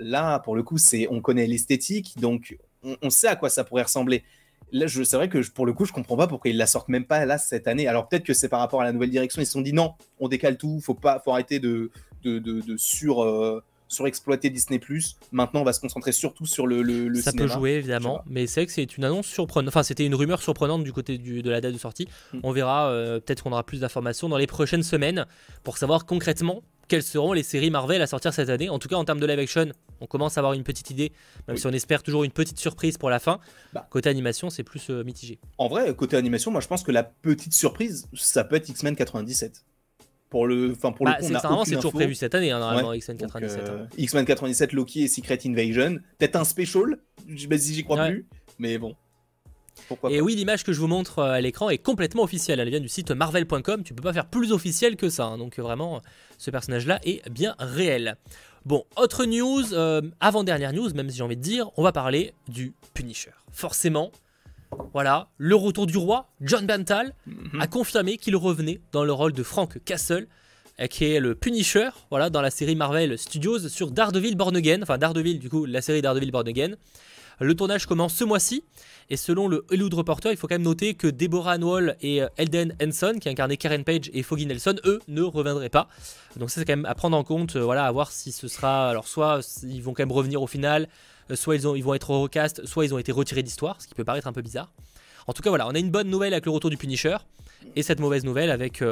Là, 0.00 0.38
pour 0.40 0.54
le 0.54 0.62
coup, 0.62 0.78
c'est 0.78 1.08
on 1.10 1.20
connaît 1.20 1.46
l'esthétique, 1.46 2.14
donc 2.18 2.56
on, 2.82 2.96
on, 3.02 3.10
sait 3.10 3.28
à 3.28 3.36
quoi 3.36 3.48
ça 3.48 3.64
pourrait 3.64 3.82
ressembler. 3.82 4.22
Là, 4.72 4.86
c'est 4.88 5.16
vrai 5.16 5.28
que 5.28 5.38
pour 5.50 5.66
le 5.66 5.72
coup, 5.72 5.84
je 5.84 5.92
comprends 5.92 6.16
pas 6.16 6.26
pourquoi 6.26 6.50
ils 6.50 6.56
la 6.56 6.66
sortent 6.66 6.88
même 6.88 7.06
pas 7.06 7.24
là 7.24 7.38
cette 7.38 7.68
année. 7.68 7.86
Alors 7.86 8.08
peut-être 8.08 8.24
que 8.24 8.34
c'est 8.34 8.48
par 8.48 8.60
rapport 8.60 8.80
à 8.80 8.84
la 8.84 8.92
nouvelle 8.92 9.10
direction. 9.10 9.40
Ils 9.40 9.46
se 9.46 9.52
sont 9.52 9.62
dit 9.62 9.72
non, 9.72 9.94
on 10.20 10.28
décale 10.28 10.56
tout, 10.58 10.80
faut 10.80 10.94
pas, 10.94 11.20
faut 11.24 11.32
arrêter 11.32 11.58
de, 11.58 11.90
de, 12.24 12.38
de, 12.38 12.76
sur, 12.76 13.22
euh, 13.22 13.62
surexploiter 13.88 14.50
Disney+. 14.50 14.80
Maintenant, 15.32 15.62
on 15.62 15.64
va 15.64 15.72
se 15.72 15.80
concentrer 15.80 16.12
surtout 16.12 16.46
sur 16.46 16.66
le, 16.66 16.82
le, 16.82 17.14
Ça 17.20 17.32
peut 17.32 17.46
jouer 17.46 17.72
évidemment, 17.72 18.22
mais 18.26 18.46
c'est 18.46 18.60
vrai 18.60 18.66
que 18.66 18.72
c'est 18.72 18.96
une 18.96 19.04
annonce 19.04 19.26
surprenante. 19.26 19.68
Enfin, 19.68 19.82
c'était 19.82 20.06
une 20.06 20.14
rumeur 20.14 20.40
surprenante 20.40 20.84
du 20.84 20.92
côté 20.92 21.18
du, 21.18 21.42
de 21.42 21.50
la 21.50 21.60
date 21.60 21.72
de 21.72 21.78
sortie. 21.78 22.06
Hmm. 22.32 22.40
On 22.42 22.52
verra. 22.52 22.90
Euh, 22.90 23.20
peut-être 23.20 23.42
qu'on 23.42 23.52
aura 23.52 23.64
plus 23.64 23.80
d'informations 23.80 24.28
dans 24.28 24.36
les 24.36 24.46
prochaines 24.46 24.82
semaines 24.82 25.26
pour 25.64 25.78
savoir 25.78 26.06
concrètement 26.06 26.62
quelles 26.88 27.02
seront 27.02 27.32
les 27.32 27.42
séries 27.42 27.70
Marvel 27.70 28.02
à 28.02 28.06
sortir 28.06 28.32
cette 28.32 28.48
année. 28.48 28.68
En 28.70 28.78
tout 28.78 28.88
cas, 28.88 28.96
en 28.96 29.04
termes 29.04 29.20
de 29.20 29.26
live 29.26 29.38
action, 29.38 29.66
on 30.00 30.06
commence 30.06 30.38
à 30.38 30.40
avoir 30.40 30.54
une 30.54 30.64
petite 30.64 30.90
idée, 30.90 31.12
même 31.46 31.56
si 31.56 31.66
on 31.66 31.72
espère 31.72 32.02
toujours 32.02 32.24
une 32.24 32.32
petite 32.32 32.58
surprise 32.58 32.98
pour 32.98 33.10
la 33.10 33.18
fin. 33.18 33.38
Bah. 33.72 33.86
côté 33.90 34.08
animation, 34.08 34.50
c'est 34.50 34.64
plus 34.64 34.90
euh, 34.90 35.04
mitigé. 35.04 35.38
En 35.58 35.68
vrai, 35.68 35.94
côté 35.94 36.16
animation, 36.16 36.50
moi 36.50 36.60
je 36.60 36.66
pense 36.66 36.82
que 36.82 36.90
la 36.90 37.04
petite 37.04 37.52
surprise, 37.52 38.08
ça 38.14 38.44
peut 38.44 38.56
être 38.56 38.68
X-Men 38.68 38.96
97. 38.96 39.64
Pour 40.30 40.46
le, 40.46 40.72
enfin 40.72 40.92
pour 40.92 41.06
le 41.06 41.12
bah, 41.12 41.18
coup, 41.18 41.64
c'est 41.64 41.76
toujours 41.76 41.92
prévu 41.92 42.14
cette 42.14 42.34
année, 42.34 42.50
hein, 42.50 42.58
normalement, 42.58 42.92
X-Men 42.92 43.16
97. 43.16 43.60
Euh, 43.60 43.84
hein. 43.84 43.88
X-Men 43.96 44.24
97, 44.26 44.72
Loki 44.72 45.04
et 45.04 45.08
Secret 45.08 45.38
Invasion. 45.46 45.98
Peut-être 46.18 46.36
un 46.36 46.44
special, 46.44 46.98
si 47.26 47.74
j'y 47.74 47.84
crois 47.84 48.06
plus, 48.06 48.26
mais 48.58 48.76
bon 48.78 48.94
et 50.10 50.20
oui, 50.20 50.34
l'image 50.34 50.64
que 50.64 50.72
je 50.72 50.80
vous 50.80 50.86
montre 50.86 51.20
euh, 51.20 51.32
à 51.32 51.40
l'écran 51.40 51.70
est 51.70 51.78
complètement 51.78 52.22
officielle. 52.22 52.60
Elle 52.60 52.70
vient 52.70 52.80
du 52.80 52.88
site 52.88 53.10
marvel.com. 53.10 53.82
Tu 53.84 53.94
peux 53.94 54.02
pas 54.02 54.12
faire 54.12 54.26
plus 54.26 54.52
officiel 54.52 54.96
que 54.96 55.08
ça. 55.08 55.24
Hein. 55.24 55.38
Donc 55.38 55.58
vraiment, 55.58 56.02
ce 56.38 56.50
personnage-là 56.50 57.00
est 57.04 57.28
bien 57.30 57.54
réel. 57.58 58.16
Bon, 58.64 58.84
autre 58.96 59.24
news, 59.24 59.72
euh, 59.72 60.02
avant-dernière 60.20 60.72
news, 60.72 60.92
même 60.94 61.08
si 61.08 61.16
j'ai 61.16 61.22
envie 61.22 61.36
de 61.36 61.42
dire, 61.42 61.70
on 61.76 61.82
va 61.82 61.92
parler 61.92 62.34
du 62.48 62.74
Punisher. 62.92 63.30
Forcément, 63.50 64.12
voilà, 64.92 65.28
le 65.38 65.54
retour 65.54 65.86
du 65.86 65.96
roi, 65.96 66.28
John 66.40 66.66
Bantal, 66.66 67.14
mhm. 67.26 67.60
a 67.60 67.66
confirmé 67.66 68.18
qu'il 68.18 68.36
revenait 68.36 68.80
dans 68.92 69.04
le 69.04 69.12
rôle 69.12 69.32
de 69.32 69.42
Frank 69.42 69.82
Castle, 69.84 70.26
euh, 70.80 70.86
qui 70.86 71.04
est 71.06 71.20
le 71.20 71.34
Punisher, 71.34 71.88
voilà, 72.10 72.30
dans 72.30 72.42
la 72.42 72.50
série 72.50 72.76
Marvel 72.76 73.16
Studios 73.18 73.68
sur 73.68 73.90
Daredevil 73.90 74.34
Born 74.34 74.56
Again, 74.56 74.80
enfin 74.82 74.98
Daredevil 74.98 75.38
du 75.38 75.48
coup, 75.48 75.64
la 75.64 75.80
série 75.80 76.02
Daredevil 76.02 76.30
Born 76.30 76.48
Again. 76.48 76.74
Le 77.40 77.54
tournage 77.54 77.86
commence 77.86 78.14
ce 78.14 78.24
mois-ci 78.24 78.64
et 79.10 79.16
selon 79.16 79.48
le 79.48 79.64
Hollywood 79.70 79.94
Reporter, 79.94 80.32
il 80.32 80.36
faut 80.36 80.48
quand 80.48 80.56
même 80.56 80.62
noter 80.62 80.94
que 80.94 81.06
Deborah 81.06 81.54
Anwall 81.54 81.96
et 82.02 82.22
euh, 82.22 82.28
Elden 82.36 82.74
Henson, 82.82 83.14
qui 83.20 83.28
incarnaient 83.28 83.56
Karen 83.56 83.84
Page 83.84 84.10
et 84.12 84.22
Foggy 84.22 84.44
Nelson, 84.44 84.76
eux, 84.84 85.00
ne 85.08 85.22
reviendraient 85.22 85.70
pas. 85.70 85.88
Donc 86.36 86.50
ça, 86.50 86.60
c'est 86.60 86.66
quand 86.66 86.76
même 86.76 86.84
à 86.84 86.94
prendre 86.94 87.16
en 87.16 87.24
compte, 87.24 87.56
euh, 87.56 87.64
voilà, 87.64 87.86
à 87.86 87.92
voir 87.92 88.10
si 88.10 88.32
ce 88.32 88.48
sera... 88.48 88.90
Alors 88.90 89.08
soit 89.08 89.40
ils 89.62 89.82
vont 89.82 89.94
quand 89.94 90.02
même 90.02 90.12
revenir 90.12 90.42
au 90.42 90.46
final, 90.46 90.88
euh, 91.30 91.36
soit 91.36 91.56
ils, 91.56 91.66
ont, 91.66 91.74
ils 91.74 91.82
vont 91.82 91.94
être 91.94 92.10
recast, 92.10 92.66
soit 92.66 92.84
ils 92.84 92.92
ont 92.92 92.98
été 92.98 93.12
retirés 93.12 93.42
d'histoire, 93.42 93.80
ce 93.80 93.86
qui 93.86 93.94
peut 93.94 94.04
paraître 94.04 94.26
un 94.26 94.32
peu 94.32 94.42
bizarre. 94.42 94.72
En 95.26 95.32
tout 95.32 95.42
cas, 95.42 95.48
voilà, 95.48 95.66
on 95.68 95.70
a 95.70 95.78
une 95.78 95.90
bonne 95.90 96.10
nouvelle 96.10 96.34
avec 96.34 96.44
le 96.44 96.52
retour 96.52 96.70
du 96.70 96.76
Punisher, 96.76 97.16
et 97.76 97.82
cette 97.82 98.00
mauvaise 98.00 98.24
nouvelle 98.24 98.50
avec, 98.50 98.82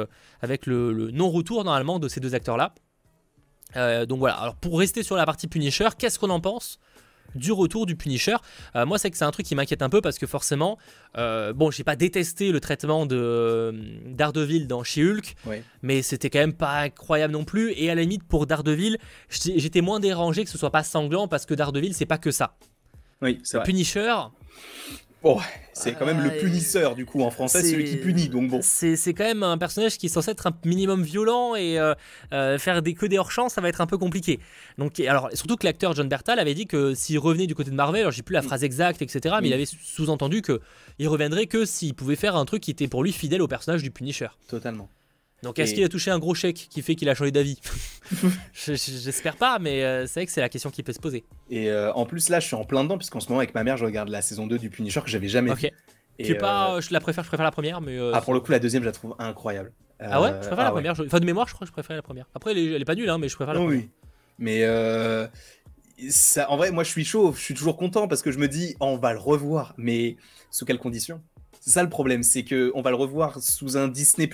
avec 0.41 0.65
le, 0.65 1.11
non-retour 1.11 1.63
normalement 1.63 1.99
de 1.99 2.07
ces 2.07 2.19
deux 2.19 2.35
acteurs-là. 2.35 2.75
donc 4.05 4.19
voilà, 4.19 4.35
alors 4.35 4.55
pour 4.55 4.77
rester 4.77 5.01
sur 5.01 5.15
la 5.15 5.25
partie 5.25 5.47
Punisher, 5.47 5.89
qu'est-ce 5.97 6.19
qu'on 6.19 6.29
en 6.29 6.39
pense? 6.39 6.79
Du 7.35 7.51
retour 7.51 7.85
du 7.85 7.95
Punisher. 7.95 8.35
Euh, 8.75 8.85
moi, 8.85 8.97
c'est 8.97 9.11
que 9.11 9.17
c'est 9.17 9.25
un 9.25 9.31
truc 9.31 9.45
qui 9.45 9.55
m'inquiète 9.55 9.81
un 9.81 9.89
peu 9.89 10.01
parce 10.01 10.17
que 10.17 10.27
forcément, 10.27 10.77
euh, 11.17 11.53
bon, 11.53 11.71
j'ai 11.71 11.83
pas 11.83 11.95
détesté 11.95 12.51
le 12.51 12.59
traitement 12.59 13.05
de 13.05 13.17
euh, 13.17 13.71
Daredevil 14.05 14.67
dans 14.67 14.83
She-Hulk, 14.83 15.35
mais 15.81 16.01
c'était 16.01 16.29
quand 16.29 16.39
même 16.39 16.53
pas 16.53 16.81
incroyable 16.81 17.33
non 17.33 17.45
plus. 17.45 17.73
Et 17.75 17.89
à 17.89 17.95
la 17.95 18.01
limite, 18.01 18.23
pour 18.23 18.47
Daredevil, 18.47 18.97
j'étais 19.29 19.81
moins 19.81 19.99
dérangé 19.99 20.43
que 20.43 20.49
ce 20.49 20.57
soit 20.57 20.71
pas 20.71 20.83
sanglant 20.83 21.27
parce 21.27 21.45
que 21.45 21.53
Daredevil, 21.53 21.93
c'est 21.93 22.05
pas 22.05 22.17
que 22.17 22.31
ça. 22.31 22.55
Oui, 23.21 23.39
c'est 23.43 23.63
Punisher, 23.63 24.13
Oh, 25.23 25.41
c'est 25.73 25.93
quand 25.93 26.05
même 26.05 26.23
le 26.23 26.37
punisseur 26.37 26.95
du 26.95 27.05
coup 27.05 27.21
en 27.21 27.31
français, 27.31 27.63
celui 27.63 27.85
qui 27.85 27.97
punit. 27.97 28.29
Donc 28.29 28.49
bon. 28.49 28.59
C'est 28.61 29.13
quand 29.13 29.23
même 29.23 29.43
un 29.43 29.57
personnage 29.57 29.97
qui 29.97 30.05
est 30.05 30.09
censé 30.09 30.31
être 30.31 30.47
un 30.47 30.53
minimum 30.63 31.03
violent 31.03 31.55
et 31.55 31.79
euh, 31.79 31.95
euh, 32.33 32.57
faire 32.57 32.81
des 32.81 32.93
que 32.93 33.05
des 33.05 33.17
hors 33.17 33.31
champs, 33.31 33.49
ça 33.49 33.61
va 33.61 33.69
être 33.69 33.81
un 33.81 33.87
peu 33.87 33.97
compliqué. 33.97 34.39
Donc 34.77 34.99
alors 34.99 35.29
surtout 35.33 35.55
que 35.55 35.65
l'acteur 35.65 35.95
John 35.95 36.07
Bertal 36.07 36.39
avait 36.39 36.53
dit 36.53 36.67
que 36.67 36.93
s'il 36.93 37.19
revenait 37.19 37.47
du 37.47 37.55
côté 37.55 37.71
de 37.71 37.75
Marvel, 37.75 38.01
alors 38.01 38.11
j'ai 38.11 38.21
plus 38.21 38.33
la 38.33 38.41
phrase 38.41 38.63
exacte, 38.63 39.01
etc. 39.01 39.35
Mais 39.41 39.47
il 39.47 39.53
avait 39.53 39.65
sous-entendu 39.65 40.41
que 40.41 40.61
il 40.99 41.07
reviendrait 41.07 41.47
que 41.47 41.65
s'il 41.65 41.93
pouvait 41.93 42.15
faire 42.15 42.35
un 42.35 42.45
truc 42.45 42.61
qui 42.61 42.71
était 42.71 42.87
pour 42.87 43.03
lui 43.03 43.11
fidèle 43.11 43.41
au 43.41 43.47
personnage 43.47 43.81
du 43.81 43.91
Punisher. 43.91 44.29
Totalement. 44.47 44.89
Donc 45.43 45.59
est-ce 45.59 45.73
qu'il 45.73 45.83
a 45.83 45.89
touché 45.89 46.09
un 46.09 46.19
gros 46.19 46.33
chèque 46.33 46.67
qui 46.69 46.81
fait 46.81 46.95
qu'il 46.95 47.09
a 47.09 47.15
changé 47.15 47.31
d'avis? 47.31 47.59
J'espère 48.53 49.35
pas, 49.35 49.59
mais 49.59 49.83
euh, 49.83 50.07
c'est 50.07 50.21
vrai 50.21 50.25
que 50.25 50.31
c'est 50.31 50.41
la 50.41 50.49
question 50.49 50.71
qui 50.71 50.81
peut 50.81 50.93
se 50.93 50.99
poser. 50.99 51.25
Et 51.49 51.69
euh, 51.69 51.93
en 51.93 52.05
plus 52.05 52.29
là, 52.29 52.39
je 52.39 52.47
suis 52.47 52.55
en 52.55 52.63
plein 52.63 52.83
dedans 52.83 52.97
puisqu'en 52.97 53.19
ce 53.19 53.29
moment 53.29 53.39
avec 53.39 53.53
ma 53.53 53.63
mère, 53.63 53.77
je 53.77 53.85
regarde 53.85 54.09
la 54.09 54.21
saison 54.21 54.47
2 54.47 54.57
du 54.57 54.69
Punisher 54.69 55.01
que 55.01 55.09
j'avais 55.09 55.27
jamais 55.27 55.51
okay. 55.51 55.73
vu. 56.19 56.35
pas, 56.37 56.75
euh, 56.75 56.81
je 56.81 56.91
la 56.91 56.99
préfère, 56.99 57.23
je 57.23 57.29
préfère 57.29 57.45
la 57.45 57.51
première, 57.51 57.81
mais. 57.81 57.97
ah 58.13 58.21
pour 58.21 58.33
le 58.33 58.39
coup, 58.39 58.51
la 58.51 58.59
deuxième, 58.59 58.81
je 58.81 58.87
la 58.87 58.93
trouve 58.93 59.15
incroyable. 59.19 59.71
ah 59.99 60.21
ouais, 60.21 60.29
je 60.29 60.47
préfère 60.47 60.57
la 60.57 60.67
ah 60.67 60.71
première. 60.71 60.99
Enfin 60.99 61.19
de 61.19 61.25
mémoire, 61.25 61.47
je 61.47 61.53
crois 61.53 61.65
que 61.65 61.69
je 61.69 61.73
préfère 61.73 61.95
la 61.95 62.01
première. 62.01 62.25
Après, 62.33 62.51
elle 62.51 62.81
est, 62.81 62.85
pas 62.85 62.95
nulle, 62.95 63.09
hein, 63.09 63.19
mais 63.19 63.29
je 63.29 63.35
préfère 63.35 63.53
la 63.53 63.59
première. 63.59 63.77
Oui, 63.77 63.89
mais 64.39 64.63
ça, 66.09 66.49
en 66.51 66.57
vrai, 66.57 66.71
moi, 66.71 66.83
je 66.83 66.89
suis 66.89 67.05
chaud, 67.05 67.33
je 67.33 67.41
suis 67.41 67.53
toujours 67.53 67.77
content 67.77 68.07
parce 68.07 68.21
que 68.21 68.31
je 68.31 68.39
me 68.39 68.47
dis, 68.47 68.75
oh, 68.79 68.85
on 68.85 68.97
va 68.97 69.13
le 69.13 69.19
revoir, 69.19 69.73
mais 69.77 70.17
sous 70.51 70.65
quelles 70.65 70.79
conditions? 70.79 71.21
C'est 71.59 71.71
ça 71.71 71.83
le 71.83 71.89
problème, 71.89 72.23
c'est 72.23 72.43
que 72.43 72.71
on 72.75 72.81
va 72.81 72.91
le 72.91 72.95
revoir 72.95 73.41
sous 73.41 73.77
un 73.77 73.87
Disney 73.87 74.27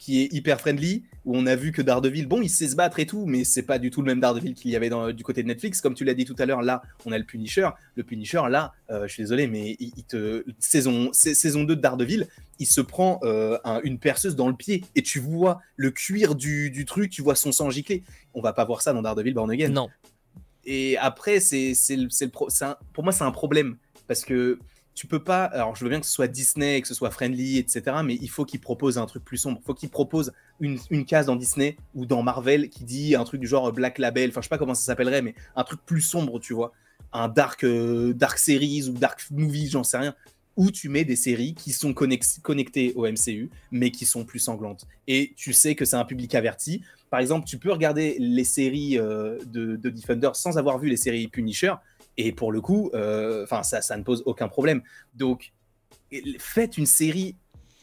qui 0.00 0.22
est 0.22 0.32
hyper 0.32 0.58
friendly, 0.58 1.04
où 1.26 1.36
on 1.36 1.44
a 1.44 1.54
vu 1.54 1.72
que 1.72 1.82
Daredevil, 1.82 2.24
bon, 2.26 2.40
il 2.40 2.48
sait 2.48 2.68
se 2.68 2.74
battre 2.74 2.98
et 3.00 3.06
tout, 3.06 3.26
mais 3.26 3.44
c'est 3.44 3.62
pas 3.62 3.78
du 3.78 3.90
tout 3.90 4.00
le 4.00 4.06
même 4.06 4.18
Daredevil 4.18 4.54
qu'il 4.54 4.70
y 4.70 4.76
avait 4.76 4.88
dans, 4.88 5.12
du 5.12 5.22
côté 5.22 5.42
de 5.42 5.48
Netflix. 5.48 5.82
Comme 5.82 5.94
tu 5.94 6.04
l'as 6.04 6.14
dit 6.14 6.24
tout 6.24 6.34
à 6.38 6.46
l'heure, 6.46 6.62
là, 6.62 6.80
on 7.04 7.12
a 7.12 7.18
le 7.18 7.24
Punisher. 7.24 7.68
Le 7.96 8.02
Punisher, 8.02 8.40
là, 8.48 8.72
euh, 8.90 9.06
je 9.06 9.12
suis 9.12 9.22
désolé, 9.22 9.46
mais 9.46 9.76
il, 9.78 10.04
te, 10.04 10.42
saison, 10.58 11.10
saison 11.12 11.64
2 11.64 11.76
de 11.76 11.80
Daredevil, 11.82 12.28
il 12.58 12.66
se 12.66 12.80
prend 12.80 13.20
euh, 13.24 13.58
une 13.84 13.98
perceuse 13.98 14.36
dans 14.36 14.48
le 14.48 14.54
pied 14.54 14.84
et 14.96 15.02
tu 15.02 15.20
vois 15.20 15.60
le 15.76 15.90
cuir 15.90 16.34
du, 16.34 16.70
du, 16.70 16.86
truc, 16.86 17.10
tu 17.10 17.20
vois 17.20 17.34
son 17.34 17.52
sang 17.52 17.68
gicler. 17.68 18.02
On 18.32 18.40
va 18.40 18.54
pas 18.54 18.64
voir 18.64 18.80
ça 18.80 18.94
dans 18.94 19.02
Daredevil 19.02 19.34
Born 19.34 19.50
Again. 19.50 19.68
Non. 19.68 19.90
Et 20.64 20.96
après, 20.96 21.40
c'est, 21.40 21.74
c'est, 21.74 21.96
le 21.96 22.28
pro, 22.28 22.48
pour 22.94 23.04
moi, 23.04 23.12
c'est 23.12 23.24
un 23.24 23.32
problème 23.32 23.76
parce 24.08 24.24
que 24.24 24.58
tu 25.00 25.06
peux 25.06 25.24
pas. 25.24 25.44
Alors, 25.44 25.74
je 25.76 25.82
veux 25.82 25.88
bien 25.88 25.98
que 25.98 26.04
ce 26.04 26.12
soit 26.12 26.28
Disney, 26.28 26.78
que 26.82 26.86
ce 26.86 26.92
soit 26.92 27.10
friendly, 27.10 27.56
etc. 27.56 27.96
Mais 28.04 28.18
il 28.20 28.28
faut 28.28 28.44
qu'il 28.44 28.60
propose 28.60 28.98
un 28.98 29.06
truc 29.06 29.24
plus 29.24 29.38
sombre. 29.38 29.58
Il 29.62 29.64
faut 29.64 29.72
qu'il 29.72 29.88
propose 29.88 30.30
une, 30.60 31.06
case 31.06 31.24
dans 31.24 31.36
Disney 31.36 31.78
ou 31.94 32.04
dans 32.04 32.22
Marvel 32.22 32.68
qui 32.68 32.84
dit 32.84 33.14
un 33.14 33.24
truc 33.24 33.40
du 33.40 33.46
genre 33.46 33.72
Black 33.72 33.96
Label. 33.96 34.28
Enfin, 34.28 34.42
je 34.42 34.44
sais 34.44 34.50
pas 34.50 34.58
comment 34.58 34.74
ça 34.74 34.82
s'appellerait, 34.82 35.22
mais 35.22 35.34
un 35.56 35.64
truc 35.64 35.80
plus 35.86 36.02
sombre, 36.02 36.38
tu 36.38 36.52
vois. 36.52 36.72
Un 37.14 37.28
dark, 37.28 37.64
euh, 37.64 38.12
dark 38.12 38.36
series 38.36 38.90
ou 38.90 38.92
dark 38.92 39.26
movie, 39.30 39.70
j'en 39.70 39.84
sais 39.84 39.96
rien. 39.96 40.14
Où 40.58 40.70
tu 40.70 40.90
mets 40.90 41.06
des 41.06 41.16
séries 41.16 41.54
qui 41.54 41.72
sont 41.72 41.94
connectées 41.94 42.92
au 42.94 43.06
MCU, 43.06 43.48
mais 43.70 43.90
qui 43.90 44.04
sont 44.04 44.26
plus 44.26 44.40
sanglantes. 44.40 44.86
Et 45.08 45.32
tu 45.34 45.54
sais 45.54 45.74
que 45.76 45.86
c'est 45.86 45.96
un 45.96 46.04
public 46.04 46.34
averti. 46.34 46.82
Par 47.08 47.20
exemple, 47.20 47.46
tu 47.46 47.56
peux 47.56 47.72
regarder 47.72 48.16
les 48.18 48.44
séries 48.44 48.98
euh, 48.98 49.38
de, 49.46 49.76
de 49.76 49.88
Defender 49.88 50.32
sans 50.34 50.58
avoir 50.58 50.78
vu 50.78 50.90
les 50.90 50.98
séries 50.98 51.26
Punisher 51.26 51.72
et 52.26 52.32
pour 52.32 52.52
le 52.52 52.60
coup, 52.60 52.90
euh, 52.94 53.44
enfin 53.44 53.62
ça, 53.62 53.82
ça 53.82 53.96
ne 53.96 54.02
pose 54.02 54.22
aucun 54.26 54.48
problème. 54.48 54.82
Donc, 55.14 55.52
faites 56.38 56.78
une 56.78 56.86
série 56.86 57.36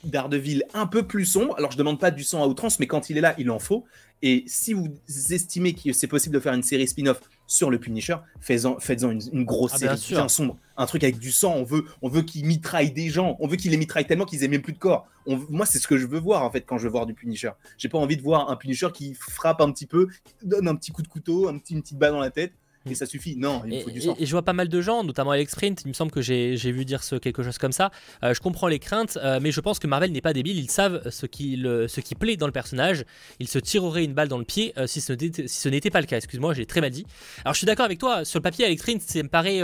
d'Ardeville 0.04 0.64
un 0.74 0.88
peu 0.88 1.04
plus 1.04 1.26
sombre. 1.26 1.56
Alors, 1.58 1.72
je 1.72 1.78
demande 1.78 2.00
pas 2.00 2.12
du 2.12 2.24
sang 2.24 2.44
à 2.44 2.48
outrance, 2.48 2.80
mais 2.80 2.88
quand 2.88 3.10
il 3.10 3.18
est 3.18 3.22
là, 3.22 3.36
il 3.38 3.50
en 3.50 3.60
faut. 3.60 3.86
Et 4.24 4.44
si 4.48 4.74
vous 4.74 4.88
estimez 5.30 5.74
que 5.74 5.94
c'est 5.94 6.08
possible 6.08 6.34
de 6.34 6.40
faire 6.40 6.54
une 6.54 6.64
série 6.64 6.88
spin-off 6.88 7.20
sur 7.46 7.70
le 7.70 7.80
Punisher, 7.80 8.16
faites-en 8.40 9.12
une, 9.12 9.46
grosse 9.46 9.74
ah, 9.76 9.78
série 9.78 10.00
bien, 10.10 10.28
sombre. 10.28 10.58
Un 10.76 10.86
truc 10.88 11.04
avec 11.04 11.20
du 11.20 11.32
sang. 11.32 11.54
On 11.56 11.64
veut, 11.64 11.86
on 12.02 12.10
veut 12.10 12.24
qu'il 12.24 12.46
mitraille 12.46 12.92
des 12.92 13.10
gens. 13.10 13.38
On 13.40 13.48
veut 13.48 13.58
qu'il 13.58 13.72
les 13.72 13.78
mitraille 13.78 14.08
tellement 14.08 14.26
qu'ils 14.26 14.44
aient 14.44 14.48
même 14.48 14.64
plus 14.64 14.74
de 14.74 14.80
corps. 14.80 15.08
moi, 15.28 15.68
c'est 15.68 15.78
ce 15.78 15.88
que 15.88 15.98
je 15.98 16.08
veux 16.08 16.20
voir 16.20 16.44
en 16.44 16.50
fait 16.50 16.62
quand 16.62 16.78
je 16.78 16.84
veux 16.84 16.92
voir 16.92 17.06
du 17.06 17.14
Punisher. 17.14 17.52
J'ai 17.78 17.90
pas 17.90 18.00
envie 18.00 18.18
de 18.18 18.24
voir 18.24 18.50
un 18.50 18.56
Punisher 18.56 18.90
qui 18.92 19.14
frappe 19.14 19.62
un 19.62 19.72
petit 19.72 19.86
peu, 19.86 20.08
donne 20.42 20.68
un 20.68 20.76
petit 20.76 20.92
coup 20.92 21.04
de 21.04 21.08
couteau, 21.08 21.48
un 21.48 21.58
petit, 21.60 21.74
une 21.74 21.84
petite 21.84 22.00
balle 22.00 22.14
dans 22.14 22.20
la 22.20 22.32
tête 22.32 22.54
et 22.92 22.96
ça 22.96 23.06
suffit. 23.06 23.36
Non, 23.36 23.64
il 23.66 23.82
faut 23.82 23.92
du 23.92 24.02
sang. 24.02 24.16
Et, 24.20 24.26
je 24.26 24.32
vois 24.32 24.44
pas 24.44 24.54
mal 24.54 24.68
de 24.70 24.82
gens, 24.82 25.04
notamment 25.04 25.32
Alex 25.32 25.52
Sprint, 25.52 25.82
il 25.86 25.90
me 25.90 25.94
semble 25.94 26.12
que 26.12 26.22
j'ai 26.22 26.56
vu 26.72 26.86
dire 26.86 27.04
ce, 27.04 27.16
quelque 27.16 27.44
chose 27.44 27.58
comme 27.58 27.72
ça. 27.72 27.92
Euh, 28.24 28.34
je 28.34 28.42
comprends 28.42 28.68
les 28.68 28.80
craintes, 28.80 29.18
euh, 29.22 29.40
mais 29.42 29.52
je 29.52 29.62
pense 29.62 29.80
que 29.80 29.88
Marvel 29.88 30.12
n'est 30.12 30.22
pas 30.22 30.34
débile. 30.34 30.58
Ils 30.58 30.70
savent 30.70 31.10
ce 31.10 31.26
qui, 31.26 31.62
ce 31.64 32.00
qui 32.00 32.16
plaît 32.16 32.38
dans 32.38 32.46
le 32.46 32.52
personnage. 32.52 33.06
Ils 33.40 33.48
se 33.48 33.60
tireraient 33.60 34.04
une 34.04 34.14
balle 34.14 34.28
dans 34.28 34.38
le 34.38 34.46
pied 34.46 34.74
euh, 34.78 34.88
si 34.88 35.02
ce 35.02 35.70
n'était 35.70 35.90
pas 35.90 36.02
le 36.02 36.08
cas. 36.08 36.18
Excuse-moi, 36.18 36.54
j'ai 36.54 36.66
très 36.66 36.82
mal 36.82 36.92
dit. 36.92 37.06
Alors 37.44 37.54
je 37.54 37.60
suis 37.60 37.68
d'accord 37.68 37.86
avec 37.86 38.00
toi, 38.00 38.26
sur 38.26 38.40
le 38.40 38.44
papier, 38.44 38.66
Alex 38.66 38.82
Sprint, 38.82 39.02
ça 39.02 39.22
me 39.24 39.30
paraît 39.30 39.62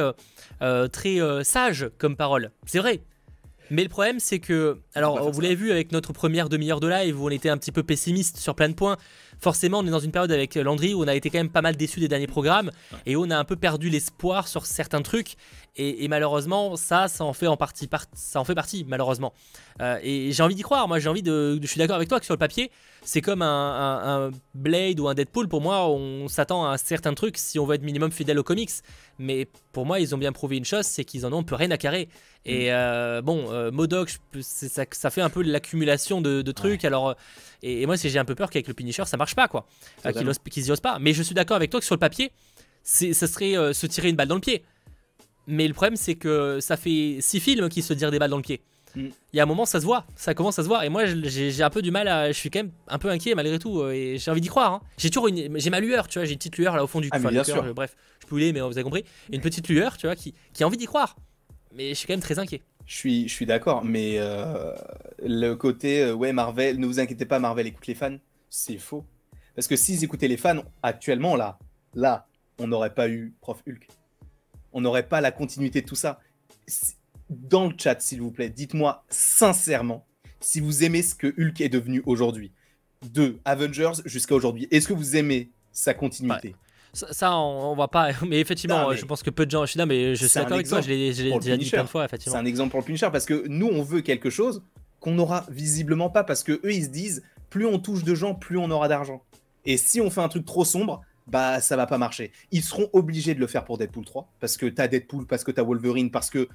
très 0.91 1.19
sage 1.43 1.89
comme 1.97 2.15
parole. 2.15 2.51
C'est 2.65 2.79
vrai. 2.79 3.01
Mais 3.69 3.83
le 3.83 3.89
problème, 3.89 4.19
c'est 4.19 4.39
que, 4.39 4.77
alors, 4.93 5.31
vous 5.31 5.41
l'avez 5.41 5.55
vu 5.55 5.71
avec 5.71 5.91
notre 5.91 6.13
première 6.13 6.49
demi-heure 6.49 6.79
de 6.79 6.87
live 6.87 7.19
où 7.19 7.27
on 7.27 7.29
était 7.29 7.49
un 7.49 7.57
petit 7.57 7.71
peu 7.71 7.81
pessimiste 7.81 8.37
sur 8.37 8.55
plein 8.55 8.69
de 8.69 8.75
points. 8.75 8.97
Forcément, 9.43 9.79
on 9.79 9.85
est 9.85 9.91
dans 9.91 9.99
une 9.99 10.13
période 10.13 10.31
avec 10.31 10.55
Landry 10.55 10.93
où 10.93 11.03
on 11.03 11.07
a 11.09 11.15
été 11.15 11.29
quand 11.29 11.37
même 11.37 11.49
pas 11.49 11.61
mal 11.61 11.75
déçu 11.75 11.99
des 11.99 12.07
derniers 12.07 12.27
programmes 12.27 12.71
et 13.05 13.17
où 13.17 13.25
on 13.25 13.29
a 13.29 13.37
un 13.37 13.43
peu 13.43 13.57
perdu 13.57 13.89
l'espoir 13.89 14.47
sur 14.47 14.65
certains 14.65 15.01
trucs. 15.01 15.35
Et, 15.75 16.07
malheureusement, 16.07 16.77
ça, 16.77 17.09
ça 17.09 17.25
en 17.25 17.33
fait 17.33 17.47
en 17.47 17.57
partie, 17.57 17.89
ça 18.13 18.39
en 18.39 18.45
fait 18.45 18.55
partie, 18.55 18.85
malheureusement. 18.87 19.33
Euh, 19.81 19.99
et 20.01 20.31
j'ai 20.31 20.43
envie 20.43 20.55
d'y 20.55 20.61
croire. 20.61 20.87
Moi, 20.87 20.99
j'ai 20.99 21.09
envie 21.09 21.23
de. 21.23 21.59
Je 21.61 21.67
suis 21.67 21.77
d'accord 21.77 21.97
avec 21.97 22.07
toi 22.07 22.21
que 22.21 22.25
sur 22.25 22.33
le 22.33 22.39
papier, 22.39 22.71
c'est 23.03 23.21
comme 23.21 23.41
un, 23.41 24.31
Blade 24.53 24.99
ou 24.99 25.07
un 25.07 25.13
Deadpool. 25.13 25.47
Pour 25.47 25.61
moi, 25.61 25.87
on 25.89 26.27
s'attend 26.27 26.65
à 26.65 26.73
un 26.73 26.77
certain 26.77 27.13
truc 27.13 27.37
si 27.37 27.59
on 27.59 27.65
veut 27.65 27.75
être 27.75 27.83
minimum 27.83 28.11
fidèle 28.11 28.39
aux 28.39 28.43
comics. 28.43 28.71
Mais 29.19 29.47
pour 29.71 29.85
moi, 29.85 29.99
ils 29.99 30.15
ont 30.15 30.17
bien 30.17 30.31
prouvé 30.31 30.57
une 30.57 30.65
chose, 30.65 30.85
c'est 30.85 31.03
qu'ils 31.03 31.25
en 31.25 31.33
ont 31.33 31.43
peu 31.43 31.55
rien 31.55 31.71
à 31.71 31.77
carrer. 31.77 32.09
Et 32.45 32.67
mm. 32.67 32.73
euh, 32.73 33.21
bon, 33.21 33.51
euh, 33.51 33.71
Modoc, 33.71 34.15
ça, 34.41 34.85
ça, 34.91 35.09
fait 35.09 35.21
un 35.21 35.29
peu 35.29 35.41
l'accumulation 35.43 36.21
de, 36.21 36.51
trucs. 36.51 36.85
Alors, 36.85 37.15
et, 37.61 37.85
moi, 37.85 37.95
j'ai 37.95 38.19
un 38.19 38.25
peu 38.25 38.35
peur 38.35 38.49
qu'avec 38.49 38.67
le 38.67 38.73
Punisher, 38.73 39.05
ça 39.05 39.17
marche 39.17 39.35
pas, 39.35 39.47
quoi. 39.47 39.65
qu'ils 40.49 40.67
y 40.67 40.71
osent 40.71 40.79
pas. 40.79 40.97
Mais 40.99 41.13
je 41.13 41.23
suis 41.23 41.35
d'accord 41.35 41.57
avec 41.57 41.69
toi 41.69 41.79
que 41.79 41.85
sur 41.85 41.95
le 41.95 41.99
papier, 41.99 42.31
ça 42.83 43.27
serait 43.27 43.73
se 43.73 43.85
tirer 43.85 44.09
une 44.09 44.15
balle 44.15 44.27
dans 44.27 44.35
le 44.35 44.41
pied. 44.41 44.63
Mais 45.47 45.67
le 45.67 45.73
problème, 45.73 45.97
c'est 45.97 46.15
que 46.15 46.59
ça 46.61 46.77
fait 46.77 47.17
six 47.19 47.39
films 47.39 47.69
qui 47.69 47.81
se 47.81 47.93
tirent 47.93 48.11
des 48.11 48.19
balles 48.19 48.31
dans 48.31 48.37
le 48.37 48.43
pied. 48.43 48.61
Mm. 48.95 49.07
Il 49.33 49.37
y 49.37 49.39
a 49.39 49.43
un 49.43 49.45
moment, 49.45 49.65
ça 49.65 49.79
se 49.79 49.85
voit, 49.85 50.05
ça 50.15 50.33
commence 50.33 50.59
à 50.59 50.63
se 50.63 50.67
voir. 50.67 50.83
Et 50.83 50.89
moi, 50.89 51.05
j'ai 51.05 51.63
un 51.63 51.69
peu 51.69 51.81
du 51.81 51.91
mal 51.91 52.07
à. 52.07 52.31
Je 52.31 52.37
suis 52.37 52.49
quand 52.49 52.59
même 52.59 52.71
un 52.87 52.99
peu 52.99 53.09
inquiet 53.09 53.35
malgré 53.35 53.59
tout. 53.59 53.81
Euh, 53.81 53.91
et 53.91 54.17
j'ai 54.17 54.31
envie 54.31 54.41
d'y 54.41 54.47
croire. 54.47 54.73
Hein. 54.73 54.81
J'ai 54.97 55.09
toujours 55.09 55.27
une. 55.27 55.59
J'ai 55.59 55.69
ma 55.69 55.79
lueur, 55.79 56.07
tu 56.07 56.19
vois. 56.19 56.25
J'ai 56.25 56.33
une 56.33 56.37
petite 56.37 56.57
lueur 56.57 56.75
là 56.75 56.83
au 56.83 56.87
fond 56.87 57.01
du 57.01 57.09
ah, 57.11 57.19
cœur. 57.19 57.73
Bref, 57.73 57.95
je 58.21 58.27
peux 58.27 58.35
mais 58.35 58.61
vous 58.61 58.67
avez 58.67 58.83
compris. 58.83 59.03
Une 59.31 59.41
petite 59.41 59.67
lueur, 59.69 59.97
tu 59.97 60.07
vois, 60.07 60.15
qui, 60.15 60.33
qui 60.53 60.63
a 60.63 60.67
envie 60.67 60.77
d'y 60.77 60.85
croire. 60.85 61.15
Mais 61.75 61.89
je 61.89 61.93
suis 61.95 62.07
quand 62.07 62.13
même 62.13 62.21
très 62.21 62.39
inquiet. 62.39 62.61
Je 62.85 62.95
suis, 62.95 63.27
je 63.27 63.33
suis 63.33 63.45
d'accord, 63.45 63.83
mais 63.83 64.15
euh, 64.17 64.73
le 65.23 65.53
côté, 65.53 66.03
euh, 66.03 66.13
ouais, 66.13 66.33
Marvel, 66.33 66.79
ne 66.79 66.85
vous 66.85 66.99
inquiétez 66.99 67.25
pas, 67.25 67.39
Marvel 67.39 67.67
écoute 67.67 67.87
les 67.87 67.95
fans, 67.95 68.17
c'est 68.49 68.77
faux. 68.77 69.05
Parce 69.55 69.67
que 69.67 69.77
s'ils 69.77 70.03
écoutaient 70.03 70.27
les 70.27 70.37
fans, 70.37 70.63
actuellement, 70.81 71.37
là, 71.37 71.57
là, 71.93 72.27
on 72.59 72.67
n'aurait 72.67 72.93
pas 72.93 73.07
eu 73.07 73.33
Prof 73.39 73.63
Hulk 73.65 73.87
on 74.73 74.81
n'aurait 74.81 75.07
pas 75.07 75.21
la 75.21 75.31
continuité 75.31 75.81
de 75.81 75.85
tout 75.85 75.95
ça. 75.95 76.19
Dans 77.29 77.67
le 77.67 77.73
chat, 77.77 77.99
s'il 78.01 78.21
vous 78.21 78.31
plaît, 78.31 78.49
dites-moi 78.49 79.03
sincèrement 79.09 80.05
si 80.39 80.59
vous 80.59 80.83
aimez 80.83 81.01
ce 81.01 81.15
que 81.15 81.27
Hulk 81.27 81.61
est 81.61 81.69
devenu 81.69 82.03
aujourd'hui. 82.05 82.51
De 83.11 83.39
Avengers 83.43 84.01
jusqu'à 84.05 84.35
aujourd'hui. 84.35 84.67
Est-ce 84.71 84.87
que 84.87 84.93
vous 84.93 85.15
aimez 85.15 85.51
sa 85.71 85.93
continuité? 85.93 86.55
Ça, 86.93 87.35
on, 87.35 87.75
va 87.75 87.87
pas. 87.87 88.11
Mais 88.27 88.39
effectivement, 88.39 88.93
je 88.93 89.05
pense 89.05 89.23
que 89.23 89.29
peu 89.29 89.45
de 89.45 89.51
gens. 89.51 89.65
Je 89.65 89.71
suis 89.71 89.85
mais 89.85 90.15
je 90.15 90.25
suis 90.25 90.39
d'accord 90.39 90.53
avec 90.53 90.67
toi. 90.67 90.79
Je 90.81 90.89
l'ai 90.89 91.11
déjà 91.11 91.57
dit 91.57 91.69
plein 91.69 91.83
de 91.83 91.89
fois. 91.89 92.07
C'est 92.17 92.35
un 92.35 92.45
exemple 92.45 92.71
pour 92.71 92.79
le 92.79 92.85
Punisher 92.85 93.09
parce 93.11 93.25
que 93.25 93.45
nous, 93.47 93.67
on 93.67 93.81
veut 93.81 94.01
quelque 94.01 94.29
chose 94.29 94.63
qu'on 94.99 95.11
n'aura 95.11 95.45
visiblement 95.49 96.09
pas 96.09 96.23
parce 96.23 96.43
que 96.43 96.53
eux, 96.53 96.71
ils 96.71 96.85
se 96.85 96.89
disent 96.89 97.23
plus 97.49 97.65
on 97.65 97.79
touche 97.79 98.03
de 98.03 98.15
gens, 98.15 98.35
plus 98.35 98.57
on 98.57 98.69
aura 98.71 98.87
d'argent. 98.87 99.21
Et 99.65 99.77
si 99.77 100.01
on 100.01 100.09
fait 100.09 100.21
un 100.21 100.29
truc 100.29 100.45
trop 100.45 100.65
sombre, 100.65 101.01
bah 101.27 101.61
ça 101.61 101.75
va 101.75 101.87
pas 101.87 101.97
marcher. 101.97 102.31
Ils 102.51 102.63
seront 102.63 102.89
obligés 102.93 103.33
de 103.33 103.39
le 103.39 103.47
faire 103.47 103.65
pour 103.65 103.77
Deadpool 103.77 104.05
3 104.05 104.29
parce 104.39 104.57
que 104.57 104.65
t'as 104.65 104.87
Deadpool, 104.87 105.25
parce 105.25 105.43
que 105.43 105.51
t'as 105.51 105.63
Wolverine, 105.63 106.11
parce 106.11 106.29
que 106.29 106.47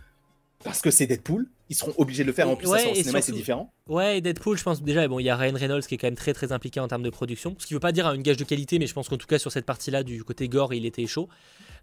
parce 0.64 0.80
que 0.80 0.90
c'est 0.90 1.06
Deadpool. 1.06 1.46
Ils 1.68 1.76
seront 1.76 1.92
obligés 1.98 2.24
de 2.24 2.28
le 2.28 2.32
faire. 2.32 2.48
En 2.48 2.56
plus, 2.56 2.68
ouais, 2.68 2.94
cinéma, 2.94 3.20
c'est 3.20 3.32
différent. 3.32 3.72
Ouais, 3.88 4.18
et 4.18 4.20
Deadpool, 4.20 4.56
je 4.56 4.62
pense 4.62 4.82
déjà, 4.82 5.06
bon, 5.06 5.18
il 5.18 5.24
y 5.24 5.30
a 5.30 5.36
Ryan 5.36 5.54
Reynolds 5.54 5.86
qui 5.86 5.94
est 5.94 5.98
quand 5.98 6.06
même 6.06 6.16
très 6.16 6.32
très 6.32 6.52
impliqué 6.52 6.80
en 6.80 6.88
termes 6.88 7.02
de 7.02 7.10
production. 7.10 7.54
Ce 7.58 7.66
qui 7.66 7.74
veut 7.74 7.80
pas 7.80 7.92
dire 7.92 8.10
une 8.12 8.22
gage 8.22 8.38
de 8.38 8.44
qualité, 8.44 8.78
mais 8.78 8.86
je 8.86 8.94
pense 8.94 9.08
qu'en 9.08 9.18
tout 9.18 9.26
cas 9.26 9.38
sur 9.38 9.52
cette 9.52 9.66
partie-là, 9.66 10.02
du 10.02 10.24
côté 10.24 10.48
gore, 10.48 10.74
il 10.74 10.86
était 10.86 11.06
chaud. 11.06 11.28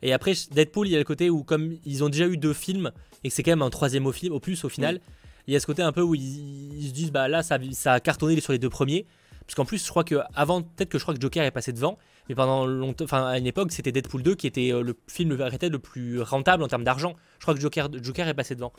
Et 0.02 0.12
après, 0.12 0.34
Deadpool, 0.52 0.88
il 0.88 0.92
y 0.92 0.96
a 0.96 1.00
le 1.00 1.06
côté 1.06 1.30
où 1.30 1.44
comme 1.44 1.78
ils 1.86 2.04
ont 2.04 2.10
déjà 2.10 2.28
eu 2.28 2.38
deux 2.38 2.54
films 2.54 2.92
et 3.24 3.30
que 3.30 3.34
c'est 3.34 3.44
quand 3.44 3.52
même 3.52 3.62
un 3.62 3.70
troisième 3.70 4.06
au, 4.06 4.12
film, 4.12 4.34
au 4.34 4.40
plus 4.40 4.64
au 4.66 4.70
final, 4.70 5.00
il 5.48 5.54
y 5.54 5.58
a 5.58 5.60
ce 5.60 5.66
côté 5.66 5.82
un 5.82 5.92
peu 5.92 6.02
où 6.02 6.16
ils, 6.16 6.88
se 6.88 6.92
disent 6.92 7.12
bah 7.12 7.28
là 7.28 7.44
ça, 7.44 7.58
ça 7.72 7.94
a 7.94 8.00
cartonné 8.00 8.40
sur 8.42 8.54
les 8.54 8.60
deux 8.60 8.70
premiers. 8.70 9.06
Parce 9.46 9.56
qu'en 9.56 9.66
plus, 9.66 9.84
je 9.84 9.90
crois 9.90 10.04
que 10.04 10.16
avant, 10.34 10.64
peut-être 10.64 10.90
que 10.90 10.98
je 10.98 11.04
crois 11.04 11.14
que 11.14 11.22
Joker 11.22 11.44
est 11.44 11.52
passé 11.52 11.72
devant, 11.72 11.98
mais 12.28 12.36
pendant 12.36 12.66
longtemps, 12.66 13.04
enfin 13.04 13.28
à 13.28 13.38
une 13.38 13.48
époque, 13.48 13.72
c'était 13.72 13.92
Deadpool 13.92 14.24
2 14.24 14.36
qui 14.36 14.48
était 14.48 14.74
euh, 14.74 14.82
le 14.82 14.96
film 15.08 15.34
le 15.36 15.78
plus 15.78 16.22
rentable 16.22 16.64
en 16.64 16.68
termes 16.68 16.84
d'argent. 16.84 17.16
Je 17.40 17.44
crois 17.44 17.54
que 17.54 17.60
Joker, 17.60 17.90
Joker 18.02 18.28
est 18.28 18.34
passé 18.34 18.56
devant. 18.56 18.74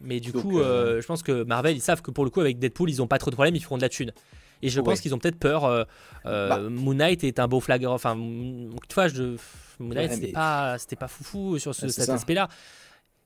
Mais 0.00 0.18
du 0.18 0.32
coup, 0.32 0.58
euh, 0.58 0.64
euh, 0.64 1.00
je 1.00 1.06
pense 1.06 1.22
que 1.22 1.44
Marvel, 1.44 1.76
ils 1.76 1.80
savent 1.80 2.02
que 2.02 2.10
pour 2.10 2.24
le 2.24 2.30
coup, 2.30 2.40
avec 2.40 2.58
Deadpool, 2.58 2.90
ils 2.90 3.00
ont 3.00 3.06
pas 3.06 3.18
trop 3.18 3.30
de 3.30 3.36
problèmes, 3.36 3.54
ils 3.54 3.62
feront 3.62 3.76
de 3.76 3.82
la 3.82 3.88
thune. 3.88 4.12
Et 4.60 4.68
je 4.68 4.80
pense 4.80 5.00
qu'ils 5.00 5.14
ont 5.14 5.18
peut-être 5.18 5.38
peur. 5.38 5.86
Bah. 6.24 6.60
Moon 6.68 6.94
Knight 6.94 7.24
est 7.24 7.38
un 7.38 7.48
beau 7.48 7.60
flag. 7.60 7.84
Enfin, 7.84 8.16
toutefois, 8.80 9.08
je... 9.08 9.36
Moon 9.80 9.94
Knight, 9.94 10.12
c'était 10.12 10.32
pas, 10.32 10.76
pas 10.98 11.08
foufou 11.08 11.58
sur 11.58 11.74
cet 11.74 12.08
aspect-là. 12.08 12.48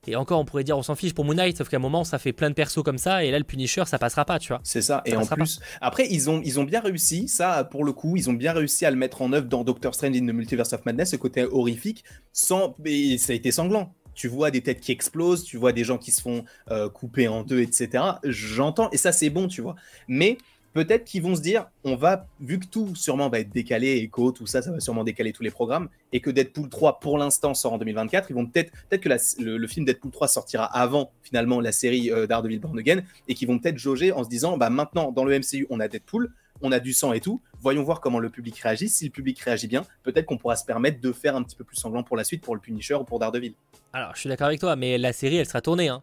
Et 0.06 0.16
encore, 0.16 0.40
on 0.40 0.44
pourrait 0.44 0.64
dire, 0.64 0.76
on 0.78 0.82
s'en 0.82 0.94
fiche 0.94 1.14
pour 1.14 1.24
Moon 1.24 1.34
Knight, 1.34 1.56
sauf 1.56 1.68
qu'à 1.68 1.76
un 1.76 1.80
moment, 1.80 2.04
ça 2.04 2.18
fait 2.18 2.32
plein 2.32 2.50
de 2.50 2.54
persos 2.54 2.82
comme 2.82 2.98
ça, 2.98 3.24
et 3.24 3.30
là, 3.30 3.38
le 3.38 3.44
Punisher, 3.44 3.84
ça 3.86 3.98
passera 3.98 4.24
pas, 4.24 4.38
tu 4.38 4.48
vois. 4.48 4.60
C'est 4.62 4.82
ça. 4.82 5.02
et 5.04 5.16
en 5.16 5.26
plus, 5.26 5.60
après, 5.80 6.06
ils 6.10 6.30
ont, 6.30 6.40
ils 6.44 6.60
ont 6.60 6.64
bien 6.64 6.80
réussi, 6.80 7.28
ça, 7.28 7.64
pour 7.64 7.84
le 7.84 7.92
coup, 7.92 8.16
ils 8.16 8.30
ont 8.30 8.34
bien 8.34 8.52
réussi 8.52 8.86
à 8.86 8.90
le 8.90 8.96
mettre 8.96 9.22
en 9.22 9.32
œuvre 9.32 9.46
dans 9.46 9.64
Doctor 9.64 9.94
Strange 9.94 10.16
in 10.16 10.26
the 10.26 10.34
Multiverse 10.34 10.72
of 10.72 10.84
Madness, 10.84 11.10
ce 11.10 11.16
côté 11.16 11.44
horrifique, 11.44 12.04
sans. 12.32 12.76
Et 12.84 13.18
ça 13.18 13.32
a 13.32 13.36
été 13.36 13.50
sanglant. 13.50 13.94
Tu 14.14 14.28
vois 14.28 14.50
des 14.50 14.62
têtes 14.62 14.80
qui 14.80 14.92
explosent, 14.92 15.44
tu 15.44 15.58
vois 15.58 15.72
des 15.72 15.84
gens 15.84 15.98
qui 15.98 16.10
se 16.10 16.22
font 16.22 16.44
euh, 16.70 16.88
couper 16.88 17.28
en 17.28 17.42
deux, 17.42 17.60
etc. 17.60 18.02
J'entends, 18.24 18.88
et 18.90 18.96
ça, 18.96 19.12
c'est 19.12 19.28
bon, 19.28 19.46
tu 19.46 19.60
vois. 19.60 19.76
Mais 20.08 20.38
peut-être 20.76 21.04
qu'ils 21.04 21.22
vont 21.22 21.34
se 21.34 21.40
dire, 21.40 21.70
on 21.84 21.96
va, 21.96 22.26
vu 22.38 22.58
que 22.58 22.66
tout 22.66 22.94
sûrement 22.94 23.30
va 23.30 23.40
être 23.40 23.48
décalé, 23.48 23.96
Echo, 24.02 24.30
tout 24.30 24.46
ça, 24.46 24.60
ça 24.60 24.70
va 24.70 24.78
sûrement 24.78 25.04
décaler 25.04 25.32
tous 25.32 25.42
les 25.42 25.50
programmes, 25.50 25.88
et 26.12 26.20
que 26.20 26.28
Deadpool 26.28 26.68
3 26.68 27.00
pour 27.00 27.16
l'instant 27.16 27.54
sort 27.54 27.72
en 27.72 27.78
2024, 27.78 28.30
ils 28.30 28.34
vont 28.34 28.44
peut-être, 28.44 28.72
peut-être 28.90 29.00
que 29.00 29.42
le, 29.42 29.66
film 29.66 29.86
Deadpool 29.86 30.10
3 30.10 30.28
sortira 30.28 30.66
avant 30.66 31.12
finalement 31.22 31.62
la 31.62 31.72
série 31.72 32.10
euh, 32.10 32.26
d'Ardeville 32.26 32.60
Born 32.60 32.78
Again, 32.78 33.00
et 33.26 33.34
qu'ils 33.34 33.48
vont 33.48 33.58
peut-être 33.58 33.78
jauger 33.78 34.12
en 34.12 34.22
se 34.22 34.28
disant, 34.28 34.58
bah 34.58 34.68
maintenant 34.68 35.12
dans 35.12 35.24
le 35.24 35.38
MCU 35.38 35.66
on 35.70 35.80
a 35.80 35.88
Deadpool, 35.88 36.30
on 36.60 36.72
a 36.72 36.78
du 36.78 36.92
sang 36.92 37.14
et 37.14 37.20
tout, 37.20 37.40
voyons 37.60 37.82
voir 37.82 38.00
comment 38.02 38.18
le 38.18 38.28
public 38.28 38.58
réagit. 38.58 38.90
Si 38.90 39.06
le 39.06 39.10
public 39.10 39.40
réagit 39.40 39.68
bien, 39.68 39.84
peut-être 40.02 40.26
qu'on 40.26 40.36
pourra 40.36 40.56
se 40.56 40.64
permettre 40.66 41.00
de 41.00 41.12
faire 41.12 41.36
un 41.36 41.42
petit 41.42 41.56
peu 41.56 41.64
plus 41.64 41.76
sanglant 41.76 42.02
pour 42.02 42.18
la 42.18 42.24
suite, 42.24 42.42
pour 42.42 42.54
le 42.54 42.60
Punisher 42.60 42.94
ou 42.94 43.04
pour 43.04 43.18
Daredevil. 43.18 43.54
Alors, 43.94 44.14
je 44.14 44.20
suis 44.20 44.28
d'accord 44.28 44.48
avec 44.48 44.60
toi, 44.60 44.76
mais 44.76 44.98
la 44.98 45.12
série, 45.12 45.36
elle 45.36 45.46
sera 45.46 45.62
tournée. 45.62 45.88
Hein. 45.88 46.02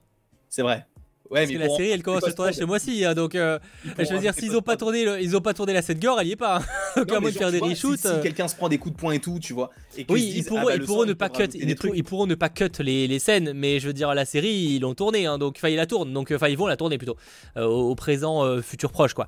C'est 0.49 0.61
vrai. 0.61 0.85
Ouais, 1.29 1.41
Parce 1.41 1.51
que 1.51 1.57
la 1.57 1.69
série 1.69 1.89
elle 1.89 2.03
commence 2.03 2.27
le 2.27 2.33
tournage 2.33 2.55
ce 2.55 2.65
mois-ci, 2.65 3.05
hein, 3.05 3.13
donc 3.13 3.33
euh, 3.33 3.57
je 3.97 4.13
veux 4.13 4.19
dire 4.19 4.33
s'ils 4.33 4.55
ont 4.57 4.61
pas 4.61 4.75
tourné, 4.75 5.05
ils 5.21 5.37
ont 5.37 5.41
pas 5.41 5.53
tourné 5.53 5.71
la 5.71 5.81
scène 5.81 5.99
gore, 5.99 6.19
elle 6.19 6.27
y 6.27 6.31
est 6.31 6.35
pas. 6.35 6.57
Hein. 6.57 6.63
donc 6.97 7.11
à 7.13 7.19
moins 7.21 7.31
de 7.31 7.35
faire 7.35 7.51
des 7.51 7.59
reshoots. 7.59 7.97
Si, 7.97 8.07
euh. 8.07 8.21
quelqu'un 8.21 8.49
se 8.49 8.55
prend 8.55 8.67
des 8.67 8.77
coups 8.77 8.93
de 8.93 8.99
poing 8.99 9.13
et 9.13 9.19
tout, 9.19 9.39
tu 9.39 9.53
vois. 9.53 9.71
oui, 10.09 10.33
ils, 10.35 10.43
pourront, 10.43 10.61
ah 10.63 10.65
bah, 10.65 10.75
ils 10.75 10.83
pourront 10.83 11.05
ne 11.05 11.13
pas 11.13 11.29
cut, 11.29 11.47
ils, 11.53 12.03
pourront 12.03 12.27
ne 12.27 12.35
pas 12.35 12.49
cut 12.49 12.69
les, 12.79 13.07
les, 13.07 13.19
scènes, 13.19 13.53
mais 13.53 13.79
je 13.79 13.87
veux 13.87 13.93
dire 13.93 14.13
la 14.13 14.25
série 14.25 14.51
ils 14.75 14.81
l'ont 14.81 14.95
tournée, 14.95 15.25
hein, 15.25 15.37
donc 15.37 15.55
enfin 15.57 15.69
ils 15.69 15.77
la 15.77 15.85
tournent, 15.85 16.11
donc 16.11 16.31
enfin 16.31 16.49
ils 16.49 16.57
vont 16.57 16.67
la 16.67 16.75
tourner 16.75 16.97
plutôt 16.97 17.15
euh, 17.55 17.65
au, 17.65 17.95
présent 17.95 18.61
futur 18.61 18.91
proche 18.91 19.13
quoi. 19.13 19.27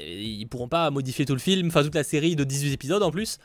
ils 0.00 0.46
pourront 0.46 0.68
pas 0.68 0.90
modifier 0.90 1.26
tout 1.26 1.34
le 1.34 1.40
film, 1.40 1.68
enfin 1.68 1.82
toute 1.82 1.94
la 1.94 2.04
série 2.04 2.36
de 2.36 2.44
18 2.44 2.72
épisodes 2.72 3.02
en 3.02 3.10
plus. 3.10 3.38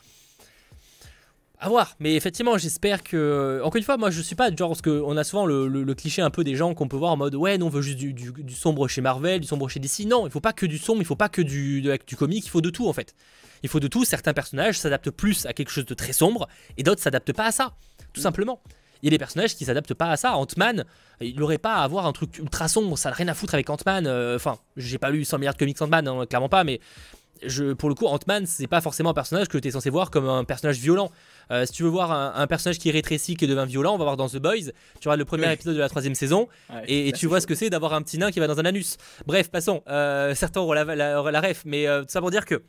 À 1.64 1.70
voir, 1.70 1.95
mais 2.01 2.16
effectivement, 2.16 2.57
j'espère 2.57 3.03
que. 3.03 3.61
Encore 3.64 3.78
une 3.78 3.84
fois, 3.84 3.95
moi 3.95 4.09
je 4.09 4.22
suis 4.22 4.36
pas 4.36 4.53
genre. 4.53 4.72
Parce 4.72 4.82
qu'on 4.82 5.16
a 5.16 5.24
souvent 5.24 5.45
le, 5.45 5.93
cliché 5.93 6.22
un 6.22 6.30
peu 6.30 6.43
des 6.43 6.57
gens 6.57 6.74
qu'on 6.74 6.89
peut 6.89 6.97
voir 6.97 7.14
en 7.14 7.16
mode 7.16 7.36
Ouais, 7.36 7.57
non, 7.57 7.68
on 7.68 7.70
veut 7.70 7.82
juste 7.82 7.99
du, 7.99 8.53
sombre 8.53 8.89
chez 8.89 8.99
Marvel, 8.99 9.39
du 9.39 9.47
sombre 9.47 9.70
chez 9.70 9.80
DC. 9.80 10.05
Non, 10.05 10.28
il 10.28 10.30
faut 10.30 10.41
pas 10.41 10.51
que 10.51 10.66
du 10.66 10.78
sombre, 10.78 11.01
il 11.01 11.05
faut 11.05 11.16
pas 11.16 11.30
que 11.30 11.41
du, 11.41 11.82
du 11.82 12.16
comique, 12.18 12.45
il 12.45 12.49
faut 12.49 12.59
de 12.59 12.70
tout 12.70 12.89
en 12.89 12.91
fait. 12.91 13.16
Il 13.64 13.70
faut 13.70 13.80
de 13.80 13.88
tout. 13.88 14.03
Certains 14.03 14.34
personnages 14.34 14.78
s'adaptent 14.78 15.11
plus 15.11 15.45
à 15.45 15.53
quelque 15.53 15.70
chose 15.70 15.86
de 15.86 15.93
très 15.93 16.11
sombre 16.11 16.49
et 16.76 16.84
d'autres 16.84 17.01
s'adaptent 17.01 17.32
pas 17.32 17.45
à 17.45 17.53
ça, 17.53 17.72
tout 18.11 18.20
mm. 18.20 18.24
simplement. 18.24 18.61
Il 19.01 19.05
y 19.05 19.07
a 19.07 19.11
des 19.11 19.18
personnages 19.18 19.55
qui 19.55 19.64
s'adaptent 19.64 19.93
pas 19.93 20.11
à 20.11 20.18
ça. 20.18 20.36
Ant-Man, 20.36 20.84
il 21.22 21.39
n'aurait 21.39 21.59
pas 21.59 21.76
à 21.76 21.84
avoir 21.84 22.05
un 22.07 22.11
truc 22.11 22.39
ultra 22.39 22.68
sombre, 22.68 22.97
ça 22.97 23.09
n'a 23.09 23.16
rien 23.16 23.30
à 23.30 23.34
foutre 23.34 23.53
avec 23.53 23.70
Ant-Man. 23.70 24.05
Euh, 24.05 24.36
enfin, 24.36 24.57
j'ai 24.76 24.97
pas 24.97 25.11
lu 25.11 25.24
100 25.24 25.38
milliards 25.38 25.53
de 25.53 25.59
comics 25.59 25.82
Ant-Man, 25.82 26.09
hein, 26.09 26.26
clairement 26.26 26.49
pas, 26.49 26.66
mais 26.66 26.82
je, 27.46 27.74
pour 27.74 27.89
le 27.89 27.96
coup, 27.96 28.06
Ant-Man, 28.06 28.46
c'est 28.46 28.68
pas 28.68 28.82
forcément 28.82 29.12
un 29.12 29.14
personnage 29.14 29.48
que 29.48 29.58
tu 29.58 29.68
es 29.68 29.72
censé 29.72 29.89
voir 29.89 30.12
comme 30.12 30.28
un 30.28 30.44
personnage 30.44 30.78
violent. 30.78 31.12
Euh, 31.52 31.66
si 31.66 31.74
tu 31.74 31.84
veux 31.84 31.89
voir 31.89 32.12
un, 32.12 32.48
personnage 32.48 32.80
qui 32.80 32.91
rétrécit, 32.91 33.36
qui 33.36 33.48
devient 33.48 33.66
violent, 33.68 33.96
on 33.96 33.98
va 33.98 34.04
voir 34.06 34.18
dans 34.18 34.30
The 34.30 34.38
Boys. 34.38 34.72
Tu 35.00 35.08
vois 35.08 35.18
le 35.18 35.26
premier 35.26 35.52
épisode 35.52 35.76
de 35.76 35.80
la 35.80 35.89
troisième 35.89 36.16
saison 36.16 36.48
et, 36.88 37.12
tu 37.14 37.28
vois 37.28 37.41
ce 37.41 37.48
que 37.48 37.56
c'est 37.56 37.70
d'avoir 37.70 37.94
un 37.94 38.02
petit 38.02 38.18
nain 38.18 38.32
qui 38.32 38.39
va 38.39 38.48
dans 38.48 38.60
un 38.60 38.66
anus. 38.66 38.98
Bref, 39.26 39.50
passons. 39.50 39.84
Euh, 39.88 40.36
certains 40.36 40.62
auront 40.62 40.74
la, 40.74 40.84
la, 40.96 41.41
ref, 41.41 41.64
mais 41.66 41.88
euh, 41.88 42.02
tout 42.02 42.10
ça 42.10 42.22
pour 42.22 42.32
dire 42.32 42.46
que 42.46 42.62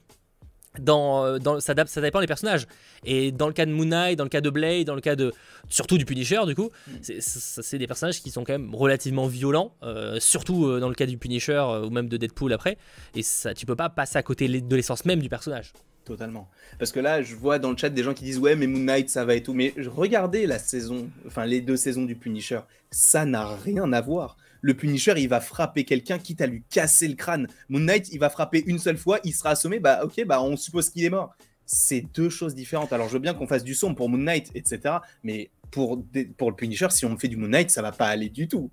dans, 0.79 1.39
dans, 1.39 1.61
ça, 1.61 1.75
ça, 1.87 2.01
dépend 2.01 2.21
des 2.21 2.27
personnages. 2.27 2.67
Et 3.05 3.33
dans 3.33 3.47
le 3.47 3.53
cas 3.53 3.67
de 3.67 3.71
Moon 3.71 3.85
Knight, 3.85 4.19
dans 4.19 4.25
le 4.25 4.31
cas 4.31 4.41
de 4.41 4.51
Blade, 4.51 4.87
dans 4.87 4.95
le 4.95 5.01
cas 5.01 5.17
de. 5.17 5.33
surtout 5.69 5.99
du 5.99 6.05
Punisher, 6.05 6.41
du 6.47 6.55
coup, 6.55 6.71
mm. 6.89 6.93
c'est 7.19 7.79
des 7.79 7.87
personnages 7.87 8.21
qui 8.21 8.31
sont 8.31 8.45
quand 8.45 8.55
même 8.55 8.75
relativement 8.75 9.27
violents, 9.27 9.75
surtout 10.19 10.81
dans 10.81 10.89
le 10.89 10.95
cas 10.95 11.07
du 11.07 11.19
Punisher 11.19 11.65
ou 11.85 11.91
même 11.91 12.09
de 12.09 12.17
Deadpool 12.17 12.53
après. 12.53 12.79
Et 13.15 13.23
ça, 13.23 13.55
tu 13.55 13.67
peux 13.67 13.77
pas 13.77 13.89
passer 13.89 14.19
à 14.19 14.23
côté 14.23 14.49
de 14.49 14.77
l'essence 14.77 15.05
même 15.05 15.21
du 15.21 15.29
personnage. 15.29 15.73
Totalement. 16.05 16.51
Parce 16.79 16.93
que 16.93 17.01
là, 17.01 17.23
je 17.23 17.35
vois 17.35 17.59
dans 17.59 17.71
le 17.71 17.77
chat 17.79 17.89
des 17.89 18.03
gens 18.03 18.13
qui 18.13 18.25
disent 18.25 18.39
ouais, 18.39 18.57
mais 18.57 18.67
Moon 18.67 18.81
Knight, 18.81 19.09
ça 19.09 19.25
va 19.25 19.35
et 19.35 19.43
tout. 19.43 19.55
Mais 19.55 19.73
regardez 19.87 20.47
la 20.47 20.59
saison, 20.59 21.09
enfin 21.27 21.47
les 21.47 21.63
deux 21.63 21.77
saisons 21.77 22.05
du 22.05 22.15
Punisher, 22.15 22.61
ça 22.91 23.25
n'a 23.25 23.57
rien 23.57 23.91
à 23.93 24.01
voir. 24.03 24.37
Le 24.65 24.73
Punisher, 24.73 25.13
il 25.19 25.29
va 25.29 25.43
frapper 25.43 25.85
quelqu'un 25.85 26.19
quitte 26.19 26.41
à 26.41 26.47
lui 26.47 26.63
casser 26.71 27.07
le 27.07 27.17
crâne. 27.17 27.49
Moon 27.69 27.81
Knight, 27.81 28.09
il 28.13 28.19
va 28.19 28.31
frapper 28.31 28.65
une 28.67 28.79
seule 28.79 28.97
fois, 28.97 29.21
il 29.23 29.35
sera 29.35 29.51
assommé, 29.51 29.79
bah 29.79 30.01
ok, 30.03 30.25
bah 30.27 30.41
on 30.41 30.57
suppose 30.57 30.89
qu'il 30.89 31.05
est 31.05 31.11
mort. 31.11 31.37
C'est 31.67 32.01
deux 32.15 32.31
choses 32.31 32.55
différentes. 32.55 32.91
Alors 32.91 33.09
je 33.09 33.13
veux 33.13 33.19
bien 33.19 33.35
qu'on 33.35 33.47
fasse 33.47 33.63
du 33.63 33.75
son 33.75 33.95
pour 33.95 34.09
Moon 34.09 34.17
Knight, 34.17 34.51
etc. 34.55 34.97
Mais 35.23 35.51
pour, 35.71 36.03
pour 36.39 36.51
le 36.51 36.57
Punisher, 36.57 36.87
si 36.89 37.05
on 37.05 37.19
fait 37.19 37.29
du 37.29 37.37
Moon 37.37 37.49
Knight, 37.49 37.71
ça 37.71 37.83
va 37.83 37.93
pas 37.93 38.07
aller 38.07 38.31
du 38.31 38.49
tout. 38.49 38.71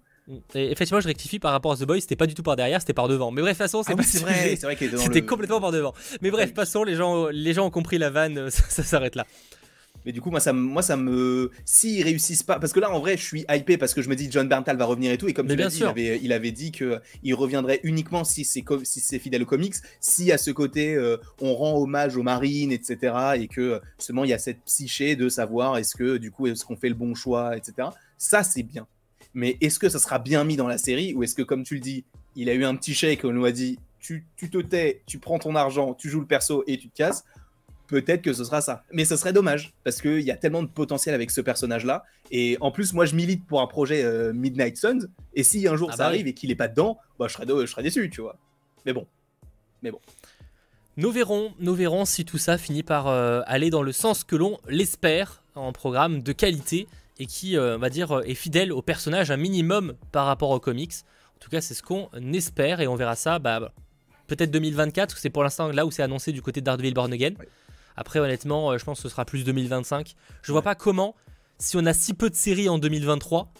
Et 0.55 0.71
effectivement, 0.71 1.01
je 1.01 1.07
rectifie 1.07 1.39
par 1.39 1.51
rapport 1.51 1.73
à 1.73 1.75
The 1.75 1.83
Boys, 1.83 1.99
c'était 1.99 2.15
pas 2.15 2.27
du 2.27 2.35
tout 2.35 2.43
par 2.43 2.55
derrière, 2.55 2.79
c'était 2.79 2.93
par 2.93 3.09
devant. 3.09 3.31
Mais 3.31 3.41
bref, 3.41 3.57
de 3.57 3.63
toute 3.63 3.69
façon, 3.69 3.83
c'est 3.83 3.91
ah 3.91 4.23
vrai, 4.23 4.55
c'est 4.55 4.65
vrai 4.65 4.77
qu'il 4.77 4.97
C'était 4.97 5.23
complètement 5.23 5.59
par 5.59 5.73
devant. 5.73 5.93
Mais 6.21 6.31
bref, 6.31 6.53
passons, 6.53 6.85
les 6.85 6.95
gens, 6.95 7.27
les 7.27 7.53
gens 7.53 7.65
ont 7.65 7.71
compris 7.71 7.97
la 7.97 8.09
vanne, 8.09 8.49
ça 8.49 8.83
s'arrête 8.83 9.15
là. 9.15 9.25
Mais 10.05 10.11
du 10.11 10.21
coup, 10.21 10.31
moi, 10.31 10.39
ça, 10.39 10.53
moi, 10.53 10.81
ça 10.81 10.97
me. 10.97 11.51
S'ils 11.65 12.03
réussissent 12.03 12.43
pas. 12.43 12.59
Parce 12.59 12.73
que 12.73 12.79
là, 12.79 12.91
en 12.91 12.99
vrai, 12.99 13.17
je 13.17 13.23
suis 13.23 13.45
hypé 13.49 13.77
parce 13.77 13.93
que 13.93 14.01
je 14.01 14.09
me 14.09 14.15
dis 14.15 14.29
John 14.31 14.47
Berntal 14.47 14.77
va 14.77 14.85
revenir 14.85 15.11
et 15.11 15.17
tout. 15.17 15.27
Et 15.27 15.33
comme 15.33 15.47
tu 15.47 15.55
l'as 15.55 15.67
dit, 15.67 15.79
il 15.79 15.85
avait, 15.85 16.19
il 16.21 16.33
avait, 16.33 16.51
dit 16.51 16.71
qu'il 16.71 17.35
reviendrait 17.35 17.79
uniquement 17.83 18.23
si 18.23 18.45
c'est 18.45 18.63
si 18.83 19.19
fidèle 19.19 19.43
aux 19.43 19.45
comics. 19.47 19.75
Si 19.99 20.31
à 20.31 20.37
ce 20.37 20.51
côté, 20.51 20.95
euh, 20.95 21.17
on 21.39 21.53
rend 21.53 21.77
hommage 21.77 22.17
aux 22.17 22.23
marines, 22.23 22.71
etc. 22.71 23.15
Et 23.35 23.47
que 23.47 23.81
seulement, 23.97 24.23
il 24.23 24.29
y 24.29 24.33
a 24.33 24.39
cette 24.39 24.61
psyché 24.65 25.15
de 25.15 25.29
savoir 25.29 25.77
est-ce 25.77 25.95
que, 25.95 26.17
du 26.17 26.31
coup, 26.31 26.47
est-ce 26.47 26.65
qu'on 26.65 26.75
fait 26.75 26.89
le 26.89 26.95
bon 26.95 27.15
choix, 27.15 27.55
etc. 27.57 27.89
Ça, 28.17 28.43
c'est 28.43 28.63
bien. 28.63 28.87
Mais 29.33 29.57
est-ce 29.61 29.79
que 29.79 29.89
ça 29.89 29.99
sera 29.99 30.19
bien 30.19 30.43
mis 30.43 30.55
dans 30.55 30.67
la 30.67 30.77
série 30.77 31.13
Ou 31.13 31.23
est-ce 31.23 31.35
que, 31.35 31.41
comme 31.41 31.63
tu 31.63 31.75
le 31.75 31.79
dis, 31.79 32.03
il 32.35 32.49
a 32.49 32.53
eu 32.53 32.65
un 32.65 32.75
petit 32.75 32.93
chèque, 32.93 33.21
on 33.23 33.31
nous 33.31 33.45
a 33.45 33.51
dit 33.51 33.79
tu, 33.99 34.25
tu 34.35 34.49
te 34.49 34.57
tais, 34.57 35.01
tu 35.05 35.19
prends 35.19 35.37
ton 35.39 35.55
argent, 35.55 35.93
tu 35.93 36.09
joues 36.09 36.21
le 36.21 36.25
perso 36.25 36.63
et 36.67 36.77
tu 36.77 36.89
te 36.89 36.97
casses 36.97 37.23
peut-être 37.91 38.21
que 38.21 38.31
ce 38.31 38.45
sera 38.45 38.61
ça. 38.61 38.83
Mais 38.93 39.03
ce 39.03 39.17
serait 39.17 39.33
dommage, 39.33 39.73
parce 39.83 40.01
qu'il 40.01 40.21
y 40.21 40.31
a 40.31 40.37
tellement 40.37 40.63
de 40.63 40.69
potentiel 40.69 41.13
avec 41.13 41.29
ce 41.29 41.41
personnage-là. 41.41 42.05
Et 42.31 42.57
en 42.61 42.71
plus, 42.71 42.93
moi, 42.93 43.05
je 43.05 43.15
milite 43.15 43.45
pour 43.45 43.59
un 43.61 43.67
projet 43.67 44.03
euh, 44.03 44.31
Midnight 44.31 44.77
Suns. 44.77 45.09
Et 45.33 45.43
si 45.43 45.67
un 45.67 45.75
jour 45.75 45.89
ah 45.91 45.97
ça 45.97 46.03
bah 46.03 46.07
arrive 46.07 46.25
et 46.25 46.33
qu'il 46.33 46.49
n'est 46.49 46.55
pas 46.55 46.69
dedans, 46.69 46.97
bah, 47.19 47.27
je, 47.27 47.33
serais 47.33 47.45
je 47.45 47.65
serais 47.65 47.83
déçu, 47.83 48.09
tu 48.09 48.21
vois. 48.21 48.37
Mais 48.85 48.93
bon. 48.93 49.05
Mais 49.83 49.91
bon. 49.91 49.99
Nous 50.95 51.11
verrons, 51.11 51.53
nous 51.59 51.75
verrons 51.75 52.05
si 52.05 52.23
tout 52.23 52.37
ça 52.37 52.57
finit 52.57 52.83
par 52.83 53.07
euh, 53.07 53.41
aller 53.45 53.69
dans 53.69 53.83
le 53.83 53.91
sens 53.91 54.23
que 54.23 54.37
l'on 54.37 54.57
l'espère, 54.69 55.43
en 55.55 55.73
programme 55.73 56.23
de 56.23 56.31
qualité 56.31 56.87
et 57.19 57.25
qui, 57.25 57.57
euh, 57.57 57.75
on 57.75 57.79
va 57.79 57.89
dire, 57.89 58.21
est 58.25 58.35
fidèle 58.35 58.71
au 58.71 58.81
personnage 58.81 59.31
un 59.31 59.37
minimum 59.37 59.95
par 60.13 60.25
rapport 60.25 60.51
aux 60.51 60.61
comics. 60.61 60.93
En 61.35 61.39
tout 61.41 61.49
cas, 61.49 61.59
c'est 61.59 61.73
ce 61.73 61.83
qu'on 61.83 62.07
espère 62.31 62.79
et 62.79 62.87
on 62.87 62.95
verra 62.95 63.17
ça 63.17 63.39
bah, 63.39 63.73
peut-être 64.27 64.51
2024, 64.51 65.17
c'est 65.17 65.29
pour 65.29 65.43
l'instant 65.43 65.67
là 65.69 65.85
où 65.85 65.91
c'est 65.91 66.03
annoncé 66.03 66.31
du 66.31 66.41
côté 66.41 66.61
de 66.61 66.65
Daredevil 66.65 66.93
Born 66.93 67.11
Again. 67.11 67.33
Après, 67.95 68.19
honnêtement, 68.19 68.71
euh, 68.71 68.77
je 68.77 68.85
pense 68.85 68.99
que 68.99 69.03
ce 69.03 69.09
sera 69.09 69.25
plus 69.25 69.43
2025. 69.43 70.15
Je 70.41 70.51
vois 70.51 70.61
pas 70.61 70.75
comment, 70.75 71.15
si 71.57 71.77
on 71.77 71.85
a 71.85 71.93
si 71.93 72.13
peu 72.13 72.29
de 72.29 72.35
séries 72.35 72.69
en 72.69 72.77
2023, 72.77 73.51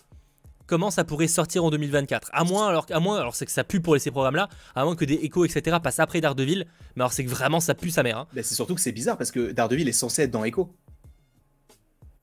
comment 0.72 0.90
ça 0.90 1.04
pourrait 1.04 1.28
sortir 1.28 1.66
en 1.66 1.70
2024. 1.70 2.30
À 2.32 2.46
moins, 2.46 2.70
alors, 2.70 2.86
à 2.92 3.00
moins, 3.02 3.20
alors 3.20 3.36
c'est 3.36 3.46
que 3.46 3.52
ça 3.52 3.66
pue 3.66 3.82
pour 3.82 4.00
ces 4.00 4.10
programmes-là, 4.10 4.48
à 4.74 4.86
moins 4.86 4.96
que 4.96 5.04
des 5.04 5.16
échos, 5.16 5.44
etc. 5.44 5.78
passent 5.84 6.00
après 6.00 6.22
Daredevil. 6.22 6.66
Mais 6.96 7.02
alors 7.02 7.12
c'est 7.12 7.26
que 7.26 7.30
vraiment 7.30 7.60
ça 7.60 7.76
pue 7.76 7.92
sa 7.92 8.04
mère. 8.04 8.20
Hein. 8.20 8.28
c'est 8.36 8.56
surtout 8.56 8.76
que 8.76 8.82
c'est 8.82 8.94
bizarre 8.94 9.18
parce 9.18 9.32
que 9.32 9.52
Daredevil 9.52 9.90
est 9.90 9.92
censé 9.92 10.24
être 10.24 10.32
dans 10.32 10.46
Echo. 10.46 10.74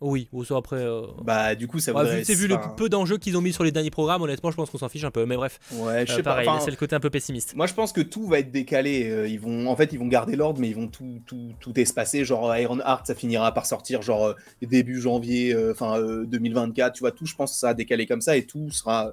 Oui, 0.01 0.29
ou 0.33 0.45
ça 0.45 0.57
après. 0.57 0.77
Euh, 0.77 1.03
bah, 1.23 1.57
du 1.57 1.67
coup, 1.67 1.81
ça 1.81 1.93
ouais, 1.93 2.23
Vu, 2.23 2.35
vu 2.35 2.47
le 2.47 2.57
peu 2.77 2.89
d'enjeux 2.89 3.19
qu'ils 3.19 3.37
ont 3.37 3.41
mis 3.41 3.53
sur 3.53 3.65
les 3.65 3.73
derniers 3.73 3.91
programmes, 3.91 4.23
honnêtement, 4.23 4.53
je 4.53 4.57
pense 4.57 4.71
qu'on 4.71 4.79
s'en 4.79 4.89
fiche 4.89 5.03
un 5.03 5.11
peu. 5.11 5.27
Mais 5.27 5.35
bref, 5.35 5.59
ouais, 5.73 6.07
je 6.07 6.13
euh, 6.13 6.17
sais 6.17 6.23
pareil, 6.23 6.49
c'est 6.61 6.71
le 6.71 6.77
côté 6.77 6.95
un 6.95 7.01
peu 7.01 7.11
pessimiste. 7.11 7.57
Moi, 7.57 7.67
je 7.67 7.75
pense 7.75 7.93
que 7.93 8.01
tout 8.01 8.27
va 8.29 8.39
être 8.39 8.53
décalé. 8.53 9.11
Euh, 9.11 9.27
ils 9.27 9.41
vont, 9.41 9.67
en 9.67 9.75
fait, 9.75 9.93
ils 9.93 9.99
vont 9.99 10.07
garder 10.07 10.37
l'ordre, 10.37 10.61
mais 10.61 10.69
ils 10.69 10.77
vont 10.77 10.87
tout, 10.87 11.21
tout, 11.27 11.53
tout 11.59 11.79
espacer. 11.81 12.25
Genre, 12.25 12.57
Iron 12.57 12.79
Heart, 12.79 13.09
ça 13.09 13.15
finira 13.17 13.53
par 13.53 13.67
sortir, 13.67 14.03
genre, 14.03 14.35
début 14.63 15.01
janvier, 15.01 15.57
enfin, 15.71 16.01
2024. 16.01 16.93
Tu 16.93 17.01
vois, 17.01 17.11
tout, 17.11 17.27
je 17.27 17.35
pense 17.35 17.59
ça 17.59 17.71
a 17.71 17.75
décalé 17.75 18.07
comme 18.07 18.21
ça 18.21 18.37
et 18.37 18.47
tout 18.47 18.71
sera. 18.71 19.13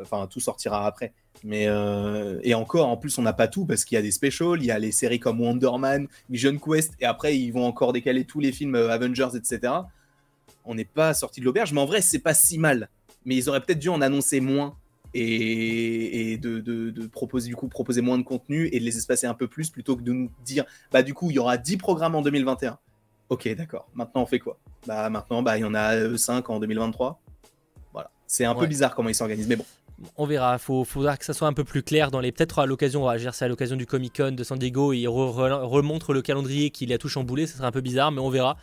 Enfin, 0.00 0.26
tout 0.28 0.40
sortira 0.40 0.84
après. 0.84 1.12
Mais 1.44 1.68
et 2.42 2.54
encore, 2.54 2.88
en 2.88 2.96
plus, 2.96 3.16
on 3.18 3.22
n'a 3.22 3.32
pas 3.32 3.46
tout 3.46 3.66
parce 3.66 3.84
qu'il 3.84 3.94
y 3.94 3.98
a 4.00 4.02
des 4.02 4.10
specials, 4.10 4.58
il 4.58 4.66
y 4.66 4.72
a 4.72 4.80
les 4.80 4.90
séries 4.90 5.20
comme 5.20 5.40
Wonder 5.40 5.78
Man, 5.78 6.08
Vision 6.28 6.58
Quest, 6.58 6.94
et 6.98 7.04
après, 7.04 7.38
ils 7.38 7.52
vont 7.52 7.64
encore 7.64 7.92
décaler 7.92 8.24
tous 8.24 8.40
les 8.40 8.50
films 8.50 8.74
Avengers, 8.74 9.28
etc 9.36 9.74
on 10.64 10.74
n'est 10.74 10.84
pas 10.84 11.14
sorti 11.14 11.40
de 11.40 11.44
l'auberge, 11.44 11.72
mais 11.72 11.80
en 11.80 11.86
vrai, 11.86 12.00
c'est 12.00 12.18
pas 12.18 12.34
si 12.34 12.58
mal. 12.58 12.88
Mais 13.24 13.36
ils 13.36 13.48
auraient 13.48 13.60
peut-être 13.60 13.78
dû 13.78 13.88
en 13.88 14.00
annoncer 14.00 14.40
moins 14.40 14.76
et, 15.14 16.38
de, 16.38 17.06
proposer 17.06 17.48
du 17.48 17.56
coup 17.56 17.68
proposer 17.68 18.00
moins 18.00 18.18
de 18.18 18.24
contenu 18.24 18.68
et 18.72 18.80
de 18.80 18.84
les 18.84 18.96
espacer 18.96 19.26
un 19.26 19.34
peu 19.34 19.46
plus 19.46 19.70
plutôt 19.70 19.96
que 19.96 20.02
de 20.02 20.12
nous 20.12 20.30
dire 20.44 20.64
bah 20.90 21.02
du 21.02 21.14
coup 21.14 21.30
il 21.30 21.36
y 21.36 21.38
aura 21.38 21.56
10 21.56 21.76
programmes 21.76 22.14
en 22.14 22.22
2021. 22.22 22.78
Ok 23.28 23.48
d'accord, 23.56 23.88
maintenant 23.94 24.22
on 24.22 24.26
fait 24.26 24.38
quoi? 24.38 24.58
Bah 24.86 25.08
maintenant 25.10 25.42
bah 25.42 25.56
il 25.56 25.60
y 25.60 25.64
en 25.64 25.74
a 25.74 26.16
5 26.16 26.50
euh, 26.50 26.52
en 26.52 26.60
2023. 26.60 27.20
Voilà, 27.92 28.10
c'est 28.26 28.44
un 28.44 28.54
peu 28.54 28.66
bizarre 28.66 28.94
comment 28.94 29.08
ils 29.08 29.14
s'organisent 29.14 29.48
mais 29.48 29.56
bon. 29.56 29.64
On 30.16 30.26
verra, 30.26 30.56
il 30.56 30.84
faudra 30.84 31.16
que 31.16 31.24
ça 31.24 31.32
soit 31.32 31.46
un 31.46 31.52
peu 31.52 31.62
plus 31.62 31.84
clair 31.84 32.10
dans 32.10 32.18
les 32.18 32.32
peut-être 32.32 32.58
à 32.58 32.66
l'occasion, 32.66 33.04
on 33.04 33.06
va 33.06 33.16
gérer 33.16 33.32
ça 33.32 33.44
à 33.44 33.48
l'occasion 33.48 33.76
du 33.76 33.86
Comic 33.86 34.16
Con 34.16 34.32
de 34.32 34.42
San 34.42 34.58
Diego, 34.58 34.92
il 34.92 35.06
remontre 35.06 36.12
le 36.12 36.20
calendrier 36.20 36.70
qu'il 36.70 36.92
a 36.92 36.98
tout 36.98 37.08
chamboulé, 37.08 37.46
ça 37.46 37.58
serait 37.58 37.68
un 37.68 37.72
peu 37.72 37.80
bizarre 37.80 38.10
mais 38.10 38.20
on 38.20 38.28
verra 38.28 38.56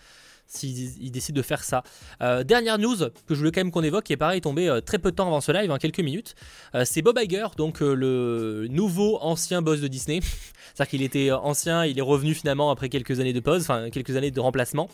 s'ils 0.52 1.12
décident 1.12 1.38
de 1.38 1.41
faire 1.41 1.64
ça. 1.64 1.84
Euh, 2.22 2.43
dernière 2.43 2.78
news 2.78 2.97
que 3.28 3.34
je 3.34 3.36
voulais 3.36 3.52
quand 3.52 3.62
même 3.62 3.72
qu'on 3.72 3.84
évoque, 3.84 4.06
qui 4.06 4.14
est 4.14 4.18
pareil 4.18 4.41
tombé 4.41 4.68
euh, 4.68 4.82
très 4.82 4.99
peu 4.99 5.12
de 5.12 5.16
temps 5.16 5.28
avant 5.28 5.41
ce 5.41 5.52
live, 5.52 5.72
hein, 5.72 5.78
quelques 5.78 5.99
minutes, 5.99 6.36
euh, 6.76 6.84
c'est 6.86 7.02
Bob 7.02 7.18
Iger, 7.20 7.47
donc 7.58 7.80
le 7.80 8.68
nouveau 8.70 9.18
ancien 9.22 9.62
boss 9.62 9.82
de 9.82 9.88
Disney. 9.88 10.20
C'est-à-dire 10.74 10.89
qu'il 10.89 11.02
était 11.02 11.32
ancien, 11.32 11.86
il 11.86 11.97
est 11.97 12.04
revenu 12.04 12.34
finalement 12.34 12.72
après 12.72 12.89
quelques 12.89 13.20
années 13.20 13.34
de 13.34 13.39
pause, 13.39 13.62
enfin 13.62 13.89
quelques 13.89 14.16
années 14.16 14.32
de 14.32 14.39
remplacement. 14.39 14.89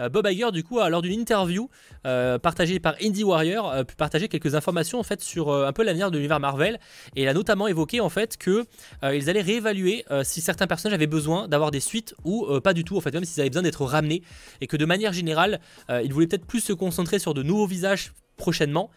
Euh, 0.00 0.08
Bob 0.08 0.26
Iger, 0.26 0.50
du 0.52 0.62
coup, 0.64 0.78
lors 0.78 1.02
d'une 1.02 1.18
interview 1.18 1.68
euh, 2.06 2.38
partagée 2.38 2.80
par 2.80 2.94
Indie 3.02 3.24
Warrior, 3.24 3.70
a 3.70 3.84
pu 3.84 3.96
partager 3.96 4.28
quelques 4.28 4.54
informations 4.54 4.98
en 4.98 5.02
fait 5.02 5.20
sur 5.20 5.48
euh, 5.48 5.66
un 5.66 5.72
peu 5.72 5.82
l'avenir 5.82 6.10
de 6.10 6.16
l'univers 6.16 6.40
Marvel. 6.40 6.78
Et 7.16 7.22
il 7.22 7.28
a 7.28 7.34
notamment 7.34 7.66
évoqué 7.66 8.00
en 8.00 8.08
fait 8.08 8.36
que 8.36 8.64
ils 9.02 9.30
allaient 9.30 9.42
réévaluer 9.42 10.04
si 10.22 10.40
certains 10.40 10.66
personnages 10.66 10.94
avaient 10.94 11.06
besoin 11.06 11.48
d'avoir 11.48 11.70
des 11.70 11.80
suites 11.80 12.14
ou 12.24 12.46
pas 12.60 12.72
du 12.72 12.84
tout, 12.84 12.96
en 12.96 13.00
fait, 13.00 13.12
même 13.12 13.24
s'ils 13.24 13.40
avaient 13.40 13.50
besoin 13.50 13.62
d'être 13.62 13.84
ramenés. 13.84 14.22
Et 14.60 14.66
que 14.66 14.76
de 14.76 14.84
manière 14.84 15.12
générale, 15.12 15.60
ils 15.88 16.12
voulaient 16.12 16.26
peut-être 16.26 16.46
plus 16.46 16.60
se 16.60 16.72
concentrer 16.72 17.18
sur 17.18 17.34
de 17.34 17.42
nouveaux 17.42 17.66
visages 17.66 18.12
prochainement 18.36 18.90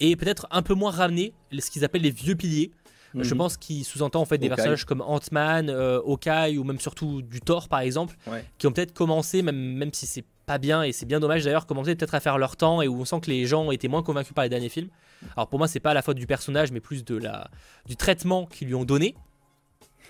et 0.00 0.16
peut-être 0.16 0.46
un 0.50 0.62
peu 0.62 0.74
moins 0.74 0.90
ramener 0.90 1.32
ce 1.56 1.70
qu'ils 1.70 1.84
appellent 1.84 2.02
les 2.02 2.10
vieux 2.10 2.34
piliers. 2.34 2.70
Je 3.14 3.32
mhm. 3.32 3.38
pense 3.38 3.56
qu'il 3.56 3.84
sous-entend 3.84 4.20
en 4.20 4.24
fait 4.24 4.38
des 4.38 4.48
personnages 4.48 4.84
comme 4.84 5.00
Ant-Man, 5.00 5.70
Hawkeye 5.70 6.58
ou 6.58 6.64
même 6.64 6.80
surtout 6.80 7.22
du 7.22 7.40
Thor 7.40 7.68
par 7.68 7.80
exemple, 7.80 8.16
qui 8.58 8.66
ont 8.66 8.72
peut-être 8.72 8.92
commencé, 8.92 9.42
même, 9.42 9.56
même 9.56 9.92
si 9.92 10.06
c'est 10.06 10.24
pas 10.46 10.58
bien 10.58 10.82
et 10.82 10.92
c'est 10.92 11.06
bien 11.06 11.20
dommage 11.20 11.44
d'ailleurs 11.44 11.66
commencer 11.66 11.94
peut-être 11.94 12.14
à 12.14 12.20
faire 12.20 12.38
leur 12.38 12.56
temps 12.56 12.82
et 12.82 12.88
où 12.88 13.00
on 13.00 13.04
sent 13.04 13.20
que 13.20 13.30
les 13.30 13.46
gens 13.46 13.64
ont 13.64 13.72
été 13.72 13.88
moins 13.88 14.02
convaincus 14.02 14.34
par 14.34 14.44
les 14.44 14.50
derniers 14.50 14.68
films. 14.68 14.88
Alors 15.36 15.48
pour 15.48 15.58
moi 15.58 15.68
c'est 15.68 15.80
pas 15.80 15.94
la 15.94 16.02
faute 16.02 16.16
du 16.16 16.26
personnage 16.26 16.72
mais 16.72 16.80
plus 16.80 17.04
de 17.04 17.16
la 17.16 17.50
du 17.86 17.96
traitement 17.96 18.46
qu'ils 18.46 18.68
lui 18.68 18.74
ont 18.74 18.84
donné 18.84 19.14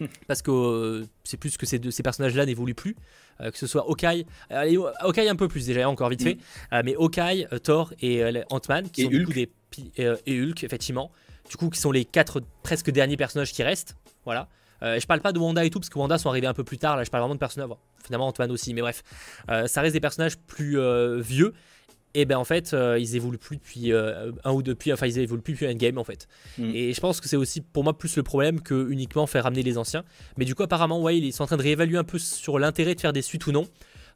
parce 0.26 0.43
que 0.43 0.51
euh, 0.51 1.07
c'est 1.22 1.37
plus 1.37 1.57
que 1.57 1.66
ces, 1.66 1.80
ces 1.91 2.03
personnages-là 2.03 2.47
n'évoluent 2.47 2.74
plus, 2.74 2.97
euh, 3.41 3.51
que 3.51 3.59
ce 3.59 3.66
soit 3.66 3.85
Hawkeye, 3.89 4.26
euh, 4.51 4.91
Hawkeye 5.01 5.28
un 5.28 5.37
peu 5.37 5.49
plus 5.49 5.66
déjà 5.66 5.89
encore 5.89 6.09
vite 6.09 6.22
fait, 6.22 6.35
mm. 6.72 6.82
mais 6.85 6.95
Hawkeye, 6.97 7.47
Thor 7.62 7.93
et 8.01 8.22
Ant-Man 8.51 8.91
qui 8.91 9.03
sont 9.03 9.09
du 9.09 9.24
coup 9.24 9.32
des 9.32 9.51
et 9.97 10.41
Hulk 10.41 10.62
effectivement, 10.62 11.11
du 11.51 11.57
coup 11.57 11.68
qui 11.68 11.80
sont 11.80 11.91
les 11.91 12.05
quatre 12.05 12.43
presque 12.62 12.91
derniers 12.91 13.16
personnages 13.16 13.53
qui 13.53 13.62
restent, 13.62 13.97
voilà. 14.24 14.49
Euh, 14.85 15.01
je 15.01 15.07
parle 15.07 15.20
pas 15.20 15.32
de 15.32 15.39
Wanda 15.39 15.64
et 15.64 15.70
tout, 15.70 15.80
parce 15.80 15.89
que 15.89 15.99
Wanda 15.99 16.18
sont 16.18 16.28
arrivés 16.28 16.47
un 16.47 16.55
peu 16.55 16.64
plus 16.64 16.78
tard. 16.78 16.97
Là, 16.97 17.05
je 17.05 17.11
parle 17.11 17.22
vraiment 17.22 17.35
de 17.35 17.41
personnages. 17.41 17.70
finalement, 18.05 18.28
Antoine 18.28 18.51
aussi, 18.51 18.74
mais 18.74 18.82
bref. 18.82 19.03
Euh, 19.51 19.66
ça 19.66 19.80
reste 19.80 19.95
des 19.95 20.01
personnages 20.01 20.39
plus 20.39 20.78
euh, 20.78 21.20
vieux. 21.20 21.55
Et 22.16 22.26
ben 22.26 22.39
en 22.39 22.45
fait, 22.45 22.76
ils 22.97 23.16
évoluent 23.16 23.39
plus 23.39 23.57
depuis 23.57 23.93
un 23.93 24.53
ou 24.53 24.62
depuis. 24.62 24.93
Enfin, 24.93 25.09
ils 25.09 25.18
évoluent 25.18 25.43
plus 25.43 25.55
depuis 25.55 25.66
Endgame 25.66 25.99
en 25.99 26.05
fait. 26.05 26.28
Mm. 26.59 26.70
Et 26.72 26.93
je 26.93 27.01
pense 27.01 27.20
que 27.20 27.28
c'est 27.28 27.37
aussi 27.37 27.61
pour 27.61 27.82
moi 27.82 27.99
plus 27.99 28.16
le 28.16 28.22
problème 28.22 28.61
que 28.61 28.89
uniquement 28.89 29.26
faire 29.26 29.43
ramener 29.43 29.64
les 29.64 29.78
anciens. 29.78 30.05
Mais 30.37 30.45
du 30.45 30.55
coup, 30.55 30.62
apparemment, 30.62 31.03
ouais, 31.03 31.18
ils 31.18 31.32
sont 31.32 31.43
en 31.43 31.47
train 31.47 31.57
de 31.57 31.62
réévaluer 31.62 31.99
un 31.99 32.05
peu 32.05 32.20
sur 32.20 32.61
l'intérêt 32.61 32.95
de 32.95 33.01
faire 33.01 33.12
des 33.12 33.22
suites 33.22 33.49
ou 33.49 33.51
non. 33.51 33.66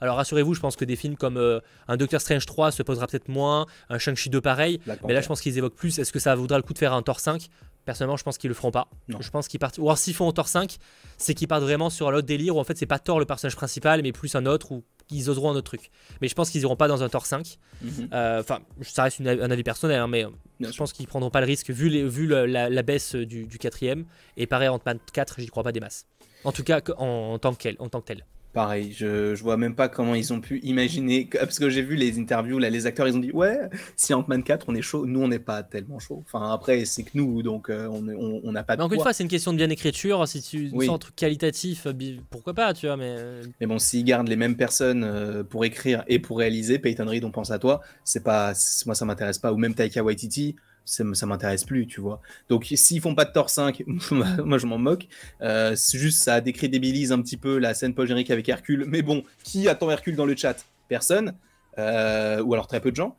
Alors 0.01 0.15
rassurez-vous, 0.15 0.55
je 0.55 0.61
pense 0.61 0.77
que 0.77 0.85
des 0.85 0.95
films 0.95 1.17
comme 1.17 1.61
un 1.89 1.97
Doctor 1.97 2.21
Strange 2.21 2.47
3 2.47 2.71
se 2.71 2.85
posera 2.85 3.09
peut-être 3.09 3.27
moins, 3.27 3.67
un 3.89 3.99
Shang-Chi 3.99 4.31
2 4.31 4.41
pareil, 4.41 4.79
mais 5.05 5.13
là 5.13 5.21
je 5.21 5.27
pense 5.27 5.41
qu'ils 5.41 5.59
évoquent 5.59 5.75
plus, 5.75 5.99
est-ce 5.99 6.13
que 6.13 6.21
ça 6.21 6.37
vaudra 6.37 6.57
le 6.57 6.63
coup 6.63 6.73
de 6.73 6.79
faire 6.79 6.93
un 6.93 7.03
Thor 7.03 7.19
5 7.19 7.49
Personnellement, 7.89 8.19
je 8.19 8.23
pense 8.23 8.37
qu'ils 8.37 8.49
le 8.49 8.55
feront 8.55 8.71
pas. 8.71 8.91
Je 9.09 9.31
pense 9.31 9.49
qu'ils 9.49 9.59
partent. 9.59 9.79
Ou 9.79 9.85
alors, 9.85 9.97
s'ils 9.97 10.13
font 10.13 10.31
Thor 10.31 10.47
5, 10.47 10.77
c'est 11.17 11.33
qu'ils 11.33 11.49
partent 11.49 11.63
vraiment 11.63 11.89
sur 11.89 12.11
l'autre 12.11 12.27
délire 12.27 12.55
où 12.55 12.61
en 12.61 12.65
fait, 12.65 12.77
c'est 12.77 12.85
pas 12.85 12.99
Thor 12.99 13.19
le 13.19 13.25
personnage 13.25 13.57
principal, 13.57 14.03
mais 14.03 14.13
plus 14.13 14.35
un 14.35 14.45
autre 14.45 14.73
ou 14.73 14.85
ils 15.11 15.31
oseront 15.31 15.53
un 15.53 15.55
autre 15.55 15.63
truc. 15.63 15.91
Mais 16.21 16.29
je 16.29 16.35
pense 16.35 16.51
qu'ils 16.51 16.61
iront 16.61 16.77
pas 16.77 16.87
dans 16.87 17.03
un 17.03 17.09
Thor 17.09 17.25
5. 17.25 17.57
Mhm. 17.81 18.11
Euh, 18.13 18.41
enfin, 18.41 18.59
ça 18.83 19.05
reste 19.05 19.23
un 19.23 19.51
avis 19.51 19.63
personnel, 19.63 20.01
hein, 20.01 20.07
mais 20.07 20.27
je 20.61 20.77
pense 20.77 20.93
qu'ils 20.93 21.07
prendront 21.07 21.31
pas 21.31 21.41
le 21.41 21.47
risque 21.47 21.71
vu, 21.71 21.89
les, 21.89 22.07
vu 22.07 22.27
la, 22.27 22.83
baisse 22.83 23.15
du, 23.15 23.47
du 23.47 23.57
quatrième. 23.57 24.05
Et 24.37 24.47
pareil, 24.47 24.69
Ant-Man 24.69 24.99
4, 25.15 25.37
j'y 25.41 25.47
crois 25.47 25.63
pas 25.63 25.73
des 25.73 25.81
masses. 25.81 26.05
En 26.45 26.53
tout 26.53 26.65
cas, 26.65 26.83
en, 26.99 27.05
en 27.05 27.39
tant 27.39 27.55
que 27.55 28.03
tel. 28.03 28.27
Pareil, 28.59 28.93
je, 28.93 29.37
je 29.37 29.43
vois 29.45 29.57
même 29.57 29.77
pas 29.77 29.89
comment 29.89 30.17
ils 30.17 30.33
ont 30.33 30.41
pu 30.41 30.59
imaginer. 30.65 31.29
Parce 31.31 31.61
que 31.61 31.71
j'ai 31.71 31.81
vu 31.81 31.95
les 31.95 32.19
interviews, 32.19 32.59
là, 32.59 32.69
les 32.69 32.87
acteurs, 32.87 33.07
ils 33.07 33.15
ont 33.15 33.21
dit 33.21 33.31
Ouais, 33.31 33.57
si 33.95 34.13
Ant-Man 34.13 34.43
4, 34.43 34.65
on 34.67 34.75
est 34.75 34.83
chaud. 34.83 35.07
Nous, 35.07 35.21
on 35.21 35.29
n'est 35.29 35.39
pas 35.39 35.63
tellement 35.63 36.01
chaud. 36.01 36.25
Enfin, 36.27 36.53
après, 36.53 36.85
c'est 36.85 37.05
que 37.05 37.11
nous, 37.15 37.45
donc 37.45 37.71
euh, 37.71 37.87
on 37.87 38.51
n'a 38.51 38.65
pas 38.65 38.75
de. 38.75 38.81
Mais 38.81 38.85
encore 38.85 38.97
une 38.97 39.03
fois, 39.03 39.13
c'est 39.13 39.23
une 39.23 39.29
question 39.29 39.53
de 39.53 39.59
bien 39.59 39.71
écriture. 39.71 40.27
Si 40.27 40.43
tu 40.43 40.71
sens 40.71 40.89
un 40.89 40.99
truc 40.99 41.15
qualitatif, 41.15 41.87
euh, 41.87 41.93
pourquoi 42.31 42.53
pas, 42.53 42.75
tu 42.75 42.87
vois. 42.87 42.97
Mais, 42.97 43.15
euh. 43.17 43.45
mais 43.61 43.69
bon, 43.69 43.79
s'ils 43.79 44.03
gardent 44.03 44.27
les 44.27 44.35
mêmes 44.35 44.57
personnes 44.57 45.45
pour 45.49 45.65
écrire 45.65 46.03
et 46.09 46.19
pour 46.19 46.39
réaliser, 46.39 46.81
Peyton 46.81 47.07
Reed, 47.07 47.23
on 47.23 47.31
pense 47.31 47.53
à 47.53 47.61
toi. 47.61 47.81
C'est 48.03 48.25
pas, 48.25 48.55
moi, 48.87 48.97
ça 48.97 49.05
m'intéresse 49.05 49.39
pas. 49.39 49.53
Ou 49.53 49.57
même 49.57 49.75
Taika 49.75 50.03
Waititi 50.03 50.57
ça, 50.89 51.27
m'intéresse 51.27 51.65
plus, 51.65 51.87
tu 51.87 52.01
vois. 52.01 52.21
Donc 52.49 52.67
s'ils 52.75 53.01
font 53.01 53.15
pas 53.15 53.25
de 53.25 53.33
Thor 53.33 53.51
5, 53.51 53.85
moi 54.45 54.59
je 54.59 54.67
m'en 54.67 54.79
moque. 54.79 55.07
Euh, 55.43 55.77
juste 55.93 56.23
ça 56.23 56.41
décrédibilise 56.41 57.13
un 57.13 57.21
petit 57.21 57.37
peu 57.37 57.59
la 57.59 57.75
scène 57.75 57.95
post 57.95 58.11
avec 58.13 58.49
Hercule. 58.49 58.85
Mais 58.87 59.03
bon, 59.03 59.23
qui 59.45 59.69
attend 59.69 59.91
Hercule 59.91 60.17
dans 60.17 60.27
le 60.27 60.37
chat? 60.37 60.65
Personne. 60.89 61.35
Euh, 61.79 62.43
ou 62.43 62.55
alors 62.55 62.67
très 62.67 62.81
peu 62.81 62.91
de 62.91 62.97
gens. 62.97 63.17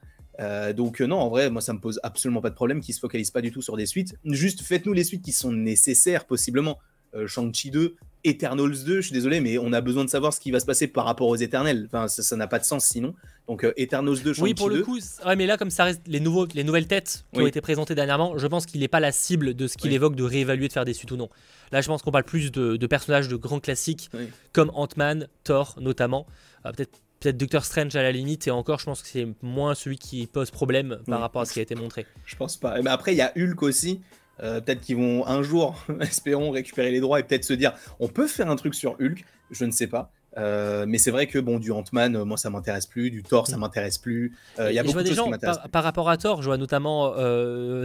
donc 0.75 0.99
non, 0.99 1.19
en 1.19 1.29
vrai, 1.29 1.49
moi 1.49 1.61
ça 1.61 1.73
me 1.73 1.79
pose 1.79 1.99
absolument 2.03 2.41
pas 2.41 2.49
de 2.49 2.55
problème 2.55 2.81
qu'ils 2.81 2.95
se 2.95 2.99
focalisent 2.99 3.31
pas 3.31 3.41
du 3.41 3.51
tout 3.51 3.61
sur 3.61 3.77
des 3.77 3.85
suites. 3.85 4.15
Juste 4.25 4.61
faites-nous 4.61 4.93
les 4.93 5.03
suites 5.03 5.23
qui 5.23 5.31
sont 5.31 5.51
nécessaires 5.51 6.25
possiblement. 6.25 6.79
Shang-Chi 7.25 7.71
2, 7.71 7.95
Eternals 8.23 8.83
2, 8.83 8.95
je 8.95 9.01
suis 9.01 9.13
désolé, 9.13 9.39
mais 9.39 9.57
on 9.57 9.71
a 9.71 9.81
besoin 9.81 10.03
de 10.03 10.09
savoir 10.09 10.33
ce 10.33 10.39
qui 10.39 10.51
va 10.51 10.59
se 10.59 10.65
passer 10.65 10.87
par 10.87 11.05
rapport 11.05 11.27
aux 11.27 11.35
Éternels. 11.35 11.85
Enfin, 11.87 12.07
ça 12.07 12.35
n'a 12.35 12.47
pas 12.47 12.59
de 12.59 12.65
sens 12.65 12.85
sinon. 12.85 13.15
Donc 13.47 13.63
euh, 13.63 13.73
Eternals 13.77 14.21
2, 14.21 14.41
Oui, 14.41 14.53
pour 14.53 14.69
le 14.69 14.83
coup, 14.83 14.99
ouais, 15.25 15.35
mais 15.35 15.47
là, 15.47 15.57
comme 15.57 15.69
ça 15.69 15.85
reste 15.85 16.01
les, 16.05 16.19
nouveaux, 16.19 16.45
les 16.53 16.63
nouvelles 16.63 16.87
têtes 16.87 17.25
qui 17.33 17.41
ont 17.41 17.47
été 17.47 17.61
présentées 17.61 17.95
dernièrement, 17.95 18.37
je 18.37 18.45
pense 18.47 18.65
qu'il 18.65 18.81
n'est 18.81 18.87
pas 18.87 18.99
la 18.99 19.11
cible 19.11 19.53
de 19.53 19.67
ce 19.67 19.77
qu'il 19.77 19.93
évoque 19.93 20.15
de 20.15 20.23
réévaluer, 20.23 20.67
de 20.67 20.73
faire 20.73 20.85
des 20.85 20.93
suites 20.93 21.11
ou 21.11 21.17
non. 21.17 21.29
Là, 21.71 21.81
je 21.81 21.87
pense 21.87 22.01
qu'on 22.01 22.11
parle 22.11 22.25
plus 22.25 22.51
de, 22.51 22.87
personnages 22.87 23.27
de 23.27 23.35
grands 23.35 23.59
classiques 23.59 24.09
comme 24.53 24.71
Ant-Man, 24.73 25.27
Thor 25.43 25.75
notamment. 25.79 26.27
Euh, 26.65 26.71
peut-être 26.71 26.99
peut-être 27.19 27.37
Doctor 27.37 27.65
Strange 27.65 27.95
à 27.95 28.03
la 28.03 28.11
limite, 28.11 28.47
et 28.47 28.51
encore, 28.51 28.79
je 28.79 28.85
pense 28.85 29.01
que 29.01 29.07
c'est 29.07 29.27
moins 29.41 29.75
celui 29.75 29.97
qui 29.97 30.25
pose 30.27 30.51
problème 30.51 30.99
par 31.05 31.19
rapport 31.19 31.41
à 31.41 31.45
ce 31.45 31.53
qui 31.53 31.59
a 31.59 31.61
été 31.61 31.75
montré. 31.75 32.05
Je 32.25 32.35
pense 32.35 32.57
pas. 32.57 32.81
Mais 32.81 32.89
après, 32.89 33.13
il 33.13 33.17
y 33.17 33.21
a 33.21 33.33
Hulk 33.35 33.61
aussi. 33.63 34.01
Euh, 34.41 34.61
peut-être 34.61 34.81
qu'ils 34.81 34.97
vont 34.97 35.25
un 35.27 35.43
jour, 35.43 35.85
espérons, 36.01 36.51
récupérer 36.51 36.91
les 36.91 36.99
droits 36.99 37.19
et 37.19 37.23
peut-être 37.23 37.43
se 37.43 37.53
dire 37.53 37.73
on 37.99 38.07
peut 38.07 38.27
faire 38.27 38.49
un 38.49 38.55
truc 38.55 38.75
sur 38.75 38.95
Hulk, 38.99 39.25
je 39.51 39.65
ne 39.65 39.71
sais 39.71 39.87
pas. 39.87 40.11
Euh, 40.37 40.85
mais 40.87 40.97
c'est 40.97 41.11
vrai 41.11 41.27
que 41.27 41.39
bon, 41.39 41.59
du 41.59 41.71
Ant-Man, 41.71 42.15
euh, 42.15 42.25
moi 42.25 42.37
ça 42.37 42.49
m'intéresse 42.49 42.85
plus, 42.85 43.09
du 43.09 43.23
Thor 43.23 43.47
ça 43.47 43.57
mm. 43.57 43.59
m'intéresse 43.61 43.97
plus. 43.97 44.37
Euh, 44.59 44.71
il 44.71 44.75
y 44.75 44.79
a 44.79 44.83
beaucoup 44.83 45.01
de 45.01 45.05
choses 45.05 45.19
qui 45.19 45.29
m'intéressent. 45.29 45.67
Par, 45.71 45.83
rapport 45.83 46.09
à 46.09 46.17
Thor, 46.17 46.41
je 46.41 46.47
vois 46.47 46.57
notamment 46.57 47.13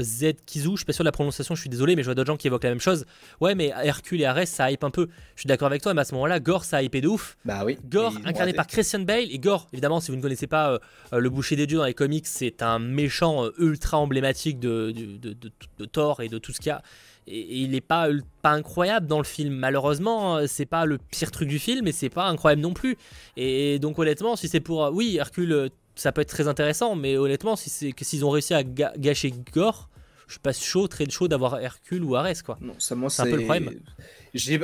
Z 0.01 0.35
Kizu, 0.47 0.73
je 0.73 0.77
suis 0.77 0.85
pas 0.85 0.93
sûr 0.93 1.05
de 1.05 1.09
la 1.09 1.13
prononciation, 1.13 1.55
je 1.55 1.61
suis 1.61 1.71
désolé, 1.71 1.97
mais 1.97 2.03
je 2.03 2.09
vois 2.09 2.15
d'autres 2.15 2.27
gens 2.27 2.37
qui 2.37 2.47
évoquent 2.47 2.65
la 2.65 2.71
même 2.71 2.81
chose. 2.81 3.07
Ouais, 3.41 3.55
mais 3.55 3.73
Hercule 3.83 4.21
et 4.21 4.27
Ares 4.27 4.47
ça 4.47 4.71
hype 4.71 4.85
un 4.85 4.91
peu. 4.91 5.09
Je 5.37 5.43
suis 5.43 5.49
d'accord 5.49 5.67
avec 5.67 5.83
toi, 5.83 5.95
mais 5.95 6.03
à 6.03 6.05
ce 6.05 6.15
moment-là, 6.15 6.41
Gore 6.41 6.65
ça 6.65 6.83
hype 6.83 6.97
de 6.97 7.09
ouf. 7.09 7.37
Bah 7.45 7.63
oui. 7.65 7.79
Gore 7.89 8.15
incarné 8.25 8.53
par 8.53 8.67
Christian 8.67 9.01
Bale 9.01 9.31
et 9.31 9.39
Gore, 9.39 9.69
évidemment, 9.73 10.01
si 10.01 10.11
vous 10.11 10.17
ne 10.17 10.23
connaissez 10.23 10.47
pas 10.47 10.79
le 11.13 11.31
boucher 11.31 11.57
des 11.57 11.67
dieux 11.67 11.79
dans 11.79 11.85
les 11.85 11.95
comics, 11.95 12.27
c'est 12.27 12.63
un 12.63 12.79
méchant 12.79 13.49
ultra 13.59 13.99
emblématique 13.99 14.61
de, 14.61 14.93
de, 14.93 15.35
de 15.79 15.85
Thor 15.87 16.21
et 16.21 16.29
de 16.29 16.39
tout 16.39 16.53
ce 16.53 16.59
qu'il 16.59 16.69
y 16.69 16.71
a 16.71 16.83
et, 17.27 17.63
il 17.63 17.71
n'est 17.71 17.81
pas, 17.81 18.09
pas 18.43 18.51
incroyable 18.51 19.07
dans 19.07 19.19
le 19.19 19.25
film. 19.25 19.55
Malheureusement, 19.55 20.37
euh, 20.37 20.45
c'est 20.47 20.67
pas 20.67 20.85
le 20.85 20.99
pire 20.99 21.31
truc 21.31 21.49
du 21.49 21.59
film, 21.59 21.85
mais 21.85 21.93
c'est 21.93 22.09
pas 22.09 22.27
incroyable 22.27 22.63
non 22.63 22.75
plus. 22.75 22.97
Et 23.37 23.79
donc 23.79 23.99
honnêtement, 23.99 24.37
si 24.37 24.49
c'est 24.49 24.61
pour, 24.61 24.85
euh, 24.85 24.91
oui, 24.91 25.17
Hercule, 25.19 25.53
euh, 25.53 25.69
ça 25.95 26.13
peut 26.13 26.21
être 26.21 26.29
très 26.29 26.49
intéressant, 26.49 26.97
mais 26.97 27.17
honnêtement, 27.17 27.57
si 27.57 27.71
c'est 27.71 27.93
que 27.93 28.05
s'ils 28.05 28.25
ont 28.25 28.31
réussi 28.31 28.55
à 28.55 28.63
gâcher 28.65 29.33
Gore, 29.53 29.89
je 30.27 30.33
suis 30.33 30.41
pas 30.41 30.53
chaud, 30.53 30.89
très 30.89 31.09
chaud 31.09 31.29
d'avoir 31.29 31.61
Hercule 31.61 32.03
ou 32.03 32.17
Ares 32.17 32.43
quoi. 32.45 32.59
Non, 32.61 32.75
ça 32.79 32.95
moi 32.95 33.11
c'est 33.11 33.23
un 33.23 33.27
peu 33.27 33.37
le 33.37 33.45
problème. 33.45 33.71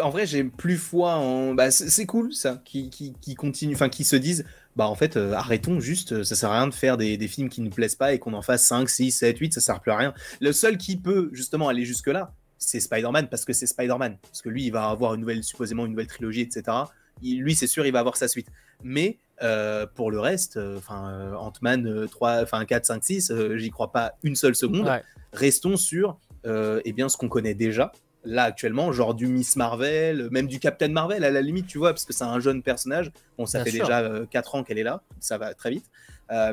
En 0.02 0.10
vrai, 0.10 0.26
j'ai 0.26 0.42
plus 0.42 0.78
foi 0.78 1.14
en. 1.14 1.54
Bah, 1.54 1.70
c'est 1.70 2.06
cool 2.06 2.32
ça, 2.32 2.60
qui, 2.64 2.90
qui, 2.90 3.14
qui 3.20 3.34
continue, 3.34 3.74
enfin 3.74 3.88
qui 3.90 4.02
se 4.02 4.16
disent, 4.16 4.44
bah 4.74 4.88
en 4.88 4.96
fait, 4.96 5.16
arrêtons 5.16 5.78
juste, 5.78 6.24
ça 6.24 6.34
sert 6.34 6.50
à 6.50 6.58
rien 6.58 6.66
de 6.66 6.74
faire 6.74 6.96
des, 6.96 7.16
des 7.16 7.28
films 7.28 7.50
qui 7.50 7.60
nous 7.60 7.70
plaisent 7.70 7.94
pas 7.94 8.14
et 8.14 8.18
qu'on 8.18 8.32
en 8.32 8.42
fasse 8.42 8.64
5, 8.64 8.88
6, 8.88 9.12
7, 9.12 9.38
8, 9.38 9.52
ça 9.52 9.60
sert 9.60 9.80
plus 9.80 9.92
à 9.92 9.96
rien. 9.96 10.14
Le 10.40 10.52
seul 10.52 10.78
qui 10.78 10.96
peut 10.96 11.28
justement 11.32 11.68
aller 11.68 11.84
jusque 11.84 12.08
là, 12.08 12.32
c'est 12.60 12.78
Spider-Man 12.78 13.28
parce 13.28 13.44
que 13.44 13.52
c'est 13.52 13.66
Spider-Man. 13.66 14.18
Parce 14.22 14.42
que 14.42 14.48
lui, 14.48 14.66
il 14.66 14.70
va 14.70 14.88
avoir 14.90 15.14
une 15.14 15.22
nouvelle, 15.22 15.42
supposément 15.42 15.86
une 15.86 15.92
nouvelle 15.92 16.06
trilogie, 16.06 16.42
etc. 16.42 16.76
lui, 17.22 17.54
c'est 17.56 17.66
sûr, 17.66 17.84
il 17.86 17.92
va 17.92 17.98
avoir 17.98 18.16
sa 18.16 18.28
suite. 18.28 18.48
Mais 18.84 19.18
euh, 19.42 19.86
pour 19.86 20.10
le 20.10 20.20
reste, 20.20 20.58
euh, 20.58 20.78
enfin, 20.78 21.10
euh, 21.10 21.34
Ant-Man 21.34 22.06
3, 22.08 22.42
enfin 22.42 22.64
4, 22.64 22.84
5, 22.84 23.04
6, 23.04 23.32
j'y 23.56 23.70
crois 23.70 23.90
pas 23.90 24.12
une 24.22 24.36
seule 24.36 24.54
seconde. 24.54 24.88
Restons 25.32 25.76
sur 25.76 26.18
eh 26.44 26.92
bien, 26.92 27.08
ce 27.08 27.16
qu'on 27.16 27.28
connaît 27.28 27.54
déjà. 27.54 27.92
Là, 28.22 28.44
actuellement, 28.44 28.92
genre 28.92 29.14
du 29.14 29.26
Miss 29.26 29.56
Marvel, 29.56 30.28
même 30.30 30.46
du 30.46 30.60
Captain 30.60 30.88
Marvel, 30.88 31.24
à 31.24 31.30
la 31.30 31.40
limite, 31.40 31.66
tu 31.66 31.78
vois, 31.78 31.90
parce 31.90 32.04
que 32.04 32.12
c'est 32.12 32.24
un 32.24 32.38
jeune 32.38 32.62
personnage. 32.62 33.10
Bon, 33.38 33.46
ça 33.46 33.64
fait 33.64 33.72
déjà 33.72 34.26
4 34.30 34.54
ans 34.54 34.62
qu'elle 34.62 34.78
est 34.78 34.82
là, 34.82 35.02
ça 35.20 35.38
va 35.38 35.54
très 35.54 35.70
vite. 35.70 35.86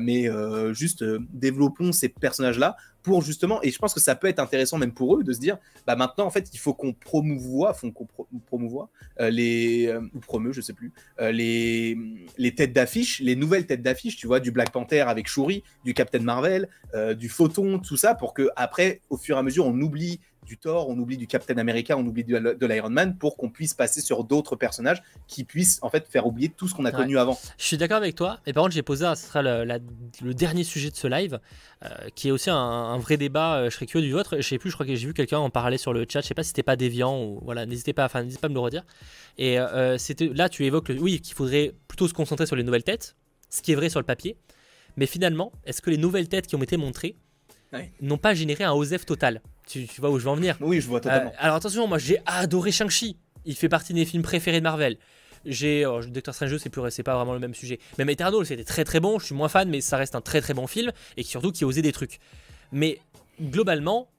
Mais 0.02 0.30
juste 0.74 1.04
développons 1.34 1.92
ces 1.92 2.08
personnages-là 2.08 2.78
pour 3.08 3.22
justement, 3.22 3.64
et 3.64 3.72
je 3.72 3.80
pense 3.80 3.94
que 3.94 4.02
ça 4.02 4.16
peut 4.16 4.28
être 4.28 4.40
intéressant 4.40 4.78
même 4.78 4.92
pour 4.92 5.16
eux 5.16 5.24
de 5.24 5.32
se 5.32 5.40
dire, 5.40 5.58
bah 5.88 5.96
maintenant 5.96 6.26
en 6.26 6.30
fait 6.30 6.50
il 6.54 6.58
faut 6.60 6.74
qu'on 6.74 6.92
promouvoie, 6.92 7.74
faut 7.74 7.90
qu'on 7.90 8.06
promouvoie 8.46 8.90
les 9.18 9.90
ou 10.14 10.20
promeut, 10.20 10.52
je 10.52 10.60
sais 10.60 10.74
plus, 10.74 10.92
les 11.20 11.98
les 12.38 12.54
têtes 12.54 12.74
d'affiche, 12.74 13.22
les 13.22 13.38
nouvelles 13.38 13.66
têtes 13.66 13.82
d'affiche, 13.82 14.18
tu 14.18 14.28
vois, 14.28 14.42
du 14.42 14.52
Black 14.52 14.72
Panther 14.72 15.00
avec 15.00 15.30
Shuri, 15.30 15.64
du 15.86 15.94
Captain 15.94 16.20
Marvel, 16.20 16.68
du 17.16 17.30
Photon, 17.30 17.80
tout 17.80 17.96
ça, 17.96 18.14
pour 18.14 18.34
que 18.34 18.50
après, 18.58 19.00
au 19.10 19.16
fur 19.16 19.38
et 19.38 19.40
à 19.40 19.44
mesure, 19.44 19.66
on 19.66 19.80
oublie 19.80 20.20
du 20.48 20.58
Thor, 20.58 20.90
on 20.90 20.98
oublie 20.98 21.18
du 21.18 21.28
Captain 21.28 21.58
America, 21.58 21.98
on 21.98 22.06
oublie 22.06 22.24
de, 22.24 22.66
l'Iron 22.66 22.90
Man 22.90 23.18
pour 23.18 23.38
qu'on 23.38 23.50
puisse 23.50 23.74
passer 23.74 24.02
sur 24.02 24.24
d'autres 24.24 24.56
personnages 24.56 25.04
qui 25.28 25.44
puissent 25.44 25.80
en 25.82 25.90
fait 25.90 26.08
faire 26.08 26.26
oublier 26.26 26.50
tout 26.50 26.68
ce 26.68 26.74
qu'on 26.74 26.86
a 26.86 26.92
connu 26.92 27.20
avant. 27.20 27.38
Je 27.58 27.66
suis 27.66 27.78
d'accord 27.78 27.98
avec 27.98 28.16
toi. 28.16 28.40
Et 28.46 28.54
par 28.54 28.64
contre, 28.64 28.74
j'ai 28.74 28.82
posé, 28.82 29.06
ce 29.16 29.28
sera 29.28 29.42
le, 29.42 30.34
dernier 30.34 30.64
sujet 30.64 30.90
de 30.90 30.96
ce 30.96 31.08
live, 31.08 31.40
euh, 31.84 31.90
qui 32.16 32.30
est 32.30 32.32
aussi 32.32 32.50
un, 32.50 32.98
vrai 32.98 33.18
débat. 33.18 33.58
Euh, 33.58 33.70
je 33.70 33.76
serais 33.76 33.86
curieux 33.86 34.08
du 34.08 34.14
vôtre. 34.14 34.38
Je 34.38 34.42
sais 34.42 34.58
plus, 34.58 34.70
je 34.70 34.76
crois 34.76 34.86
que 34.86 34.96
j'ai 34.96 35.08
vu 35.08 35.14
quelqu'un 35.14 35.40
en 35.40 35.50
parler 35.50 35.78
sur 35.78 35.94
le 35.94 36.06
chat. 36.10 36.22
Je 36.22 36.28
sais 36.28 36.34
pas 36.34 36.44
si 36.44 36.50
c'était 36.50 36.64
pas 36.64 36.78
déviant 36.78 37.22
ou 37.22 37.40
voilà. 37.44 37.66
N'hésitez 37.66 37.94
pas, 37.94 38.06
enfin, 38.06 38.24
n'hésitez 38.24 38.40
pas 38.40 38.48
à 38.48 38.50
me 38.50 38.56
le 38.56 38.62
redire. 38.62 38.84
Et 39.38 39.60
euh, 39.60 39.98
c'était 39.98 40.30
là, 40.34 40.50
tu 40.50 40.66
évoques, 40.66 40.92
oui, 40.98 41.20
qu'il 41.20 41.36
faudrait 41.36 41.74
plutôt 41.88 42.08
se 42.08 42.14
concentrer 42.14 42.46
sur 42.46 42.56
les 42.56 42.64
nouvelles 42.64 42.84
têtes, 42.84 43.16
ce 43.50 43.62
qui 43.62 43.74
est 43.74 43.76
vrai 43.76 43.90
sur 43.90 44.00
le 44.00 44.06
papier. 44.06 44.38
Mais 44.96 45.06
finalement, 45.06 45.52
est-ce 45.66 45.82
que 45.82 45.90
les 45.90 45.98
nouvelles 45.98 46.28
têtes 46.28 46.48
qui 46.48 46.56
ont 46.56 46.64
été 46.64 46.78
montrées 46.78 47.16
n'ont 48.02 48.18
pas 48.18 48.34
généré 48.34 48.64
un 48.64 48.74
OSEF 48.74 49.06
total 49.06 49.42
tu, 49.68 49.86
vois 50.00 50.10
où 50.10 50.18
je 50.18 50.24
veux 50.24 50.30
en 50.30 50.36
venir 50.36 50.58
Oui, 50.62 50.82
je 50.82 50.88
vois 50.88 51.02
totalement. 51.02 51.32
Euh, 51.32 51.40
alors 51.40 51.58
attention, 51.58 51.88
moi 51.88 51.98
j'ai 51.98 52.20
adoré 52.26 52.72
Shang-Chi. 52.72 53.18
Il 53.46 53.56
fait 53.56 53.70
partie 53.70 53.94
de 53.94 54.00
mes 54.00 54.06
films 54.06 54.24
préférés 54.24 54.60
de 54.60 54.64
Marvel. 54.64 54.98
J'ai 55.46 55.86
oh, 55.86 56.02
Doctor 56.04 56.34
Strange, 56.34 56.58
c'est 56.58 56.70
plus, 56.70 56.82
c'est 56.90 57.04
pas 57.04 57.16
vraiment 57.16 57.34
le 57.34 57.40
même 57.40 57.54
sujet. 57.54 57.80
Même 57.98 58.10
Eternal, 58.10 58.46
c'était 58.46 58.64
très 58.64 58.84
très 58.84 59.00
bon. 59.00 59.20
Je 59.20 59.26
suis 59.26 59.36
moins 59.36 59.50
fan, 59.50 59.70
mais 59.70 59.82
ça 59.82 59.98
reste 59.98 60.16
un 60.16 60.22
très 60.22 60.42
très 60.42 60.54
bon 60.54 60.68
film 60.68 60.92
et 61.16 61.24
surtout 61.24 61.52
qui 61.52 61.64
osait 61.64 61.82
des 61.82 61.92
trucs. 61.92 62.20
Mais 62.72 63.00
globalement, 63.42 64.10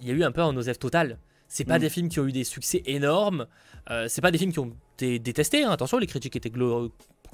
il 0.00 0.08
y 0.08 0.10
a 0.10 0.14
eu 0.14 0.24
un 0.24 0.32
peu 0.32 0.40
un 0.40 0.56
OSEF 0.56 0.78
total. 0.78 1.18
C'est 1.48 1.64
pas 1.64 1.78
mm. 1.78 1.82
des 1.82 1.90
films 1.90 2.08
qui 2.08 2.20
ont 2.20 2.26
eu 2.26 2.32
des 2.32 2.44
succès 2.44 2.82
énormes. 2.86 3.46
Euh, 3.90 4.06
c'est 4.08 4.20
pas 4.20 4.30
des 4.30 4.38
films 4.38 4.52
qui 4.52 4.58
ont 4.58 4.72
été 4.96 5.18
détestés. 5.18 5.64
Hein. 5.64 5.70
Attention, 5.70 5.98
les 5.98 6.06
critiques 6.06 6.36
étaient 6.36 6.50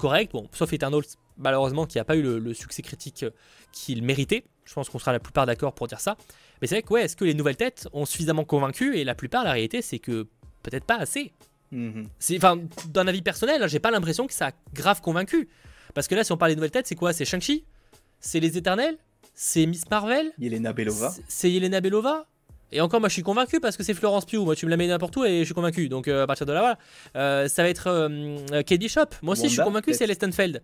correctes. 0.01 0.33
Bon, 0.33 0.49
sauf 0.51 0.73
Eternal, 0.73 1.01
malheureusement, 1.37 1.85
qui 1.85 1.97
n'a 1.97 2.03
pas 2.03 2.15
eu 2.15 2.39
le 2.39 2.53
succès 2.53 2.81
critique 2.81 3.25
qu'il 3.71 4.03
méritait. 4.03 4.43
Je 4.65 4.73
pense 4.73 4.89
qu'on 4.89 4.99
sera 4.99 5.11
la 5.11 5.19
plupart 5.19 5.45
d'accord 5.45 5.73
pour 5.73 5.87
dire 5.87 5.99
ça. 5.99 6.17
Mais 6.61 6.67
c'est 6.67 6.75
vrai 6.75 6.81
que, 6.81 6.93
ouais, 6.93 7.03
est-ce 7.03 7.15
que 7.15 7.25
les 7.25 7.33
nouvelles 7.33 7.57
têtes 7.57 7.87
ont 7.93 8.05
suffisamment 8.05 8.43
convaincu? 8.43 8.97
Et 8.97 9.03
la 9.03 9.15
plupart, 9.15 9.43
la 9.43 9.51
réalité, 9.51 9.81
c'est 9.81 9.99
que 9.99 10.27
peut-être 10.63 10.85
pas 10.85 10.97
assez. 10.97 11.31
C'est, 12.19 12.35
enfin, 12.35 12.59
d'un 12.89 13.07
avis 13.07 13.21
personnel, 13.21 13.63
hein, 13.63 13.67
j'ai 13.67 13.79
pas 13.79 13.91
l'impression 13.91 14.27
que 14.27 14.33
ça 14.33 14.47
a 14.47 14.51
grave 14.73 14.99
convaincu. 15.01 15.47
Parce 15.93 16.07
que 16.07 16.15
là, 16.15 16.23
si 16.23 16.31
on 16.31 16.37
parle 16.37 16.51
des 16.51 16.55
nouvelles 16.55 16.71
têtes, 16.71 16.87
c'est 16.87 16.95
quoi? 16.95 17.13
C'est 17.13 17.25
Shang-Chi? 17.25 17.63
C'est 18.19 18.39
les 18.39 18.57
Éternels? 18.57 18.97
C'est 19.33 19.65
Miss 19.65 19.89
Marvel? 19.89 20.31
Yelena 20.37 20.73
Belova 20.73 21.13
C'est 21.27 21.49
Yelena 21.49 21.79
Belova? 21.79 22.27
Et 22.71 22.81
encore, 22.81 22.99
moi, 22.99 23.09
je 23.09 23.13
suis 23.13 23.23
convaincu 23.23 23.59
parce 23.59 23.77
que 23.77 23.83
c'est 23.83 23.93
Florence 23.93 24.25
Pugh. 24.25 24.43
Moi, 24.43 24.55
tu 24.55 24.65
me 24.65 24.71
la 24.71 24.77
mets 24.77 24.87
n'importe 24.87 25.17
où 25.17 25.25
et 25.25 25.39
je 25.39 25.45
suis 25.45 25.53
convaincu. 25.53 25.89
Donc, 25.89 26.07
euh, 26.07 26.23
à 26.23 26.27
partir 26.27 26.45
de 26.45 26.53
là, 26.53 26.59
voilà. 26.59 26.77
Euh, 27.15 27.47
ça 27.47 27.63
va 27.63 27.69
être 27.69 27.87
euh, 27.87 28.63
Katie 28.63 28.89
Shop. 28.89 29.05
Moi 29.21 29.33
aussi, 29.33 29.49
je 29.49 29.53
suis 29.53 29.63
convaincu, 29.63 29.93
c'est 29.93 30.07
Lestenfeld. 30.07 30.61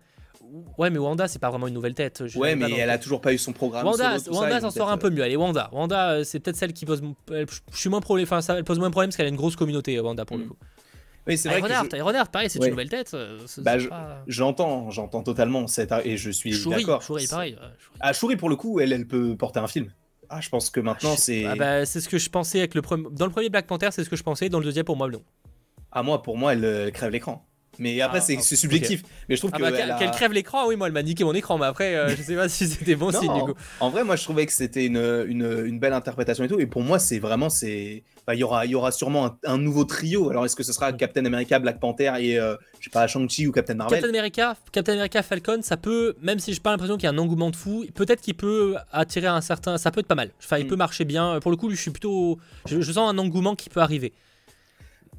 Ouais, 0.78 0.90
mais 0.90 0.98
Wanda, 0.98 1.28
c'est 1.28 1.38
pas 1.38 1.50
vraiment 1.50 1.66
une 1.66 1.74
nouvelle 1.74 1.94
tête. 1.94 2.22
ouais, 2.36 2.56
mais 2.56 2.72
elle 2.72 2.90
a 2.90 2.98
toujours 2.98 3.20
pas 3.20 3.32
eu 3.32 3.38
son 3.38 3.52
programme. 3.52 3.86
Wanda, 3.86 4.16
Wanda 4.30 4.60
s'en 4.60 4.70
sort 4.70 4.90
un 4.90 4.96
peu 4.96 5.10
mieux. 5.10 5.22
Allez, 5.22 5.36
Wanda. 5.36 5.68
Wanda, 5.72 6.10
euh, 6.10 6.24
c'est 6.24 6.40
peut-être 6.40 6.56
celle 6.56 6.72
qui 6.72 6.86
pose. 6.86 7.02
je 7.30 7.46
suis 7.72 7.90
moins 7.90 8.00
problème. 8.00 8.24
Enfin, 8.24 8.40
ça, 8.40 8.56
elle 8.56 8.64
pose 8.64 8.78
moins 8.78 8.88
de 8.88 8.92
problèmes 8.92 9.10
parce 9.10 9.16
qu'elle 9.16 9.26
a 9.26 9.30
une 9.30 9.36
grosse 9.36 9.56
communauté, 9.56 9.98
Wanda, 10.00 10.24
pour 10.24 10.38
le 10.38 10.44
mm. 10.44 10.48
coup. 10.48 10.56
Oui, 11.26 11.36
c'est 11.36 11.50
vrai. 11.50 11.58
Iron 11.98 12.12
pareil, 12.32 12.48
c'est 12.48 12.58
une 12.58 12.70
nouvelle 12.70 12.88
tête. 12.88 13.12
Euh, 13.12 13.38
bah, 13.58 13.76
j'entends, 14.26 14.90
j'entends 14.90 15.22
totalement 15.22 15.66
cette 15.66 15.92
et 16.04 16.16
je 16.16 16.30
suis 16.30 16.64
d'accord. 16.64 17.02
Shuri, 17.02 17.26
pareil. 17.26 17.56
Ah, 18.00 18.14
Shuri, 18.14 18.36
pour 18.36 18.48
le 18.48 18.56
coup, 18.56 18.80
elle, 18.80 18.92
elle 18.92 19.06
peut 19.06 19.36
porter 19.36 19.60
un 19.60 19.68
film. 19.68 19.92
Ah, 20.30 20.40
je 20.40 20.48
pense 20.48 20.70
que 20.70 20.80
maintenant 20.80 21.14
ah, 21.14 21.18
c'est. 21.18 21.44
Ah, 21.44 21.56
bah, 21.56 21.86
c'est 21.86 22.00
ce 22.00 22.08
que 22.08 22.18
je 22.18 22.28
pensais 22.28 22.58
avec 22.58 22.74
le 22.74 22.82
premier. 22.82 23.06
Dans 23.10 23.26
le 23.26 23.32
premier 23.32 23.48
Black 23.48 23.66
Panther, 23.66 23.88
c'est 23.92 24.04
ce 24.04 24.10
que 24.10 24.16
je 24.16 24.22
pensais. 24.22 24.48
Dans 24.48 24.58
le 24.58 24.64
deuxième, 24.64 24.84
pour 24.84 24.96
moi, 24.96 25.08
non. 25.08 25.22
Ah, 25.90 26.02
moi, 26.02 26.22
pour 26.22 26.36
moi, 26.36 26.52
elle 26.52 26.92
crève 26.92 27.10
l'écran. 27.10 27.47
Mais 27.78 28.00
après, 28.00 28.18
ah, 28.18 28.20
c'est 28.22 28.36
ah, 28.38 28.42
subjectif. 28.42 29.02
Mais 29.28 29.36
je 29.36 29.40
trouve 29.40 29.52
ah. 29.54 29.58
Bah, 29.58 29.72
qu'elle 29.72 30.10
crève 30.10 30.32
l'écran, 30.32 30.66
oui, 30.66 30.76
moi, 30.76 30.88
elle 30.88 30.92
m'a 30.92 31.02
niqué 31.02 31.24
mon 31.24 31.34
écran. 31.34 31.58
Mais 31.58 31.66
après, 31.66 31.94
euh, 31.94 32.08
je 32.08 32.22
sais 32.22 32.34
pas 32.34 32.48
si 32.48 32.66
c'était 32.66 32.96
bon 32.96 33.12
signe 33.12 33.32
du 33.32 33.40
coup. 33.40 33.54
En 33.80 33.90
vrai, 33.90 34.04
moi, 34.04 34.16
je 34.16 34.24
trouvais 34.24 34.46
que 34.46 34.52
c'était 34.52 34.86
une, 34.86 35.24
une, 35.28 35.64
une, 35.66 35.78
belle 35.78 35.92
interprétation 35.92 36.44
et 36.44 36.48
tout. 36.48 36.58
Et 36.58 36.66
pour 36.66 36.82
moi, 36.82 36.98
c'est 36.98 37.18
vraiment. 37.18 37.48
c'est 37.48 38.02
Il 38.28 38.38
y, 38.38 38.42
aura, 38.42 38.66
y 38.66 38.74
aura 38.74 38.90
sûrement 38.90 39.38
un, 39.44 39.58
nouveau 39.58 39.84
trio. 39.84 40.30
Alors, 40.30 40.44
est-ce 40.44 40.56
que 40.56 40.62
ce 40.62 40.72
sera 40.72 40.92
Captain 40.92 41.24
America, 41.24 41.58
Black 41.58 41.78
Panther 41.78 42.12
et, 42.18 42.38
euh, 42.38 42.56
je 42.80 42.84
sais 42.84 42.90
pas, 42.90 43.06
Shang-Chi 43.06 43.46
ou 43.46 43.52
Captain 43.52 43.74
Marvel? 43.74 44.00
Captain 44.00 44.16
America, 44.16 44.56
Captain 44.72 44.92
America, 44.94 45.22
Falcon, 45.22 45.60
ça 45.62 45.76
peut, 45.76 46.16
même 46.20 46.38
si 46.38 46.52
j'ai 46.52 46.60
pas 46.60 46.70
l'impression 46.70 46.96
qu'il 46.96 47.04
y 47.04 47.06
a 47.06 47.12
un 47.12 47.18
engouement 47.18 47.50
de 47.50 47.56
fou, 47.56 47.84
peut-être 47.94 48.20
qu'il 48.20 48.34
peut 48.34 48.76
attirer 48.92 49.28
un 49.28 49.40
certain. 49.40 49.78
Ça 49.78 49.90
peut 49.90 50.00
être 50.00 50.06
pas 50.06 50.14
mal. 50.14 50.30
Enfin, 50.42 50.58
il 50.58 50.64
mm. 50.64 50.68
peut 50.68 50.76
marcher 50.76 51.04
bien. 51.04 51.38
Pour 51.40 51.50
le 51.50 51.56
coup, 51.56 51.70
je 51.70 51.76
suis 51.76 51.90
plutôt. 51.90 52.38
je 52.66 52.80
sens 52.80 53.10
un 53.10 53.18
engouement 53.18 53.54
qui 53.54 53.70
peut 53.70 53.80
arriver. 53.80 54.12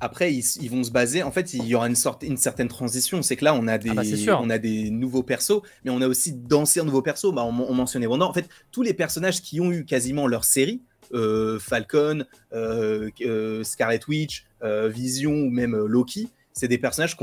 Après, 0.02 0.34
ils, 0.34 0.70
vont 0.70 0.84
se 0.84 0.92
baser. 0.92 1.24
En 1.24 1.32
fait, 1.32 1.54
il 1.54 1.66
y 1.66 1.76
aura 1.76 1.88
une 1.88 1.96
sorte, 1.96 2.24
une 2.24 2.38
certaine 2.38 2.68
transition. 2.68 3.22
C'est 3.22 3.36
que 3.36 3.46
là, 3.46 3.54
on 3.54 3.68
a 3.68 3.78
des, 3.78 3.90
ah 3.90 3.96
bah, 3.96 4.40
on 4.42 4.50
a 4.50 4.58
des 4.58 4.90
nouveaux 4.90 5.24
persos, 5.24 5.62
mais 5.84 5.92
on 5.92 6.02
a 6.02 6.08
aussi 6.08 6.34
d'anciens 6.34 6.84
nouveaux 6.84 7.02
persos. 7.02 7.34
Bah, 7.34 7.44
on, 7.44 7.74
mentionnait 7.74 8.08
Wanda. 8.08 8.26
En 8.26 8.34
fait, 8.34 8.48
tous 8.72 8.82
les 8.82 8.94
personnages 8.94 9.42
qui 9.42 9.60
ont 9.60 9.72
eu 9.72 9.86
quasiment 9.86 10.28
leur 10.28 10.46
série, 10.46 10.82
euh, 11.14 11.60
Falcon, 11.60 12.24
euh, 12.54 13.10
euh, 13.22 13.64
Scarlet 13.64 14.00
Witch, 14.08 14.46
Vision 14.62 15.34
ou 15.34 15.50
même 15.50 15.76
Loki, 15.76 16.30
c'est 16.54 16.68
des 16.68 16.78
personnages 16.78 17.16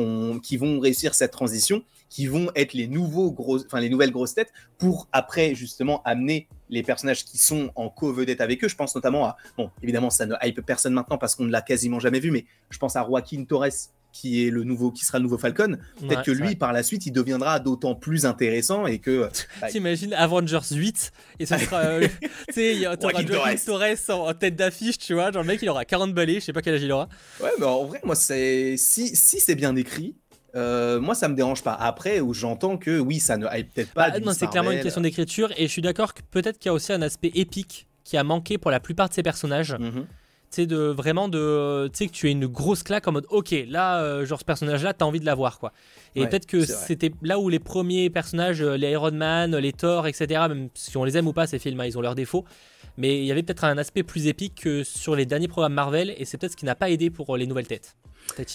qui 0.43 0.57
vont 0.57 0.81
réussir 0.81 1.15
cette 1.15 1.33
transition 1.33 1.83
qui 2.09 2.27
vont 2.27 2.51
être 2.55 2.73
les 2.73 2.87
nouveaux 2.87 3.33
gros, 3.33 3.65
enfin 3.65 3.81
les 3.81 3.89
nouvelles 3.89 4.13
grosses 4.13 4.35
têtes 4.35 4.53
pour 4.79 5.09
après 5.13 5.55
justement 5.55 6.03
amener 6.05 6.49
les 6.69 6.83
personnages 6.83 7.25
qui 7.25 7.39
sont 7.39 7.71
en 7.75 7.89
co-vedette 7.89 8.41
avec 8.41 8.65
eux. 8.65 8.69
Je 8.69 8.77
pense 8.77 8.95
notamment 8.95 9.27
à, 9.27 9.37
bon, 9.57 9.71
évidemment, 9.83 10.11
ça 10.11 10.27
ne 10.27 10.35
hype 10.43 10.61
personne 10.63 10.93
maintenant 10.93 11.19
parce 11.19 11.35
qu'on 11.35 11.45
ne 11.45 11.53
l'a 11.53 11.63
quasiment 11.63 12.01
jamais 12.01 12.21
vu, 12.21 12.31
mais 12.31 12.45
je 12.71 12.79
pense 12.79 12.97
à 12.97 13.05
Joaquin 13.05 13.45
Torres 13.45 13.91
qui 14.13 14.47
est 14.47 14.51
le 14.51 14.65
nouveau, 14.65 14.91
qui 14.91 15.05
sera 15.05 15.19
le 15.19 15.25
nouveau 15.25 15.37
Falcon. 15.37 15.77
Peut-être 16.01 16.23
que 16.23 16.31
lui, 16.31 16.57
par 16.57 16.73
la 16.73 16.83
suite, 16.83 17.05
il 17.05 17.13
deviendra 17.13 17.61
d'autant 17.61 17.95
plus 17.95 18.25
intéressant 18.25 18.87
et 18.87 18.99
que. 18.99 19.29
Bah, 19.61 19.69
T'imagines 19.69 20.13
Avengers 20.15 20.59
8 20.71 21.13
et 21.39 21.47
ce 21.47 21.57
sera, 21.59 21.81
euh, 21.81 22.07
tu 22.21 22.29
sais, 22.53 22.75
il 22.75 22.81
y 22.81 22.87
aura 22.87 22.97
Joaquin 23.01 23.25
Torres 23.25 23.97
en, 24.09 24.35
tête 24.35 24.57
d'affiche, 24.57 24.99
tu 24.99 25.15
vois, 25.15 25.33
genre 25.33 25.43
le 25.43 25.49
mec 25.49 25.61
il 25.63 25.69
aura 25.69 25.85
40 25.85 26.15
balais, 26.15 26.35
je 26.35 26.41
sais 26.41 26.53
pas 26.53 26.63
quel 26.63 26.75
âge 26.75 26.83
il 26.83 26.93
aura. 26.93 27.09
Ouais, 27.41 27.51
mais 27.59 27.65
en 27.65 27.85
vrai, 27.85 28.01
moi 28.05 28.15
c'est 28.15 28.77
si 28.77 29.15
si 29.17 29.41
c'est 29.41 29.55
bien 29.55 29.75
écrit, 29.77 30.15
euh, 30.57 31.01
moi, 31.01 31.15
ça 31.15 31.29
me 31.29 31.35
dérange 31.35 31.63
pas. 31.63 31.75
Après, 31.75 32.21
où 32.21 32.33
j'entends 32.33 32.79
que 32.79 32.99
oui, 32.99 33.21
ça 33.21 33.37
ne 33.37 33.47
hype 33.53 33.73
peut-être 33.75 33.93
pas. 33.93 34.11
Bah, 34.11 34.21
non, 34.21 34.33
c'est 34.33 34.47
clairement 34.49 34.71
une 34.71 34.83
question 34.83 35.03
d'écriture. 35.03 35.53
Et 35.57 35.67
je 35.67 35.73
suis 35.73 35.83
d'accord 35.83 36.15
que 36.15 36.23
peut-être 36.31 36.59
qu'il 36.59 36.69
y 36.69 36.71
a 36.71 36.73
aussi 36.73 36.93
un 36.93 37.03
aspect 37.03 37.31
épique 37.35 37.87
qui 38.05 38.17
a 38.17 38.25
manqué 38.25 38.57
pour 38.57 38.71
la 38.71 38.81
plupart 38.81 39.09
de 39.09 39.15
ces 39.15 39.23
personnages. 39.23 39.73
Mhm. 39.73 40.07
Tu 40.49 40.63
sais, 40.63 40.67
de 40.67 40.77
vraiment 40.77 41.29
de. 41.29 41.89
Tu 41.93 41.99
sais, 41.99 42.07
que 42.07 42.13
tu 42.13 42.29
es 42.29 42.33
une 42.33 42.47
grosse 42.47 42.85
claque 42.85 43.07
en 43.09 43.13
mode, 43.13 43.27
ok, 43.31 43.55
là, 43.69 44.01
euh, 44.01 44.25
genre 44.25 44.39
ce 44.39 44.45
personnage-là, 44.45 44.95
t'as 44.95 45.05
envie 45.05 45.19
de 45.19 45.27
l'avoir, 45.27 45.59
quoi. 45.59 45.73
Et 46.15 46.27
peut-être 46.27 46.47
que 46.47 46.65
c'était 46.65 47.11
là 47.21 47.39
où 47.39 47.49
les 47.49 47.59
premiers 47.59 48.09
personnages, 48.09 48.63
euh, 48.63 48.77
les 48.77 48.93
Iron 48.93 49.11
Man, 49.11 49.57
les 49.57 49.73
Thor, 49.73 50.07
etc., 50.07 50.43
même 50.49 50.69
si 50.73 50.97
on 50.97 51.05
les 51.05 51.19
aime 51.19 51.27
ou 51.27 51.33
pas, 51.33 51.47
ces 51.47 51.59
films, 51.59 51.81
hein, 51.81 51.87
ils 51.87 51.99
ont 51.99 52.01
leurs 52.01 52.15
défauts. 52.15 52.45
Mais 52.97 53.19
il 53.19 53.27
y 53.27 53.33
avait 53.33 53.43
peut-être 53.43 53.65
un 53.65 53.77
aspect 53.77 54.05
plus 54.05 54.29
épique 54.29 54.55
que 54.63 54.85
sur 54.85 55.17
les 55.17 55.27
derniers 55.27 55.49
programmes 55.49 55.75
Marvel, 55.75 56.15
et 56.17 56.25
c'est 56.25 56.39
peut-être 56.39 56.53
ce 56.53 56.57
qui 56.57 56.65
n'a 56.65 56.77
pas 56.77 56.91
aidé 56.91 57.11
pour 57.11 57.37
les 57.37 57.47
nouvelles 57.47 57.67
têtes. 57.67 57.97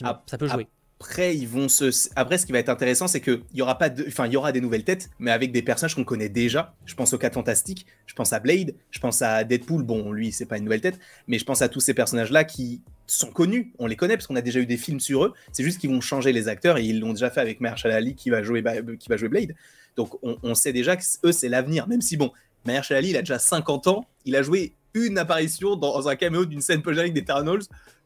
Ah, 0.03 0.23
ça 0.25 0.37
peut 0.37 0.47
jouer. 0.47 0.67
Après, 1.01 1.35
ils 1.35 1.47
vont 1.47 1.67
se. 1.67 2.09
Après, 2.15 2.37
ce 2.37 2.45
qui 2.45 2.51
va 2.51 2.59
être 2.59 2.69
intéressant, 2.69 3.07
c'est 3.07 3.21
qu'il 3.21 3.41
y 3.55 3.63
aura 3.63 3.79
pas 3.79 3.89
de. 3.89 4.05
Enfin, 4.07 4.27
il 4.27 4.33
y 4.33 4.37
aura 4.37 4.51
des 4.51 4.61
nouvelles 4.61 4.83
têtes, 4.83 5.09
mais 5.17 5.31
avec 5.31 5.51
des 5.51 5.63
personnages 5.63 5.95
qu'on 5.95 6.03
connaît 6.03 6.29
déjà. 6.29 6.75
Je 6.85 6.93
pense 6.93 7.11
au 7.11 7.17
4 7.17 7.33
Fantastique, 7.33 7.87
je 8.05 8.13
pense 8.13 8.33
à 8.33 8.39
Blade, 8.39 8.75
je 8.91 8.99
pense 8.99 9.23
à 9.23 9.43
Deadpool. 9.43 9.81
Bon, 9.81 10.11
lui, 10.11 10.31
c'est 10.31 10.45
pas 10.45 10.59
une 10.59 10.63
nouvelle 10.65 10.81
tête, 10.81 10.99
mais 11.25 11.39
je 11.39 11.43
pense 11.43 11.63
à 11.63 11.69
tous 11.69 11.79
ces 11.79 11.95
personnages-là 11.95 12.43
qui 12.43 12.83
sont 13.07 13.31
connus. 13.31 13.73
On 13.79 13.87
les 13.87 13.95
connaît 13.95 14.15
parce 14.15 14.27
qu'on 14.27 14.35
a 14.35 14.41
déjà 14.41 14.59
eu 14.59 14.67
des 14.67 14.77
films 14.77 14.99
sur 14.99 15.25
eux. 15.25 15.33
C'est 15.51 15.63
juste 15.63 15.79
qu'ils 15.79 15.89
vont 15.89 16.01
changer 16.01 16.33
les 16.33 16.47
acteurs 16.47 16.77
et 16.77 16.85
ils 16.85 16.99
l'ont 16.99 17.13
déjà 17.13 17.31
fait 17.31 17.41
avec 17.41 17.61
Mahershala 17.61 17.95
Ali 17.95 18.13
qui 18.13 18.29
va 18.29 18.43
jouer, 18.43 18.63
qui 18.99 19.09
va 19.09 19.17
jouer 19.17 19.29
Blade. 19.29 19.55
Donc, 19.95 20.19
on, 20.21 20.53
sait 20.53 20.71
déjà 20.71 20.95
que 20.97 21.03
eux, 21.25 21.31
c'est 21.31 21.49
l'avenir. 21.49 21.87
Même 21.87 22.01
si, 22.01 22.15
bon, 22.15 22.31
Mahershala 22.65 22.99
Ali, 22.99 23.09
il 23.09 23.17
a 23.17 23.21
déjà 23.21 23.39
50 23.39 23.87
ans, 23.87 24.05
il 24.25 24.35
a 24.35 24.43
joué 24.43 24.75
une 24.93 25.17
apparition 25.17 25.75
dans 25.75 26.07
un 26.07 26.15
caméo 26.15 26.45
d'une 26.45 26.61
scène 26.61 26.83
post 26.83 26.99
avec 26.99 27.13
d'Eternals 27.13 27.63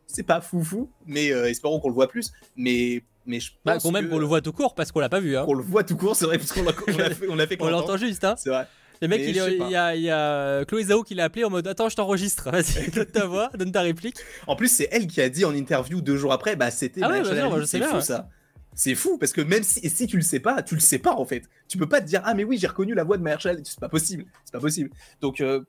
c'est 0.08 0.24
pas 0.24 0.42
foufou, 0.42 0.90
mais 1.06 1.32
euh, 1.32 1.50
espérons 1.50 1.80
qu'on 1.80 1.90
le 1.90 1.96
voit 1.96 2.08
plus. 2.08 2.32
Mais 2.56 3.04
mais 3.26 3.40
je 3.40 3.52
bah, 3.64 3.74
pense 3.74 3.84
bah, 3.84 3.90
quand 3.90 3.92
même 3.92 4.10
qu'on 4.10 4.20
le 4.20 4.26
voit 4.26 4.42
tout 4.42 4.54
court 4.54 4.76
parce 4.76 4.92
qu'on 4.92 5.00
l'a 5.00 5.10
pas 5.10 5.20
vu. 5.20 5.36
Hein. 5.36 5.46
On 5.48 5.54
le 5.54 5.64
voit 5.64 5.84
tout 5.84 5.98
court, 5.98 6.16
c'est 6.16 6.26
vrai, 6.26 6.38
parce 6.38 6.52
qu'on 6.52 6.64
l'a 6.64 6.74
fait, 6.74 7.28
on 7.28 7.38
fait 7.38 7.58
On 7.60 7.70
l'entend 7.70 7.98
juste, 7.98 8.24
hein. 8.24 8.36
C'est 8.38 8.50
vrai. 8.50 8.68
Le 9.02 9.08
mec, 9.10 9.22
il, 9.24 9.36
y 9.36 9.40
a, 9.76 9.96
il, 9.96 10.02
y 10.04 10.10
a, 10.10 10.64
Chloé 10.66 10.86
Zhao 10.86 11.04
qui 11.04 11.16
l'a 11.16 11.26
appelé 11.26 11.44
en 11.44 11.50
mode 11.50 11.68
Attends, 11.68 11.90
je 11.90 11.96
t'enregistre. 11.96 12.50
Vas-y, 12.50 12.90
donne 12.96 13.06
ta 13.06 13.26
voix, 13.26 13.50
donne 13.58 13.72
ta 13.72 13.82
réplique. 13.82 14.16
En 14.48 14.56
plus, 14.56 14.70
c'est 14.70 14.88
elle 14.92 15.08
qui 15.08 15.22
a 15.22 15.30
dit 15.30 15.44
en 15.44 15.54
interview 15.54 16.02
deux 16.02 16.16
jours 16.16 16.32
après 16.32 16.56
Bah, 16.56 16.72
c'était 16.72 17.02
ah 17.04 17.10
ouais, 17.10 17.22
bah, 17.22 17.66
c'est 17.66 17.82
fou 17.82 18.00
ça. 18.02 18.30
C'est 18.74 18.96
fou 18.96 19.18
parce 19.18 19.32
que 19.32 19.42
même 19.42 19.64
si, 19.64 19.90
si 19.90 20.06
tu 20.06 20.18
le 20.18 20.22
sais 20.22 20.42
pas, 20.42 20.62
tu 20.62 20.76
le 20.76 20.82
sais 20.82 21.00
pas 21.00 21.14
en 21.14 21.26
fait. 21.26 21.44
Tu 21.68 21.78
peux 21.78 21.88
pas 21.88 22.02
te 22.02 22.06
dire 22.06 22.22
Ah, 22.26 22.34
mais 22.34 22.44
oui, 22.44 22.58
j'ai 22.58 22.68
reconnu 22.68 22.94
la 22.94 23.04
voix 23.04 23.18
de 23.18 23.24
Mahershala. 23.24 23.60
C'est 23.64 23.80
pas 23.80 23.90
possible. 23.90 24.26
C'est 24.44 24.52
pas 24.52 24.60
possible. 24.60 24.90
Donc, 25.22 25.42
euh, 25.42 25.62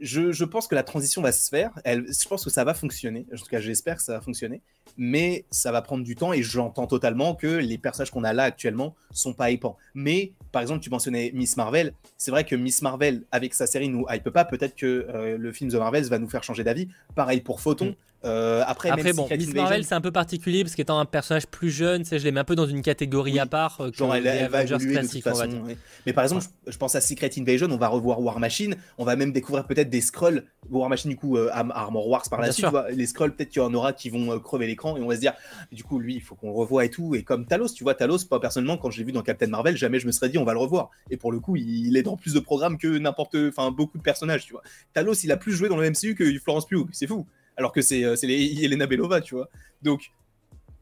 je, 0.00 0.44
pense 0.44 0.66
que 0.66 0.74
la 0.74 0.82
transition 0.82 1.22
va 1.22 1.32
se 1.32 1.48
faire. 1.48 1.70
Elle, 1.84 2.06
je 2.06 2.28
pense 2.28 2.44
que 2.44 2.50
ça 2.50 2.64
va 2.64 2.74
fonctionner. 2.74 3.26
En 3.32 3.36
tout 3.36 3.44
cas, 3.46 3.60
j'espère 3.60 3.96
que 3.96 4.02
ça 4.02 4.14
va 4.14 4.20
fonctionner. 4.20 4.62
Mais 4.96 5.44
ça 5.50 5.70
va 5.72 5.82
prendre 5.82 6.04
du 6.04 6.16
temps 6.16 6.32
et 6.32 6.42
j'entends 6.42 6.86
totalement 6.86 7.34
que 7.34 7.46
les 7.46 7.78
personnages 7.78 8.10
qu'on 8.10 8.24
a 8.24 8.32
là 8.32 8.44
actuellement 8.44 8.94
sont 9.12 9.34
pas 9.34 9.50
hypants. 9.50 9.76
Mais 9.94 10.32
par 10.52 10.62
exemple, 10.62 10.80
tu 10.80 10.90
mentionnais 10.90 11.30
Miss 11.34 11.56
Marvel. 11.56 11.92
C'est 12.18 12.30
vrai 12.30 12.44
que 12.44 12.56
Miss 12.56 12.82
Marvel, 12.82 13.24
avec 13.30 13.54
sa 13.54 13.66
série, 13.66 13.88
nous 13.88 14.04
hype 14.10 14.30
pas. 14.30 14.44
Peut-être 14.44 14.74
que 14.74 15.06
euh, 15.08 15.38
le 15.38 15.52
film 15.52 15.70
The 15.70 15.74
Marvels 15.74 16.04
va 16.04 16.18
nous 16.18 16.28
faire 16.28 16.42
changer 16.42 16.64
d'avis. 16.64 16.88
Pareil 17.14 17.40
pour 17.40 17.60
Photon. 17.60 17.90
Mm. 17.90 17.94
Euh, 18.24 18.62
après, 18.66 18.90
après 18.90 19.14
bon, 19.14 19.26
Miss 19.30 19.54
Marvel, 19.54 19.84
c'est 19.84 19.94
un 19.94 20.00
peu 20.00 20.10
particulier 20.10 20.62
parce 20.62 20.74
qu'étant 20.74 20.98
un 20.98 21.06
personnage 21.06 21.46
plus 21.46 21.70
jeune, 21.70 22.04
je 22.04 22.16
l'ai 22.16 22.32
mis 22.32 22.38
un 22.38 22.44
peu 22.44 22.54
dans 22.54 22.66
une 22.66 22.82
catégorie 22.82 23.38
à 23.38 23.46
part. 23.46 23.80
Euh, 23.80 23.90
Genre, 23.92 24.14
elle, 24.14 24.48
va 24.50 24.62
évoluer 24.62 24.96
de 24.96 25.06
toute 25.06 25.22
façon. 25.22 25.62
Mais 26.06 26.12
par 26.12 26.24
exemple, 26.24 26.44
je, 26.66 26.76
pense 26.76 26.94
à 26.94 27.00
Secret 27.00 27.30
Invasion, 27.38 27.68
on 27.70 27.78
va 27.78 27.88
revoir 27.88 28.20
War 28.20 28.38
Machine, 28.38 28.76
on 28.98 29.04
va 29.04 29.16
même 29.16 29.32
découvrir 29.32 29.66
peut-être 29.66 29.88
des 29.88 30.02
scrolls. 30.02 30.44
War 30.68 30.90
Machine, 30.90 31.10
du 31.10 31.16
coup, 31.16 31.38
euh, 31.38 31.48
Armor 31.50 32.08
Wars 32.08 32.24
par 32.28 32.40
la 32.40 32.52
suite. 32.52 32.66
les 32.92 33.06
scrolls, 33.06 33.34
peut-être 33.34 33.48
qu'il 33.48 33.62
y 33.62 33.64
en 33.64 33.72
aura 33.72 33.94
qui 33.94 34.10
vont 34.10 34.38
crever 34.38 34.66
l'écran 34.66 34.98
et 34.98 35.00
on 35.00 35.08
va 35.08 35.14
se 35.14 35.20
dire, 35.20 35.32
du 35.72 35.82
coup, 35.82 35.98
lui, 35.98 36.16
il 36.16 36.20
faut 36.20 36.34
qu'on 36.34 36.52
revoie 36.52 36.84
et 36.84 36.90
tout. 36.90 37.14
Et 37.14 37.22
comme 37.22 37.46
Talos, 37.46 37.68
tu 37.68 37.84
vois, 37.84 37.94
Talos, 37.94 38.24
pas 38.28 38.38
personnellement, 38.38 38.76
quand 38.76 38.90
je 38.90 38.98
l'ai 38.98 39.04
vu 39.04 39.12
dans 39.12 39.22
Captain 39.22 39.46
Marvel, 39.46 39.76
jamais 39.76 39.98
je 39.98 40.06
me 40.06 40.12
serais 40.12 40.28
dit, 40.28 40.36
on 40.36 40.44
va 40.44 40.52
le 40.52 40.58
revoir. 40.58 40.90
Et 41.10 41.16
pour 41.16 41.32
le 41.32 41.40
coup, 41.40 41.56
il 41.56 41.96
est 41.96 42.02
dans 42.02 42.16
plus 42.16 42.34
de 42.34 42.40
programmes 42.40 42.76
que 42.76 42.98
n'importe, 42.98 43.34
enfin, 43.48 43.70
beaucoup 43.70 43.96
de 43.96 44.02
personnages, 44.02 44.44
tu 44.44 44.52
vois. 44.52 44.62
Talos, 44.92 45.14
il 45.24 45.32
a 45.32 45.38
plus 45.38 45.52
joué 45.52 45.70
dans 45.70 45.76
le 45.78 45.88
MCU 45.88 46.14
que 46.14 46.38
Florence 46.38 46.66
Pugh, 46.66 46.86
c'est 46.92 47.06
fou 47.06 47.26
alors 47.56 47.72
que 47.72 47.82
c'est 47.82 48.04
euh, 48.04 48.16
Elena 48.22 48.86
Belova, 48.86 49.20
tu 49.20 49.34
vois. 49.34 49.48
Donc, 49.82 50.10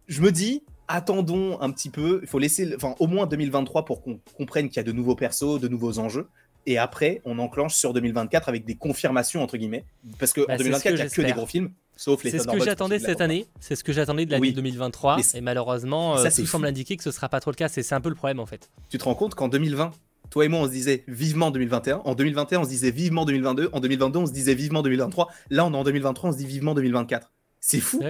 je 0.07 0.21
me 0.23 0.33
dis, 0.33 0.63
attendons 0.89 1.61
un 1.61 1.71
petit 1.71 1.91
peu, 1.91 2.21
il 2.23 2.29
faut 2.29 2.39
laisser, 2.39 2.75
enfin, 2.75 2.95
au 2.99 3.07
moins 3.07 3.27
2023 3.27 3.85
pour 3.85 4.03
qu'on 4.03 4.21
comprenne 4.37 4.69
qu'il 4.69 4.77
y 4.77 4.81
a 4.81 4.85
de 4.85 4.93
nouveaux 4.93 5.17
persos, 5.17 5.61
de 5.61 5.69
nouveaux 5.69 5.99
enjeux. 5.99 6.27
Et 6.67 6.77
après, 6.77 7.23
on 7.25 7.39
enclenche 7.39 7.75
sur 7.75 7.95
2024 7.95 8.49
avec 8.49 8.65
des 8.65 8.75
confirmations, 8.75 9.43
entre 9.43 9.57
guillemets. 9.57 9.85
Parce 10.19 10.33
qu'en 10.33 10.45
2024, 10.45 10.87
il 10.87 10.95
n'y 10.97 11.01
a 11.01 11.09
que 11.09 11.23
des 11.23 11.33
gros 11.33 11.47
films. 11.47 11.71
Sauf 11.97 12.23
les 12.23 12.31
C'est 12.31 12.39
ce 12.39 12.47
que 12.47 12.63
j'attendais 12.63 13.01
cette 13.01 13.21
année, 13.21 13.49
c'est 13.59 13.75
ce 13.75 13.83
que 13.83 13.93
j'attendais 13.93 14.25
de 14.25 14.31
l'année 14.31 14.53
2023, 14.53 15.19
et 15.35 15.41
malheureusement, 15.41 16.17
ça, 16.17 16.31
tout 16.31 16.47
semble 16.47 16.67
indiquer 16.67 16.97
que 16.97 17.03
ce 17.03 17.11
sera 17.11 17.29
pas 17.29 17.41
trop 17.41 17.51
le 17.51 17.57
cas, 17.57 17.69
c'est 17.69 17.93
un 17.93 18.01
peu 18.01 18.09
le 18.09 18.15
problème 18.15 18.39
en 18.39 18.47
fait. 18.47 18.71
Tu 18.89 18.99
te 18.99 19.05
rends 19.05 19.17
compte 19.17 19.35
qu'en 19.35 19.49
2020, 19.49 19.91
toi 20.31 20.45
et 20.45 20.49
moi, 20.49 20.61
on 20.61 20.67
se 20.67 20.71
disait 20.71 21.05
vivement 21.09 21.51
2021. 21.51 22.03
En 22.05 22.15
2021, 22.15 22.61
on 22.61 22.65
se 22.65 22.69
disait 22.69 22.91
vivement 22.91 23.25
2022. 23.25 23.71
En 23.73 23.81
2022, 23.81 24.19
on 24.19 24.27
se 24.27 24.33
disait 24.33 24.55
vivement 24.55 24.83
2023. 24.83 25.29
Là, 25.51 25.65
on 25.65 25.73
est 25.73 25.77
en 25.77 25.85
2023, 25.85 26.31
on 26.31 26.33
se 26.33 26.39
dit 26.39 26.47
vivement 26.47 26.75
2024. 26.75 27.31
C'est 27.61 27.81
fou. 27.81 28.03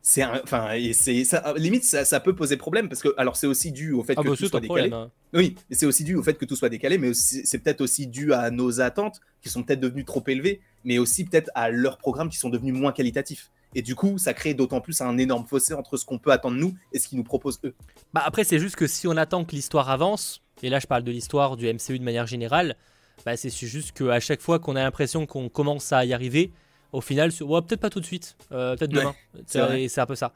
C'est 0.00 0.24
enfin, 0.24 0.68
c'est 0.94 1.24
ça, 1.24 1.52
limite 1.56 1.84
ça, 1.84 2.20
peut 2.20 2.34
poser 2.34 2.56
problème 2.56 2.88
parce 2.88 3.02
que 3.02 3.12
alors 3.18 3.36
c'est 3.36 3.48
aussi 3.48 3.72
dû 3.72 3.92
au 3.92 4.02
fait 4.02 4.14
ah 4.16 4.22
que 4.22 4.28
bah, 4.28 4.36
tout 4.36 4.46
soit 4.46 4.60
décalé. 4.60 4.90
Hein. 4.90 5.10
Oui, 5.34 5.56
c'est 5.70 5.84
aussi 5.84 6.04
dû 6.04 6.14
au 6.14 6.22
fait 6.22 6.34
que 6.34 6.44
tout 6.44 6.56
soit 6.56 6.68
décalé, 6.70 6.96
mais 6.96 7.12
c'est 7.12 7.58
peut-être 7.58 7.80
aussi 7.80 8.06
dû 8.06 8.32
à 8.32 8.50
nos 8.50 8.80
attentes 8.80 9.20
qui 9.42 9.50
sont 9.50 9.62
peut-être 9.62 9.80
devenues 9.80 10.04
trop 10.04 10.22
élevées, 10.26 10.62
mais 10.84 10.98
aussi 10.98 11.24
peut-être 11.24 11.50
à 11.54 11.68
leurs 11.70 11.98
programmes 11.98 12.30
qui 12.30 12.38
sont 12.38 12.48
devenus 12.48 12.72
moins 12.72 12.92
qualitatifs. 12.92 13.50
Et 13.74 13.82
du 13.82 13.94
coup, 13.94 14.16
ça 14.16 14.32
crée 14.32 14.54
d'autant 14.54 14.80
plus 14.80 15.00
un 15.02 15.18
énorme 15.18 15.46
fossé 15.46 15.74
entre 15.74 15.96
ce 15.96 16.06
qu'on 16.06 16.18
peut 16.18 16.30
attendre 16.30 16.56
nous 16.56 16.74
et 16.92 16.98
ce 16.98 17.08
qu'ils 17.08 17.18
nous 17.18 17.24
proposent 17.24 17.60
eux. 17.64 17.74
Bah 18.14 18.22
après, 18.24 18.44
c'est 18.44 18.58
juste 18.58 18.76
que 18.76 18.86
si 18.86 19.06
on 19.06 19.16
attend 19.16 19.44
que 19.44 19.54
l'histoire 19.54 19.90
avance, 19.90 20.42
et 20.62 20.70
là 20.70 20.78
je 20.78 20.86
parle 20.86 21.04
de 21.04 21.10
l'histoire 21.10 21.56
du 21.56 21.66
MCU 21.72 21.98
de 21.98 22.04
manière 22.04 22.26
générale, 22.26 22.76
bah, 23.24 23.36
c'est 23.36 23.50
juste 23.50 23.92
qu'à 23.92 24.20
chaque 24.20 24.40
fois 24.40 24.58
qu'on 24.58 24.76
a 24.76 24.82
l'impression 24.82 25.26
qu'on 25.26 25.48
commence 25.48 25.92
à 25.92 26.04
y 26.04 26.12
arriver, 26.12 26.52
au 26.92 27.00
final, 27.00 27.30
peut-être 27.30 27.80
pas 27.80 27.90
tout 27.90 28.00
de 28.00 28.06
suite, 28.06 28.36
euh, 28.52 28.74
peut-être 28.76 28.92
demain. 28.92 29.14
c'est 29.46 29.98
un 29.98 30.06
peu 30.06 30.14
ça. 30.14 30.32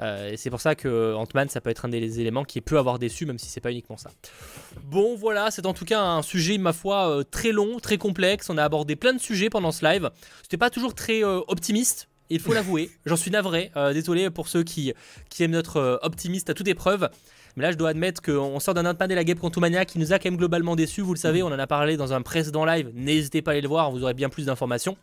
Euh, 0.00 0.32
et 0.32 0.36
c'est 0.36 0.50
pour 0.50 0.60
ça 0.60 0.74
que 0.74 1.14
Ant-Man, 1.14 1.48
ça 1.48 1.60
peut 1.60 1.70
être 1.70 1.86
un 1.86 1.88
des 1.88 2.20
éléments 2.20 2.44
qui 2.44 2.60
peut 2.60 2.78
avoir 2.78 2.98
déçu, 2.98 3.24
même 3.24 3.38
si 3.38 3.48
c'est 3.48 3.60
pas 3.60 3.70
uniquement 3.70 3.96
ça. 3.96 4.10
Bon, 4.82 5.16
voilà, 5.16 5.50
c'est 5.50 5.64
en 5.64 5.72
tout 5.72 5.86
cas 5.86 6.02
un 6.02 6.22
sujet, 6.22 6.58
ma 6.58 6.72
foi, 6.72 7.08
euh, 7.08 7.22
très 7.22 7.52
long, 7.52 7.78
très 7.78 7.96
complexe. 7.96 8.50
On 8.50 8.58
a 8.58 8.64
abordé 8.64 8.96
plein 8.96 9.14
de 9.14 9.20
sujets 9.20 9.48
pendant 9.48 9.72
ce 9.72 9.84
live. 9.84 10.10
C'était 10.42 10.58
pas 10.58 10.70
toujours 10.70 10.94
très 10.94 11.22
optimiste. 11.24 12.08
Il 12.30 12.40
faut 12.40 12.52
l'avouer, 12.52 12.90
j'en 13.06 13.16
suis 13.16 13.30
navré. 13.30 13.70
désolé 13.92 14.30
pour 14.30 14.48
ceux 14.48 14.62
qui, 14.62 14.92
qui 15.30 15.42
aiment 15.42 15.52
notre 15.52 16.00
optimiste 16.02 16.50
à 16.50 16.54
toute 16.54 16.68
épreuve. 16.68 17.08
Mais 17.56 17.62
là, 17.62 17.72
je 17.72 17.76
dois 17.76 17.90
admettre 17.90 18.20
qu'on 18.20 18.58
sort 18.58 18.74
d'un 18.74 18.86
Ant-Man 18.86 19.10
et 19.10 19.14
la 19.14 19.24
Guêpe 19.24 19.40
Quantumania 19.40 19.84
qui 19.84 19.98
nous 19.98 20.12
a 20.12 20.18
quand 20.18 20.28
même 20.30 20.36
globalement 20.36 20.74
déçus. 20.74 21.02
Vous 21.02 21.14
le 21.14 21.18
savez, 21.18 21.42
on 21.42 21.48
en 21.48 21.58
a 21.58 21.66
parlé 21.66 21.96
dans 21.96 22.12
un 22.12 22.22
précédent 22.22 22.64
live. 22.64 22.90
N'hésitez 22.94 23.42
pas 23.42 23.50
à 23.50 23.52
aller 23.52 23.60
le 23.60 23.68
voir, 23.68 23.90
vous 23.90 24.02
aurez 24.02 24.14
bien 24.14 24.28
plus 24.28 24.46
d'informations. 24.46 24.96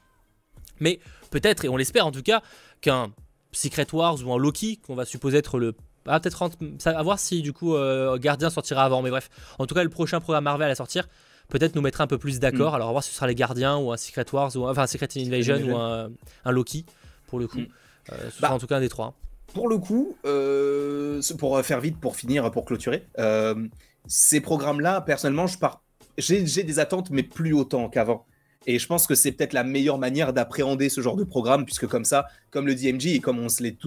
Mais 0.79 0.99
peut-être, 1.29 1.63
et 1.65 1.69
on 1.69 1.77
l'espère 1.77 2.05
en 2.05 2.11
tout 2.11 2.23
cas, 2.23 2.41
qu'un 2.81 3.11
Secret 3.51 3.87
Wars 3.93 4.17
ou 4.25 4.33
un 4.33 4.37
Loki, 4.37 4.77
qu'on 4.77 4.95
va 4.95 5.05
supposer 5.05 5.37
être 5.37 5.59
le 5.59 5.75
ah, 6.07 6.19
peut-être 6.19 6.49
à 6.85 7.03
voir 7.03 7.19
si 7.19 7.43
du 7.43 7.53
coup 7.53 7.75
euh, 7.75 8.17
Gardien 8.17 8.49
sortira 8.49 8.83
avant, 8.83 9.03
mais 9.03 9.11
bref. 9.11 9.29
En 9.59 9.67
tout 9.67 9.75
cas, 9.75 9.83
le 9.83 9.89
prochain 9.89 10.19
programme 10.19 10.45
Marvel 10.45 10.69
à 10.69 10.73
sortir, 10.73 11.07
peut-être 11.47 11.75
nous 11.75 11.81
mettra 11.81 12.03
un 12.03 12.07
peu 12.07 12.17
plus 12.17 12.39
d'accord. 12.39 12.71
Mm. 12.71 12.75
Alors, 12.75 12.87
va 12.87 12.91
voir 12.93 13.03
si 13.03 13.11
ce 13.11 13.15
sera 13.15 13.27
les 13.27 13.35
Gardiens 13.35 13.77
ou 13.77 13.91
un 13.91 13.97
Secret 13.97 14.25
Wars, 14.33 14.55
ou 14.55 14.67
enfin 14.67 14.83
un 14.83 14.87
Secret 14.87 15.09
Invasion 15.17 15.59
ou 15.61 15.77
un, 15.77 16.51
Loki, 16.51 16.85
pour 17.27 17.39
le 17.39 17.47
coup. 17.47 17.59
Mm. 17.59 17.67
Euh, 18.13 18.15
ce 18.31 18.37
sera 18.37 18.49
bah, 18.49 18.55
en 18.55 18.57
tout 18.57 18.65
cas 18.65 18.77
un 18.77 18.79
des 18.79 18.89
trois 18.89 19.13
pour 19.53 19.67
le 19.67 19.77
coup, 19.77 20.15
euh, 20.25 21.21
pour 21.37 21.59
faire 21.61 21.79
vite, 21.79 21.99
pour 21.99 22.15
finir, 22.15 22.49
pour 22.51 22.65
clôturer, 22.65 23.05
euh, 23.19 23.55
ces 24.07 24.41
programmes-là, 24.41 25.01
personnellement, 25.01 25.47
je 25.47 25.57
j'ai 26.17 26.63
des 26.63 26.79
attentes, 26.79 27.09
mais 27.09 27.23
plus 27.23 27.53
autant 27.53 27.89
qu'avant. 27.89 28.25
Et 28.67 28.77
je 28.77 28.85
pense 28.85 29.07
que 29.07 29.15
c'est 29.15 29.31
peut-être 29.31 29.53
la 29.53 29.63
meilleure 29.63 29.97
manière 29.97 30.33
d'appréhender 30.33 30.89
ce 30.89 31.01
genre 31.01 31.15
de 31.15 31.23
programme, 31.23 31.65
puisque 31.65 31.87
comme 31.87 32.05
ça, 32.05 32.27
comme 32.51 32.67
le 32.67 32.75
DMG 32.75 33.07
et 33.07 33.19
comme 33.19 33.39
on 33.39 33.49
se 33.49 33.63
l'est 33.63 33.77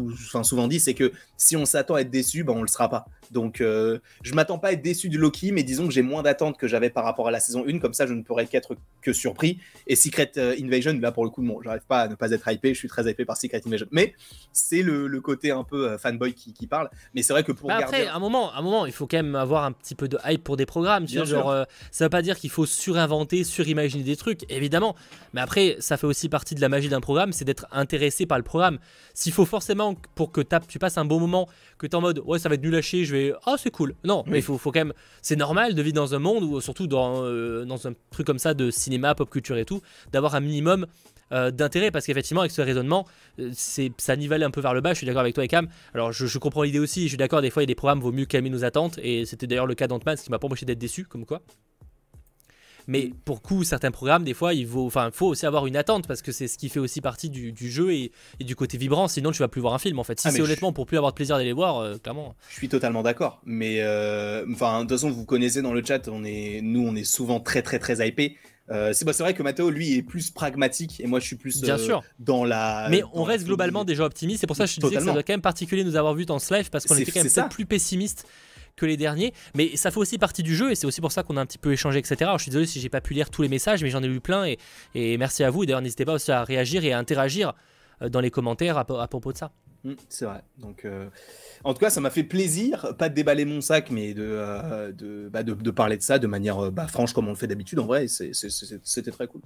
souvent 0.42 0.66
dit, 0.66 0.80
c'est 0.80 0.94
que 0.94 1.12
si 1.36 1.56
on 1.56 1.64
s'attend 1.64 1.94
à 1.94 2.00
être 2.00 2.10
déçu, 2.10 2.42
ben 2.42 2.54
on 2.54 2.62
le 2.62 2.68
sera 2.68 2.88
pas. 2.88 3.06
Donc, 3.32 3.60
euh, 3.60 3.98
je 4.22 4.34
m'attends 4.34 4.58
pas 4.58 4.68
à 4.68 4.72
être 4.72 4.82
déçu 4.82 5.08
du 5.08 5.18
Loki, 5.18 5.52
mais 5.52 5.62
disons 5.62 5.86
que 5.86 5.92
j'ai 5.92 6.02
moins 6.02 6.22
d'attentes 6.22 6.58
que 6.58 6.68
j'avais 6.68 6.90
par 6.90 7.04
rapport 7.04 7.28
à 7.28 7.30
la 7.30 7.40
saison 7.40 7.64
1. 7.66 7.78
Comme 7.78 7.94
ça, 7.94 8.06
je 8.06 8.14
ne 8.14 8.22
pourrais 8.22 8.46
qu'être 8.46 8.76
que 9.00 9.12
surpris. 9.12 9.58
Et 9.86 9.96
Secret 9.96 10.32
euh, 10.36 10.54
Invasion, 10.60 10.98
là, 11.00 11.12
pour 11.12 11.24
le 11.24 11.30
coup, 11.30 11.42
bon, 11.42 11.60
j'arrive 11.62 11.84
pas 11.86 12.02
à 12.02 12.08
ne 12.08 12.14
pas 12.14 12.30
être 12.30 12.48
hypé. 12.48 12.74
Je 12.74 12.78
suis 12.78 12.88
très 12.88 13.10
hypé 13.10 13.24
par 13.24 13.36
Secret 13.36 13.60
Invasion. 13.66 13.86
Mais 13.90 14.14
c'est 14.52 14.82
le, 14.82 15.08
côté 15.20 15.50
un 15.50 15.64
peu 15.64 15.88
euh, 15.88 15.98
fanboy 15.98 16.34
qui, 16.34 16.66
parle. 16.66 16.90
Mais 17.14 17.22
c'est 17.22 17.32
vrai 17.32 17.44
que 17.44 17.52
pour 17.52 17.68
bah 17.68 17.78
Après, 17.78 18.06
un 18.06 18.18
moment, 18.18 18.54
un 18.54 18.62
moment, 18.62 18.86
il 18.86 18.92
faut 18.92 19.06
quand 19.06 19.16
même 19.16 19.34
avoir 19.34 19.64
un 19.64 19.72
petit 19.72 19.94
peu 19.94 20.08
de 20.08 20.18
hype 20.24 20.42
pour 20.42 20.56
des 20.56 20.66
programmes. 20.66 21.06
Tu 21.06 21.16
vois, 21.16 21.24
genre, 21.24 21.66
ça 21.90 22.04
veut 22.04 22.10
pas 22.10 22.22
dire 22.22 22.38
qu'il 22.38 22.50
faut 22.50 22.66
surinventer, 22.66 23.44
surimaginer 23.44 24.02
des 24.02 24.16
trucs, 24.16 24.50
évidemment. 24.50 24.96
Mais 25.32 25.40
après, 25.40 25.76
ça 25.80 25.96
fait 25.96 26.06
aussi 26.06 26.28
partie 26.28 26.54
de 26.54 26.60
la 26.60 26.68
magie 26.68 26.88
d'un 26.88 27.00
programme, 27.00 27.32
c'est 27.32 27.44
d'être 27.44 27.66
intéressé 27.72 28.26
par 28.26 28.38
le 28.38 28.44
programme. 28.44 28.78
S'il 29.14 29.32
faut 29.32 29.44
forcément, 29.44 29.94
pour 30.14 30.32
que 30.32 30.40
tu 30.68 30.78
passes 30.78 30.98
un 30.98 31.04
bon 31.04 31.20
moment, 31.20 31.48
que 31.78 31.86
tu 31.86 31.92
es 31.92 31.94
en 31.94 32.00
mode, 32.00 32.20
ouais, 32.24 32.38
ça 32.38 32.48
va 32.48 32.54
être 32.54 32.62
nul 32.62 32.74
à 32.74 32.82
chier, 32.82 33.04
je 33.04 33.13
vais, 33.14 33.32
ah, 33.46 33.56
c'est 33.58 33.70
cool. 33.70 33.94
Non, 34.04 34.24
mais 34.26 34.38
il 34.38 34.42
faut, 34.42 34.58
faut, 34.58 34.72
quand 34.72 34.80
même, 34.80 34.92
c'est 35.22 35.36
normal 35.36 35.74
de 35.74 35.82
vivre 35.82 35.94
dans 35.94 36.14
un 36.14 36.18
monde, 36.18 36.44
ou 36.44 36.60
surtout 36.60 36.86
dans, 36.86 37.24
euh, 37.24 37.64
dans 37.64 37.86
un 37.86 37.92
truc 38.10 38.26
comme 38.26 38.38
ça 38.38 38.54
de 38.54 38.70
cinéma, 38.70 39.14
pop 39.14 39.30
culture 39.30 39.56
et 39.56 39.64
tout, 39.64 39.80
d'avoir 40.12 40.34
un 40.34 40.40
minimum 40.40 40.86
euh, 41.32 41.50
d'intérêt. 41.50 41.90
Parce 41.90 42.06
qu'effectivement 42.06 42.42
avec 42.42 42.52
ce 42.52 42.62
raisonnement 42.62 43.06
euh, 43.38 43.50
c'est 43.54 43.90
ça 43.98 44.14
nivelle 44.16 44.42
un 44.42 44.50
peu 44.50 44.60
vers 44.60 44.74
le 44.74 44.80
bas. 44.80 44.92
Je 44.92 44.98
suis 44.98 45.06
d'accord 45.06 45.22
avec 45.22 45.34
toi 45.34 45.44
et 45.44 45.48
Cam 45.48 45.68
alors 45.94 46.12
je, 46.12 46.38
comprends 46.38 46.62
l'idée 46.62 46.78
aussi. 46.78 47.04
Je 47.04 47.08
suis 47.08 47.16
d'accord 47.16 47.40
des 47.42 47.50
fois 47.50 47.62
il 47.62 47.64
y 47.64 47.66
a 47.66 47.72
des 47.72 47.74
programmes 47.74 48.00
vaut 48.00 48.12
mieux 48.12 48.26
calmer 48.26 48.50
nos 48.50 48.64
attentes. 48.64 48.98
Et 49.02 49.24
c'était 49.24 49.46
d'ailleurs 49.46 49.66
le 49.66 49.74
cas 49.74 49.86
d'Ant-Man 49.86 50.16
ce 50.16 50.24
qui 50.24 50.30
m'a 50.30 50.38
pas 50.38 50.46
empêché 50.46 50.66
d'être 50.66 50.78
déçu 50.78 51.04
comme 51.04 51.24
quoi 51.24 51.40
mais 52.86 53.12
pour 53.24 53.42
coup, 53.42 53.64
certains 53.64 53.90
programmes, 53.90 54.24
des 54.24 54.34
fois, 54.34 54.54
il 54.54 54.66
faut, 54.66 54.86
enfin, 54.86 55.10
faut 55.12 55.26
aussi 55.26 55.46
avoir 55.46 55.66
une 55.66 55.76
attente 55.76 56.06
parce 56.06 56.22
que 56.22 56.32
c'est 56.32 56.48
ce 56.48 56.58
qui 56.58 56.68
fait 56.68 56.80
aussi 56.80 57.00
partie 57.00 57.30
du, 57.30 57.70
jeu 57.70 57.92
et, 57.92 58.12
du 58.40 58.56
côté 58.56 58.76
vibrant. 58.76 59.08
Sinon, 59.08 59.32
tu 59.32 59.38
vas 59.38 59.48
plus 59.48 59.60
voir 59.60 59.74
un 59.74 59.78
film 59.78 59.98
en 59.98 60.04
fait. 60.04 60.20
Si 60.20 60.28
ah, 60.28 60.30
c'est 60.30 60.42
honnêtement 60.42 60.72
pour 60.72 60.86
plus 60.86 60.96
avoir 60.96 61.12
de 61.12 61.16
plaisir 61.16 61.36
d'aller 61.36 61.52
voir, 61.52 61.78
euh, 61.78 61.96
clairement. 61.96 62.34
Je 62.50 62.56
suis 62.56 62.68
totalement 62.68 63.02
d'accord. 63.02 63.40
Mais 63.44 63.80
euh, 63.80 64.44
enfin, 64.52 64.78
de 64.78 64.80
toute 64.82 64.90
façon, 64.90 65.10
vous 65.10 65.24
connaissez 65.24 65.62
dans 65.62 65.72
le 65.72 65.82
chat, 65.84 66.08
on 66.08 66.24
est, 66.24 66.60
nous, 66.62 66.86
on 66.86 66.94
est 66.94 67.04
souvent 67.04 67.40
très, 67.40 67.62
très, 67.62 67.78
très 67.78 68.06
hypé. 68.06 68.36
Euh, 68.70 68.92
c'est 68.94 69.04
vrai 69.18 69.34
que 69.34 69.42
Matteo, 69.42 69.68
lui, 69.68 69.94
est 69.94 70.02
plus 70.02 70.30
pragmatique 70.30 71.00
et 71.00 71.06
moi, 71.06 71.20
je 71.20 71.26
suis 71.26 71.36
plus 71.36 71.60
Bien 71.60 71.76
sûr. 71.76 72.02
dans 72.18 72.44
la. 72.44 72.88
Mais 72.90 73.02
on 73.12 73.22
reste 73.22 73.44
globalement 73.44 73.84
déjà 73.84 74.04
optimiste. 74.04 74.40
C'est 74.40 74.46
pour 74.46 74.56
ça 74.56 74.64
que 74.64 74.70
je 74.70 74.80
disais 74.80 74.96
que 74.96 75.02
ça 75.02 75.12
doit 75.12 75.22
quand 75.22 75.34
même 75.34 75.42
particulier 75.42 75.84
nous 75.84 75.96
avoir 75.96 76.14
vu 76.14 76.24
dans 76.24 76.38
ce 76.38 76.54
live 76.54 76.70
parce 76.70 76.86
qu'on 76.86 76.96
était 76.96 77.12
quand 77.12 77.22
même 77.22 77.32
peut-être 77.32 77.48
plus 77.48 77.66
pessimiste 77.66 78.26
que 78.76 78.86
les 78.86 78.96
derniers. 78.96 79.32
Mais 79.54 79.76
ça 79.76 79.90
fait 79.90 79.98
aussi 79.98 80.18
partie 80.18 80.42
du 80.42 80.54
jeu 80.54 80.70
et 80.70 80.74
c'est 80.74 80.86
aussi 80.86 81.00
pour 81.00 81.12
ça 81.12 81.22
qu'on 81.22 81.36
a 81.36 81.40
un 81.40 81.46
petit 81.46 81.58
peu 81.58 81.72
échangé, 81.72 81.98
etc. 81.98 82.30
Je 82.36 82.42
suis 82.42 82.50
désolé 82.50 82.66
si 82.66 82.80
j'ai 82.80 82.88
pas 82.88 83.00
pu 83.00 83.14
lire 83.14 83.30
tous 83.30 83.42
les 83.42 83.48
messages, 83.48 83.82
mais 83.82 83.90
j'en 83.90 84.02
ai 84.02 84.08
lu 84.08 84.20
plein 84.20 84.44
et, 84.44 85.16
merci 85.18 85.44
à 85.44 85.50
vous. 85.50 85.66
D'ailleurs, 85.66 85.82
n'hésitez 85.82 86.04
pas 86.04 86.14
aussi 86.14 86.32
à 86.32 86.44
réagir 86.44 86.84
et 86.84 86.92
à 86.92 86.98
interagir 86.98 87.54
euh, 88.02 88.08
dans 88.08 88.20
les 88.20 88.30
commentaires 88.30 88.78
à, 88.78 88.84
propos 88.84 89.32
de 89.32 89.38
ça. 89.38 89.52
Mmh, 89.84 89.92
c'est 90.08 90.24
vrai. 90.24 90.42
Donc, 90.58 90.84
euh, 90.84 91.08
en 91.62 91.74
tout 91.74 91.80
cas, 91.80 91.90
ça 91.90 92.00
m'a 92.00 92.10
fait 92.10 92.24
plaisir, 92.24 92.94
pas 92.98 93.08
de 93.08 93.14
déballer 93.14 93.44
mon 93.44 93.60
sac, 93.60 93.90
mais 93.90 94.14
de, 94.14 94.24
euh, 94.26 95.28
bah, 95.30 95.42
parler 95.74 95.96
de 95.96 96.02
ça 96.02 96.18
de 96.18 96.26
manière 96.26 96.70
bah, 96.72 96.86
franche 96.86 97.12
comme 97.12 97.26
on 97.26 97.32
le 97.32 97.36
fait 97.36 97.46
d'habitude. 97.46 97.78
En 97.78 97.86
vrai, 97.86 98.06
c'était 98.08 99.10
très 99.10 99.26
cool. 99.26 99.42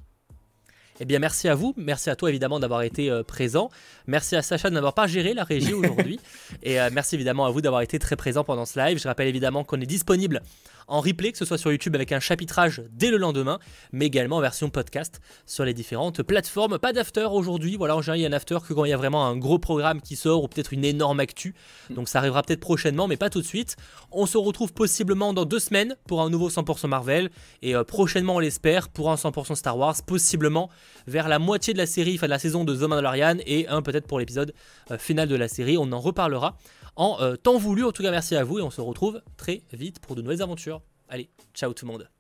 Eh 1.01 1.05
bien, 1.05 1.19
merci 1.19 1.49
à 1.49 1.55
vous. 1.55 1.75
Merci 1.77 2.11
à 2.11 2.17
toi, 2.17 2.29
évidemment, 2.29 2.59
d'avoir 2.59 2.83
été 2.83 3.11
euh, 3.11 3.23
présent. 3.23 3.71
Merci 4.07 4.35
à 4.37 4.43
Sacha 4.43 4.69
de 4.69 4.75
n'avoir 4.75 4.95
pas 4.95 5.07
géré 5.07 5.33
la 5.33 5.45
régie 5.45 5.73
aujourd'hui. 5.73 6.19
Et 6.63 6.81
euh, 6.81 6.91
merci 6.93 7.15
évidemment 7.15 7.47
à 7.47 7.51
vous 7.51 7.61
d'avoir 7.61 7.83
été 7.83 7.99
très 7.99 8.17
présent 8.17 8.43
pendant 8.43 8.67
ce 8.67 8.79
live. 8.79 8.99
Je 8.99 9.07
rappelle 9.07 9.29
évidemment 9.29 9.63
qu'on 9.65 9.81
est 9.81 9.87
disponible 9.87 10.43
en 10.89 11.01
replay, 11.01 11.33
que 11.33 11.39
ce 11.39 11.45
soit 11.45 11.59
sur 11.59 11.71
YouTube 11.71 11.95
avec 11.95 12.13
un 12.13 12.21
chapitrage 12.21 12.83
dès 12.91 13.11
le 13.11 13.19
lendemain, 13.19 13.59
mais 13.93 14.07
également 14.07 14.37
en 14.37 14.41
version 14.41 14.71
podcast 14.71 15.21
sur 15.47 15.65
les 15.65 15.75
différentes 15.75 16.23
plateformes. 16.23 16.79
Pas 16.79 16.93
d'after 16.93 17.29
aujourd'hui, 17.31 17.77
voilà, 17.77 17.97
en 17.97 18.03
général 18.03 18.19
il 18.19 18.23
y 18.23 18.27
a 18.27 18.29
un 18.29 18.33
after 18.33 18.59
que 18.67 18.73
quand 18.73 18.85
il 18.85 18.91
y 18.91 18.95
a 18.95 18.97
vraiment 18.97 19.27
un 19.27 19.37
gros 19.37 19.59
programme 19.59 20.01
qui 20.01 20.17
sort 20.17 20.43
ou 20.43 20.49
peut-être 20.49 20.73
une 20.73 20.85
énorme 20.85 21.21
actu. 21.21 21.55
Donc 21.91 22.09
ça 22.09 22.19
arrivera 22.19 22.43
peut-être 22.43 22.61
prochainement, 22.61 23.07
mais 23.07 23.17
pas 23.17 23.31
tout 23.31 23.41
de 23.41 23.47
suite. 23.47 23.77
On 24.11 24.27
se 24.27 24.39
retrouve 24.39 24.73
possiblement 24.73 25.33
dans 25.33 25.45
deux 25.45 25.59
semaines 25.59 25.97
pour 26.07 26.23
un 26.23 26.31
nouveau 26.31 26.51
100% 26.51 26.89
Marvel 26.89 27.31
et 27.63 27.77
euh, 27.77 27.85
prochainement 27.85 28.37
on 28.37 28.39
l'espère 28.39 28.89
pour 28.89 29.11
un 29.11 29.17
100% 29.17 29.55
Star 29.55 29.77
Wars, 29.77 29.97
possiblement 30.07 30.71
vers 31.07 31.29
la 31.29 31.39
moitié 31.39 31.73
de 31.73 31.79
la 31.79 31.87
série, 31.87 32.15
enfin 32.15 32.27
de 32.27 32.31
la 32.31 32.39
saison 32.39 32.65
de 32.65 32.75
The 32.75 32.83
Mandalorian 32.83 33.37
et 33.47 33.69
un 33.69 33.83
peut-être 33.83 34.07
pour 34.07 34.19
l'épisode 34.19 34.55
euh, 34.91 34.99
final 34.99 35.29
de 35.29 35.37
la 35.37 35.49
série. 35.49 35.77
On 35.79 35.93
en 35.93 36.01
reparlera 36.01 36.57
en 36.99 37.19
euh, 37.21 37.37
temps 37.37 37.57
voulu. 37.57 37.85
En 37.85 37.93
tout 37.93 38.03
cas, 38.03 38.11
merci 38.11 38.37
à 38.37 38.45
vous 38.45 38.59
et 38.59 38.63
on 38.63 38.71
se 38.71 38.83
retrouve 38.83 39.23
très 39.39 39.63
vite 39.73 40.01
pour 40.01 40.15
de 40.15 40.21
nouvelles 40.21 40.43
aventures. 40.43 40.83
Allez, 41.09 41.31
ciao 41.55 41.73
tout 41.73 41.87
le 41.87 41.93
monde. 41.93 42.18